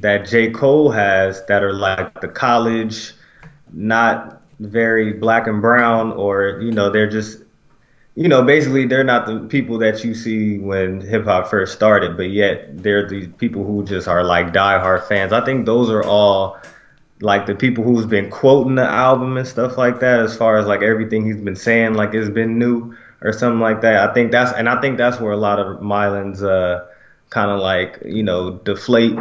that 0.00 0.26
J. 0.26 0.50
Cole 0.50 0.90
has 0.90 1.44
that 1.46 1.62
are 1.62 1.72
like 1.72 2.20
the 2.20 2.28
college, 2.28 3.12
not 3.72 4.42
very 4.60 5.12
black 5.12 5.46
and 5.46 5.60
brown, 5.60 6.12
or, 6.12 6.60
you 6.60 6.70
know, 6.70 6.90
they're 6.90 7.08
just, 7.08 7.42
you 8.16 8.28
know, 8.28 8.42
basically 8.42 8.86
they're 8.86 9.04
not 9.04 9.26
the 9.26 9.40
people 9.40 9.78
that 9.78 10.02
you 10.02 10.14
see 10.14 10.58
when 10.58 11.02
hip 11.02 11.24
hop 11.24 11.48
first 11.48 11.74
started, 11.74 12.16
but 12.16 12.30
yet 12.30 12.82
they're 12.82 13.06
the 13.06 13.28
people 13.28 13.64
who 13.64 13.84
just 13.84 14.08
are 14.08 14.24
like 14.24 14.54
diehard 14.54 15.06
fans. 15.06 15.32
I 15.32 15.44
think 15.44 15.66
those 15.66 15.90
are 15.90 16.02
all 16.02 16.58
like 17.20 17.44
the 17.46 17.54
people 17.54 17.84
who's 17.84 18.06
been 18.06 18.30
quoting 18.30 18.74
the 18.74 18.88
album 18.88 19.36
and 19.36 19.46
stuff 19.46 19.76
like 19.76 20.00
that, 20.00 20.20
as 20.20 20.34
far 20.34 20.56
as 20.56 20.66
like 20.66 20.80
everything 20.80 21.26
he's 21.26 21.40
been 21.40 21.56
saying, 21.56 21.94
like 21.94 22.14
it's 22.14 22.30
been 22.30 22.58
new 22.58 22.96
or 23.20 23.32
something 23.34 23.60
like 23.60 23.82
that. 23.82 24.08
I 24.08 24.14
think 24.14 24.32
that's, 24.32 24.52
and 24.52 24.68
I 24.68 24.80
think 24.80 24.96
that's 24.96 25.20
where 25.20 25.32
a 25.32 25.36
lot 25.36 25.58
of 25.58 25.80
Mylan's, 25.80 26.42
uh, 26.42 26.86
kind 27.28 27.50
of 27.50 27.60
like, 27.60 28.00
you 28.04 28.22
know, 28.22 28.52
deflate 28.64 29.18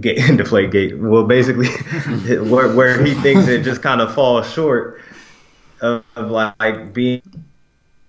Gate, 0.00 0.18
deflate 0.36 0.70
gate. 0.70 0.98
Well, 0.98 1.24
basically, 1.24 1.68
where, 2.48 2.74
where 2.74 3.04
he 3.04 3.14
thinks 3.14 3.48
it 3.48 3.62
just 3.62 3.82
kind 3.82 4.00
of 4.00 4.14
falls 4.14 4.52
short 4.52 5.00
of, 5.80 6.04
of 6.16 6.30
like 6.30 6.92
being, 6.92 7.22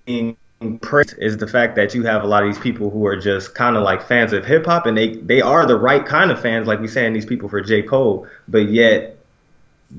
being 0.08 0.38
praised 0.82 1.14
is 1.20 1.38
the 1.38 1.46
fact 1.46 1.76
that 1.76 1.94
you 1.94 2.04
have 2.04 2.24
a 2.24 2.28
lot 2.28 2.44
of 2.44 2.50
these 2.50 2.62
people 2.62 2.90
who 2.90 3.06
are 3.06 3.16
just 3.16 3.54
kind 3.54 3.76
of 3.78 3.84
like 3.84 4.02
fans 4.02 4.34
of 4.34 4.44
hip 4.46 4.66
hop, 4.66 4.88
and 4.88 4.98
they 4.98 5.16
they 5.18 5.42
are 5.42 5.68
the 5.68 5.78
right 5.78 6.06
kind 6.06 6.32
of 6.32 6.42
fans, 6.42 6.66
like 6.68 6.80
we 6.80 6.88
saying 6.88 7.14
these 7.14 7.26
people 7.26 7.48
for 7.48 7.62
J 7.62 7.84
Cole, 7.84 8.28
but 8.48 8.70
yet 8.70 9.18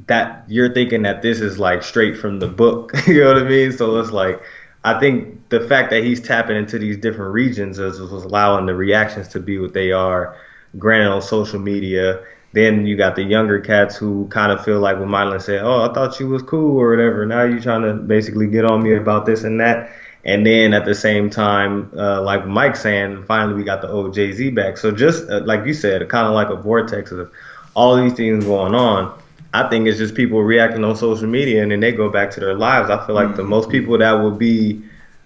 that 0.07 0.45
you're 0.49 0.73
thinking 0.75 1.03
that 1.03 1.23
this 1.23 1.41
is 1.41 1.59
like 1.59 1.83
straight 1.83 2.19
from 2.19 2.41
the 2.41 2.49
book. 2.49 2.93
you 3.07 3.21
know 3.21 3.35
what 3.35 3.43
I 3.43 3.49
mean? 3.49 3.71
So 3.73 3.99
it's 4.01 4.11
like. 4.11 4.43
I 4.85 4.99
think 5.01 5.49
the 5.49 5.61
fact 5.69 5.91
that 5.91 6.05
he's 6.05 6.21
tapping 6.21 6.57
into 6.57 6.79
these 6.79 6.97
different 6.97 7.33
regions 7.33 7.81
is, 7.81 7.99
is 7.99 8.11
allowing 8.11 8.67
the 8.67 8.75
reactions 8.77 9.27
to 9.29 9.41
be 9.41 9.59
what 9.59 9.75
they 9.75 9.91
are 9.91 10.37
granted 10.79 11.11
on 11.11 11.21
social 11.21 11.59
media. 11.59 12.25
Then 12.53 12.87
you 12.87 12.97
got 12.97 13.15
the 13.15 13.23
younger 13.23 13.61
cats 13.61 13.97
who 13.97 14.27
kind 14.29 14.51
of 14.51 14.65
feel 14.65 14.81
like 14.81 14.99
when 14.99 15.09
Mylan 15.09 15.41
said, 15.41 15.63
"Oh, 15.63 15.89
I 15.89 15.93
thought 15.93 16.19
you 16.19 16.29
was 16.29 16.43
cool" 16.43 16.79
or 16.79 16.91
whatever. 16.91 17.27
Now 17.27 17.43
you're 17.43 17.61
trying 17.61 17.83
to 17.83 17.95
basically 17.95 18.47
get 18.47 18.65
on 18.65 18.83
me 18.83 18.95
about 18.95 19.27
this 19.27 19.45
and 19.45 19.61
that. 19.61 19.91
And 20.25 20.45
then 20.45 20.75
at 20.75 20.85
the 20.85 20.95
same 20.95 21.31
time, 21.31 21.91
uh, 21.97 22.21
like 22.23 22.47
Mike 22.47 22.77
saying, 22.77 23.25
finally 23.25 23.55
we 23.55 23.65
got 23.65 23.83
the 23.83 23.89
old 23.89 24.15
Jay 24.15 24.33
Z 24.33 24.51
back. 24.51 24.77
So 24.77 24.91
just 24.91 25.29
uh, 25.29 25.43
like 25.45 25.67
you 25.67 25.75
said, 25.75 26.07
kind 26.09 26.27
of 26.27 26.35
like 26.35 26.49
a 26.49 26.57
vortex 26.57 27.13
of 27.13 27.31
all 27.75 27.97
these 27.97 28.15
things 28.15 28.45
going 28.45 28.75
on. 28.75 29.19
I 29.55 29.69
think 29.69 29.87
it's 29.87 29.99
just 29.99 30.15
people 30.15 30.43
reacting 30.43 30.85
on 30.85 30.97
social 30.97 31.27
media 31.29 31.63
and 31.63 31.71
then 31.73 31.81
they 31.81 31.93
go 31.93 32.11
back 32.11 32.31
to 32.33 32.41
their 32.41 32.55
lives. 32.55 32.91
I 32.91 33.07
feel 33.07 33.15
like 33.15 33.37
the 33.37 33.45
most 33.45 33.71
people 33.71 33.97
that 33.99 34.13
will 34.13 34.33
be 34.33 34.83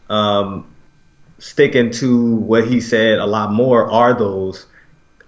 um, 0.09 0.73
sticking 1.39 1.91
to 1.91 2.37
what 2.37 2.68
he 2.68 2.81
said 2.81 3.18
a 3.18 3.27
lot 3.27 3.53
more 3.53 3.91
are 3.91 4.14
those 4.14 4.66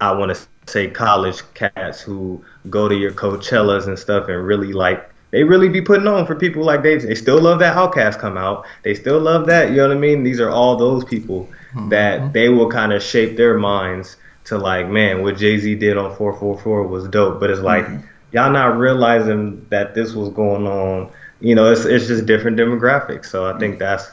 I 0.00 0.12
want 0.12 0.34
to 0.34 0.40
say 0.66 0.88
college 0.88 1.42
cats 1.54 2.00
who 2.00 2.44
go 2.70 2.88
to 2.88 2.94
your 2.94 3.12
Coachellas 3.12 3.86
and 3.86 3.98
stuff 3.98 4.28
and 4.28 4.46
really 4.46 4.72
like 4.72 5.10
they 5.30 5.42
really 5.42 5.68
be 5.68 5.82
putting 5.82 6.06
on 6.06 6.26
for 6.26 6.36
people 6.36 6.64
like 6.64 6.82
they 6.84 6.96
they 6.96 7.14
still 7.16 7.40
love 7.40 7.58
that 7.58 7.76
OutKast 7.76 8.20
come 8.20 8.38
out. 8.38 8.66
They 8.84 8.94
still 8.94 9.18
love 9.18 9.46
that, 9.46 9.70
you 9.70 9.76
know 9.78 9.88
what 9.88 9.96
I 9.96 10.00
mean? 10.00 10.22
These 10.22 10.40
are 10.40 10.48
all 10.48 10.76
those 10.76 11.04
people 11.04 11.48
mm-hmm. 11.72 11.88
that 11.88 12.32
they 12.32 12.48
will 12.48 12.70
kind 12.70 12.92
of 12.92 13.02
shape 13.02 13.36
their 13.36 13.58
minds 13.58 14.16
to 14.44 14.58
like, 14.58 14.88
man, 14.88 15.22
what 15.22 15.36
Jay 15.36 15.58
Z 15.58 15.74
did 15.74 15.96
on 15.96 16.14
444 16.14 16.86
was 16.86 17.08
dope. 17.08 17.40
But 17.40 17.50
it's 17.50 17.60
like 17.60 17.84
mm-hmm. 17.84 18.06
y'all 18.30 18.52
not 18.52 18.78
realizing 18.78 19.66
that 19.70 19.94
this 19.94 20.12
was 20.12 20.28
going 20.28 20.68
on. 20.68 21.10
You 21.40 21.56
know, 21.56 21.72
it's 21.72 21.84
it's 21.84 22.06
just 22.06 22.26
different 22.26 22.56
demographics. 22.56 23.26
So 23.26 23.52
I 23.52 23.58
think 23.58 23.74
mm-hmm. 23.74 23.80
that's 23.80 24.12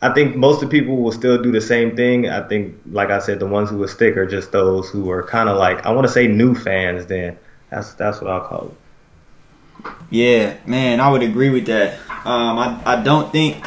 I 0.00 0.12
think 0.12 0.36
most 0.36 0.62
of 0.62 0.70
the 0.70 0.78
people 0.78 0.96
will 0.96 1.12
still 1.12 1.42
do 1.42 1.50
the 1.50 1.60
same 1.60 1.96
thing. 1.96 2.28
I 2.28 2.46
think, 2.46 2.76
like 2.90 3.10
I 3.10 3.18
said, 3.18 3.40
the 3.40 3.46
ones 3.46 3.70
who 3.70 3.78
will 3.78 3.88
stick 3.88 4.16
are 4.16 4.26
just 4.26 4.52
those 4.52 4.88
who 4.88 5.10
are 5.10 5.24
kind 5.24 5.48
of 5.48 5.56
like 5.56 5.84
I 5.84 5.90
want 5.90 6.06
to 6.06 6.12
say 6.12 6.28
new 6.28 6.54
fans. 6.54 7.06
Then 7.06 7.36
that's 7.70 7.94
that's 7.94 8.20
what 8.20 8.30
I'll 8.30 8.46
call 8.46 8.68
it. 8.68 9.92
Yeah, 10.10 10.56
man, 10.66 11.00
I 11.00 11.10
would 11.10 11.22
agree 11.22 11.50
with 11.50 11.66
that. 11.66 11.98
Um, 12.24 12.58
I 12.58 12.80
I 12.84 13.02
don't 13.02 13.32
think, 13.32 13.64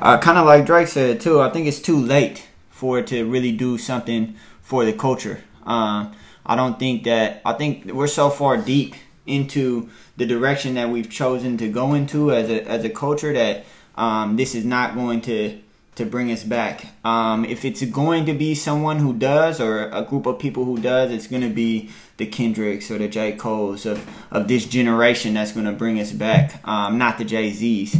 uh, 0.00 0.18
kind 0.18 0.38
of 0.38 0.46
like 0.46 0.66
Drake 0.66 0.86
said 0.86 1.20
too. 1.20 1.40
I 1.40 1.50
think 1.50 1.66
it's 1.66 1.80
too 1.80 1.98
late 1.98 2.46
for 2.70 3.00
it 3.00 3.08
to 3.08 3.24
really 3.24 3.52
do 3.52 3.76
something 3.76 4.36
for 4.60 4.84
the 4.84 4.92
culture. 4.92 5.42
Um, 5.64 6.14
I 6.46 6.54
don't 6.54 6.78
think 6.78 7.04
that. 7.04 7.42
I 7.44 7.54
think 7.54 7.86
we're 7.86 8.06
so 8.06 8.30
far 8.30 8.56
deep 8.56 8.94
into 9.26 9.88
the 10.16 10.26
direction 10.26 10.74
that 10.74 10.90
we've 10.90 11.10
chosen 11.10 11.56
to 11.58 11.68
go 11.68 11.94
into 11.94 12.30
as 12.30 12.48
a 12.48 12.62
as 12.68 12.84
a 12.84 12.90
culture 12.90 13.32
that 13.32 13.64
um, 13.96 14.36
this 14.36 14.54
is 14.54 14.64
not 14.64 14.94
going 14.94 15.20
to 15.22 15.58
to 16.02 16.10
bring 16.10 16.30
us 16.30 16.44
back. 16.44 16.86
Um, 17.04 17.44
if 17.44 17.64
it's 17.64 17.84
going 17.84 18.26
to 18.26 18.34
be 18.34 18.54
someone 18.54 18.98
who 18.98 19.12
does 19.12 19.60
or 19.60 19.88
a 19.88 20.02
group 20.02 20.26
of 20.26 20.38
people 20.38 20.64
who 20.64 20.78
does, 20.78 21.10
it's 21.10 21.26
going 21.26 21.42
to 21.42 21.50
be 21.50 21.90
the 22.16 22.26
Kendricks 22.26 22.90
or 22.90 22.98
the 22.98 23.08
J. 23.08 23.32
Cole's 23.32 23.86
of, 23.86 24.06
of 24.30 24.48
this 24.48 24.66
generation 24.66 25.34
that's 25.34 25.52
going 25.52 25.66
to 25.66 25.72
bring 25.72 26.00
us 26.00 26.12
back, 26.12 26.66
um, 26.66 26.98
not 26.98 27.18
the 27.18 27.24
Jay 27.24 27.50
Z's. 27.50 27.96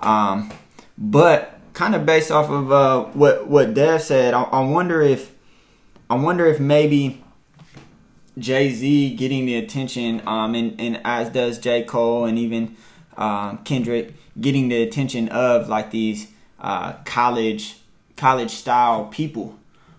Um, 0.00 0.52
but 0.98 1.58
kind 1.72 1.94
of 1.94 2.04
based 2.04 2.30
off 2.30 2.50
of 2.50 2.72
uh, 2.72 3.04
what 3.12 3.46
what 3.48 3.74
Dev 3.74 4.02
said, 4.02 4.34
I, 4.34 4.42
I 4.42 4.60
wonder 4.60 5.00
if 5.00 5.32
I 6.10 6.16
wonder 6.16 6.46
if 6.46 6.60
maybe 6.60 7.22
Jay 8.38 8.70
Z 8.70 9.16
getting 9.16 9.46
the 9.46 9.56
attention, 9.56 10.22
um, 10.26 10.54
and, 10.54 10.80
and 10.80 11.00
as 11.04 11.30
does 11.30 11.58
J. 11.58 11.82
Cole 11.82 12.24
and 12.24 12.38
even 12.38 12.76
um, 13.16 13.58
Kendrick 13.64 14.14
getting 14.40 14.68
the 14.68 14.82
attention 14.82 15.28
of 15.28 15.68
like 15.68 15.90
these 15.90 16.31
uh, 16.62 16.94
college 17.04 17.76
college 18.16 18.52
style 18.52 19.06
people. 19.06 19.58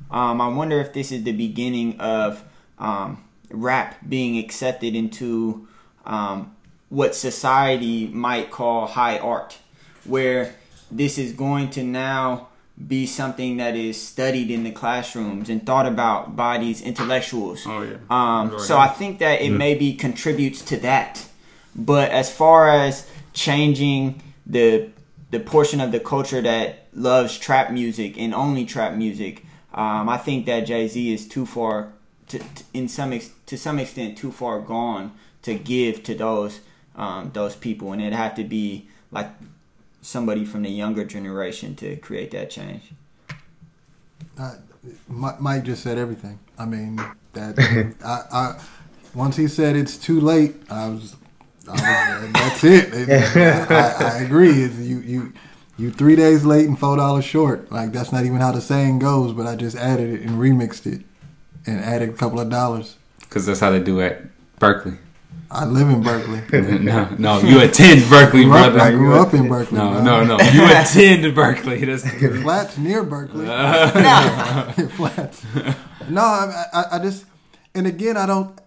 Um, 0.09 0.39
I 0.39 0.47
wonder 0.47 0.79
if 0.79 0.93
this 0.93 1.11
is 1.11 1.23
the 1.23 1.31
beginning 1.31 1.99
of 1.99 2.43
um, 2.79 3.23
rap 3.49 3.97
being 4.07 4.37
accepted 4.37 4.95
into 4.95 5.67
um, 6.05 6.55
what 6.89 7.15
society 7.15 8.07
might 8.07 8.49
call 8.51 8.87
high 8.87 9.17
art, 9.17 9.57
where 10.05 10.55
this 10.91 11.17
is 11.17 11.33
going 11.33 11.69
to 11.71 11.83
now 11.83 12.49
be 12.87 13.05
something 13.05 13.57
that 13.57 13.75
is 13.75 14.01
studied 14.01 14.49
in 14.49 14.63
the 14.63 14.71
classrooms 14.71 15.49
and 15.49 15.65
thought 15.65 15.85
about 15.85 16.35
by 16.35 16.57
these 16.57 16.81
intellectuals. 16.81 17.63
Oh 17.65 17.83
yeah. 17.83 17.97
Um, 18.09 18.59
so 18.59 18.77
I 18.77 18.87
think 18.87 19.19
that 19.19 19.41
it 19.41 19.49
maybe 19.51 19.93
contributes 19.93 20.61
to 20.65 20.77
that. 20.77 21.27
But 21.75 22.11
as 22.11 22.31
far 22.31 22.69
as 22.69 23.09
changing 23.33 24.21
the 24.45 24.89
the 25.33 25.39
portion 25.39 25.81
of 25.81 25.91
the 25.91 25.99
culture 25.99 26.41
that 26.41 26.87
loves 26.93 27.37
trap 27.39 27.71
music 27.71 28.17
and 28.19 28.35
only 28.35 28.65
trap 28.65 28.93
music, 28.93 29.43
um, 29.73 30.07
I 30.07 30.17
think 30.17 30.45
that 30.45 30.61
Jay 30.61 30.87
Z 30.87 31.11
is 31.11 31.27
too 31.27 31.47
far, 31.47 31.91
to, 32.27 32.37
to, 32.37 32.63
in 32.71 32.87
some 32.87 33.11
ex, 33.11 33.31
to 33.47 33.57
some 33.57 33.79
extent, 33.79 34.15
too 34.15 34.31
far 34.31 34.61
gone 34.61 35.11
to 35.41 35.55
give 35.55 36.03
to 36.03 36.13
those 36.13 36.59
um, 36.95 37.31
those 37.33 37.55
people, 37.55 37.91
and 37.91 38.01
it'd 38.01 38.13
have 38.13 38.35
to 38.35 38.43
be 38.43 38.87
like 39.11 39.29
somebody 40.03 40.45
from 40.45 40.61
the 40.61 40.69
younger 40.69 41.03
generation 41.03 41.75
to 41.77 41.95
create 41.97 42.29
that 42.31 42.51
change. 42.51 42.91
Uh, 44.37 44.55
Mike 45.07 45.63
just 45.63 45.81
said 45.81 45.97
everything. 45.97 46.37
I 46.59 46.65
mean 46.65 47.01
that 47.33 47.57
I, 48.05 48.37
I 48.37 48.61
once 49.15 49.35
he 49.35 49.47
said 49.47 49.75
it's 49.75 49.97
too 49.97 50.21
late, 50.21 50.55
I 50.69 50.89
was 50.89 51.15
that's 51.63 52.63
it. 52.63 53.09
I, 53.71 54.17
I, 54.17 54.23
agree. 54.23 54.63
You 54.63 54.99
you 54.99 55.33
you 55.77 55.91
three 55.91 56.15
days 56.15 56.45
late 56.45 56.67
and 56.67 56.77
four 56.77 56.97
dollars 56.97 57.25
short. 57.25 57.71
Like 57.71 57.91
that's 57.91 58.11
not 58.11 58.25
even 58.25 58.37
how 58.37 58.51
the 58.51 58.61
saying 58.61 58.99
goes. 58.99 59.33
But 59.33 59.47
I 59.47 59.55
just 59.55 59.75
added 59.75 60.09
it 60.09 60.21
and 60.21 60.31
remixed 60.31 60.85
it 60.85 61.05
and 61.65 61.79
added 61.79 62.09
a 62.09 62.13
couple 62.13 62.39
of 62.39 62.49
dollars. 62.49 62.97
Because 63.19 63.45
that's 63.45 63.59
how 63.59 63.71
they 63.71 63.79
do 63.79 64.01
at 64.01 64.21
Berkeley. 64.59 64.97
I 65.49 65.65
live 65.65 65.87
in 65.87 66.01
Berkeley. 66.01 66.41
no, 66.79 67.15
no, 67.19 67.39
you 67.41 67.61
attend 67.61 68.09
Berkeley, 68.09 68.45
brother. 68.45 68.79
I 68.79 68.89
grew 68.89 69.19
up 69.19 69.35
in 69.35 69.47
Berkeley. 69.47 69.77
No, 69.77 70.01
no, 70.01 70.23
no, 70.23 70.39
you 70.39 70.65
attend 70.75 71.33
Berkeley. 71.35 71.85
That's 71.85 72.09
flats 72.41 72.77
near 72.77 73.03
Berkeley. 73.03 73.45
Uh, 73.47 74.71
flats. 74.89 75.45
No, 76.09 76.21
I, 76.21 76.65
I, 76.73 76.83
I 76.93 76.99
just, 76.99 77.25
and 77.75 77.85
again, 77.85 78.17
I 78.17 78.25
don't. 78.25 78.59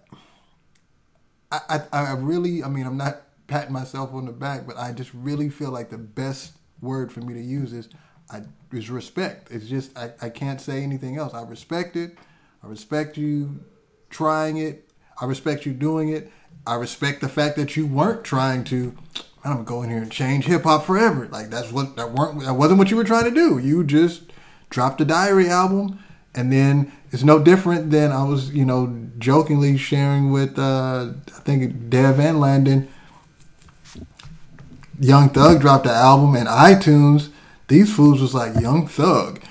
I, 1.51 1.81
I, 1.91 2.05
I 2.05 2.13
really, 2.13 2.63
I 2.63 2.69
mean, 2.69 2.85
I'm 2.85 2.97
not 2.97 3.21
patting 3.47 3.73
myself 3.73 4.13
on 4.13 4.25
the 4.25 4.31
back, 4.31 4.67
but 4.67 4.77
I 4.77 4.91
just 4.91 5.13
really 5.13 5.49
feel 5.49 5.71
like 5.71 5.89
the 5.89 5.97
best 5.97 6.53
word 6.81 7.11
for 7.11 7.21
me 7.21 7.33
to 7.33 7.41
use 7.41 7.73
is 7.73 7.89
I 8.29 8.43
is 8.71 8.89
respect. 8.89 9.51
It's 9.51 9.67
just 9.67 9.97
I, 9.97 10.11
I 10.21 10.29
can't 10.29 10.59
say 10.59 10.83
anything 10.83 11.17
else. 11.17 11.33
I 11.33 11.43
respect 11.43 11.95
it. 11.95 12.17
I 12.63 12.67
respect 12.67 13.17
you 13.17 13.63
trying 14.09 14.57
it. 14.57 14.89
I 15.19 15.25
respect 15.25 15.65
you 15.65 15.73
doing 15.73 16.09
it. 16.09 16.31
I 16.65 16.75
respect 16.75 17.21
the 17.21 17.29
fact 17.29 17.55
that 17.55 17.77
you 17.77 17.87
weren't 17.87 18.23
trying 18.23 18.65
to. 18.65 18.95
I'm 19.43 19.53
gonna 19.53 19.63
go 19.63 19.83
in 19.83 19.89
here 19.89 20.01
and 20.01 20.11
change 20.11 20.45
hip 20.45 20.63
hop 20.63 20.85
forever. 20.85 21.27
Like 21.31 21.49
that's 21.49 21.71
what 21.71 21.95
that 21.95 22.11
weren't 22.11 22.41
that 22.41 22.55
wasn't 22.55 22.79
what 22.79 22.91
you 22.91 22.97
were 22.97 23.05
trying 23.05 23.23
to 23.23 23.31
do. 23.31 23.57
You 23.57 23.83
just 23.85 24.23
dropped 24.69 24.99
a 24.99 25.05
diary 25.05 25.49
album 25.49 25.99
and 26.37 26.53
then 26.53 26.91
it's 27.11 27.23
no 27.23 27.39
different 27.39 27.89
than 27.89 28.11
I 28.11 28.23
was, 28.23 28.51
you 28.51 28.63
know, 28.63 28.95
jokingly 29.17 29.75
sharing 29.77 30.31
with 30.31 30.57
uh, 30.59 31.09
I 31.35 31.39
think 31.39 31.89
Dev 31.89 32.19
and 32.19 32.39
Landon. 32.39 32.87
Young 34.99 35.29
Thug 35.29 35.61
dropped 35.61 35.85
an 35.85 35.93
album 35.93 36.35
in 36.35 36.47
iTunes. 36.47 37.29
These 37.67 37.93
fools 37.93 38.21
was 38.21 38.33
like 38.33 38.59
Young 38.59 38.87
Thug. 38.87 39.41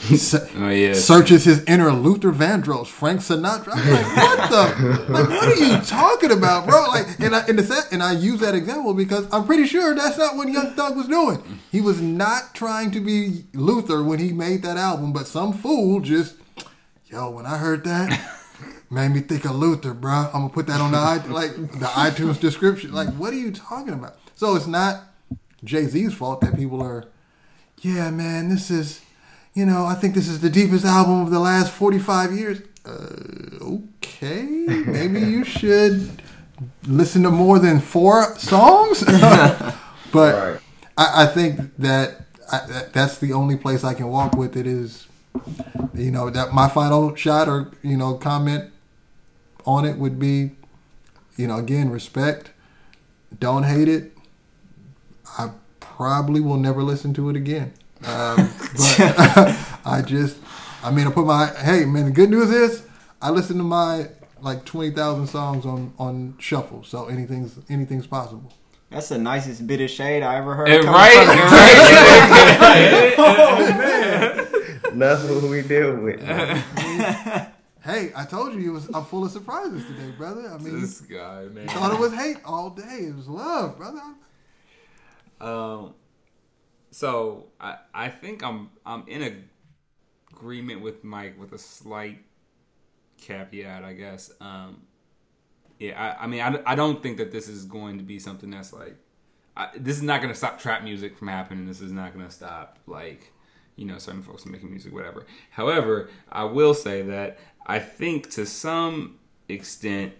oh, 0.56 0.68
yeah. 0.68 0.94
Searches 0.94 1.44
his 1.44 1.64
inner 1.64 1.92
Luther 1.92 2.30
Vandross, 2.30 2.86
Frank 2.86 3.20
Sinatra. 3.20 3.72
I'm 3.74 3.90
like, 3.90 4.16
what 4.16 4.50
the? 4.50 5.12
Like, 5.12 5.28
what 5.28 5.48
are 5.48 5.54
you 5.56 5.80
talking 5.82 6.30
about, 6.30 6.68
bro? 6.68 6.86
Like, 6.86 7.18
and 7.18 7.34
I, 7.34 7.46
in 7.48 7.56
the 7.56 7.86
and 7.90 8.02
I 8.02 8.12
use 8.12 8.40
that 8.40 8.54
example 8.54 8.94
because 8.94 9.26
I'm 9.32 9.44
pretty 9.44 9.66
sure 9.66 9.94
that's 9.94 10.16
not 10.16 10.36
what 10.36 10.48
Young 10.48 10.70
Thug 10.74 10.96
was 10.96 11.08
doing. 11.08 11.60
He 11.72 11.80
was 11.80 12.00
not 12.00 12.54
trying 12.54 12.92
to 12.92 13.00
be 13.00 13.44
Luther 13.52 14.04
when 14.04 14.20
he 14.20 14.32
made 14.32 14.62
that 14.62 14.76
album, 14.76 15.12
but 15.12 15.26
some 15.26 15.52
fool 15.52 16.00
just, 16.00 16.36
yo, 17.06 17.30
when 17.30 17.44
I 17.44 17.58
heard 17.58 17.82
that, 17.84 18.38
made 18.90 19.10
me 19.10 19.20
think 19.20 19.44
of 19.44 19.56
Luther, 19.56 19.94
bro. 19.94 20.12
I'm 20.12 20.42
gonna 20.42 20.48
put 20.48 20.68
that 20.68 20.80
on 20.80 20.92
the 20.92 21.32
like 21.32 21.56
the 21.56 21.86
iTunes 21.86 22.40
description. 22.40 22.92
Like, 22.92 23.08
what 23.14 23.32
are 23.32 23.36
you 23.36 23.50
talking 23.50 23.94
about? 23.94 24.16
So 24.36 24.54
it's 24.54 24.68
not 24.68 25.02
Jay 25.64 25.86
Z's 25.86 26.14
fault 26.14 26.40
that 26.42 26.56
people 26.56 26.80
are, 26.82 27.04
yeah, 27.80 28.10
man, 28.10 28.48
this 28.48 28.70
is 28.70 29.02
you 29.58 29.66
know, 29.66 29.86
I 29.86 29.94
think 29.94 30.14
this 30.14 30.28
is 30.28 30.40
the 30.40 30.50
deepest 30.50 30.84
album 30.84 31.20
of 31.22 31.32
the 31.32 31.40
last 31.40 31.72
45 31.72 32.32
years. 32.32 32.60
Uh, 32.86 33.80
okay, 33.96 34.44
maybe 34.86 35.18
you 35.18 35.42
should 35.58 36.22
listen 36.86 37.24
to 37.24 37.30
more 37.32 37.58
than 37.58 37.80
four 37.80 38.38
songs. 38.38 39.02
but 39.02 39.74
right. 40.14 40.60
I, 40.96 41.24
I, 41.24 41.26
think 41.26 41.76
that 41.78 42.26
I, 42.52 42.84
that's 42.92 43.18
the 43.18 43.32
only 43.32 43.56
place 43.56 43.82
I 43.82 43.94
can 43.94 44.06
walk 44.06 44.36
with 44.36 44.56
it 44.56 44.64
is, 44.64 45.08
you 45.92 46.12
know, 46.12 46.30
that 46.30 46.54
my 46.54 46.68
final 46.68 47.16
shot 47.16 47.48
or, 47.48 47.72
you 47.82 47.96
know, 47.96 48.14
comment 48.14 48.70
on 49.66 49.84
it 49.84 49.98
would 49.98 50.20
be, 50.20 50.52
you 51.36 51.48
know, 51.48 51.56
again, 51.56 51.90
respect. 51.90 52.52
Don't 53.40 53.64
hate 53.64 53.88
it. 53.88 54.16
I 55.36 55.50
probably 55.80 56.40
will 56.40 56.58
never 56.58 56.84
listen 56.84 57.12
to 57.14 57.28
it 57.28 57.34
again. 57.34 57.72
Um, 58.04 58.36
but 58.76 59.56
I 59.84 60.02
just, 60.06 60.36
I 60.82 60.90
mean, 60.90 61.06
I 61.06 61.10
put 61.10 61.26
my 61.26 61.46
hey 61.46 61.84
man. 61.84 62.06
The 62.06 62.10
good 62.10 62.30
news 62.30 62.50
is 62.50 62.84
I 63.20 63.30
listen 63.30 63.56
to 63.58 63.64
my 63.64 64.08
like 64.40 64.64
twenty 64.64 64.90
thousand 64.90 65.26
songs 65.26 65.66
on 65.66 65.92
on 65.98 66.36
shuffle, 66.38 66.84
so 66.84 67.06
anything's 67.06 67.58
anything's 67.68 68.06
possible. 68.06 68.52
That's 68.90 69.08
the 69.10 69.18
nicest 69.18 69.66
bit 69.66 69.82
of 69.82 69.90
shade 69.90 70.22
I 70.22 70.36
ever 70.36 70.54
heard. 70.54 70.68
right, 70.68 71.26
right. 71.26 73.14
oh 73.18 73.58
man, 73.76 74.98
that's 74.98 75.24
what 75.24 75.42
we 75.42 75.60
deal 75.60 75.94
with. 75.96 76.22
hey, 76.22 78.12
I 78.16 78.24
told 78.28 78.54
you, 78.54 78.72
was, 78.72 78.88
I'm 78.94 79.04
full 79.04 79.24
of 79.24 79.30
surprises 79.30 79.84
today, 79.84 80.10
brother. 80.16 80.48
I 80.48 80.56
mean, 80.56 80.80
this 80.80 81.02
guy, 81.02 81.44
man, 81.52 81.68
thought 81.68 81.92
it 81.92 81.98
was 81.98 82.14
hate 82.14 82.38
all 82.46 82.70
day. 82.70 83.08
It 83.08 83.14
was 83.14 83.28
love, 83.28 83.76
brother. 83.76 84.00
Um, 85.38 85.94
so 86.90 87.46
I 87.60 87.76
I 87.94 88.08
think 88.08 88.42
I'm 88.42 88.70
I'm 88.84 89.04
in 89.06 89.44
agreement 90.32 90.80
with 90.80 91.04
Mike 91.04 91.38
with 91.38 91.52
a 91.52 91.58
slight 91.58 92.24
caveat, 93.18 93.84
I 93.84 93.92
guess. 93.92 94.30
Um, 94.40 94.82
yeah, 95.78 96.16
I, 96.18 96.24
I 96.24 96.26
mean, 96.26 96.40
I, 96.40 96.60
I 96.66 96.74
don't 96.74 97.02
think 97.02 97.18
that 97.18 97.30
this 97.30 97.48
is 97.48 97.64
going 97.64 97.98
to 97.98 98.04
be 98.04 98.18
something 98.18 98.50
that's 98.50 98.72
like 98.72 98.96
I, 99.56 99.68
this 99.76 99.96
is 99.96 100.02
not 100.02 100.20
going 100.20 100.32
to 100.32 100.38
stop 100.38 100.58
trap 100.58 100.82
music 100.82 101.16
from 101.16 101.28
happening. 101.28 101.66
This 101.66 101.80
is 101.80 101.92
not 101.92 102.14
going 102.14 102.24
to 102.24 102.32
stop 102.32 102.78
like 102.86 103.32
you 103.76 103.84
know 103.84 103.98
certain 103.98 104.22
folks 104.22 104.42
from 104.42 104.52
making 104.52 104.70
music, 104.70 104.92
whatever. 104.92 105.26
However, 105.50 106.10
I 106.30 106.44
will 106.44 106.74
say 106.74 107.02
that 107.02 107.38
I 107.66 107.78
think 107.78 108.30
to 108.30 108.46
some 108.46 109.18
extent 109.48 110.14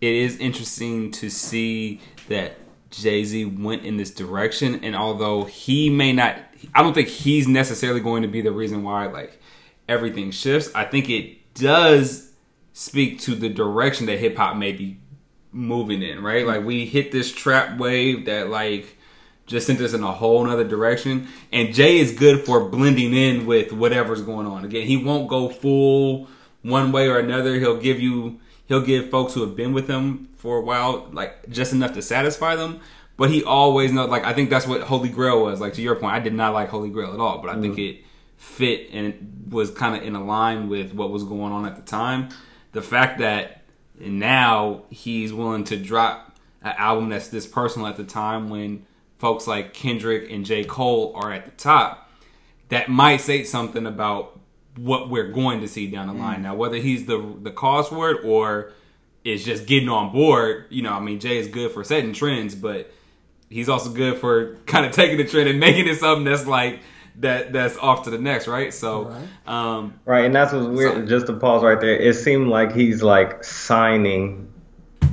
it 0.00 0.12
is 0.12 0.36
interesting 0.38 1.10
to 1.12 1.30
see 1.30 2.00
that 2.28 2.56
Jay 2.92 3.24
Z 3.24 3.44
went 3.46 3.84
in 3.84 3.96
this 3.96 4.10
direction, 4.10 4.84
and 4.84 4.94
although 4.94 5.44
he 5.44 5.90
may 5.90 6.12
not, 6.12 6.36
I 6.74 6.82
don't 6.82 6.94
think 6.94 7.08
he's 7.08 7.48
necessarily 7.48 8.00
going 8.00 8.22
to 8.22 8.28
be 8.28 8.40
the 8.40 8.52
reason 8.52 8.82
why 8.82 9.06
like 9.06 9.40
everything 9.88 10.30
shifts. 10.30 10.70
I 10.74 10.84
think 10.84 11.10
it 11.10 11.54
does 11.54 12.30
speak 12.72 13.20
to 13.20 13.34
the 13.34 13.48
direction 13.48 14.06
that 14.06 14.18
hip 14.18 14.36
hop 14.36 14.56
may 14.56 14.72
be 14.72 14.98
moving 15.52 16.02
in, 16.02 16.22
right? 16.22 16.46
Like 16.46 16.64
we 16.64 16.86
hit 16.86 17.12
this 17.12 17.32
trap 17.32 17.78
wave 17.78 18.26
that 18.26 18.48
like 18.48 18.96
just 19.46 19.66
sent 19.66 19.80
us 19.80 19.92
in 19.92 20.02
a 20.02 20.12
whole 20.12 20.44
nother 20.44 20.64
direction. 20.64 21.28
And 21.52 21.74
Jay 21.74 21.98
is 21.98 22.12
good 22.12 22.44
for 22.44 22.68
blending 22.68 23.14
in 23.14 23.46
with 23.46 23.72
whatever's 23.72 24.22
going 24.22 24.46
on. 24.46 24.64
Again, 24.64 24.86
he 24.86 24.96
won't 24.96 25.28
go 25.28 25.48
full 25.48 26.28
one 26.62 26.92
way 26.92 27.08
or 27.08 27.18
another. 27.18 27.58
He'll 27.58 27.80
give 27.80 28.00
you 28.00 28.40
he'll 28.72 28.80
give 28.80 29.10
folks 29.10 29.34
who 29.34 29.42
have 29.42 29.54
been 29.54 29.74
with 29.74 29.86
him 29.86 30.30
for 30.38 30.56
a 30.56 30.62
while 30.62 31.06
like 31.12 31.46
just 31.50 31.74
enough 31.74 31.92
to 31.92 32.00
satisfy 32.00 32.56
them. 32.56 32.80
But 33.18 33.28
he 33.28 33.44
always 33.44 33.92
knows 33.92 34.08
like 34.08 34.24
I 34.24 34.32
think 34.32 34.48
that's 34.48 34.66
what 34.66 34.80
Holy 34.80 35.10
Grail 35.10 35.42
was. 35.42 35.60
Like 35.60 35.74
to 35.74 35.82
your 35.82 35.94
point, 35.96 36.14
I 36.14 36.20
did 36.20 36.32
not 36.32 36.54
like 36.54 36.70
Holy 36.70 36.88
Grail 36.88 37.12
at 37.12 37.20
all, 37.20 37.38
but 37.42 37.50
I 37.50 37.56
mm. 37.56 37.60
think 37.60 37.78
it 37.78 38.04
fit 38.38 38.88
and 38.92 39.06
it 39.08 39.20
was 39.50 39.70
kind 39.70 39.94
of 39.94 40.02
in 40.02 40.16
a 40.16 40.24
line 40.24 40.70
with 40.70 40.94
what 40.94 41.10
was 41.10 41.22
going 41.22 41.52
on 41.52 41.66
at 41.66 41.76
the 41.76 41.82
time. 41.82 42.30
The 42.72 42.80
fact 42.80 43.18
that 43.18 43.62
now 44.00 44.84
he's 44.88 45.34
willing 45.34 45.64
to 45.64 45.76
drop 45.76 46.34
an 46.62 46.74
album 46.78 47.10
that's 47.10 47.28
this 47.28 47.46
personal 47.46 47.88
at 47.88 47.98
the 47.98 48.04
time 48.04 48.48
when 48.48 48.86
folks 49.18 49.46
like 49.46 49.74
Kendrick 49.74 50.30
and 50.30 50.46
J. 50.46 50.64
Cole 50.64 51.12
are 51.14 51.30
at 51.30 51.44
the 51.44 51.50
top. 51.50 52.10
That 52.70 52.88
might 52.88 53.20
say 53.20 53.44
something 53.44 53.84
about 53.84 54.40
what 54.76 55.10
we're 55.10 55.28
going 55.28 55.60
to 55.60 55.68
see 55.68 55.86
down 55.86 56.06
the 56.06 56.14
line. 56.14 56.40
Mm. 56.40 56.42
Now, 56.42 56.54
whether 56.54 56.76
he's 56.76 57.06
the 57.06 57.18
the 57.40 57.50
cause 57.50 57.88
for 57.88 58.10
it 58.10 58.24
or 58.24 58.72
is 59.24 59.44
just 59.44 59.66
getting 59.66 59.88
on 59.88 60.12
board, 60.12 60.66
you 60.70 60.82
know, 60.82 60.92
I 60.92 61.00
mean, 61.00 61.20
Jay 61.20 61.38
is 61.38 61.48
good 61.48 61.70
for 61.72 61.84
setting 61.84 62.12
trends, 62.12 62.54
but 62.54 62.92
he's 63.48 63.68
also 63.68 63.90
good 63.90 64.18
for 64.18 64.56
kind 64.66 64.86
of 64.86 64.92
taking 64.92 65.18
the 65.18 65.24
trend 65.24 65.48
and 65.48 65.60
making 65.60 65.86
it 65.88 65.98
something 65.98 66.24
that's 66.24 66.46
like 66.46 66.80
that 67.16 67.52
that's 67.52 67.76
off 67.76 68.04
to 68.04 68.10
the 68.10 68.18
next, 68.18 68.48
right? 68.48 68.72
So, 68.72 69.04
right, 69.04 69.28
um, 69.46 70.00
right 70.04 70.24
and 70.24 70.34
that's 70.34 70.52
what's 70.52 70.66
weird. 70.66 70.94
So, 70.94 71.06
just 71.06 71.26
to 71.26 71.34
pause 71.34 71.62
right 71.62 71.80
there, 71.80 71.96
it 71.96 72.14
seemed 72.14 72.48
like 72.48 72.74
he's 72.74 73.02
like 73.02 73.44
signing 73.44 74.52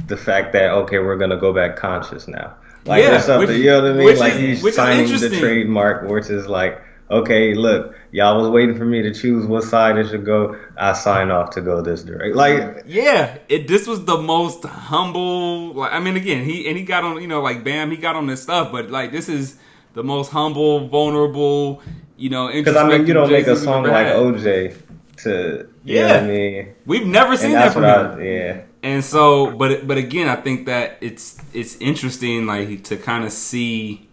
the 0.08 0.18
fact 0.18 0.54
that 0.54 0.72
okay, 0.72 1.00
we're 1.00 1.18
gonna 1.18 1.38
go 1.38 1.54
back 1.54 1.76
conscious 1.76 2.28
now. 2.28 2.56
Like 2.86 3.04
yeah, 3.04 3.18
or 3.18 3.20
something, 3.20 3.50
which, 3.50 3.58
you 3.58 3.66
know 3.66 3.82
what 3.82 3.92
I 3.92 3.94
mean? 3.94 4.18
Like 4.18 4.34
is, 4.34 4.62
he's 4.62 4.76
signing 4.76 5.08
the 5.08 5.38
trademark, 5.38 6.10
which 6.10 6.30
is 6.30 6.48
like, 6.48 6.82
okay, 7.12 7.54
look, 7.54 7.96
y'all 8.12 8.40
was 8.42 8.50
waiting 8.50 8.78
for 8.78 8.86
me 8.86 9.02
to 9.02 9.14
choose 9.14 9.46
what 9.46 9.64
side 9.64 9.98
it 9.98 10.10
should 10.10 10.26
go. 10.26 10.56
I 10.78 10.94
sign 10.94 11.32
off 11.32 11.52
to 11.52 11.62
go 11.62 11.82
this 11.82 12.04
direction. 12.04 12.36
Like, 12.36 12.84
yeah, 12.86 13.38
it. 13.48 13.68
This 13.68 13.88
was 13.88 14.06
the 14.06 14.18
most 14.18 14.64
humble. 14.64 15.74
Like, 15.74 15.94
I 15.94 16.00
mean, 16.00 16.16
again, 16.16 16.44
he 16.44 16.68
and 16.68 16.78
he 16.78 16.84
got 16.84 17.04
on, 17.04 17.22
you 17.22 17.28
know, 17.28 17.42
like, 17.42 17.64
bam, 17.64 17.92
he 17.92 17.98
got 17.98 18.16
on 18.16 18.28
this 18.28 18.44
stuff, 18.44 18.72
but 18.72 18.90
like, 18.90 19.12
this 19.12 19.30
is 19.30 19.58
the 19.94 20.04
most 20.04 20.32
humble, 20.32 20.88
vulnerable, 20.88 21.82
you 22.18 22.30
know, 22.30 22.48
because 22.48 22.76
I 22.76 22.88
mean, 22.88 23.08
you 23.08 23.14
don't 23.14 23.32
make 23.32 23.48
a 23.48 23.56
song 23.56 23.84
like 23.84 24.08
had. 24.08 24.16
OJ 24.16 24.78
to, 25.18 25.70
yeah. 25.84 26.22
I 26.22 26.28
mean, 26.28 26.76
we've 26.86 27.08
never 27.08 27.36
seen 27.36 27.54
that 27.54 27.74
from 27.74 27.84
him. 27.84 28.24
Yeah. 28.24 28.62
And 28.82 29.04
so, 29.04 29.52
but 29.52 29.86
but 29.88 29.98
again, 29.98 30.30
I 30.30 30.38
think 30.38 30.68
that 30.68 31.00
it's 31.02 31.38
it's 31.54 31.76
interesting, 31.78 32.46
like 32.46 32.84
to 32.86 32.98
kind 32.98 33.26
of 33.26 33.32
see. 33.32 34.09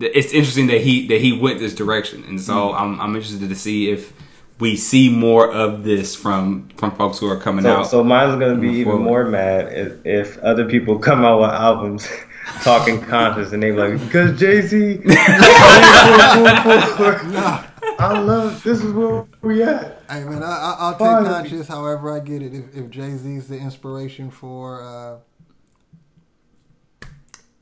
It's 0.00 0.32
interesting 0.32 0.68
that 0.68 0.80
he 0.80 1.06
that 1.08 1.20
he 1.20 1.32
went 1.32 1.58
this 1.58 1.74
direction, 1.74 2.24
and 2.24 2.40
so 2.40 2.54
mm-hmm. 2.54 2.82
I'm 2.82 3.00
I'm 3.00 3.16
interested 3.16 3.48
to 3.48 3.54
see 3.54 3.90
if 3.90 4.12
we 4.58 4.76
see 4.76 5.08
more 5.08 5.50
of 5.50 5.84
this 5.84 6.14
from 6.14 6.68
from 6.76 6.94
folks 6.96 7.18
who 7.18 7.28
are 7.28 7.38
coming 7.38 7.64
so, 7.64 7.76
out. 7.76 7.86
So 7.86 8.04
mine's 8.04 8.38
gonna 8.38 8.56
be 8.56 8.68
even 8.68 9.02
more 9.02 9.26
mad 9.26 9.72
if, 9.72 10.06
if 10.06 10.38
other 10.38 10.68
people 10.68 10.98
come 10.98 11.24
out 11.24 11.40
with 11.40 11.50
albums 11.50 12.08
talking 12.62 13.00
conscious, 13.00 13.52
and 13.52 13.62
they 13.62 13.72
like, 13.72 14.00
because 14.00 14.38
Jay 14.38 14.62
Z. 14.62 15.00
I 17.98 18.18
love 18.18 18.62
this 18.62 18.82
is 18.82 18.92
where 18.92 19.26
we 19.42 19.62
at. 19.62 20.02
Hey 20.08 20.24
man, 20.24 20.42
I, 20.42 20.90
will 20.90 20.92
take 20.92 21.30
conscious. 21.30 21.68
However, 21.68 22.14
I 22.14 22.20
get 22.20 22.42
it. 22.42 22.54
If, 22.54 22.74
if 22.74 22.90
Jay 22.90 23.16
Z's 23.16 23.48
the 23.48 23.58
inspiration 23.58 24.30
for 24.30 24.82
uh, 24.82 25.18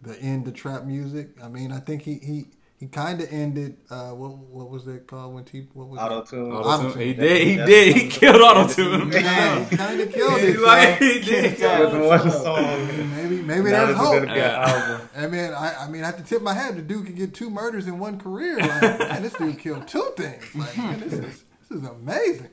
the 0.02 0.18
end 0.20 0.46
of 0.46 0.54
trap 0.54 0.84
music, 0.84 1.30
I 1.42 1.48
mean, 1.48 1.72
I 1.72 1.80
think 1.80 2.02
he 2.02 2.14
he 2.14 2.46
he 2.78 2.86
kind 2.86 3.20
of 3.20 3.32
ended. 3.32 3.76
Uh, 3.90 4.10
what 4.10 4.38
what 4.38 4.70
was 4.70 4.84
that 4.84 5.06
called 5.08 5.34
when 5.34 5.44
he 5.46 5.66
what 5.72 5.88
was 5.88 5.98
auto 5.98 6.22
tune? 6.22 6.52
Auto 6.52 6.92
tune. 6.92 7.00
He 7.00 7.12
did. 7.12 7.46
He 7.48 7.56
did. 7.56 7.96
He 7.96 8.08
killed 8.08 8.40
auto 8.40 8.72
tune. 8.72 9.10
Yeah, 9.10 9.64
he 9.64 9.76
kind 9.76 10.00
of 10.00 10.12
killed 10.12 10.38
it. 10.38 10.60
Like 10.60 10.98
he 10.98 11.20
did. 11.20 11.58
With 11.58 12.06
one 12.06 12.30
song. 12.30 13.10
Maybe 13.16 13.42
maybe 13.42 13.70
there's 13.70 13.96
hope. 13.96 14.26
Yeah. 14.26 15.00
I 15.16 15.26
mean, 15.26 15.52
I 15.52 15.74
I 15.84 15.88
mean, 15.88 16.04
I 16.04 16.06
have 16.06 16.18
to 16.18 16.22
tip 16.22 16.40
my 16.40 16.54
hat. 16.54 16.76
The 16.76 16.82
dude 16.82 17.06
could 17.06 17.16
get 17.16 17.34
two 17.34 17.50
murders 17.50 17.88
in 17.88 17.98
one 17.98 18.20
career. 18.20 18.58
Like, 18.58 18.98
man, 19.00 19.22
this 19.22 19.32
dude 19.32 19.58
killed 19.58 19.88
two 19.88 20.12
things. 20.16 20.54
Like, 20.54 20.78
man, 20.78 21.00
this 21.00 21.14
is 21.14 21.44
this 21.68 21.78
is 21.78 21.84
amazing. 21.84 22.50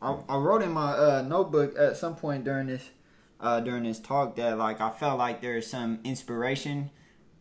I, 0.00 0.18
I 0.28 0.36
wrote 0.36 0.62
in 0.62 0.72
my 0.72 0.92
uh, 0.92 1.24
notebook 1.26 1.78
at 1.78 1.96
some 1.96 2.16
point 2.16 2.44
during 2.44 2.66
this 2.66 2.90
uh, 3.40 3.60
during 3.60 3.84
this 3.84 3.98
talk 3.98 4.36
that 4.36 4.58
like 4.58 4.80
I 4.80 4.90
felt 4.90 5.18
like 5.18 5.40
there 5.40 5.56
is 5.56 5.66
some 5.66 6.00
inspiration 6.04 6.90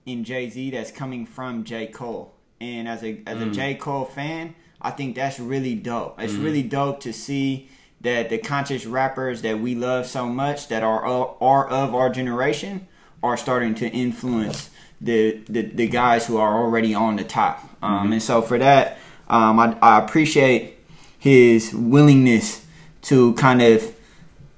in 0.05 0.23
Jay 0.23 0.49
Z 0.49 0.71
that's 0.71 0.91
coming 0.91 1.25
from 1.25 1.63
J 1.63 1.87
Cole, 1.87 2.33
and 2.59 2.87
as 2.87 3.03
a 3.03 3.21
as 3.25 3.41
a 3.41 3.45
mm. 3.45 3.53
J 3.53 3.75
Cole 3.75 4.05
fan, 4.05 4.55
I 4.81 4.91
think 4.91 5.15
that's 5.15 5.39
really 5.39 5.75
dope. 5.75 6.21
It's 6.21 6.33
mm. 6.33 6.43
really 6.43 6.63
dope 6.63 6.99
to 7.01 7.13
see 7.13 7.69
that 8.01 8.29
the 8.29 8.37
conscious 8.37 8.85
rappers 8.85 9.41
that 9.41 9.59
we 9.59 9.73
love 9.75 10.05
so 10.05 10.27
much 10.27 10.67
that 10.67 10.83
are 10.83 11.03
are 11.41 11.67
of 11.67 11.95
our 11.95 12.09
generation 12.09 12.87
are 13.23 13.37
starting 13.37 13.73
to 13.75 13.87
influence 13.87 14.69
the 15.01 15.41
the, 15.49 15.61
the 15.61 15.87
guys 15.87 16.27
who 16.27 16.37
are 16.37 16.61
already 16.61 16.93
on 16.93 17.15
the 17.15 17.23
top. 17.23 17.63
Um, 17.81 18.03
mm-hmm. 18.03 18.13
And 18.13 18.23
so 18.23 18.41
for 18.41 18.59
that, 18.59 18.97
um, 19.27 19.59
I, 19.59 19.77
I 19.81 19.99
appreciate 19.99 20.77
his 21.17 21.73
willingness 21.73 22.65
to 23.03 23.33
kind 23.33 23.61
of 23.61 23.94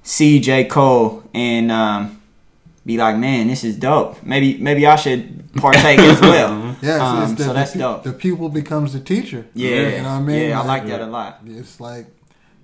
see 0.08 0.40
J 0.40 0.64
Cole 0.64 1.22
and 1.34 1.70
um, 1.70 2.22
be 2.86 2.96
like, 2.96 3.16
man, 3.16 3.48
this 3.48 3.62
is 3.62 3.76
dope. 3.76 4.22
Maybe 4.22 4.56
maybe 4.58 4.86
I 4.86 4.96
should 4.96 5.52
partake 5.54 5.98
as 5.98 6.20
well. 6.22 6.76
yeah, 6.80 6.96
um, 6.96 7.34
the, 7.34 7.44
so 7.44 7.52
that's 7.52 7.74
the, 7.74 7.80
dope. 7.80 8.02
The 8.04 8.14
pupil 8.14 8.48
becomes 8.48 8.94
the 8.94 9.00
teacher. 9.00 9.46
Yeah, 9.54 9.68
you 9.68 9.96
know 9.98 10.02
what 10.04 10.08
I 10.08 10.20
mean. 10.20 10.48
Yeah, 10.48 10.60
like, 10.60 10.64
I 10.64 10.68
like 10.68 10.86
that 10.86 11.00
a 11.02 11.06
lot. 11.06 11.40
It's 11.46 11.78
like 11.78 12.06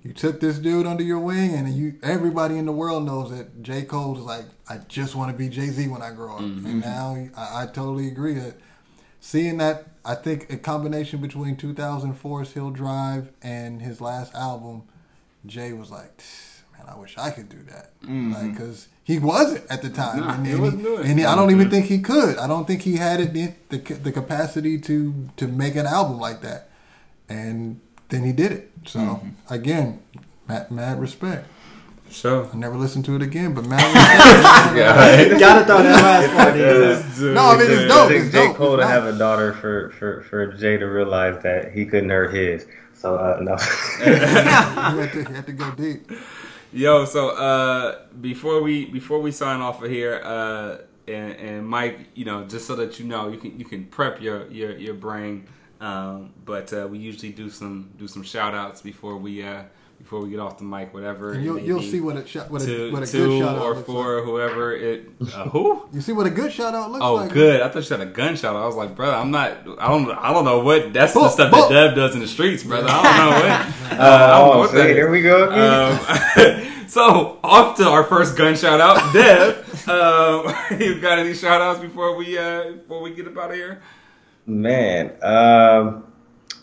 you 0.03 0.11
took 0.11 0.39
this 0.39 0.57
dude 0.57 0.87
under 0.87 1.03
your 1.03 1.19
wing, 1.19 1.53
and 1.53 1.71
you 1.71 1.99
everybody 2.01 2.57
in 2.57 2.65
the 2.65 2.71
world 2.71 3.05
knows 3.05 3.29
that 3.29 3.61
J 3.61 3.83
Cole 3.83 4.17
is 4.17 4.23
like, 4.23 4.45
I 4.67 4.77
just 4.87 5.15
want 5.15 5.31
to 5.31 5.37
be 5.37 5.47
Jay 5.47 5.67
Z 5.67 5.87
when 5.87 6.01
I 6.01 6.11
grow 6.11 6.37
up. 6.37 6.41
Mm-hmm. 6.41 6.65
And 6.65 6.81
now 6.81 7.27
I, 7.37 7.63
I, 7.63 7.65
totally 7.67 8.07
agree 8.07 8.33
that 8.33 8.55
seeing 9.19 9.57
that, 9.57 9.87
I 10.03 10.15
think 10.15 10.51
a 10.51 10.57
combination 10.57 11.21
between 11.21 11.55
2014 11.57 12.19
Forest 12.19 12.53
Hills 12.53 12.75
Drive 12.75 13.31
and 13.43 13.83
his 13.83 14.01
last 14.01 14.33
album, 14.33 14.83
Jay 15.45 15.73
was 15.73 15.91
like, 15.91 16.23
man, 16.85 16.95
I 16.95 16.99
wish 16.99 17.17
I 17.17 17.29
could 17.31 17.49
do 17.49 17.61
that, 17.69 17.99
mm-hmm. 18.01 18.33
like 18.33 18.51
because 18.53 18.87
he 19.03 19.19
wasn't 19.19 19.65
at 19.69 19.81
the 19.81 19.89
time. 19.89 20.21
Nah, 20.21 20.33
and, 20.33 20.47
he 20.47 20.55
wasn't 20.55 20.83
doing. 20.83 21.05
And 21.05 21.19
he, 21.19 21.25
I 21.25 21.35
don't 21.35 21.51
even 21.51 21.69
think 21.69 21.85
he 21.85 21.99
could. 21.99 22.37
I 22.37 22.47
don't 22.47 22.65
think 22.65 22.81
he 22.81 22.97
had 22.97 23.19
it 23.19 23.33
the, 23.33 23.53
the, 23.69 23.93
the 23.95 24.11
capacity 24.11 24.79
to 24.81 25.29
to 25.37 25.47
make 25.47 25.75
an 25.75 25.85
album 25.85 26.19
like 26.19 26.41
that. 26.41 26.69
And 27.29 27.81
then 28.09 28.23
he 28.23 28.31
did 28.31 28.51
it. 28.51 28.71
So 28.85 28.99
mm-hmm. 28.99 29.53
again, 29.53 30.01
mad, 30.47 30.71
mad 30.71 30.99
respect. 30.99 31.47
So 32.09 32.49
I 32.53 32.55
never 32.55 32.77
listened 32.77 33.03
to 33.05 33.15
it 33.15 33.21
again, 33.21 33.53
but 33.53 33.65
mad 33.65 33.83
respect. 33.85 34.75
yeah. 34.77 35.39
Gotta 35.39 35.65
throw 35.65 35.83
that 35.83 36.03
last 36.03 36.33
part 36.35 36.55
in. 36.55 37.33
No, 37.33 37.41
I 37.41 37.57
mean 37.57 37.71
it's 37.71 37.91
dope. 37.91 38.05
I 38.05 38.07
think 38.07 38.25
it's 38.25 38.33
J. 38.33 38.53
Cole 38.53 38.77
to 38.77 38.87
have 38.87 39.05
a 39.05 39.17
daughter 39.17 39.53
for, 39.53 39.89
for, 39.91 40.21
for 40.23 40.53
Jay 40.53 40.77
to 40.77 40.85
realize 40.85 41.41
that 41.43 41.73
he 41.73 41.85
couldn't 41.85 42.09
hurt 42.09 42.33
his. 42.33 42.67
So 42.93 43.17
uh, 43.17 43.39
no. 43.41 43.51
you, 44.05 44.15
had 44.15 45.11
to, 45.11 45.19
you 45.19 45.35
had 45.35 45.45
to 45.45 45.51
go 45.51 45.71
deep. 45.71 46.11
Yo, 46.75 47.05
so 47.05 47.29
uh, 47.29 47.99
before 48.19 48.61
we 48.61 48.83
before 48.83 49.21
we 49.21 49.31
sign 49.31 49.61
off 49.61 49.81
of 49.81 49.89
here, 49.89 50.21
uh, 50.21 50.79
and, 51.07 51.31
and 51.37 51.65
Mike, 51.65 52.09
you 52.15 52.25
know, 52.25 52.43
just 52.43 52.67
so 52.67 52.75
that 52.75 52.99
you 52.99 53.05
know, 53.05 53.29
you 53.29 53.37
can 53.37 53.57
you 53.57 53.63
can 53.63 53.85
prep 53.85 54.21
your 54.21 54.45
your 54.51 54.77
your 54.77 54.93
brain. 54.93 55.47
Um, 55.79 56.33
but 56.43 56.73
uh, 56.73 56.85
we 56.91 56.97
usually 56.97 57.31
do 57.31 57.49
some 57.49 57.91
do 57.97 58.09
some 58.09 58.23
shout 58.23 58.53
outs 58.53 58.81
before 58.81 59.15
we 59.15 59.41
uh, 59.41 59.63
before 59.97 60.19
we 60.21 60.29
get 60.29 60.39
off 60.39 60.57
the 60.57 60.63
mic, 60.63 60.93
whatever. 60.93 61.33
And 61.33 61.43
you'll, 61.43 61.59
you'll 61.59 61.81
see 61.81 61.99
what 61.99 62.17
a, 62.17 62.27
sh- 62.27 62.35
what 62.47 62.67
a, 62.67 62.91
what 62.91 63.03
a 63.03 63.07
two 63.07 63.25
good 63.25 63.39
shout 63.39 63.57
out 63.57 63.61
or 63.63 63.75
four, 63.75 64.17
like. 64.17 64.25
whoever 64.25 64.75
it. 64.75 65.09
Uh, 65.21 65.25
who? 65.49 65.87
you 65.93 66.01
see 66.01 66.11
what 66.11 66.27
a 66.27 66.29
good 66.29 66.51
shout 66.51 66.75
out 66.75 66.91
looks 66.91 67.03
oh, 67.03 67.15
like? 67.15 67.31
Oh, 67.31 67.33
good. 67.33 67.61
I 67.61 67.69
thought 67.69 67.79
you 67.79 67.81
said 67.83 68.01
a 68.01 68.05
gun 68.05 68.27
gunshot. 68.27 68.55
I 68.55 68.65
was 68.65 68.75
like, 68.75 68.95
brother, 68.95 69.15
I'm 69.15 69.31
not. 69.31 69.51
I 69.79 69.87
don't. 69.87 70.09
I 70.11 70.31
don't 70.31 70.45
know 70.45 70.59
what. 70.59 70.93
That's 70.93 71.13
the 71.13 71.29
stuff 71.29 71.51
that 71.51 71.69
Dev 71.69 71.95
does 71.95 72.13
in 72.13 72.21
the 72.21 72.27
streets, 72.27 72.63
brother. 72.63 72.87
I 72.89 73.03
don't 73.03 73.15
know 73.17 73.49
what. 73.49 73.75
Uh, 73.95 73.97
I 73.97 74.39
don't 74.39 74.51
know 74.51 74.59
what 74.59 74.73
that. 74.73 74.89
Here 74.89 75.09
we 75.09 75.21
go. 75.21 75.45
Um, 75.45 76.61
So 76.87 77.39
off 77.43 77.77
to 77.77 77.87
our 77.87 78.03
first 78.03 78.37
gun 78.37 78.55
shout 78.55 78.79
out, 78.81 79.13
Dev. 79.13 79.85
uh, 79.89 80.53
you 80.79 80.99
got 81.01 81.19
any 81.19 81.33
shout 81.33 81.61
outs 81.61 81.79
before 81.79 82.15
we 82.15 82.37
uh, 82.37 82.71
before 82.73 83.01
we 83.01 83.13
get 83.13 83.27
up 83.27 83.37
out 83.37 83.51
of 83.51 83.55
here? 83.55 83.81
Man, 84.45 85.11
um, 85.23 86.03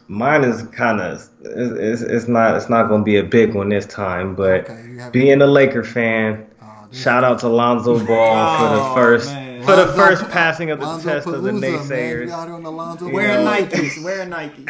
mine 0.08 0.44
is 0.44 0.62
kind 0.68 1.00
of 1.00 1.18
it's, 1.42 1.72
it's, 2.00 2.02
it's 2.02 2.28
not 2.28 2.56
it's 2.56 2.68
not 2.68 2.88
gonna 2.88 3.02
be 3.04 3.16
a 3.16 3.24
big 3.24 3.54
one 3.54 3.68
this 3.70 3.86
time, 3.86 4.34
but 4.34 4.70
Okay, 4.70 5.08
being 5.12 5.42
a 5.42 5.46
Laker 5.46 5.82
fan, 5.82 6.46
Oh, 6.62 6.86
shout 6.92 7.24
out 7.24 7.40
to 7.40 7.48
Lonzo 7.48 7.94
Ball 8.06 8.58
for 8.58 8.74
the 8.76 8.80
Oh, 8.82 8.94
first 8.94 9.30
man. 9.30 9.62
for 9.64 9.74
the 9.76 9.86
Lonzo- 9.86 9.96
first 9.96 10.28
passing 10.30 10.70
of 10.70 10.78
the 10.80 10.86
Lonzo 10.86 11.08
test 11.10 11.26
of 11.26 11.42
the 11.42 11.50
Palooza, 11.50 11.60
Man. 11.60 11.72
naysayers. 11.78 12.26
We 12.26 12.32
out 12.32 12.48
on 12.48 12.62
the 12.62 12.70
Lonzo 12.70 13.08
Wear 13.10 13.36
Palooza. 13.38 13.68
Nikes. 13.68 14.04
Wear 14.04 14.26
Nikes. 14.26 14.68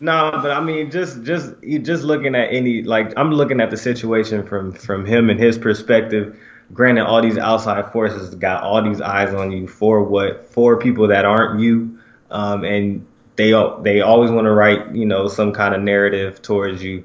No, 0.00 0.30
but 0.42 0.50
I 0.50 0.60
mean, 0.60 0.90
just 0.90 1.24
just 1.24 1.54
just 1.82 2.04
looking 2.04 2.34
at 2.34 2.52
any 2.52 2.82
like 2.82 3.12
I'm 3.16 3.32
looking 3.32 3.60
at 3.60 3.70
the 3.70 3.76
situation 3.76 4.46
from 4.46 4.72
from 4.72 5.04
him 5.04 5.28
and 5.28 5.40
his 5.40 5.58
perspective. 5.58 6.38
Granted, 6.72 7.06
all 7.06 7.22
these 7.22 7.38
outside 7.38 7.90
forces 7.92 8.34
got 8.34 8.62
all 8.62 8.82
these 8.82 9.00
eyes 9.00 9.34
on 9.34 9.50
you 9.50 9.66
for 9.66 10.04
what 10.04 10.46
for 10.52 10.78
people 10.78 11.08
that 11.08 11.24
aren't 11.24 11.60
you, 11.60 11.98
um, 12.30 12.64
and 12.64 13.06
they 13.34 13.50
they 13.82 14.00
always 14.00 14.30
want 14.30 14.44
to 14.44 14.52
write 14.52 14.94
you 14.94 15.04
know 15.06 15.26
some 15.26 15.52
kind 15.52 15.74
of 15.74 15.82
narrative 15.82 16.42
towards 16.42 16.82
you. 16.82 17.04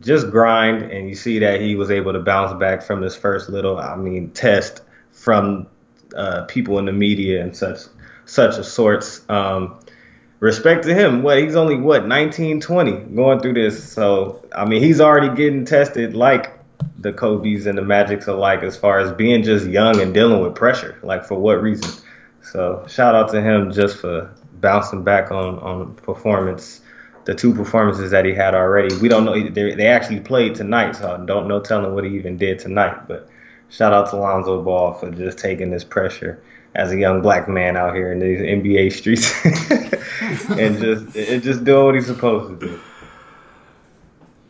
Just 0.00 0.30
grind, 0.30 0.82
and 0.90 1.08
you 1.08 1.14
see 1.14 1.38
that 1.40 1.60
he 1.60 1.76
was 1.76 1.92
able 1.92 2.12
to 2.12 2.18
bounce 2.18 2.58
back 2.58 2.82
from 2.82 3.02
his 3.02 3.14
first 3.14 3.48
little, 3.48 3.78
I 3.78 3.94
mean, 3.94 4.30
test 4.30 4.82
from 5.12 5.68
uh, 6.16 6.44
people 6.46 6.80
in 6.80 6.86
the 6.86 6.92
media 6.92 7.40
and 7.40 7.56
such 7.56 7.82
such 8.24 8.58
a 8.58 8.64
sorts. 8.64 9.24
Um, 9.28 9.78
respect 10.42 10.82
to 10.82 10.92
him. 10.92 11.22
What 11.22 11.38
he's 11.38 11.54
only 11.54 11.76
what 11.76 12.06
19, 12.06 12.60
20 12.60 12.92
going 13.14 13.38
through 13.38 13.52
this. 13.54 13.92
So 13.92 14.44
I 14.54 14.66
mean, 14.66 14.82
he's 14.82 15.00
already 15.00 15.34
getting 15.36 15.64
tested 15.64 16.14
like 16.14 16.58
the 16.98 17.12
Kobe's 17.12 17.66
and 17.66 17.78
the 17.78 17.82
Magics 17.82 18.26
alike 18.26 18.64
as 18.64 18.76
far 18.76 18.98
as 18.98 19.12
being 19.12 19.44
just 19.44 19.66
young 19.66 20.00
and 20.00 20.12
dealing 20.12 20.42
with 20.42 20.56
pressure. 20.56 20.98
Like 21.02 21.24
for 21.24 21.38
what 21.38 21.62
reason? 21.62 21.90
So 22.42 22.84
shout 22.88 23.14
out 23.14 23.30
to 23.30 23.40
him 23.40 23.72
just 23.72 23.98
for 23.98 24.34
bouncing 24.54 25.04
back 25.04 25.30
on 25.30 25.60
on 25.60 25.94
performance. 25.94 26.80
The 27.24 27.36
two 27.36 27.54
performances 27.54 28.10
that 28.10 28.24
he 28.24 28.34
had 28.34 28.52
already. 28.52 28.96
We 28.96 29.06
don't 29.06 29.24
know. 29.24 29.40
They, 29.48 29.76
they 29.76 29.86
actually 29.86 30.18
played 30.18 30.56
tonight, 30.56 30.96
so 30.96 31.14
I 31.14 31.24
don't 31.24 31.46
know 31.46 31.60
telling 31.60 31.94
what 31.94 32.02
he 32.02 32.16
even 32.16 32.36
did 32.36 32.58
tonight. 32.58 33.06
But 33.06 33.28
shout 33.68 33.92
out 33.92 34.10
to 34.10 34.16
Lonzo 34.16 34.60
Ball 34.60 34.94
for 34.94 35.08
just 35.08 35.38
taking 35.38 35.70
this 35.70 35.84
pressure 35.84 36.42
as 36.74 36.92
a 36.92 36.98
young 36.98 37.20
black 37.20 37.48
man 37.48 37.76
out 37.76 37.94
here 37.94 38.12
in 38.12 38.18
these 38.18 38.40
NBA 38.40 38.92
streets 38.92 39.44
and 40.50 40.78
just 40.78 41.16
and 41.16 41.42
just 41.42 41.64
doing 41.64 41.84
what 41.84 41.94
he's 41.94 42.06
supposed 42.06 42.60
to 42.60 42.66
do. 42.66 42.80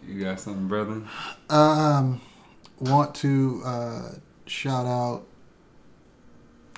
You 0.06 0.24
got 0.24 0.40
something, 0.40 0.68
brother? 0.68 1.02
Um, 1.48 2.20
want 2.78 3.14
to 3.16 3.62
uh, 3.64 4.14
shout 4.46 4.86
out 4.86 5.24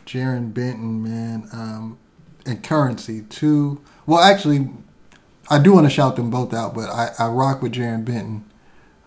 Jarren 0.07 0.53
Benton, 0.55 1.03
man, 1.03 1.49
um, 1.53 1.99
and 2.47 2.63
Currency 2.63 3.23
too. 3.23 3.83
Well, 4.07 4.21
actually, 4.21 4.69
I 5.51 5.59
do 5.59 5.73
want 5.73 5.87
to 5.87 5.91
shout 5.91 6.17
them 6.17 6.31
both 6.31 6.55
out, 6.55 6.75
but 6.75 6.89
I, 6.89 7.11
I 7.19 7.29
rock 7.29 7.63
with 7.63 7.73
Jarren 7.73 8.05
Benton. 8.05 8.45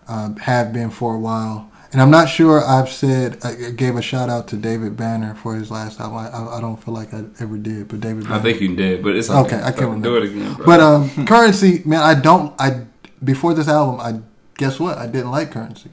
Um, 0.06 0.36
have 0.36 0.72
been 0.72 0.88
for 0.88 1.14
a 1.14 1.18
while, 1.18 1.70
and 1.92 2.02
I'm 2.02 2.10
not 2.10 2.28
sure 2.28 2.62
I've 2.62 2.90
said 2.90 3.38
I 3.42 3.70
gave 3.70 3.96
a 3.96 4.02
shout 4.02 4.28
out 4.28 4.48
to 4.48 4.56
David 4.56 4.96
Banner 4.96 5.34
for 5.34 5.54
his 5.54 5.70
last 5.70 6.00
album. 6.00 6.18
I, 6.18 6.28
I, 6.28 6.58
I 6.58 6.60
don't 6.60 6.76
feel 6.82 6.92
like 6.92 7.14
I 7.14 7.24
ever 7.40 7.56
did, 7.56 7.88
but 7.88 8.00
David. 8.00 8.24
Banner. 8.24 8.36
I 8.36 8.40
think 8.40 8.60
you 8.60 8.76
did, 8.76 9.02
but 9.02 9.16
it's 9.16 9.30
okay. 9.30 9.56
Okay, 9.56 9.64
I 9.64 9.72
can't 9.72 10.02
Do 10.02 10.16
it 10.16 10.24
again, 10.24 10.54
bro. 10.54 10.66
But 10.66 10.80
um, 10.80 11.26
currency, 11.26 11.82
man, 11.86 12.00
I 12.00 12.14
don't. 12.14 12.54
I 12.60 12.84
before 13.24 13.54
this 13.54 13.68
album, 13.68 14.00
I 14.00 14.20
guess 14.58 14.78
what? 14.78 14.98
I 14.98 15.06
didn't 15.06 15.30
like 15.30 15.50
currency. 15.50 15.90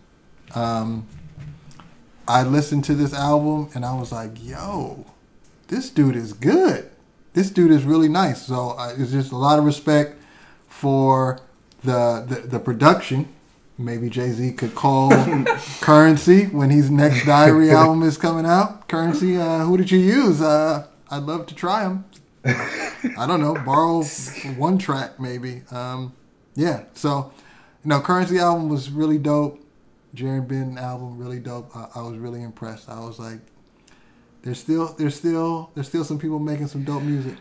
Um, 0.54 1.08
I 2.28 2.44
listened 2.44 2.84
to 2.86 2.96
this 2.96 3.14
album 3.14 3.70
and 3.74 3.86
I 3.86 3.94
was 3.94 4.12
like, 4.12 4.32
"Yo, 4.44 5.06
this 5.68 5.90
dude 5.90 6.16
is 6.16 6.34
good. 6.34 6.90
This 7.34 7.50
dude 7.50 7.72
is 7.72 7.84
really 7.84 8.10
nice." 8.10 8.46
So 8.46 8.72
I, 8.72 8.92
it's 8.98 9.12
just 9.12 9.32
a 9.32 9.38
lot 9.38 9.60
of 9.60 9.66
respect 9.66 10.18
for 10.68 11.40
the 11.84 12.26
the, 12.28 12.48
the 12.48 12.60
production. 12.60 13.34
Maybe 13.78 14.10
Jay 14.10 14.32
Z 14.32 14.54
could 14.54 14.74
call 14.74 15.10
Currency 15.82 16.46
when 16.46 16.70
his 16.70 16.90
next 16.90 17.26
Diary 17.26 17.72
album 17.82 18.04
is 18.04 18.18
coming 18.18 18.46
out. 18.46 18.88
Currency, 18.88 19.38
uh, 19.38 19.60
who 19.66 19.76
did 19.78 19.92
you 19.92 20.00
use? 20.00 20.42
Uh, 20.42 20.88
I'd 21.12 21.24
love 21.24 21.46
to 21.48 21.56
try 21.56 21.84
him. 21.84 22.06
I 22.46 23.26
don't 23.28 23.42
know, 23.42 23.54
borrow 23.66 24.04
one 24.58 24.78
track 24.78 25.20
maybe. 25.20 25.64
Um, 25.72 26.14
yeah, 26.56 26.84
so 26.94 27.34
you 27.84 27.90
know, 27.90 28.00
Currency 28.00 28.40
album 28.40 28.70
was 28.70 28.90
really 28.90 29.18
dope. 29.18 29.62
Jarren 30.16 30.48
Benton 30.48 30.78
album 30.78 31.18
really 31.18 31.40
dope. 31.40 31.76
I, 31.76 31.88
I 31.96 32.02
was 32.02 32.18
really 32.18 32.42
impressed. 32.44 32.88
I 32.88 33.02
was 33.02 33.20
like, 33.20 33.40
there's 34.44 34.60
still 34.60 34.94
there's 34.98 35.16
still 35.16 35.72
there's 35.76 35.88
still 35.90 36.06
some 36.06 36.18
people 36.20 36.40
making 36.40 36.68
some 36.68 36.84
dope 36.86 37.04
music. 37.04 37.36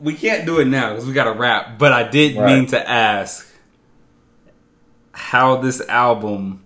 we 0.00 0.14
can't 0.14 0.44
do 0.44 0.58
it 0.58 0.64
now 0.66 0.90
because 0.90 1.06
we 1.06 1.12
got 1.12 1.24
to 1.32 1.32
wrap. 1.38 1.78
But 1.78 1.92
I 1.92 2.02
did 2.08 2.36
Right. 2.36 2.56
mean 2.56 2.66
to 2.68 2.88
ask 2.90 3.46
how 5.16 5.56
this 5.56 5.80
album 5.88 6.62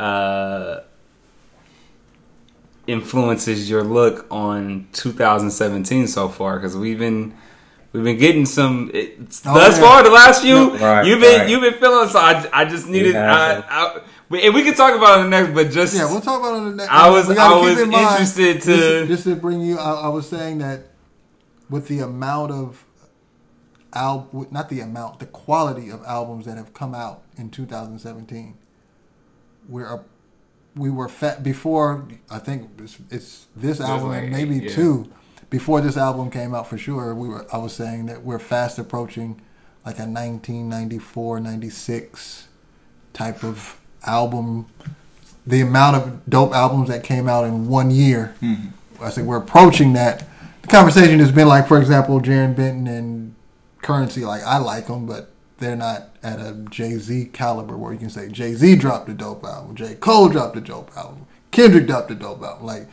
uh, 0.00 0.80
influences 2.86 3.68
your 3.70 3.82
look 3.82 4.26
on 4.30 4.88
2017 4.92 6.06
so 6.08 6.28
far 6.28 6.58
because 6.58 6.76
we've 6.76 6.98
been. 6.98 7.34
We've 7.92 8.02
been 8.02 8.18
getting 8.18 8.44
some 8.44 8.90
it's, 8.92 9.40
Oh, 9.46 9.54
thus 9.54 9.76
yeah. 9.78 9.84
far. 9.84 10.02
The 10.02 10.10
last 10.10 10.42
few, 10.42 10.76
Right, 10.78 11.06
you've 11.06 11.20
been 11.20 11.38
right. 11.42 11.48
you've 11.48 11.60
been 11.60 11.74
feeling. 11.74 12.08
So 12.08 12.18
I, 12.18 12.44
I 12.52 12.64
just 12.64 12.88
needed. 12.88 13.14
I. 13.14 13.60
I, 13.60 14.00
we- 14.28 14.42
and 14.44 14.52
we 14.52 14.64
can 14.64 14.74
talk 14.74 14.96
about 14.96 15.20
it 15.20 15.22
the 15.22 15.28
next, 15.28 15.54
but 15.54 15.70
just 15.70 15.94
Yeah, 15.94 16.10
we'll 16.10 16.20
talk 16.20 16.40
about 16.40 16.54
it 16.54 16.56
on 16.56 16.70
the 16.70 16.76
next. 16.78 16.90
I 16.90 17.08
was- 17.08 17.30
I 17.30 17.56
was 17.56 17.78
in 17.80 17.90
mind, 17.90 18.04
interested 18.10 18.62
to- 18.62 18.76
just, 19.06 19.08
just 19.08 19.24
to 19.24 19.36
bring 19.36 19.60
you. 19.60 19.78
I, 19.78 19.92
I 19.92 20.08
was 20.08 20.28
saying 20.28 20.58
that 20.58 20.86
with 21.70 21.86
the 21.86 22.00
amount 22.00 22.50
of 22.50 22.84
al, 23.94 24.28
not 24.50 24.68
the 24.68 24.80
amount, 24.80 25.18
the 25.18 25.26
quality 25.26 25.90
of 25.90 26.02
albums 26.04 26.46
that 26.46 26.56
have 26.56 26.74
come 26.74 26.94
out 26.94 27.22
in 27.36 27.50
2017, 27.50 28.56
we're 29.68 29.86
a, 29.86 30.04
we 30.74 30.90
were 30.90 31.08
fat 31.08 31.42
before. 31.42 32.06
I 32.30 32.38
think 32.38 32.70
it's, 32.78 32.98
it's 33.10 33.46
this 33.54 33.80
album 33.80 34.08
like 34.08 34.24
and 34.24 34.32
maybe 34.32 34.56
eight, 34.56 34.62
yeah. 34.64 34.74
two. 34.74 35.10
Before 35.50 35.80
this 35.80 35.96
album 35.96 36.30
came 36.30 36.54
out, 36.54 36.68
for 36.68 36.78
sure, 36.78 37.14
we 37.14 37.28
were. 37.28 37.46
I 37.52 37.58
was 37.58 37.72
saying 37.72 38.06
that 38.06 38.24
we're 38.24 38.40
fast 38.40 38.78
approaching 38.78 39.40
like 39.86 39.98
a 39.98 40.06
1994, 40.06 41.40
96 41.40 42.48
type 43.12 43.44
of 43.44 43.78
album 44.04 44.66
the 45.46 45.60
amount 45.60 45.96
of 45.96 46.26
dope 46.28 46.52
albums 46.52 46.88
that 46.88 47.04
came 47.04 47.28
out 47.28 47.44
in 47.44 47.68
one 47.68 47.90
year. 47.90 48.34
Mm-hmm. 48.40 49.02
I 49.02 49.10
think 49.10 49.26
we're 49.26 49.36
approaching 49.36 49.92
that. 49.94 50.24
The 50.62 50.68
conversation 50.68 51.18
has 51.18 51.30
been 51.30 51.48
like, 51.48 51.68
for 51.68 51.78
example, 51.78 52.20
Jarren 52.20 52.56
Benton 52.56 52.86
and 52.86 53.33
Currency. 53.84 54.24
Like, 54.24 54.42
I 54.42 54.58
like 54.58 54.88
them, 54.88 55.06
but 55.06 55.30
they're 55.58 55.76
not 55.76 56.08
at 56.22 56.40
a 56.40 56.52
Jay 56.70 56.96
Z 56.98 57.26
caliber 57.32 57.76
where 57.76 57.92
you 57.92 57.98
can 58.00 58.10
say 58.10 58.28
Jay 58.28 58.54
Z 58.54 58.74
dropped 58.76 59.08
a 59.08 59.14
dope 59.14 59.44
album, 59.44 59.76
J 59.76 59.94
Cole 59.94 60.28
dropped 60.28 60.56
a 60.56 60.60
dope 60.60 60.90
album, 60.96 61.26
Kendrick 61.52 61.86
dropped 61.86 62.10
a 62.10 62.14
dope 62.16 62.42
album. 62.42 62.66
Like, 62.66 62.88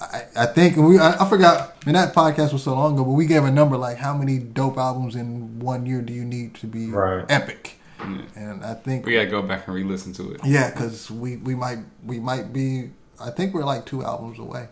I, 0.00 0.22
I 0.36 0.46
think 0.46 0.76
we 0.76 0.98
I, 0.98 1.24
I 1.24 1.28
forgot. 1.28 1.74
And 1.86 1.96
that 1.96 2.14
podcast 2.14 2.52
was 2.52 2.62
so 2.62 2.74
long 2.74 2.94
ago, 2.94 3.04
but 3.04 3.12
we 3.12 3.26
gave 3.26 3.42
a 3.44 3.50
number 3.50 3.76
like 3.76 3.96
how 3.96 4.14
many 4.16 4.38
dope 4.38 4.76
albums 4.76 5.16
in 5.16 5.58
one 5.58 5.86
year 5.86 6.00
do 6.02 6.12
you 6.12 6.24
need 6.24 6.54
to 6.56 6.66
be 6.66 6.86
Right. 6.88 7.24
epic? 7.28 7.80
And 7.98 8.62
I 8.62 8.74
think 8.74 9.06
we 9.06 9.14
gotta 9.14 9.26
go 9.30 9.40
back 9.42 9.66
and 9.66 9.74
re-listen 9.74 10.12
to 10.14 10.32
it. 10.32 10.42
yeah, 10.44 10.70
because 10.70 11.10
we, 11.10 11.36
we 11.38 11.54
might 11.54 11.78
we 12.04 12.20
might 12.20 12.52
be. 12.52 12.90
I 13.18 13.30
think 13.30 13.54
we're 13.54 13.64
like 13.64 13.86
two 13.86 14.04
albums 14.04 14.38
away. 14.38 14.68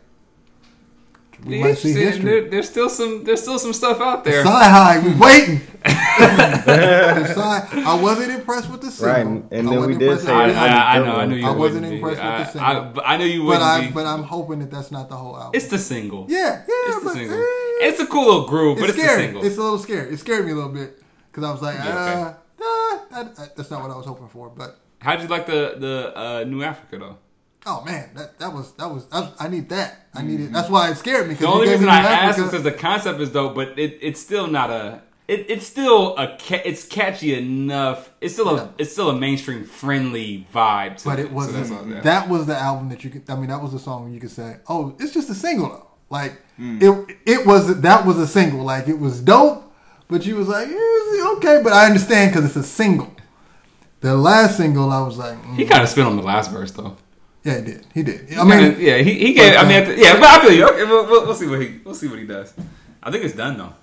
We 1.45 1.61
might 1.61 1.79
see 1.79 1.93
history. 1.93 2.25
There, 2.25 2.49
there's 2.51 2.69
still 2.69 2.89
some 2.89 3.25
there's 3.25 3.43
still 3.43 3.59
some 3.59 3.73
stuff 3.73 4.01
out 4.01 4.25
there. 4.25 4.43
Sci 4.45 4.65
high, 4.65 4.99
we 5.01 5.13
waiting. 5.27 5.61
Sci- 5.85 7.85
I 7.85 7.99
wasn't 8.01 8.33
impressed 8.33 8.71
with 8.71 8.81
the 8.81 8.91
single. 8.91 9.15
Right, 9.15 9.27
and 9.27 9.51
then 9.51 9.69
I 9.69 9.71
we 9.73 9.77
wasn't 9.79 9.99
did 9.99 10.09
impressed 10.09 10.27
say 10.27 10.33
I, 10.33 10.47
with 10.47 10.49
we 10.49 10.53
the 10.55 10.59
had 10.61 10.71
I, 10.71 10.95
I 10.95 10.97
a 10.97 11.05
know, 11.05 11.17
I 11.17 11.27
knew 11.27 11.37
you 11.37 11.47
I 11.47 11.51
wouldn't 11.51 11.61
wasn't 11.61 11.89
be. 11.89 11.95
impressed 11.97 12.23
with 12.23 12.53
the 12.55 12.61
I, 12.63 12.71
I, 12.71 12.75
single. 12.85 13.03
I 13.05 13.17
knew 13.17 13.25
you 13.27 13.41
but 13.41 13.47
wouldn't 13.47 13.63
I 13.63 13.81
be. 13.87 13.93
but 13.93 14.07
I'm 14.07 14.23
hoping 14.23 14.59
that 14.61 14.71
that's 14.71 14.91
not 14.91 15.09
the 15.09 15.17
whole 15.17 15.37
album. 15.37 15.51
it's 15.55 15.69
the 15.69 15.79
single. 15.79 16.27
yeah, 16.29 16.39
yeah, 16.39 16.63
it's 16.69 16.99
the 16.99 17.05
but, 17.05 17.13
single. 17.15 17.39
eh, 17.39 17.89
It's 17.89 18.01
a 18.01 18.07
cool 18.07 18.25
little 18.27 18.47
groove, 18.49 18.79
but 18.79 18.89
it's 18.91 18.99
it's 18.99 19.07
the 19.07 19.15
single. 19.17 19.45
It's 19.45 19.57
a 19.57 19.63
little 19.63 19.79
scary. 19.79 20.13
It 20.15 20.19
scared 20.19 20.45
me 20.47 20.53
a 20.53 20.55
little 20.55 20.71
bit 20.73 21.03
because 21.31 21.45
I 21.45 21.51
was 21.53 21.63
like, 21.63 21.77
Yeah, 21.77 21.89
okay. 21.89 22.23
uh, 22.23 22.33
nah, 22.61 23.05
that, 23.23 23.37
that- 23.37 23.57
that's 23.57 23.71
not 23.71 23.83
what 23.83 23.91
I 23.91 23.97
was 23.97 24.07
hoping 24.07 24.29
for. 24.29 24.49
But 24.51 24.79
how 25.01 25.17
did 25.17 25.23
you 25.23 25.29
like 25.29 25.47
the 25.47 25.75
the 25.79 26.13
uh, 26.19 26.45
New 26.47 26.63
Africa 26.63 26.99
though? 26.99 27.19
Oh 27.67 27.83
man, 27.85 28.11
that 28.15 28.39
that 28.39 28.53
was 28.53 28.73
that 28.73 28.91
was, 28.91 29.07
that 29.07 29.21
was 29.21 29.33
I 29.41 29.49
need 29.49 29.69
that. 29.71 30.07
I 30.15 30.23
needed. 30.23 30.53
That's 30.53 30.69
why 30.69 30.91
it 30.91 30.97
scared 30.97 31.29
me. 31.29 31.35
The 31.35 31.47
only 31.47 31.69
reason 31.69 31.89
I 31.89 32.01
asked 32.01 32.39
is 32.39 32.45
because 32.47 32.63
the 32.63 32.73
concept 32.73 33.21
is 33.21 33.31
dope, 33.31 33.55
but 33.55 33.79
it, 33.79 33.99
it's 34.03 34.21
still 34.21 34.47
not 34.47 34.71
a. 34.71 35.03
It, 35.27 35.47
it's 35.49 35.67
still 35.67 36.15
a. 36.19 36.37
It's 36.51 36.87
catchy 36.87 37.33
enough. 37.35 38.11
It's 38.21 38.35
still 38.35 38.51
a. 38.51 38.57
Yeah. 38.57 38.69
It's 38.77 38.93
still 38.93 39.09
a 39.09 39.17
mainstream 39.19 39.65
friendly 39.65 40.47
vibe. 40.55 40.99
To 40.99 41.05
But 41.07 41.19
it. 41.21 41.29
So 41.29 41.33
wasn't. 41.33 41.73
all, 41.73 41.89
yeah. 41.89 42.01
That 42.03 42.29
was 42.29 42.45
the 42.47 42.57
album 42.57 42.91
that 42.91 43.03
you 43.03 43.09
could. 43.11 43.23
I 43.31 43.35
mean, 43.37 43.49
that 43.49 43.63
was 43.63 43.73
the 43.73 43.79
song 43.79 44.13
you 44.13 44.21
could 44.21 44.31
say, 44.31 44.57
"Oh, 44.69 44.95
it's 45.01 45.15
just 45.15 45.31
a 45.31 45.35
single 45.35 45.69
though." 45.71 45.87
Like 46.11 46.43
Mm. 46.61 46.83
it. 47.09 47.17
It 47.25 47.47
was. 47.47 47.81
That 47.81 48.05
was 48.05 48.19
a 48.19 48.27
single. 48.27 48.63
Like 48.63 48.87
it 48.89 48.99
was 48.99 49.21
dope, 49.21 49.73
but 50.09 50.27
you 50.27 50.37
was 50.37 50.49
like, 50.49 50.69
okay. 50.69 51.61
But 51.65 51.73
I 51.73 51.87
understand 51.87 52.31
because 52.33 52.45
it's 52.45 52.57
a 52.57 52.63
single. 52.63 53.11
The 54.01 54.15
last 54.15 54.59
single, 54.59 54.91
I 54.91 55.01
was 55.01 55.17
like, 55.17 55.43
mm, 55.43 55.57
He 55.57 55.65
kind 55.65 55.83
of 55.83 55.89
spit 55.89 56.05
on 56.05 56.17
the 56.17 56.23
last 56.23 56.51
verse 56.51 56.71
though. 56.73 56.95
Yeah, 57.45 57.59
he 57.59 57.63
did. 57.65 57.87
He 57.95 58.03
did. 58.03 58.33
I 58.37 58.41
I 58.41 58.45
mean, 58.45 58.59
mean, 58.73 58.77
yeah, 58.81 58.99
he, 58.99 59.13
he 59.15 59.33
gave. 59.35 59.57
I 59.57 59.63
mean, 59.63 59.73
at 59.83 59.87
the, 59.89 59.99
yeah, 59.99 60.15
but 60.19 60.25
I 60.31 60.41
feel 60.43 60.53
you. 60.53 60.67
Okay, 60.69 60.85
we'll, 60.85 61.07
we'll, 61.07 61.27
we'll 61.27 61.35
see 61.35 61.47
what 61.47 61.61
he 61.61 61.81
we'll 61.85 61.95
see 61.95 62.09
what 62.09 62.19
he 62.19 62.27
does. 62.27 62.53
I 63.03 63.11
think 63.11 63.25
it's 63.25 63.35
done 63.35 63.59
though. 63.59 63.75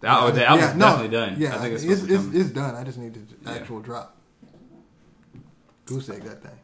The, 0.00 0.08
al- 0.08 0.30
the 0.32 0.46
album's 0.46 0.78
definitely 0.78 1.08
done. 1.08 1.34
Yeah, 1.38 1.56
I 1.56 1.58
think 1.58 1.74
it's, 1.74 1.84
it's, 1.84 2.02
it's, 2.02 2.24
it's 2.34 2.50
done. 2.50 2.74
I 2.74 2.84
just 2.84 2.98
need 2.98 3.14
the 3.14 3.50
Yeah. 3.50 3.56
actual 3.58 3.80
drop. 3.80 4.14
Goose 5.86 6.10
egg 6.10 6.22
that 6.24 6.42
thing. 6.42 6.58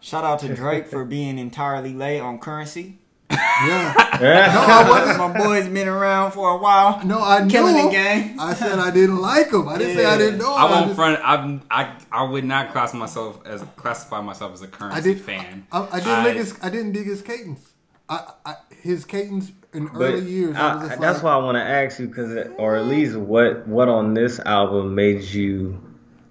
Shout 0.00 0.24
out 0.24 0.40
to 0.40 0.54
Drake 0.54 0.88
for 0.88 1.04
being 1.04 1.38
entirely 1.38 1.94
late 1.94 2.20
on 2.20 2.38
currency. 2.38 2.98
Yeah. 3.30 4.18
Yeah. 4.20 4.52
No, 4.52 4.60
I 4.60 4.90
wasn't. 4.90 5.18
My 5.18 5.38
boy's 5.44 5.66
been 5.68 5.88
around 5.88 6.32
for 6.32 6.50
a 6.50 6.56
while. 6.58 7.04
No, 7.04 7.20
I 7.22 7.42
knew. 7.44 7.50
Killing 7.50 7.86
the 7.86 7.90
game. 7.90 8.38
I 8.38 8.54
said 8.54 8.78
I 8.78 8.90
didn't 8.90 9.18
like 9.20 9.50
him. 9.52 9.68
I 9.68 9.78
didn't 9.78 9.96
say 9.96 10.04
I 10.04 10.18
didn't 10.18 10.38
know. 10.38 10.52
I 10.54 10.70
won't 10.70 10.86
just- 10.86 10.96
front. 10.96 11.20
I'm, 11.24 11.62
I 11.70 11.96
I 12.12 12.22
would 12.24 12.44
not 12.44 12.72
class 12.72 12.94
myself 12.94 13.44
as 13.46 13.64
classify 13.76 14.20
myself 14.20 14.52
as 14.52 14.62
a 14.62 14.68
currency 14.68 14.98
I 14.98 15.00
did. 15.00 15.20
fan. 15.20 15.66
I, 15.72 15.82
I 15.90 15.98
didn't 15.98 16.08
I- 16.12 16.24
like 16.24 16.36
his. 16.36 16.58
I 16.62 16.68
didn't 16.70 16.92
dig 16.92 17.06
his 17.06 17.22
cadence. 17.22 17.72
I, 18.08 18.32
I 18.44 18.54
his 18.82 19.04
cadence 19.04 19.50
in 19.72 19.88
early 19.94 20.20
years. 20.30 20.56
I 20.56 20.72
I- 20.72 20.74
was 20.76 20.88
that's 20.90 21.00
like, 21.00 21.22
why 21.22 21.32
I 21.32 21.36
want 21.38 21.56
to 21.56 21.62
ask 21.62 21.98
you, 21.98 22.06
because 22.08 22.48
or 22.58 22.76
at 22.76 22.84
least 22.86 23.16
what 23.16 23.66
what 23.66 23.88
on 23.88 24.14
this 24.14 24.38
album 24.40 24.94
made 24.94 25.22
you 25.22 25.80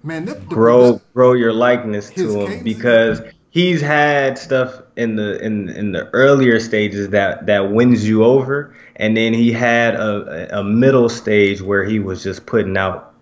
man, 0.02 0.24
the, 0.24 0.34
the, 0.34 0.40
grow 0.46 1.00
grow 1.14 1.32
your 1.32 1.52
likeness 1.52 2.10
to 2.10 2.40
him? 2.40 2.46
cadence- 2.46 2.62
Because 2.62 3.20
he's 3.54 3.80
had 3.80 4.36
stuff 4.36 4.82
in 4.96 5.14
the 5.14 5.40
in 5.40 5.68
in 5.70 5.92
the 5.92 6.10
earlier 6.12 6.58
stages 6.58 7.10
that 7.10 7.46
that 7.46 7.70
wins 7.70 8.06
you 8.06 8.24
over, 8.24 8.74
and 8.96 9.16
then 9.16 9.32
he 9.32 9.52
had 9.52 9.94
a 9.94 10.58
a 10.58 10.64
middle 10.64 11.08
stage 11.08 11.62
where 11.62 11.84
he 11.84 12.00
was 12.00 12.22
just 12.22 12.44
putting 12.44 12.76
out 12.76 13.14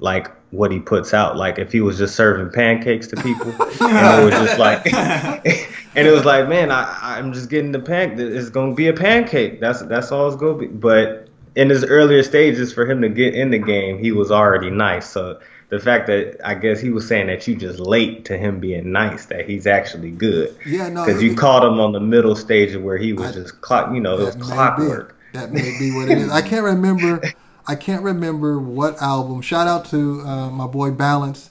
like 0.00 0.32
what 0.50 0.72
he 0.72 0.80
puts 0.80 1.12
out. 1.12 1.36
Like 1.36 1.58
if 1.58 1.70
he 1.70 1.82
was 1.82 1.98
just 1.98 2.16
serving 2.16 2.50
pancakes 2.50 3.06
to 3.08 3.16
people, 3.16 3.52
and 3.80 4.22
it 4.22 4.24
was 4.24 4.48
just 4.48 4.58
like, 4.58 4.92
and 5.94 6.08
it 6.08 6.10
was 6.10 6.24
like, 6.24 6.48
man, 6.48 6.70
I 6.72 7.18
I'm 7.18 7.32
just 7.32 7.50
getting 7.50 7.70
the 7.70 7.80
pan. 7.80 8.18
It's 8.18 8.48
gonna 8.48 8.74
be 8.74 8.88
a 8.88 8.94
pancake. 8.94 9.60
That's 9.60 9.82
that's 9.82 10.10
all 10.10 10.28
it's 10.28 10.36
gonna 10.36 10.58
be. 10.58 10.66
But 10.66 11.28
in 11.54 11.68
his 11.68 11.84
earlier 11.84 12.22
stages, 12.22 12.72
for 12.72 12.90
him 12.90 13.02
to 13.02 13.08
get 13.10 13.34
in 13.34 13.50
the 13.50 13.58
game, 13.58 13.98
he 13.98 14.12
was 14.12 14.30
already 14.30 14.70
nice. 14.70 15.10
So 15.10 15.40
the 15.70 15.78
fact 15.78 16.06
that 16.06 16.38
I 16.44 16.54
guess 16.54 16.80
he 16.80 16.90
was 16.90 17.06
saying 17.06 17.26
that 17.26 17.46
you 17.46 17.54
just 17.54 17.78
late 17.78 18.24
to 18.26 18.38
him 18.38 18.58
being 18.60 18.90
nice, 18.92 19.26
that 19.26 19.48
he's 19.48 19.66
actually 19.66 20.10
good. 20.10 20.56
Yeah, 20.66 20.88
no, 20.88 21.04
Because 21.04 21.22
you 21.22 21.34
caught 21.34 21.64
him 21.64 21.78
on 21.80 21.92
the 21.92 22.00
middle 22.00 22.34
stage 22.36 22.74
of 22.74 22.82
where 22.82 22.96
he 22.96 23.12
was 23.12 23.30
I- 23.30 23.40
just 23.40 23.60
clock. 23.60 23.92
You 23.92 24.00
know, 24.00 24.18
it 24.18 24.24
was 24.24 24.36
clockwork. 24.36 25.16
Be, 25.32 25.38
that 25.38 25.52
may 25.52 25.76
be 25.78 25.92
what 25.94 26.10
it 26.10 26.18
is. 26.18 26.30
I 26.30 26.40
can't 26.42 26.64
remember. 26.64 27.22
I 27.66 27.74
can't 27.74 28.02
remember 28.02 28.58
what 28.58 28.96
album. 29.02 29.42
Shout 29.42 29.68
out 29.68 29.84
to 29.90 30.22
uh, 30.22 30.50
my 30.50 30.66
boy 30.66 30.90
Balance 30.90 31.50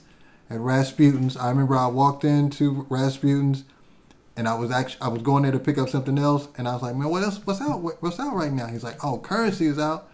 at 0.50 0.58
Rasputin's. 0.58 1.36
I 1.36 1.48
remember 1.50 1.76
I 1.76 1.86
walked 1.86 2.24
into 2.24 2.86
Rasputin's 2.90 3.62
and 4.36 4.48
I 4.48 4.54
was 4.54 4.70
actually 4.72 5.02
I 5.02 5.08
was 5.08 5.22
going 5.22 5.44
there 5.44 5.52
to 5.52 5.58
pick 5.60 5.78
up 5.78 5.88
something 5.88 6.18
else, 6.18 6.48
and 6.58 6.66
I 6.68 6.72
was 6.72 6.82
like, 6.82 6.96
man, 6.96 7.08
what 7.08 7.22
else? 7.22 7.38
What's 7.44 7.60
out? 7.60 7.80
What- 7.80 8.02
What's 8.02 8.18
out 8.18 8.34
right 8.34 8.52
now? 8.52 8.66
He's 8.66 8.82
like, 8.84 9.04
oh, 9.04 9.18
Currency 9.18 9.66
is 9.66 9.78
out, 9.78 10.08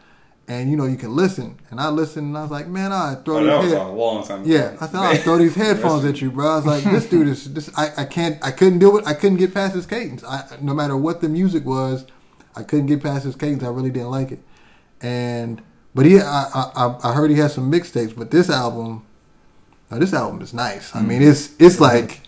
and 0.48 0.70
you 0.70 0.76
know 0.76 0.84
you 0.86 0.96
can 0.96 1.14
listen. 1.16 1.58
And 1.70 1.80
I 1.80 1.88
listened, 1.88 2.26
and 2.28 2.36
I 2.38 2.42
was 2.42 2.50
like, 2.50 2.66
man, 2.68 2.92
I 2.92 3.14
throw 3.24 3.38
Oh, 3.38 3.62
these 3.62 3.70
that 3.72 3.78
was 3.80 3.88
a 3.88 3.92
long 3.92 4.26
time. 4.26 4.42
ago. 4.42 4.50
yeah, 4.50 4.76
I 4.80 4.86
thought 4.86 5.06
I'd 5.06 5.20
throw 5.22 5.38
these 5.38 5.54
headphones 5.64 6.04
at 6.04 6.20
you, 6.20 6.30
bro. 6.30 6.46
I 6.52 6.56
was 6.56 6.66
like, 6.66 6.84
this 6.84 7.06
dude 7.08 7.28
is 7.28 7.52
this. 7.54 7.70
I, 7.76 7.90
I 7.98 8.04
can't. 8.04 8.38
I 8.44 8.50
couldn't 8.50 8.78
do 8.78 8.96
it. 8.98 9.06
I 9.06 9.14
couldn't 9.14 9.38
get 9.38 9.54
past 9.54 9.74
his 9.74 9.86
cadence. 9.86 10.22
I 10.24 10.44
no 10.60 10.74
matter 10.74 10.96
what 10.96 11.20
the 11.20 11.28
music 11.28 11.64
was, 11.64 12.04
I 12.54 12.62
couldn't 12.62 12.86
get 12.86 13.02
past 13.02 13.24
his 13.24 13.36
cadence. 13.36 13.62
I 13.62 13.68
really 13.68 13.90
didn't 13.90 14.10
like 14.10 14.32
it. 14.32 14.40
And 15.00 15.62
but 15.94 16.06
he, 16.06 16.18
I, 16.20 16.44
I, 16.76 16.96
I 17.04 17.12
heard 17.14 17.30
he 17.30 17.36
has 17.38 17.54
some 17.54 17.70
mixtapes. 17.70 18.16
But 18.16 18.30
this 18.30 18.50
album, 18.50 19.04
this 19.90 20.12
album 20.12 20.40
is 20.42 20.52
nice. 20.52 20.94
I 20.94 21.02
mean, 21.02 21.22
mm. 21.22 21.30
it's 21.30 21.54
it's 21.58 21.80
like, 21.80 22.20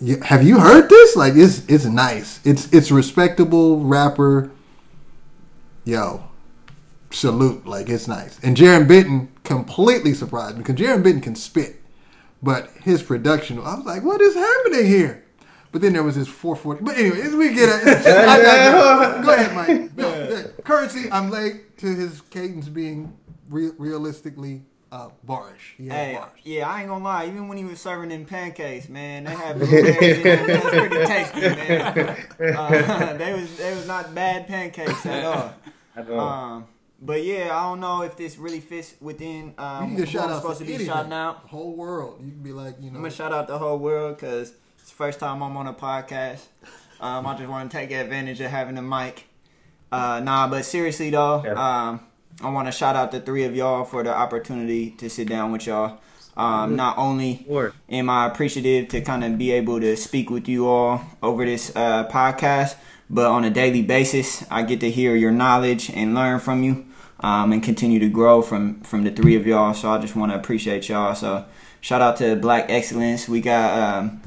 you- 0.00 0.20
have 0.20 0.42
you 0.42 0.60
heard 0.60 0.88
this? 0.88 1.14
Like, 1.16 1.34
it's 1.36 1.66
it's 1.68 1.84
nice. 1.84 2.40
It's 2.46 2.72
it's 2.72 2.90
respectable 2.90 3.80
rapper. 3.84 4.50
Yo, 5.84 6.24
salute. 7.14 7.66
Like 7.66 7.88
it's 7.88 8.08
nice. 8.08 8.38
And 8.42 8.56
Jarren 8.56 8.86
Benton 8.88 9.28
completely 9.44 10.14
surprised 10.14 10.56
me 10.56 10.62
because 10.62 10.76
Jarren 10.76 11.02
Benton 11.02 11.20
can 11.22 11.34
spit, 11.34 11.80
but 12.42 12.70
his 12.82 13.02
production, 13.02 13.58
I 13.58 13.74
was 13.76 13.84
like, 13.84 14.02
what 14.02 14.20
is 14.20 14.34
happening 14.34 14.86
here? 14.86 15.24
But 15.72 15.80
then 15.82 15.92
there 15.92 16.04
was 16.04 16.14
this 16.14 16.28
440. 16.28 16.84
But 16.84 16.96
anyway, 16.98 17.20
as 17.22 17.34
we 17.34 17.52
get 17.52 17.68
it, 17.84 19.24
go 19.24 19.32
ahead, 19.32 19.54
Mike. 19.54 19.90
No, 19.96 20.08
yeah. 20.28 20.42
Currency, 20.64 21.10
I'm 21.10 21.30
late 21.30 21.76
to 21.78 21.86
his 21.86 22.20
cadence 22.22 22.68
being 22.68 23.12
re- 23.48 23.70
realistically 23.78 24.62
uh, 24.92 25.08
barish. 25.26 25.74
He 25.76 25.88
Hey, 25.88 26.14
bars. 26.16 26.30
yeah, 26.44 26.68
I 26.68 26.80
ain't 26.80 26.88
gonna 26.88 27.02
lie. 27.04 27.26
Even 27.26 27.48
when 27.48 27.58
he 27.58 27.64
was 27.64 27.80
serving 27.80 28.10
them 28.10 28.24
pancakes, 28.24 28.88
man, 28.88 29.24
they 29.24 29.34
had 29.34 29.58
blueberries 29.58 30.18
in 30.18 30.22
them. 30.22 30.46
That 30.46 30.64
was 30.64 30.72
pretty 30.88 31.06
tasty, 31.06 31.40
man. 31.40 32.26
Uh, 32.56 33.12
they 33.16 33.32
was 33.32 33.56
they 33.56 33.74
was 33.74 33.86
not 33.88 34.14
bad 34.14 34.46
pancakes 34.46 35.04
at 35.06 35.24
all. 35.24 35.54
I 35.96 36.02
don't- 36.02 36.18
Um, 36.18 36.66
but 37.04 37.22
yeah, 37.22 37.50
I 37.56 37.62
don't 37.68 37.80
know 37.80 38.02
if 38.02 38.16
this 38.16 38.38
really 38.38 38.60
fits 38.60 38.94
within 39.00 39.54
You 39.58 39.64
um, 39.64 39.88
can 39.90 39.96
who 39.98 40.06
shout 40.06 40.24
I'm 40.24 40.30
out 40.32 40.42
supposed 40.42 40.58
to 40.60 40.64
be 40.64 40.74
anything. 40.74 40.92
shouting 40.92 41.12
out. 41.12 41.42
The 41.42 41.48
whole 41.48 41.72
world. 41.74 42.20
You 42.24 42.30
can 42.32 42.42
be 42.42 42.52
like, 42.52 42.76
you 42.80 42.90
know. 42.90 42.96
I'm 42.96 43.02
gonna 43.02 43.10
shout 43.14 43.32
out 43.32 43.46
the 43.46 43.58
whole 43.58 43.78
world 43.78 44.16
because 44.16 44.52
it's 44.80 44.88
the 44.90 44.94
first 44.96 45.20
time 45.20 45.42
I'm 45.42 45.56
on 45.56 45.66
a 45.66 45.74
podcast. 45.74 46.40
Um, 47.00 47.26
I 47.26 47.36
just 47.36 47.48
want 47.48 47.70
to 47.70 47.76
take 47.76 47.90
advantage 47.90 48.40
of 48.40 48.50
having 48.50 48.74
the 48.76 48.82
mic. 48.82 49.24
Uh, 49.92 50.20
nah, 50.24 50.48
but 50.48 50.64
seriously 50.64 51.10
though, 51.10 51.42
Yeah. 51.44 51.52
um, 51.88 52.00
I 52.42 52.50
want 52.50 52.66
to 52.68 52.72
shout 52.72 52.96
out 52.96 53.12
the 53.12 53.20
three 53.20 53.44
of 53.44 53.54
y'all 53.54 53.84
for 53.84 54.02
the 54.02 54.12
opportunity 54.14 54.90
to 54.92 55.08
sit 55.10 55.28
down 55.28 55.52
with 55.52 55.66
y'all. 55.66 55.98
Um, 56.36 56.74
not 56.74 56.98
only 56.98 57.46
am 57.88 58.10
I 58.10 58.26
appreciative 58.26 58.88
to 58.88 59.00
kind 59.02 59.22
of 59.22 59.38
be 59.38 59.52
able 59.52 59.78
to 59.80 59.96
speak 59.96 60.30
with 60.30 60.48
you 60.48 60.66
all 60.66 61.00
over 61.22 61.44
this 61.44 61.70
uh, 61.76 62.08
podcast, 62.08 62.74
but 63.08 63.26
on 63.30 63.44
a 63.44 63.50
daily 63.50 63.82
basis, 63.82 64.44
I 64.50 64.64
get 64.64 64.80
to 64.80 64.90
hear 64.90 65.14
your 65.14 65.30
knowledge 65.30 65.90
and 65.90 66.12
learn 66.12 66.40
from 66.40 66.64
you, 66.64 66.86
um, 67.20 67.52
and 67.52 67.62
continue 67.62 67.98
to 68.00 68.08
grow 68.08 68.42
from 68.42 68.80
from 68.80 69.04
the 69.04 69.10
three 69.10 69.36
of 69.36 69.46
y'all. 69.46 69.74
So 69.74 69.90
I 69.90 69.98
just 69.98 70.16
want 70.16 70.32
to 70.32 70.38
appreciate 70.38 70.88
y'all. 70.88 71.14
So 71.14 71.44
shout 71.80 72.02
out 72.02 72.16
to 72.18 72.36
Black 72.36 72.66
Excellence. 72.68 73.28
We 73.28 73.40
got 73.40 73.78
um, 73.78 74.22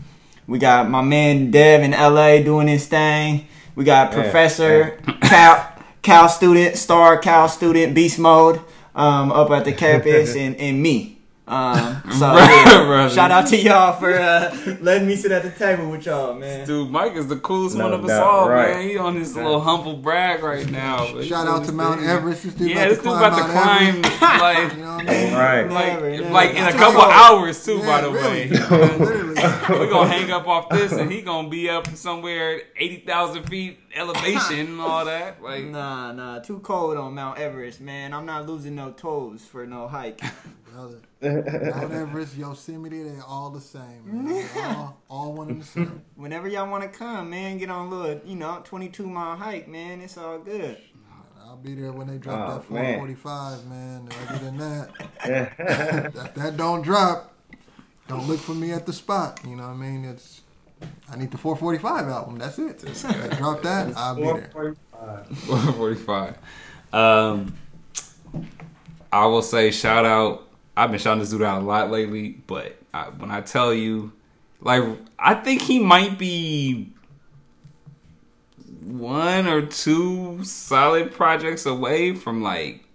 we 0.48 0.60
got 0.60 0.90
my 0.90 1.02
man 1.02 1.52
Dev 1.52 1.82
in 1.82 1.92
LA 1.92 2.40
doing 2.40 2.68
his 2.68 2.88
thing. 2.88 3.48
We 3.76 3.84
got 3.84 4.12
Yeah, 4.12 4.22
Professor 4.22 5.00
Cal 5.22 5.74
Cal 6.02 6.30
student, 6.30 6.78
star 6.78 7.18
Cal 7.18 7.50
student, 7.50 7.94
beast 7.94 8.18
mode, 8.18 8.62
um, 8.96 9.32
up 9.32 9.52
at 9.52 9.66
the 9.66 9.74
campus, 9.86 10.36
and, 10.36 10.56
and 10.56 10.82
me. 10.82 11.17
Um, 11.48 12.02
so 12.12 12.34
yeah, 12.34 13.08
shout 13.16 13.32
out 13.32 13.48
to 13.48 13.58
y'all 13.58 13.98
for 13.98 14.14
uh, 14.14 14.54
letting 14.82 15.08
me 15.08 15.16
sit 15.16 15.32
at 15.32 15.44
the 15.44 15.52
table 15.52 15.90
with 15.90 16.06
y'all, 16.06 16.34
man. 16.34 16.68
Dude, 16.68 16.90
Mike 16.90 17.14
is 17.16 17.28
the 17.28 17.38
coolest 17.38 17.78
No 17.78 17.86
one 17.86 17.94
of 17.94 18.04
us 18.04 18.10
doubt, 18.10 18.24
all, 18.24 18.50
right. 18.50 18.76
man. 18.76 18.90
He 18.90 18.98
on 18.98 19.16
his 19.16 19.34
little 19.34 19.62
humble 19.62 19.96
brag 19.96 20.44
right 20.44 20.70
now. 20.70 21.06
Shout 21.22 21.48
out 21.48 21.64
to 21.66 21.72
Mount 21.72 22.02
thing. 22.02 22.10
Everest. 22.10 22.44
This 22.44 22.54
dude 22.54 22.70
Yeah, 22.72 22.84
about 22.84 22.90
this 22.90 22.98
to 22.98 23.04
dude 23.04 23.14
climb 23.14 23.34
about 23.34 23.38
to 23.38 23.52
climb 23.54 24.02
like 24.42 24.74
You 24.76 24.82
know 24.82 24.96
what 24.98 25.10
I 25.10 25.14
mean? 25.14 25.34
Right. 25.34 25.62
like, 25.70 25.94
Never, 25.94 26.10
never. 26.12 26.30
like 26.32 26.50
in 26.52 26.64
a 26.66 26.72
couple 26.74 27.02
all. 27.02 27.12
hours 27.12 27.64
too. 27.64 27.78
Yeah, 27.78 27.86
by 27.86 28.02
the 28.02 28.12
really. 28.12 28.50
way, 28.52 29.80
we're 29.80 29.90
gonna 29.90 30.10
hang 30.10 30.30
up 30.32 30.48
off 30.48 30.68
this, 30.70 30.92
and 30.92 31.10
he 31.10 31.22
gonna 31.22 31.48
be 31.48 31.70
up 31.70 31.88
somewhere 31.96 32.62
eighty 32.76 32.98
thousand 32.98 33.44
feet 33.46 33.80
elevation 33.96 34.60
and 34.60 34.82
all 34.82 35.06
that. 35.06 35.42
Like, 35.42 35.64
Nah, 35.64 36.12
nah, 36.12 36.40
too 36.40 36.60
cold 36.60 36.98
on 36.98 37.14
Mount 37.16 37.40
Everest, 37.40 37.80
man. 37.82 38.14
I'm 38.14 38.26
not 38.26 38.48
losing 38.48 38.76
no 38.76 38.92
toes 38.92 39.46
for 39.46 39.66
no 39.66 39.88
hike. 39.88 40.20
Brother. 40.78 41.00
Mount 41.72 41.92
Everest, 41.92 42.38
Yosemite, 42.38 43.02
they 43.02 43.20
all 43.28 43.50
the 43.50 43.60
same. 43.60 44.04
Man. 44.06 44.48
All, 44.76 45.02
all 45.10 45.34
one 45.34 45.50
and 45.50 45.62
the 45.62 45.66
same. 45.66 46.04
Whenever 46.16 46.48
y'all 46.48 46.70
want 46.70 46.84
to 46.84 46.90
come, 46.90 47.32
man, 47.32 47.58
get 47.58 47.72
on 47.72 47.88
a 47.88 47.90
little, 47.90 48.22
you 48.24 48.36
know, 48.36 48.62
22 48.64 49.08
mile 49.08 49.36
hike, 49.36 49.68
man. 49.68 50.02
It's 50.02 50.18
all 50.18 50.38
good. 50.38 50.78
I'll 51.44 51.58
be 51.58 51.74
there 51.74 51.92
when 51.92 52.08
they 52.08 52.18
drop 52.18 52.50
Oh, 52.50 52.54
that 52.56 52.64
445, 52.66 53.66
man. 53.66 54.10
Other 54.30 54.46
than 54.46 54.58
that, 54.58 54.90
if 56.20 56.34
that 56.36 56.58
don't 56.58 56.84
drop, 56.84 57.34
don't 58.08 58.28
look 58.28 58.40
for 58.40 58.54
me 58.54 58.72
at 58.72 58.86
the 58.86 58.94
spot. 58.94 59.40
You 59.48 59.56
know 59.56 59.64
what 59.64 59.70
I 59.70 59.78
mean? 59.78 60.06
It's 60.06 60.42
I 61.10 61.16
need 61.16 61.32
the 61.32 61.40
445 61.40 62.08
album. 62.08 62.38
That's 62.38 62.60
it. 62.60 62.84
If 62.84 63.02
they 63.02 63.36
drop 63.36 63.64
that, 63.64 63.94
I'll 63.98 64.16
be 64.16 64.22
there. 64.22 64.52
Four 65.34 65.60
forty-five. 65.74 66.38
Um, 66.94 67.56
I 69.12 69.26
will 69.26 69.42
say 69.42 69.72
shout 69.72 70.06
out. 70.06 70.47
I've 70.78 70.92
been 70.92 71.00
shouting 71.00 71.20
this 71.20 71.32
dude 71.32 71.42
out 71.42 71.62
a 71.62 71.66
lot 71.66 71.90
lately, 71.90 72.38
but 72.46 72.78
I, 72.94 73.06
when 73.06 73.32
I 73.32 73.42
tell 73.42 73.74
you, 73.74 74.12
like, 74.62 74.84
I 75.18 75.34
think 75.34 75.64
he 75.64 75.80
might 75.80 76.18
be 76.20 76.92
one 78.84 79.48
or 79.48 79.66
two 79.66 80.44
solid 80.44 81.12
projects 81.12 81.66
away 81.66 82.14
from 82.14 82.42
like 82.42 82.86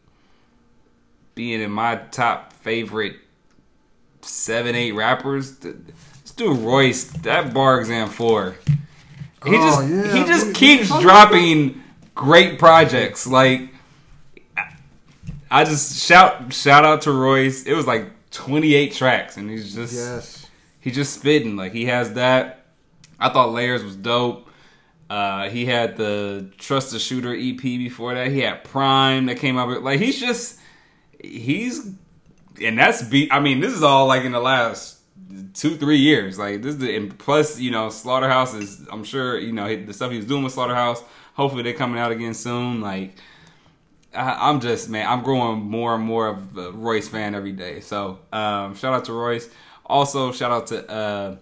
being 1.34 1.60
in 1.60 1.70
my 1.70 1.96
top 1.96 2.52
favorite 2.52 3.16
seven, 4.22 4.74
eight 4.74 4.92
rappers. 4.92 5.56
This 5.58 5.74
dude 6.36 6.58
Royce, 6.58 7.04
that 7.04 7.52
bar 7.52 7.80
exam 7.80 8.08
four. 8.08 8.56
He 9.44 9.56
Oh, 9.56 9.80
just 9.80 9.88
yeah, 9.88 10.14
he 10.14 10.24
just 10.24 10.54
keeps 10.54 10.88
dropping 11.00 11.82
great 12.14 12.58
projects. 12.58 13.26
Like 13.26 13.71
I 15.52 15.64
just 15.64 16.02
shout 16.04 16.52
shout 16.52 16.84
out 16.84 17.02
to 17.02 17.12
Royce. 17.12 17.64
It 17.64 17.74
was 17.74 17.86
like 17.86 18.10
28 18.30 18.92
tracks, 18.92 19.36
and 19.36 19.50
he's 19.50 19.74
just 19.74 19.92
Yes. 19.94 20.46
he's 20.80 20.94
just 20.94 21.14
spitting. 21.14 21.56
Like 21.56 21.72
he 21.72 21.84
has 21.86 22.14
that. 22.14 22.66
I 23.20 23.28
thought 23.28 23.52
Layers 23.52 23.84
was 23.84 23.94
dope. 23.96 24.48
Uh, 25.10 25.50
he 25.50 25.66
had 25.66 25.96
the 25.98 26.50
Trust 26.58 26.92
the 26.92 26.98
Shooter 26.98 27.34
EP 27.36 27.60
before 27.60 28.14
that. 28.14 28.28
He 28.32 28.40
had 28.40 28.64
PRhyme 28.64 29.26
that 29.26 29.36
came 29.36 29.58
out. 29.58 29.68
with- 29.68 29.82
Like 29.82 30.00
he's 30.00 30.18
just 30.18 30.58
he's 31.22 31.90
and 32.62 32.78
that's 32.78 33.02
be. 33.02 33.30
I 33.30 33.40
mean, 33.40 33.60
this 33.60 33.72
is 33.74 33.82
all 33.82 34.06
like 34.06 34.24
in 34.24 34.32
the 34.32 34.40
last 34.40 34.98
two 35.54 35.76
three 35.76 35.98
years. 35.98 36.38
Like 36.38 36.62
this, 36.62 36.74
is 36.74 36.80
the, 36.80 36.96
and 36.96 37.18
plus 37.18 37.58
you 37.58 37.70
know 37.70 37.90
Slaughterhouse 37.90 38.54
is. 38.54 38.86
I'm 38.90 39.04
sure 39.04 39.38
you 39.38 39.52
know 39.52 39.74
the 39.84 39.92
stuff 39.92 40.10
he 40.10 40.16
was 40.16 40.26
doing 40.26 40.42
with 40.44 40.52
Slaughterhouse. 40.54 41.02
Hopefully 41.34 41.62
they're 41.62 41.72
coming 41.74 41.98
out 41.98 42.12
again 42.12 42.34
soon. 42.34 42.80
Like 42.80 43.14
I, 44.14 44.48
I'm 44.48 44.60
just 44.60 44.88
man, 44.88 45.06
I'm 45.08 45.22
growing 45.22 45.60
more 45.60 45.94
and 45.94 46.04
more 46.04 46.28
of 46.28 46.56
a 46.56 46.72
Royce 46.72 47.08
fan 47.08 47.34
every 47.34 47.52
day. 47.52 47.80
So 47.80 48.18
um, 48.32 48.74
shout 48.74 48.94
out 48.94 49.04
to 49.06 49.12
Royce. 49.12 49.48
Also 49.86 50.32
shout 50.32 50.50
out 50.50 50.66
to. 50.68 50.90
Uh, 50.90 51.36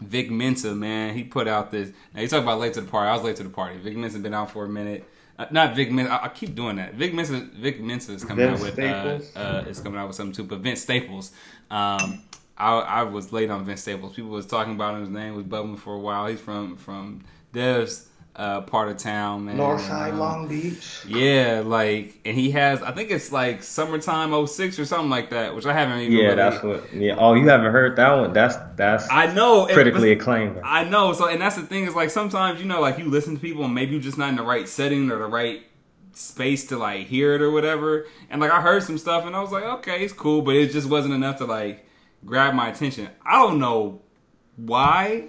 Vic 0.00 0.30
Mensa, 0.30 0.74
man, 0.74 1.14
he 1.14 1.24
put 1.24 1.46
out 1.46 1.70
this. 1.70 1.92
Now 2.14 2.22
you 2.22 2.28
talk 2.28 2.42
about 2.42 2.58
late 2.58 2.74
to 2.74 2.80
the 2.80 2.88
party. 2.88 3.10
I 3.10 3.14
was 3.14 3.22
late 3.22 3.36
to 3.36 3.42
the 3.42 3.50
party. 3.50 3.78
Vic 3.78 3.96
Mensa 3.96 4.18
been 4.18 4.34
out 4.34 4.50
for 4.50 4.64
a 4.64 4.68
minute. 4.68 5.06
Uh, 5.38 5.46
not 5.50 5.76
Vic 5.76 5.90
Mensa. 5.90 6.12
I, 6.12 6.24
I 6.24 6.28
keep 6.28 6.54
doing 6.54 6.76
that. 6.76 6.94
Vic 6.94 7.12
Mensa. 7.12 7.48
Vic 7.54 7.80
Mensa 7.80 8.12
is 8.12 8.24
coming 8.24 8.46
Vince 8.46 8.60
out 8.60 8.64
with. 8.64 8.74
Staples? 8.74 9.36
Uh, 9.36 9.38
uh, 9.38 9.68
is 9.68 9.80
coming 9.80 9.98
out 9.98 10.06
with 10.06 10.16
something 10.16 10.32
too. 10.32 10.44
But 10.44 10.60
Vince 10.60 10.80
Staples. 10.80 11.32
Um, 11.70 12.22
I, 12.56 12.78
I 12.78 13.02
was 13.04 13.32
late 13.32 13.50
on 13.50 13.64
Vince 13.64 13.82
Staples. 13.82 14.14
People 14.14 14.30
was 14.30 14.46
talking 14.46 14.74
about 14.74 14.94
him. 14.94 15.00
His 15.00 15.08
name 15.10 15.34
was 15.34 15.44
bubbling 15.44 15.76
for 15.76 15.94
a 15.94 15.98
while. 15.98 16.26
He's 16.26 16.40
from 16.40 16.76
from 16.76 17.22
Dev's 17.52 18.08
uh, 18.40 18.60
part 18.62 18.88
of 18.88 18.96
town, 18.96 19.44
man. 19.44 19.58
Northside 19.58 20.12
Um, 20.12 20.18
Long 20.18 20.48
Beach. 20.48 21.04
Yeah, 21.06 21.62
like, 21.64 22.18
and 22.24 22.34
he 22.36 22.50
has. 22.52 22.82
I 22.82 22.92
think 22.92 23.10
it's 23.10 23.30
like 23.30 23.62
summertime 23.62 24.32
06 24.46 24.78
or 24.78 24.84
something 24.86 25.10
like 25.10 25.30
that, 25.30 25.54
which 25.54 25.66
I 25.66 25.72
haven't 25.74 25.98
even. 26.00 26.12
Yeah, 26.16 26.22
really- 26.24 26.36
that's 26.36 26.62
what. 26.62 26.94
Yeah. 26.94 27.16
Oh, 27.18 27.34
you 27.34 27.46
haven't 27.48 27.70
heard 27.70 27.96
that 27.96 28.12
one? 28.12 28.32
That's 28.32 28.56
that's 28.76 29.06
I 29.10 29.32
know. 29.34 29.66
and- 29.66 29.74
critically 29.74 30.14
but- 30.14 30.22
acclaimed. 30.22 30.58
I 30.64 30.84
know. 30.84 31.12
So, 31.12 31.28
and 31.28 31.40
that's 31.40 31.56
the 31.56 31.62
thing 31.62 31.84
is 31.84 31.94
like 31.94 32.10
sometimes 32.10 32.60
you 32.60 32.66
know, 32.66 32.80
like 32.80 32.98
you 32.98 33.04
listen 33.04 33.34
to 33.34 33.40
people 33.40 33.64
and 33.64 33.74
maybe 33.74 33.92
you're 33.92 34.00
just 34.00 34.18
not 34.18 34.30
in 34.30 34.36
the 34.36 34.42
right 34.42 34.66
setting 34.68 35.10
or 35.10 35.18
the 35.18 35.26
right 35.26 35.62
space 36.12 36.66
to 36.68 36.76
like 36.78 37.06
hear 37.06 37.34
it 37.34 37.42
or 37.42 37.50
whatever. 37.50 38.06
And 38.30 38.40
like 38.40 38.50
I 38.50 38.60
heard 38.62 38.82
some 38.82 38.98
stuff 38.98 39.26
and 39.26 39.36
I 39.36 39.40
was 39.42 39.52
like, 39.52 39.64
okay, 39.64 40.02
it's 40.02 40.12
cool, 40.14 40.42
but 40.42 40.56
it 40.56 40.72
just 40.72 40.88
wasn't 40.88 41.14
enough 41.14 41.36
to 41.38 41.44
like 41.44 41.86
grab 42.24 42.54
my 42.54 42.68
attention. 42.68 43.08
I 43.24 43.36
don't 43.42 43.58
know 43.58 44.00
why. 44.56 45.28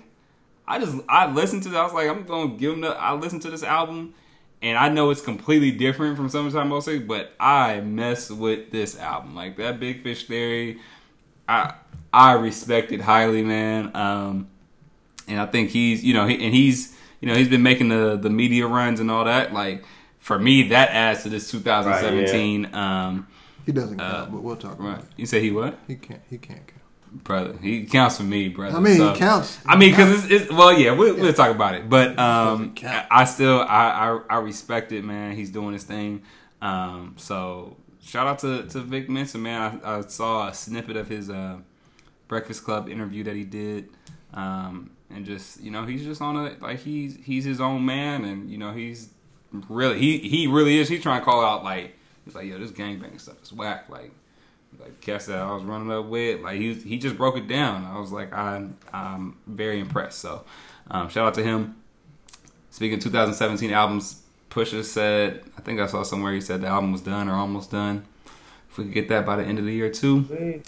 I 0.67 0.79
just 0.79 0.95
I 1.09 1.31
listened 1.31 1.63
to 1.63 1.69
that. 1.69 1.79
I 1.79 1.83
was 1.83 1.93
like, 1.93 2.09
I'm 2.09 2.23
gonna 2.23 2.55
give 2.55 2.71
them 2.71 2.81
the. 2.81 2.89
I 2.89 3.13
listened 3.13 3.41
to 3.43 3.49
this 3.49 3.63
album, 3.63 4.13
and 4.61 4.77
I 4.77 4.89
know 4.89 5.09
it's 5.09 5.21
completely 5.21 5.71
different 5.71 6.15
from 6.17 6.29
Summertime 6.29 6.79
06, 6.81 7.03
but 7.05 7.33
I 7.39 7.81
mess 7.81 8.29
with 8.29 8.71
this 8.71 8.97
album. 8.97 9.35
Like 9.35 9.57
that 9.57 9.79
Big 9.79 10.03
Fish 10.03 10.25
Theory, 10.27 10.79
I 11.49 11.73
I 12.13 12.33
respect 12.33 12.91
it 12.91 13.01
highly, 13.01 13.43
man. 13.43 13.95
Um, 13.95 14.47
and 15.27 15.39
I 15.39 15.45
think 15.45 15.71
he's 15.71 16.03
you 16.03 16.13
know 16.13 16.25
he, 16.27 16.35
and 16.35 16.53
he's 16.53 16.95
you 17.19 17.27
know 17.27 17.35
he's 17.35 17.49
been 17.49 17.63
making 17.63 17.89
the 17.89 18.17
the 18.21 18.29
media 18.29 18.67
runs 18.67 18.99
and 18.99 19.09
all 19.11 19.25
that. 19.25 19.53
Like 19.53 19.83
for 20.19 20.37
me, 20.39 20.69
that 20.69 20.89
adds 20.91 21.23
to 21.23 21.29
this 21.29 21.49
2017. 21.51 22.73
Um, 22.75 23.27
He 23.65 23.71
doesn't 23.71 23.97
count, 23.97 24.13
Uh, 24.13 24.25
but 24.31 24.41
we'll 24.43 24.55
talk 24.55 24.79
about 24.79 24.87
right? 24.87 24.99
it. 24.99 25.05
You 25.17 25.25
say 25.25 25.41
he 25.41 25.51
what, 25.51 25.79
He 25.87 25.95
can't. 25.95 26.21
He 26.29 26.37
can't 26.37 26.65
count. 26.67 26.80
Brother? 27.11 27.57
He 27.61 27.85
counts 27.85 28.17
for 28.17 28.23
me, 28.23 28.47
brother. 28.49 28.77
I 28.77 28.79
mean, 28.79 28.97
So- 28.97 29.13
he 29.13 29.19
counts. 29.19 29.59
I 29.65 29.75
mean, 29.77 29.91
because 29.91 30.23
it's, 30.25 30.43
it's 30.43 30.51
well, 30.51 30.73
yeah, 30.77 30.91
we'll, 30.91 31.15
we'll 31.15 31.33
talk 31.33 31.51
about 31.53 31.75
it. 31.75 31.89
But 31.89 32.17
um, 32.17 32.73
I 32.83 33.25
still 33.25 33.61
I, 33.61 33.89
I 33.91 34.19
I 34.29 34.37
respect 34.39 34.91
it, 34.91 35.03
man. 35.03 35.35
He's 35.35 35.49
doing 35.49 35.73
his 35.73 35.83
thing. 35.83 36.23
Um, 36.61 37.15
so 37.17 37.77
shout 38.03 38.27
out 38.27 38.39
to 38.39 38.63
to 38.67 38.79
Vic 38.81 39.09
Mensa, 39.09 39.37
man. 39.37 39.81
I, 39.83 39.97
I 39.97 40.01
saw 40.01 40.47
a 40.47 40.53
snippet 40.53 40.95
of 40.97 41.07
his 41.07 41.29
uh, 41.29 41.57
Breakfast 42.27 42.63
Club 42.63 42.87
interview 42.89 43.23
that 43.25 43.35
he 43.35 43.43
did, 43.43 43.89
um, 44.33 44.91
and 45.09 45.25
just 45.25 45.61
you 45.61 45.71
know 45.71 45.85
he's 45.85 46.03
just 46.03 46.21
on 46.21 46.35
a 46.35 46.55
like 46.61 46.79
he's 46.79 47.17
he's 47.23 47.43
his 47.45 47.59
own 47.59 47.85
man, 47.85 48.25
and 48.25 48.49
you 48.49 48.57
know 48.57 48.71
he's 48.71 49.09
really 49.69 49.99
he 49.99 50.19
he 50.19 50.47
really 50.47 50.77
is. 50.77 50.87
He's 50.87 51.01
trying 51.01 51.19
to 51.19 51.25
call 51.25 51.43
out 51.43 51.63
like 51.63 51.95
he's 52.25 52.35
like 52.35 52.45
yo, 52.47 52.57
this 52.59 52.71
gangbang 52.71 53.19
stuff 53.19 53.41
is 53.43 53.51
whack, 53.51 53.89
like 53.89 54.11
like 54.81 54.99
cats 55.01 55.27
that 55.27 55.39
I 55.39 55.53
was 55.53 55.63
running 55.63 55.91
up 55.91 56.05
with. 56.05 56.41
Like 56.41 56.57
he 56.59 56.73
he 56.73 56.97
just 56.97 57.17
broke 57.17 57.37
it 57.37 57.47
down. 57.47 57.85
I 57.85 57.99
was 57.99 58.11
like 58.11 58.33
I 58.33 58.65
I'm 58.93 59.37
very 59.47 59.79
impressed. 59.79 60.19
So 60.19 60.43
um, 60.89 61.09
shout 61.09 61.27
out 61.27 61.33
to 61.35 61.43
him. 61.43 61.75
Speaking 62.71 62.97
of 62.97 63.03
2017 63.03 63.71
albums, 63.71 64.21
Pusha 64.49 64.83
said 64.83 65.43
I 65.57 65.61
think 65.61 65.79
I 65.79 65.87
saw 65.87 66.03
somewhere 66.03 66.33
he 66.33 66.41
said 66.41 66.61
the 66.61 66.67
album 66.67 66.91
was 66.91 67.01
done 67.01 67.29
or 67.29 67.33
almost 67.33 67.71
done. 67.71 68.05
If 68.69 68.77
we 68.77 68.85
could 68.85 68.93
get 68.93 69.09
that 69.09 69.25
by 69.25 69.35
the 69.35 69.43
end 69.43 69.59
of 69.59 69.65
the 69.65 69.73
year 69.73 69.89
too, 69.91 70.61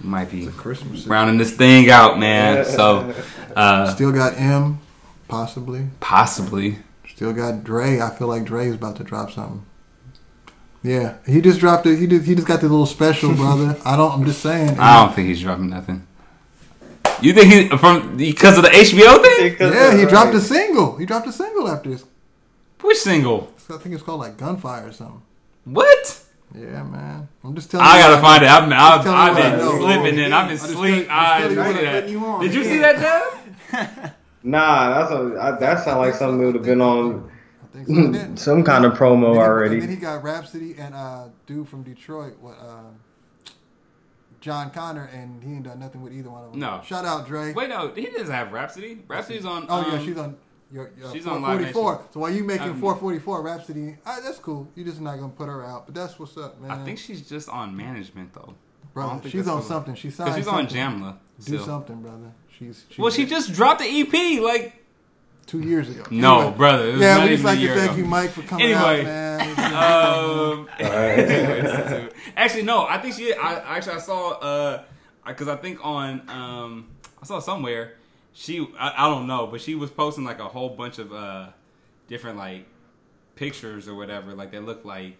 might 0.00 0.30
be 0.30 0.46
Christmas. 0.48 1.06
rounding 1.06 1.38
this 1.38 1.56
thing 1.56 1.90
out, 1.90 2.18
man. 2.18 2.64
So 2.64 3.14
uh, 3.56 3.92
Still 3.94 4.12
got 4.12 4.36
M, 4.38 4.80
possibly. 5.28 5.86
possibly. 6.00 6.78
Still 7.08 7.32
got 7.32 7.64
Dre. 7.64 8.00
I 8.00 8.10
feel 8.10 8.26
like 8.28 8.44
Dre 8.44 8.66
is 8.68 8.74
about 8.74 8.96
to 8.96 9.04
drop 9.04 9.30
something. 9.30 9.64
Yeah, 10.82 11.16
he 11.26 11.40
just 11.40 11.60
dropped 11.60 11.86
it. 11.86 11.98
He 11.98 12.06
just 12.06 12.26
he 12.26 12.34
just 12.34 12.46
got 12.46 12.60
the 12.60 12.68
little 12.68 12.86
special, 12.86 13.34
brother. 13.36 13.76
I 13.84 13.96
don't. 13.96 14.12
I'm 14.12 14.24
just 14.24 14.40
saying. 14.42 14.78
I 14.78 15.04
don't 15.04 15.14
think 15.14 15.28
he's 15.28 15.40
dropping 15.40 15.70
nothing. 15.70 16.06
You 17.20 17.32
think 17.32 17.52
he 17.52 17.68
from 17.78 18.16
because 18.16 18.56
of 18.58 18.64
the 18.64 18.70
HBO 18.70 19.22
thing? 19.22 19.56
Yeah, 19.60 19.96
he 19.96 20.06
dropped 20.06 20.34
a 20.34 20.40
single. 20.40 20.96
He 20.96 21.06
dropped 21.06 21.28
a 21.28 21.32
single 21.32 21.68
after 21.68 21.90
this. 21.90 22.04
Which 22.80 22.98
single? 22.98 23.52
I 23.70 23.76
think 23.78 23.94
it's 23.94 24.02
called 24.02 24.20
like 24.20 24.36
Gunfire 24.36 24.88
or 24.88 24.92
something. 24.92 25.22
What? 25.64 26.20
Yeah, 26.54 26.82
man. 26.82 27.28
I'm 27.44 27.54
just 27.54 27.70
telling 27.70 27.86
I 27.86 27.96
you. 27.96 28.02
gotta 28.02 28.14
what 28.16 28.22
find 28.22 28.42
it. 28.42 28.50
I've, 28.50 28.72
I've, 28.72 29.06
I've 29.06 29.36
been 29.36 29.58
know. 29.58 29.78
slipping 29.78 30.18
in. 30.18 30.32
I've 30.32 30.48
been 30.48 30.58
I 30.58 30.60
just 30.60 30.72
sleep 30.72 31.06
I 31.08 31.48
just 31.48 31.50
eyes. 31.50 31.50
you 31.50 31.56
Look 31.56 31.66
what 31.66 31.84
at 31.84 32.02
putting 32.02 32.12
you 32.12 32.20
that. 32.20 32.40
Did 32.42 32.54
you 32.54 32.64
see 32.64 32.78
that, 32.78 32.98
Dev? 33.72 34.12
Nah, 34.42 34.98
that's 34.98 35.12
a, 35.12 35.38
I, 35.40 35.50
that 35.52 35.84
sounds 35.84 35.98
like 35.98 36.14
something 36.14 36.38
that 36.40 36.46
would 36.46 36.54
have 36.56 36.64
been 36.64 36.80
on 36.80 37.31
I 37.72 37.84
think 37.84 37.88
so. 37.88 38.12
Then- 38.12 38.36
some 38.36 38.62
kind 38.64 38.84
of 38.84 38.92
then 38.92 39.00
promo 39.00 39.20
he- 39.20 39.26
And 39.26 39.34
then 39.36 39.42
already. 39.42 39.86
he 39.86 39.96
got 39.96 40.22
Rapsody 40.22 40.74
and 40.78 40.94
uh, 40.94 41.28
dude 41.46 41.68
from 41.68 41.82
Detroit, 41.82 42.34
what 42.40 42.56
uh, 42.60 43.50
Jon 44.40 44.70
Connor, 44.70 45.08
and 45.12 45.42
he 45.42 45.52
ain't 45.52 45.62
done 45.64 45.78
nothing 45.78 46.02
with 46.02 46.12
either 46.12 46.30
one 46.30 46.44
of 46.44 46.50
them. 46.50 46.60
No. 46.60 46.80
Shout 46.84 47.04
out 47.04 47.26
Dre. 47.26 47.52
Wait, 47.52 47.68
no, 47.68 47.88
he 47.94 48.06
doesn't 48.06 48.34
have 48.34 48.52
Rapsody. 48.52 48.98
Rapsody's 49.06 49.44
on. 49.44 49.66
Oh 49.68 49.86
yeah, 49.86 49.98
um, 49.98 50.04
she's 50.06 50.16
on. 50.18 50.36
Your, 50.72 50.90
your 50.98 51.12
she's 51.12 51.26
on 51.26 51.42
Live 51.42 51.70
444. 51.72 52.08
So 52.14 52.20
while 52.20 52.30
you 52.30 52.44
making 52.44 52.70
Um, 52.70 52.80
444 52.80 53.42
Rapsody, 53.42 53.96
ah, 54.06 54.18
that's 54.24 54.38
cool. 54.38 54.66
You're 54.74 54.86
just 54.86 55.00
not 55.02 55.16
gonna 55.16 55.28
put 55.28 55.48
her 55.48 55.64
out, 55.64 55.84
but 55.86 55.94
that's 55.94 56.18
what's 56.18 56.36
up, 56.38 56.58
man. 56.60 56.70
I 56.70 56.82
think 56.84 56.98
she's 56.98 57.28
just 57.28 57.48
on 57.50 57.76
management 57.76 58.32
though. 58.32 58.54
I 58.54 58.94
brother, 58.94 59.22
she's 59.30 59.44
that's 59.44 59.48
on 59.48 59.56
what- 59.56 59.64
something. 59.64 59.94
She 59.94 60.10
signed. 60.10 60.30
Because 60.30 60.38
she's 60.40 60.48
on 60.48 60.68
something. 60.68 60.76
Jamla. 61.02 61.16
Do 61.38 61.42
Still. 61.42 61.64
something, 61.64 62.00
brother. 62.02 62.32
She's, 62.58 62.84
she's 62.88 62.98
Well, 62.98 63.10
she 63.10 63.26
just 63.26 63.52
dropped 63.52 63.80
the 63.80 63.86
EP 63.86 64.40
like 64.42 64.81
two 65.46 65.60
years 65.60 65.88
ago. 65.90 66.04
no, 66.10 66.40
Anyway, 66.40 66.56
brother. 66.56 66.88
It 66.88 66.92
was 66.92 67.00
Yeah, 67.00 67.16
not 67.18 67.24
we 67.24 67.30
just 67.30 67.42
a 67.42 67.46
like 67.46 67.56
to 67.58 67.62
year 67.62 67.74
thank 67.74 67.90
ago. 67.92 67.98
you, 67.98 68.04
Mike, 68.06 68.30
for 68.30 68.42
coming 68.42 68.66
Anyway, 68.66 69.00
out, 69.00 69.04
man. 69.04 69.74
Um, 69.74 70.68
Alright. 70.80 72.12
actually, 72.36 72.62
no. 72.62 72.86
I 72.86 72.98
think 72.98 73.14
she. 73.14 73.32
I 73.34 73.76
actually 73.76 73.94
I 73.94 73.98
saw 73.98 74.30
uh, 74.32 74.82
because 75.26 75.48
I 75.48 75.56
think 75.56 75.78
on 75.84 76.28
um, 76.28 76.88
I 77.22 77.26
saw 77.26 77.38
somewhere 77.40 77.94
she. 78.32 78.66
I, 78.78 79.06
I 79.06 79.08
don't 79.08 79.26
know, 79.26 79.46
but 79.46 79.60
she 79.60 79.74
was 79.74 79.90
posting 79.90 80.24
like 80.24 80.38
a 80.38 80.48
whole 80.48 80.70
bunch 80.70 80.98
of 80.98 81.12
uh, 81.12 81.48
different 82.08 82.38
like 82.38 82.66
pictures 83.36 83.88
or 83.88 83.94
whatever. 83.94 84.34
Like 84.34 84.50
they 84.50 84.58
look 84.58 84.84
like 84.84 85.16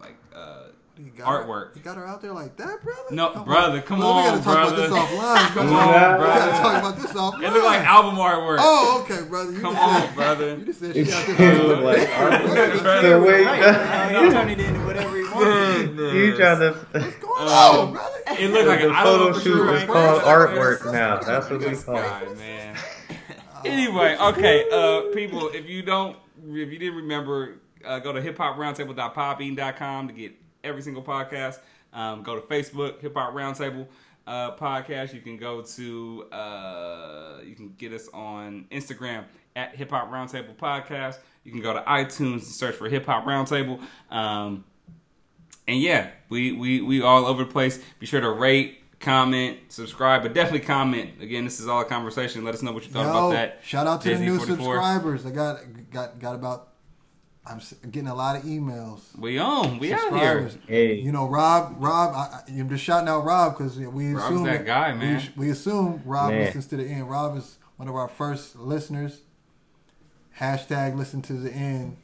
like 0.00 0.16
uh, 0.34 0.64
You 1.02 1.10
got 1.16 1.28
her- 1.28 1.44
artwork. 1.44 1.76
you 1.76 1.82
got 1.82 1.96
her 1.96 2.06
out 2.06 2.20
there 2.20 2.32
like 2.34 2.56
that, 2.58 2.82
brother? 2.84 3.02
No, 3.10 3.30
Come 3.30 3.44
brother, 3.44 3.80
come 3.80 3.98
Well, 4.00 4.08
on, 4.12 4.24
we 4.24 4.30
gotta 4.30 4.42
talk 4.44 4.54
brother. 4.54 4.84
about 4.84 4.90
this 4.90 4.98
offline, 4.98 5.46
Come 5.54 5.72
on, 5.72 5.88
brother. 5.88 6.18
We 6.18 6.24
gotta 6.26 6.50
talk 6.62 6.78
about 6.78 6.96
this 7.00 7.12
offline. 7.12 7.42
It 7.48 7.52
looked 7.54 7.64
like 7.64 7.80
album 7.86 8.14
artwork. 8.16 8.56
Oh, 8.60 9.00
okay, 9.04 9.22
brother. 9.28 9.52
You 9.52 9.60
Come 9.60 9.72
just 9.74 9.82
on, 9.88 10.02
said, 10.02 10.14
brother. 10.14 10.56
You 10.58 10.64
just 10.66 10.80
said 10.80 10.96
It 10.96 11.06
she 11.06 11.12
out 11.12 11.28
look 11.28 11.38
there. 11.38 11.76
like 11.80 12.08
artwork. 12.08 12.82
Brother. 12.82 13.08
So 13.08 13.22
wait, 13.24 13.44
Right. 13.46 13.62
Uh, 13.62 14.08
he 14.24 14.30
turned 14.30 14.50
it 14.50 14.60
into 14.60 14.80
whatever 14.86 15.16
he 15.16 15.22
wanted. 15.24 15.96
you 16.14 16.36
trying 16.36 16.58
to? 16.60 16.72
What's 16.92 17.16
going 17.16 17.40
Um, 17.40 17.48
on, 17.48 17.92
brother? 17.92 18.18
It 18.38 18.50
looked 18.50 18.68
like 18.68 18.80
the 18.80 18.88
an 18.90 18.94
I 18.94 19.04
don't 19.04 19.18
know 19.20 19.26
photo 19.32 19.38
shoot 19.38 19.56
sure, 19.56 19.74
is 19.74 19.80
right? 19.84 19.88
called 19.88 20.22
artwork 20.22 20.92
now. 20.92 21.18
That's 21.20 21.48
what 21.48 21.60
we 21.60 21.74
call 21.76 21.96
it. 21.96 22.36
man. 22.36 22.76
Anyway, 23.64 24.16
okay, 24.20 24.64
uh, 24.70 25.12
people, 25.14 25.48
if 25.48 25.66
you 25.68 25.82
don't, 25.82 26.16
if 26.46 26.70
you 26.72 26.78
didn't 26.78 26.96
remember, 26.96 27.56
uh, 27.84 27.98
go 27.98 28.12
to 28.12 28.20
hiphoproundtable.podbean.com 28.20 30.08
to 30.08 30.14
get 30.14 30.39
every 30.64 30.82
single 30.82 31.02
podcast. 31.02 31.58
Um, 31.92 32.22
go 32.22 32.34
to 32.34 32.40
Facebook, 32.42 33.00
Hip 33.00 33.14
Hop 33.14 33.34
Roundtable 33.34 33.86
uh, 34.26 34.56
podcast. 34.56 35.12
You 35.12 35.20
can 35.20 35.36
go 35.36 35.62
to, 35.62 36.24
uh, 36.32 37.38
you 37.44 37.54
can 37.54 37.74
get 37.76 37.92
us 37.92 38.08
on 38.12 38.66
Instagram 38.70 39.24
at 39.56 39.74
Hip 39.74 39.90
Hop 39.90 40.10
Roundtable 40.10 40.54
Podcast. 40.56 41.18
You 41.44 41.52
can 41.52 41.60
go 41.60 41.72
to 41.72 41.80
iTunes 41.80 42.32
and 42.32 42.42
search 42.42 42.76
for 42.76 42.88
Hip 42.88 43.06
Hop 43.06 43.24
Roundtable. 43.24 43.80
Um, 44.10 44.64
and 45.66 45.80
yeah, 45.80 46.10
we, 46.28 46.52
we 46.52 46.80
we 46.80 47.02
all 47.02 47.26
over 47.26 47.44
the 47.44 47.50
place. 47.50 47.80
Be 47.98 48.06
sure 48.06 48.20
to 48.20 48.30
rate, 48.30 48.80
comment, 48.98 49.58
subscribe, 49.68 50.22
but 50.22 50.34
definitely 50.34 50.66
comment. 50.66 51.20
Again, 51.20 51.44
this 51.44 51.60
is 51.60 51.68
all 51.68 51.80
a 51.80 51.84
conversation. 51.84 52.44
Let 52.44 52.54
us 52.54 52.62
know 52.62 52.72
what 52.72 52.84
you 52.84 52.90
thought 52.90 53.06
about 53.06 53.30
that. 53.30 53.60
shout 53.62 53.86
out 53.86 54.00
to 54.02 54.08
the 54.08 54.14
Disney 54.14 54.26
new 54.26 54.38
44. 54.38 54.56
subscribers. 54.56 55.26
I 55.26 55.30
got 55.30 55.60
got 55.90 56.18
got 56.18 56.34
about 56.34 56.69
I'm 57.46 57.60
getting 57.90 58.08
a 58.08 58.14
lot 58.14 58.36
of 58.36 58.42
emails. 58.42 59.00
We 59.18 59.38
on. 59.38 59.78
We 59.78 59.92
out 59.92 60.12
here. 60.18 60.50
Hey, 60.66 60.94
You 61.00 61.10
know, 61.10 61.26
Rob. 61.26 61.76
Rob, 61.78 62.14
I, 62.14 62.18
I- 62.48 62.58
I'm 62.58 62.68
just 62.68 62.84
shouting 62.84 63.08
out 63.08 63.24
Rob 63.24 63.56
because 63.56 63.78
we 63.78 64.12
Rob's 64.12 64.24
assume 64.26 64.44
that 64.44 64.66
guy, 64.66 64.92
man. 64.92 65.22
We, 65.36 65.46
we 65.46 65.50
assume 65.50 66.02
Rob 66.04 66.30
Man. 66.30 66.44
listens 66.44 66.66
to 66.66 66.76
the 66.76 66.84
end. 66.84 67.08
Rob 67.10 67.36
is 67.36 67.56
one 67.76 67.88
of 67.88 67.94
our 67.96 68.08
first 68.08 68.56
listeners. 68.56 69.20
Hashtag 70.38 70.96
listen 70.96 71.22
to 71.22 71.32
the 71.34 71.50
end. 71.52 71.96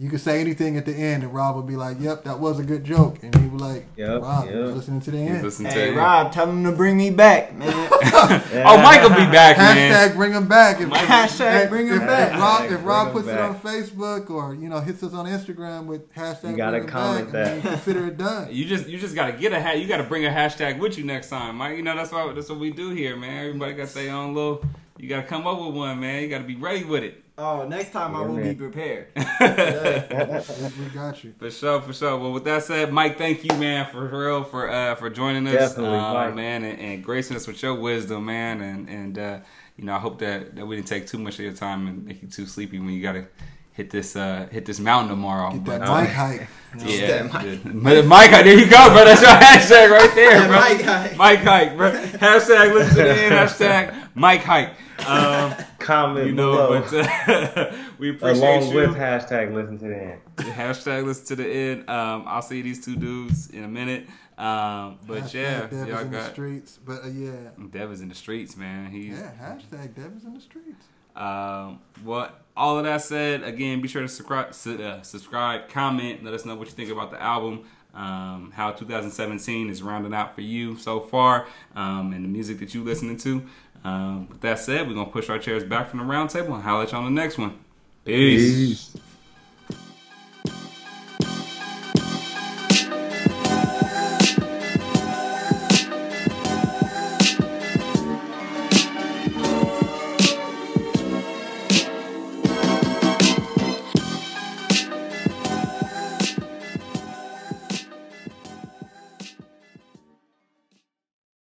You 0.00 0.08
could 0.08 0.22
say 0.22 0.40
anything 0.40 0.78
at 0.78 0.86
the 0.86 0.94
end, 0.94 1.24
and 1.24 1.34
Rob 1.34 1.56
would 1.56 1.66
be 1.66 1.76
like, 1.76 1.98
"Yep, 2.00 2.24
that 2.24 2.40
was 2.40 2.58
a 2.58 2.62
good 2.62 2.84
joke," 2.84 3.18
and 3.22 3.34
he 3.34 3.42
would 3.42 3.58
be 3.58 3.62
like, 3.62 3.86
Yep, 3.98 4.22
"Rob, 4.22 4.46
yep. 4.46 4.54
you're 4.54 4.68
listening 4.68 5.02
to 5.02 5.10
the 5.10 5.18
He's 5.18 5.30
end." 5.30 5.42
listening 5.42 5.72
Hey 5.72 5.90
to 5.90 5.98
Rob, 5.98 6.32
tell 6.32 6.48
him 6.48 6.64
to 6.64 6.72
bring 6.72 6.96
me 6.96 7.10
back, 7.10 7.54
man. 7.54 7.68
Oh, 8.02 8.78
Mike 8.82 9.02
will 9.02 9.10
be 9.10 9.30
back, 9.30 9.58
man. 9.58 9.92
Hashtag 9.92 10.16
bring 10.16 10.32
him 10.32 10.46
back. 10.48 10.80
If, 10.80 10.88
Hashtag 10.88 11.68
bring 11.68 11.88
him 11.88 12.00
if, 12.00 12.06
back. 12.06 12.32
If 12.32 12.40
Rob, 12.40 12.62
Hashtag 12.62 12.72
if 12.72 12.84
Rob 12.84 13.12
puts 13.12 13.28
him 13.28 13.36
it 13.36 13.40
on. 13.40 13.60
Facebook 13.60 14.30
or 14.30 14.54
you 14.54 14.68
know 14.70 14.80
hits 14.80 15.02
us 15.02 15.12
on 15.12 15.26
Instagram 15.26 15.84
with 15.86 16.12
hashtag 16.14 16.52
You 16.52 16.56
gotta 16.56 16.78
bring 16.78 16.88
comment 16.88 17.32
back, 17.32 17.32
that. 17.32 17.62
then 17.62 17.72
consider 17.74 18.06
it 18.06 18.16
done. 18.16 18.48
You 18.50 18.64
just 18.64 18.88
you 18.88 18.98
just 18.98 19.14
gotta 19.14 19.32
get 19.32 19.52
a 19.52 19.60
hat. 19.60 19.80
You 19.80 19.86
gotta 19.86 20.04
bring 20.04 20.24
a 20.24 20.30
hashtag 20.30 20.78
with 20.78 20.96
you 20.96 21.04
next 21.04 21.28
time, 21.28 21.56
Mike. 21.56 21.76
You 21.76 21.82
know 21.82 21.94
that's 21.94 22.10
what 22.10 22.34
that's 22.34 22.48
what 22.48 22.58
we 22.58 22.70
do 22.70 22.90
here, 22.90 23.16
man. 23.16 23.46
Everybody 23.46 23.74
got 23.74 23.88
their 23.88 24.14
own 24.14 24.34
little. 24.34 24.64
You 24.98 25.08
gotta 25.08 25.26
come 25.26 25.46
up 25.46 25.60
with 25.60 25.74
one, 25.74 26.00
man. 26.00 26.22
You 26.22 26.28
gotta 26.28 26.44
be 26.44 26.56
ready 26.56 26.84
with 26.84 27.02
it. 27.04 27.22
Oh, 27.40 27.66
next 27.66 27.90
time 27.92 28.14
I 28.14 28.20
will 28.22 28.34
man. 28.34 28.52
be 28.52 28.54
prepared. 28.54 29.08
we, 29.16 30.84
we 30.84 30.90
got 30.92 31.24
you. 31.24 31.34
For 31.38 31.50
sure, 31.50 31.80
for 31.80 31.92
sure. 31.92 32.16
Well, 32.18 32.32
with 32.32 32.44
that 32.44 32.62
said, 32.62 32.92
Mike, 32.92 33.18
thank 33.18 33.44
you, 33.44 33.56
man, 33.58 33.90
for 33.90 34.06
real, 34.06 34.44
for 34.44 34.70
uh, 34.70 34.94
for 34.94 35.10
joining 35.10 35.46
us, 35.48 35.74
Definitely, 35.74 35.98
uh, 35.98 36.30
man, 36.32 36.64
and, 36.64 36.78
and 36.78 37.04
gracing 37.04 37.36
us 37.36 37.46
with 37.46 37.62
your 37.62 37.74
wisdom, 37.74 38.26
man, 38.26 38.60
and 38.60 38.88
and 38.88 39.18
uh, 39.18 39.38
you 39.76 39.84
know, 39.84 39.94
I 39.94 39.98
hope 39.98 40.18
that, 40.18 40.54
that 40.56 40.66
we 40.66 40.76
didn't 40.76 40.88
take 40.88 41.06
too 41.06 41.18
much 41.18 41.34
of 41.34 41.40
your 41.40 41.54
time 41.54 41.86
and 41.86 42.04
make 42.04 42.22
you 42.22 42.28
too 42.28 42.46
sleepy 42.46 42.78
when 42.78 42.90
you 42.90 43.02
gotta 43.02 43.26
hit 43.72 43.90
this 43.90 44.14
uh, 44.14 44.46
hit 44.50 44.66
this 44.66 44.78
mountain 44.78 45.08
tomorrow. 45.10 45.52
Get 45.52 45.64
But, 45.64 45.78
that 45.80 45.88
uh, 45.88 46.04
hike. 46.06 46.48
Yeah, 46.78 47.22
That 47.24 47.64
Mike. 47.74 48.04
Mike, 48.04 48.30
there 48.30 48.58
you 48.58 48.66
go, 48.70 48.88
bro. 48.90 49.04
That's 49.04 49.22
your 49.22 49.30
hashtag 49.30 49.90
right 49.90 50.10
there, 50.14 50.40
That 50.40 50.48
bro. 50.48 50.58
Mike 50.60 50.82
hike. 50.82 51.16
Mike 51.16 51.38
hike, 51.40 51.76
bro. 51.76 51.90
Hashtag 51.92 52.74
listen 52.74 52.96
to 52.96 53.02
the. 53.02 53.14
Hashtag 53.34 54.08
Mike 54.14 54.42
hike. 54.42 54.74
Um, 55.06 55.54
comment 55.78 56.26
you 56.26 56.32
know, 56.32 56.52
below. 56.52 56.80
but 56.80 56.94
uh, 56.94 57.76
we 57.98 58.10
appreciate 58.10 58.38
along 58.38 58.68
you. 58.68 58.76
with 58.76 58.96
hashtag 58.96 59.54
listen 59.54 59.78
to 59.78 59.88
the 59.88 59.96
end. 59.96 60.20
Hashtag 60.36 61.04
listen 61.04 61.26
to 61.26 61.36
the 61.36 61.48
end. 61.48 61.90
Um, 61.90 62.24
I'll 62.26 62.42
see 62.42 62.62
these 62.62 62.84
two 62.84 62.96
dudes 62.96 63.50
in 63.50 63.64
a 63.64 63.68
minute. 63.68 64.06
Um, 64.38 64.98
but 65.06 65.24
Hashtag 65.24 65.34
yeah, 65.34 65.60
Dev 65.66 65.88
y'all 65.88 65.98
in 65.98 66.10
the 66.10 66.18
got 66.18 66.30
streets. 66.32 66.78
But 66.84 67.04
uh, 67.04 67.08
yeah, 67.08 67.30
Dev 67.70 67.92
is 67.92 68.00
in 68.00 68.08
the 68.08 68.14
streets, 68.14 68.56
man. 68.56 68.90
He's 68.90 69.18
yeah. 69.18 69.32
Hashtag 69.40 69.94
Dev 69.94 70.12
is 70.16 70.24
in 70.24 70.34
the 70.34 70.40
streets. 70.40 70.86
um, 71.14 71.80
well, 72.04 72.30
all 72.56 72.78
of 72.78 72.84
that 72.84 73.02
said, 73.02 73.42
again, 73.42 73.80
be 73.80 73.88
sure 73.88 74.02
to 74.02 74.08
subscribe, 74.08 74.48
uh, 74.50 75.02
subscribe, 75.02 75.68
comment, 75.68 76.24
let 76.24 76.34
us 76.34 76.44
know 76.44 76.54
what 76.56 76.68
you 76.68 76.74
think 76.74 76.90
about 76.90 77.10
the 77.10 77.20
album, 77.22 77.64
um, 77.94 78.52
how 78.54 78.70
2017 78.70 79.68
is 79.70 79.82
rounding 79.82 80.14
out 80.14 80.34
for 80.34 80.40
you 80.42 80.76
so 80.76 81.00
far, 81.00 81.46
um, 81.74 82.12
and 82.12 82.24
the 82.24 82.28
music 82.28 82.58
that 82.60 82.74
you're 82.74 82.84
listening 82.84 83.16
to. 83.18 83.42
Um, 83.84 84.28
with 84.28 84.40
that 84.42 84.58
said, 84.58 84.86
we're 84.86 84.94
gonna 84.94 85.10
push 85.10 85.28
our 85.30 85.38
chairs 85.38 85.64
back 85.64 85.88
from 85.88 86.00
the 86.00 86.04
round 86.04 86.30
table 86.30 86.54
and 86.54 86.62
at 86.82 86.92
you 86.92 86.98
on 86.98 87.04
the 87.04 87.10
next 87.10 87.38
one. 87.38 87.58
Peace. 88.04 88.90
Peace. 88.92 88.96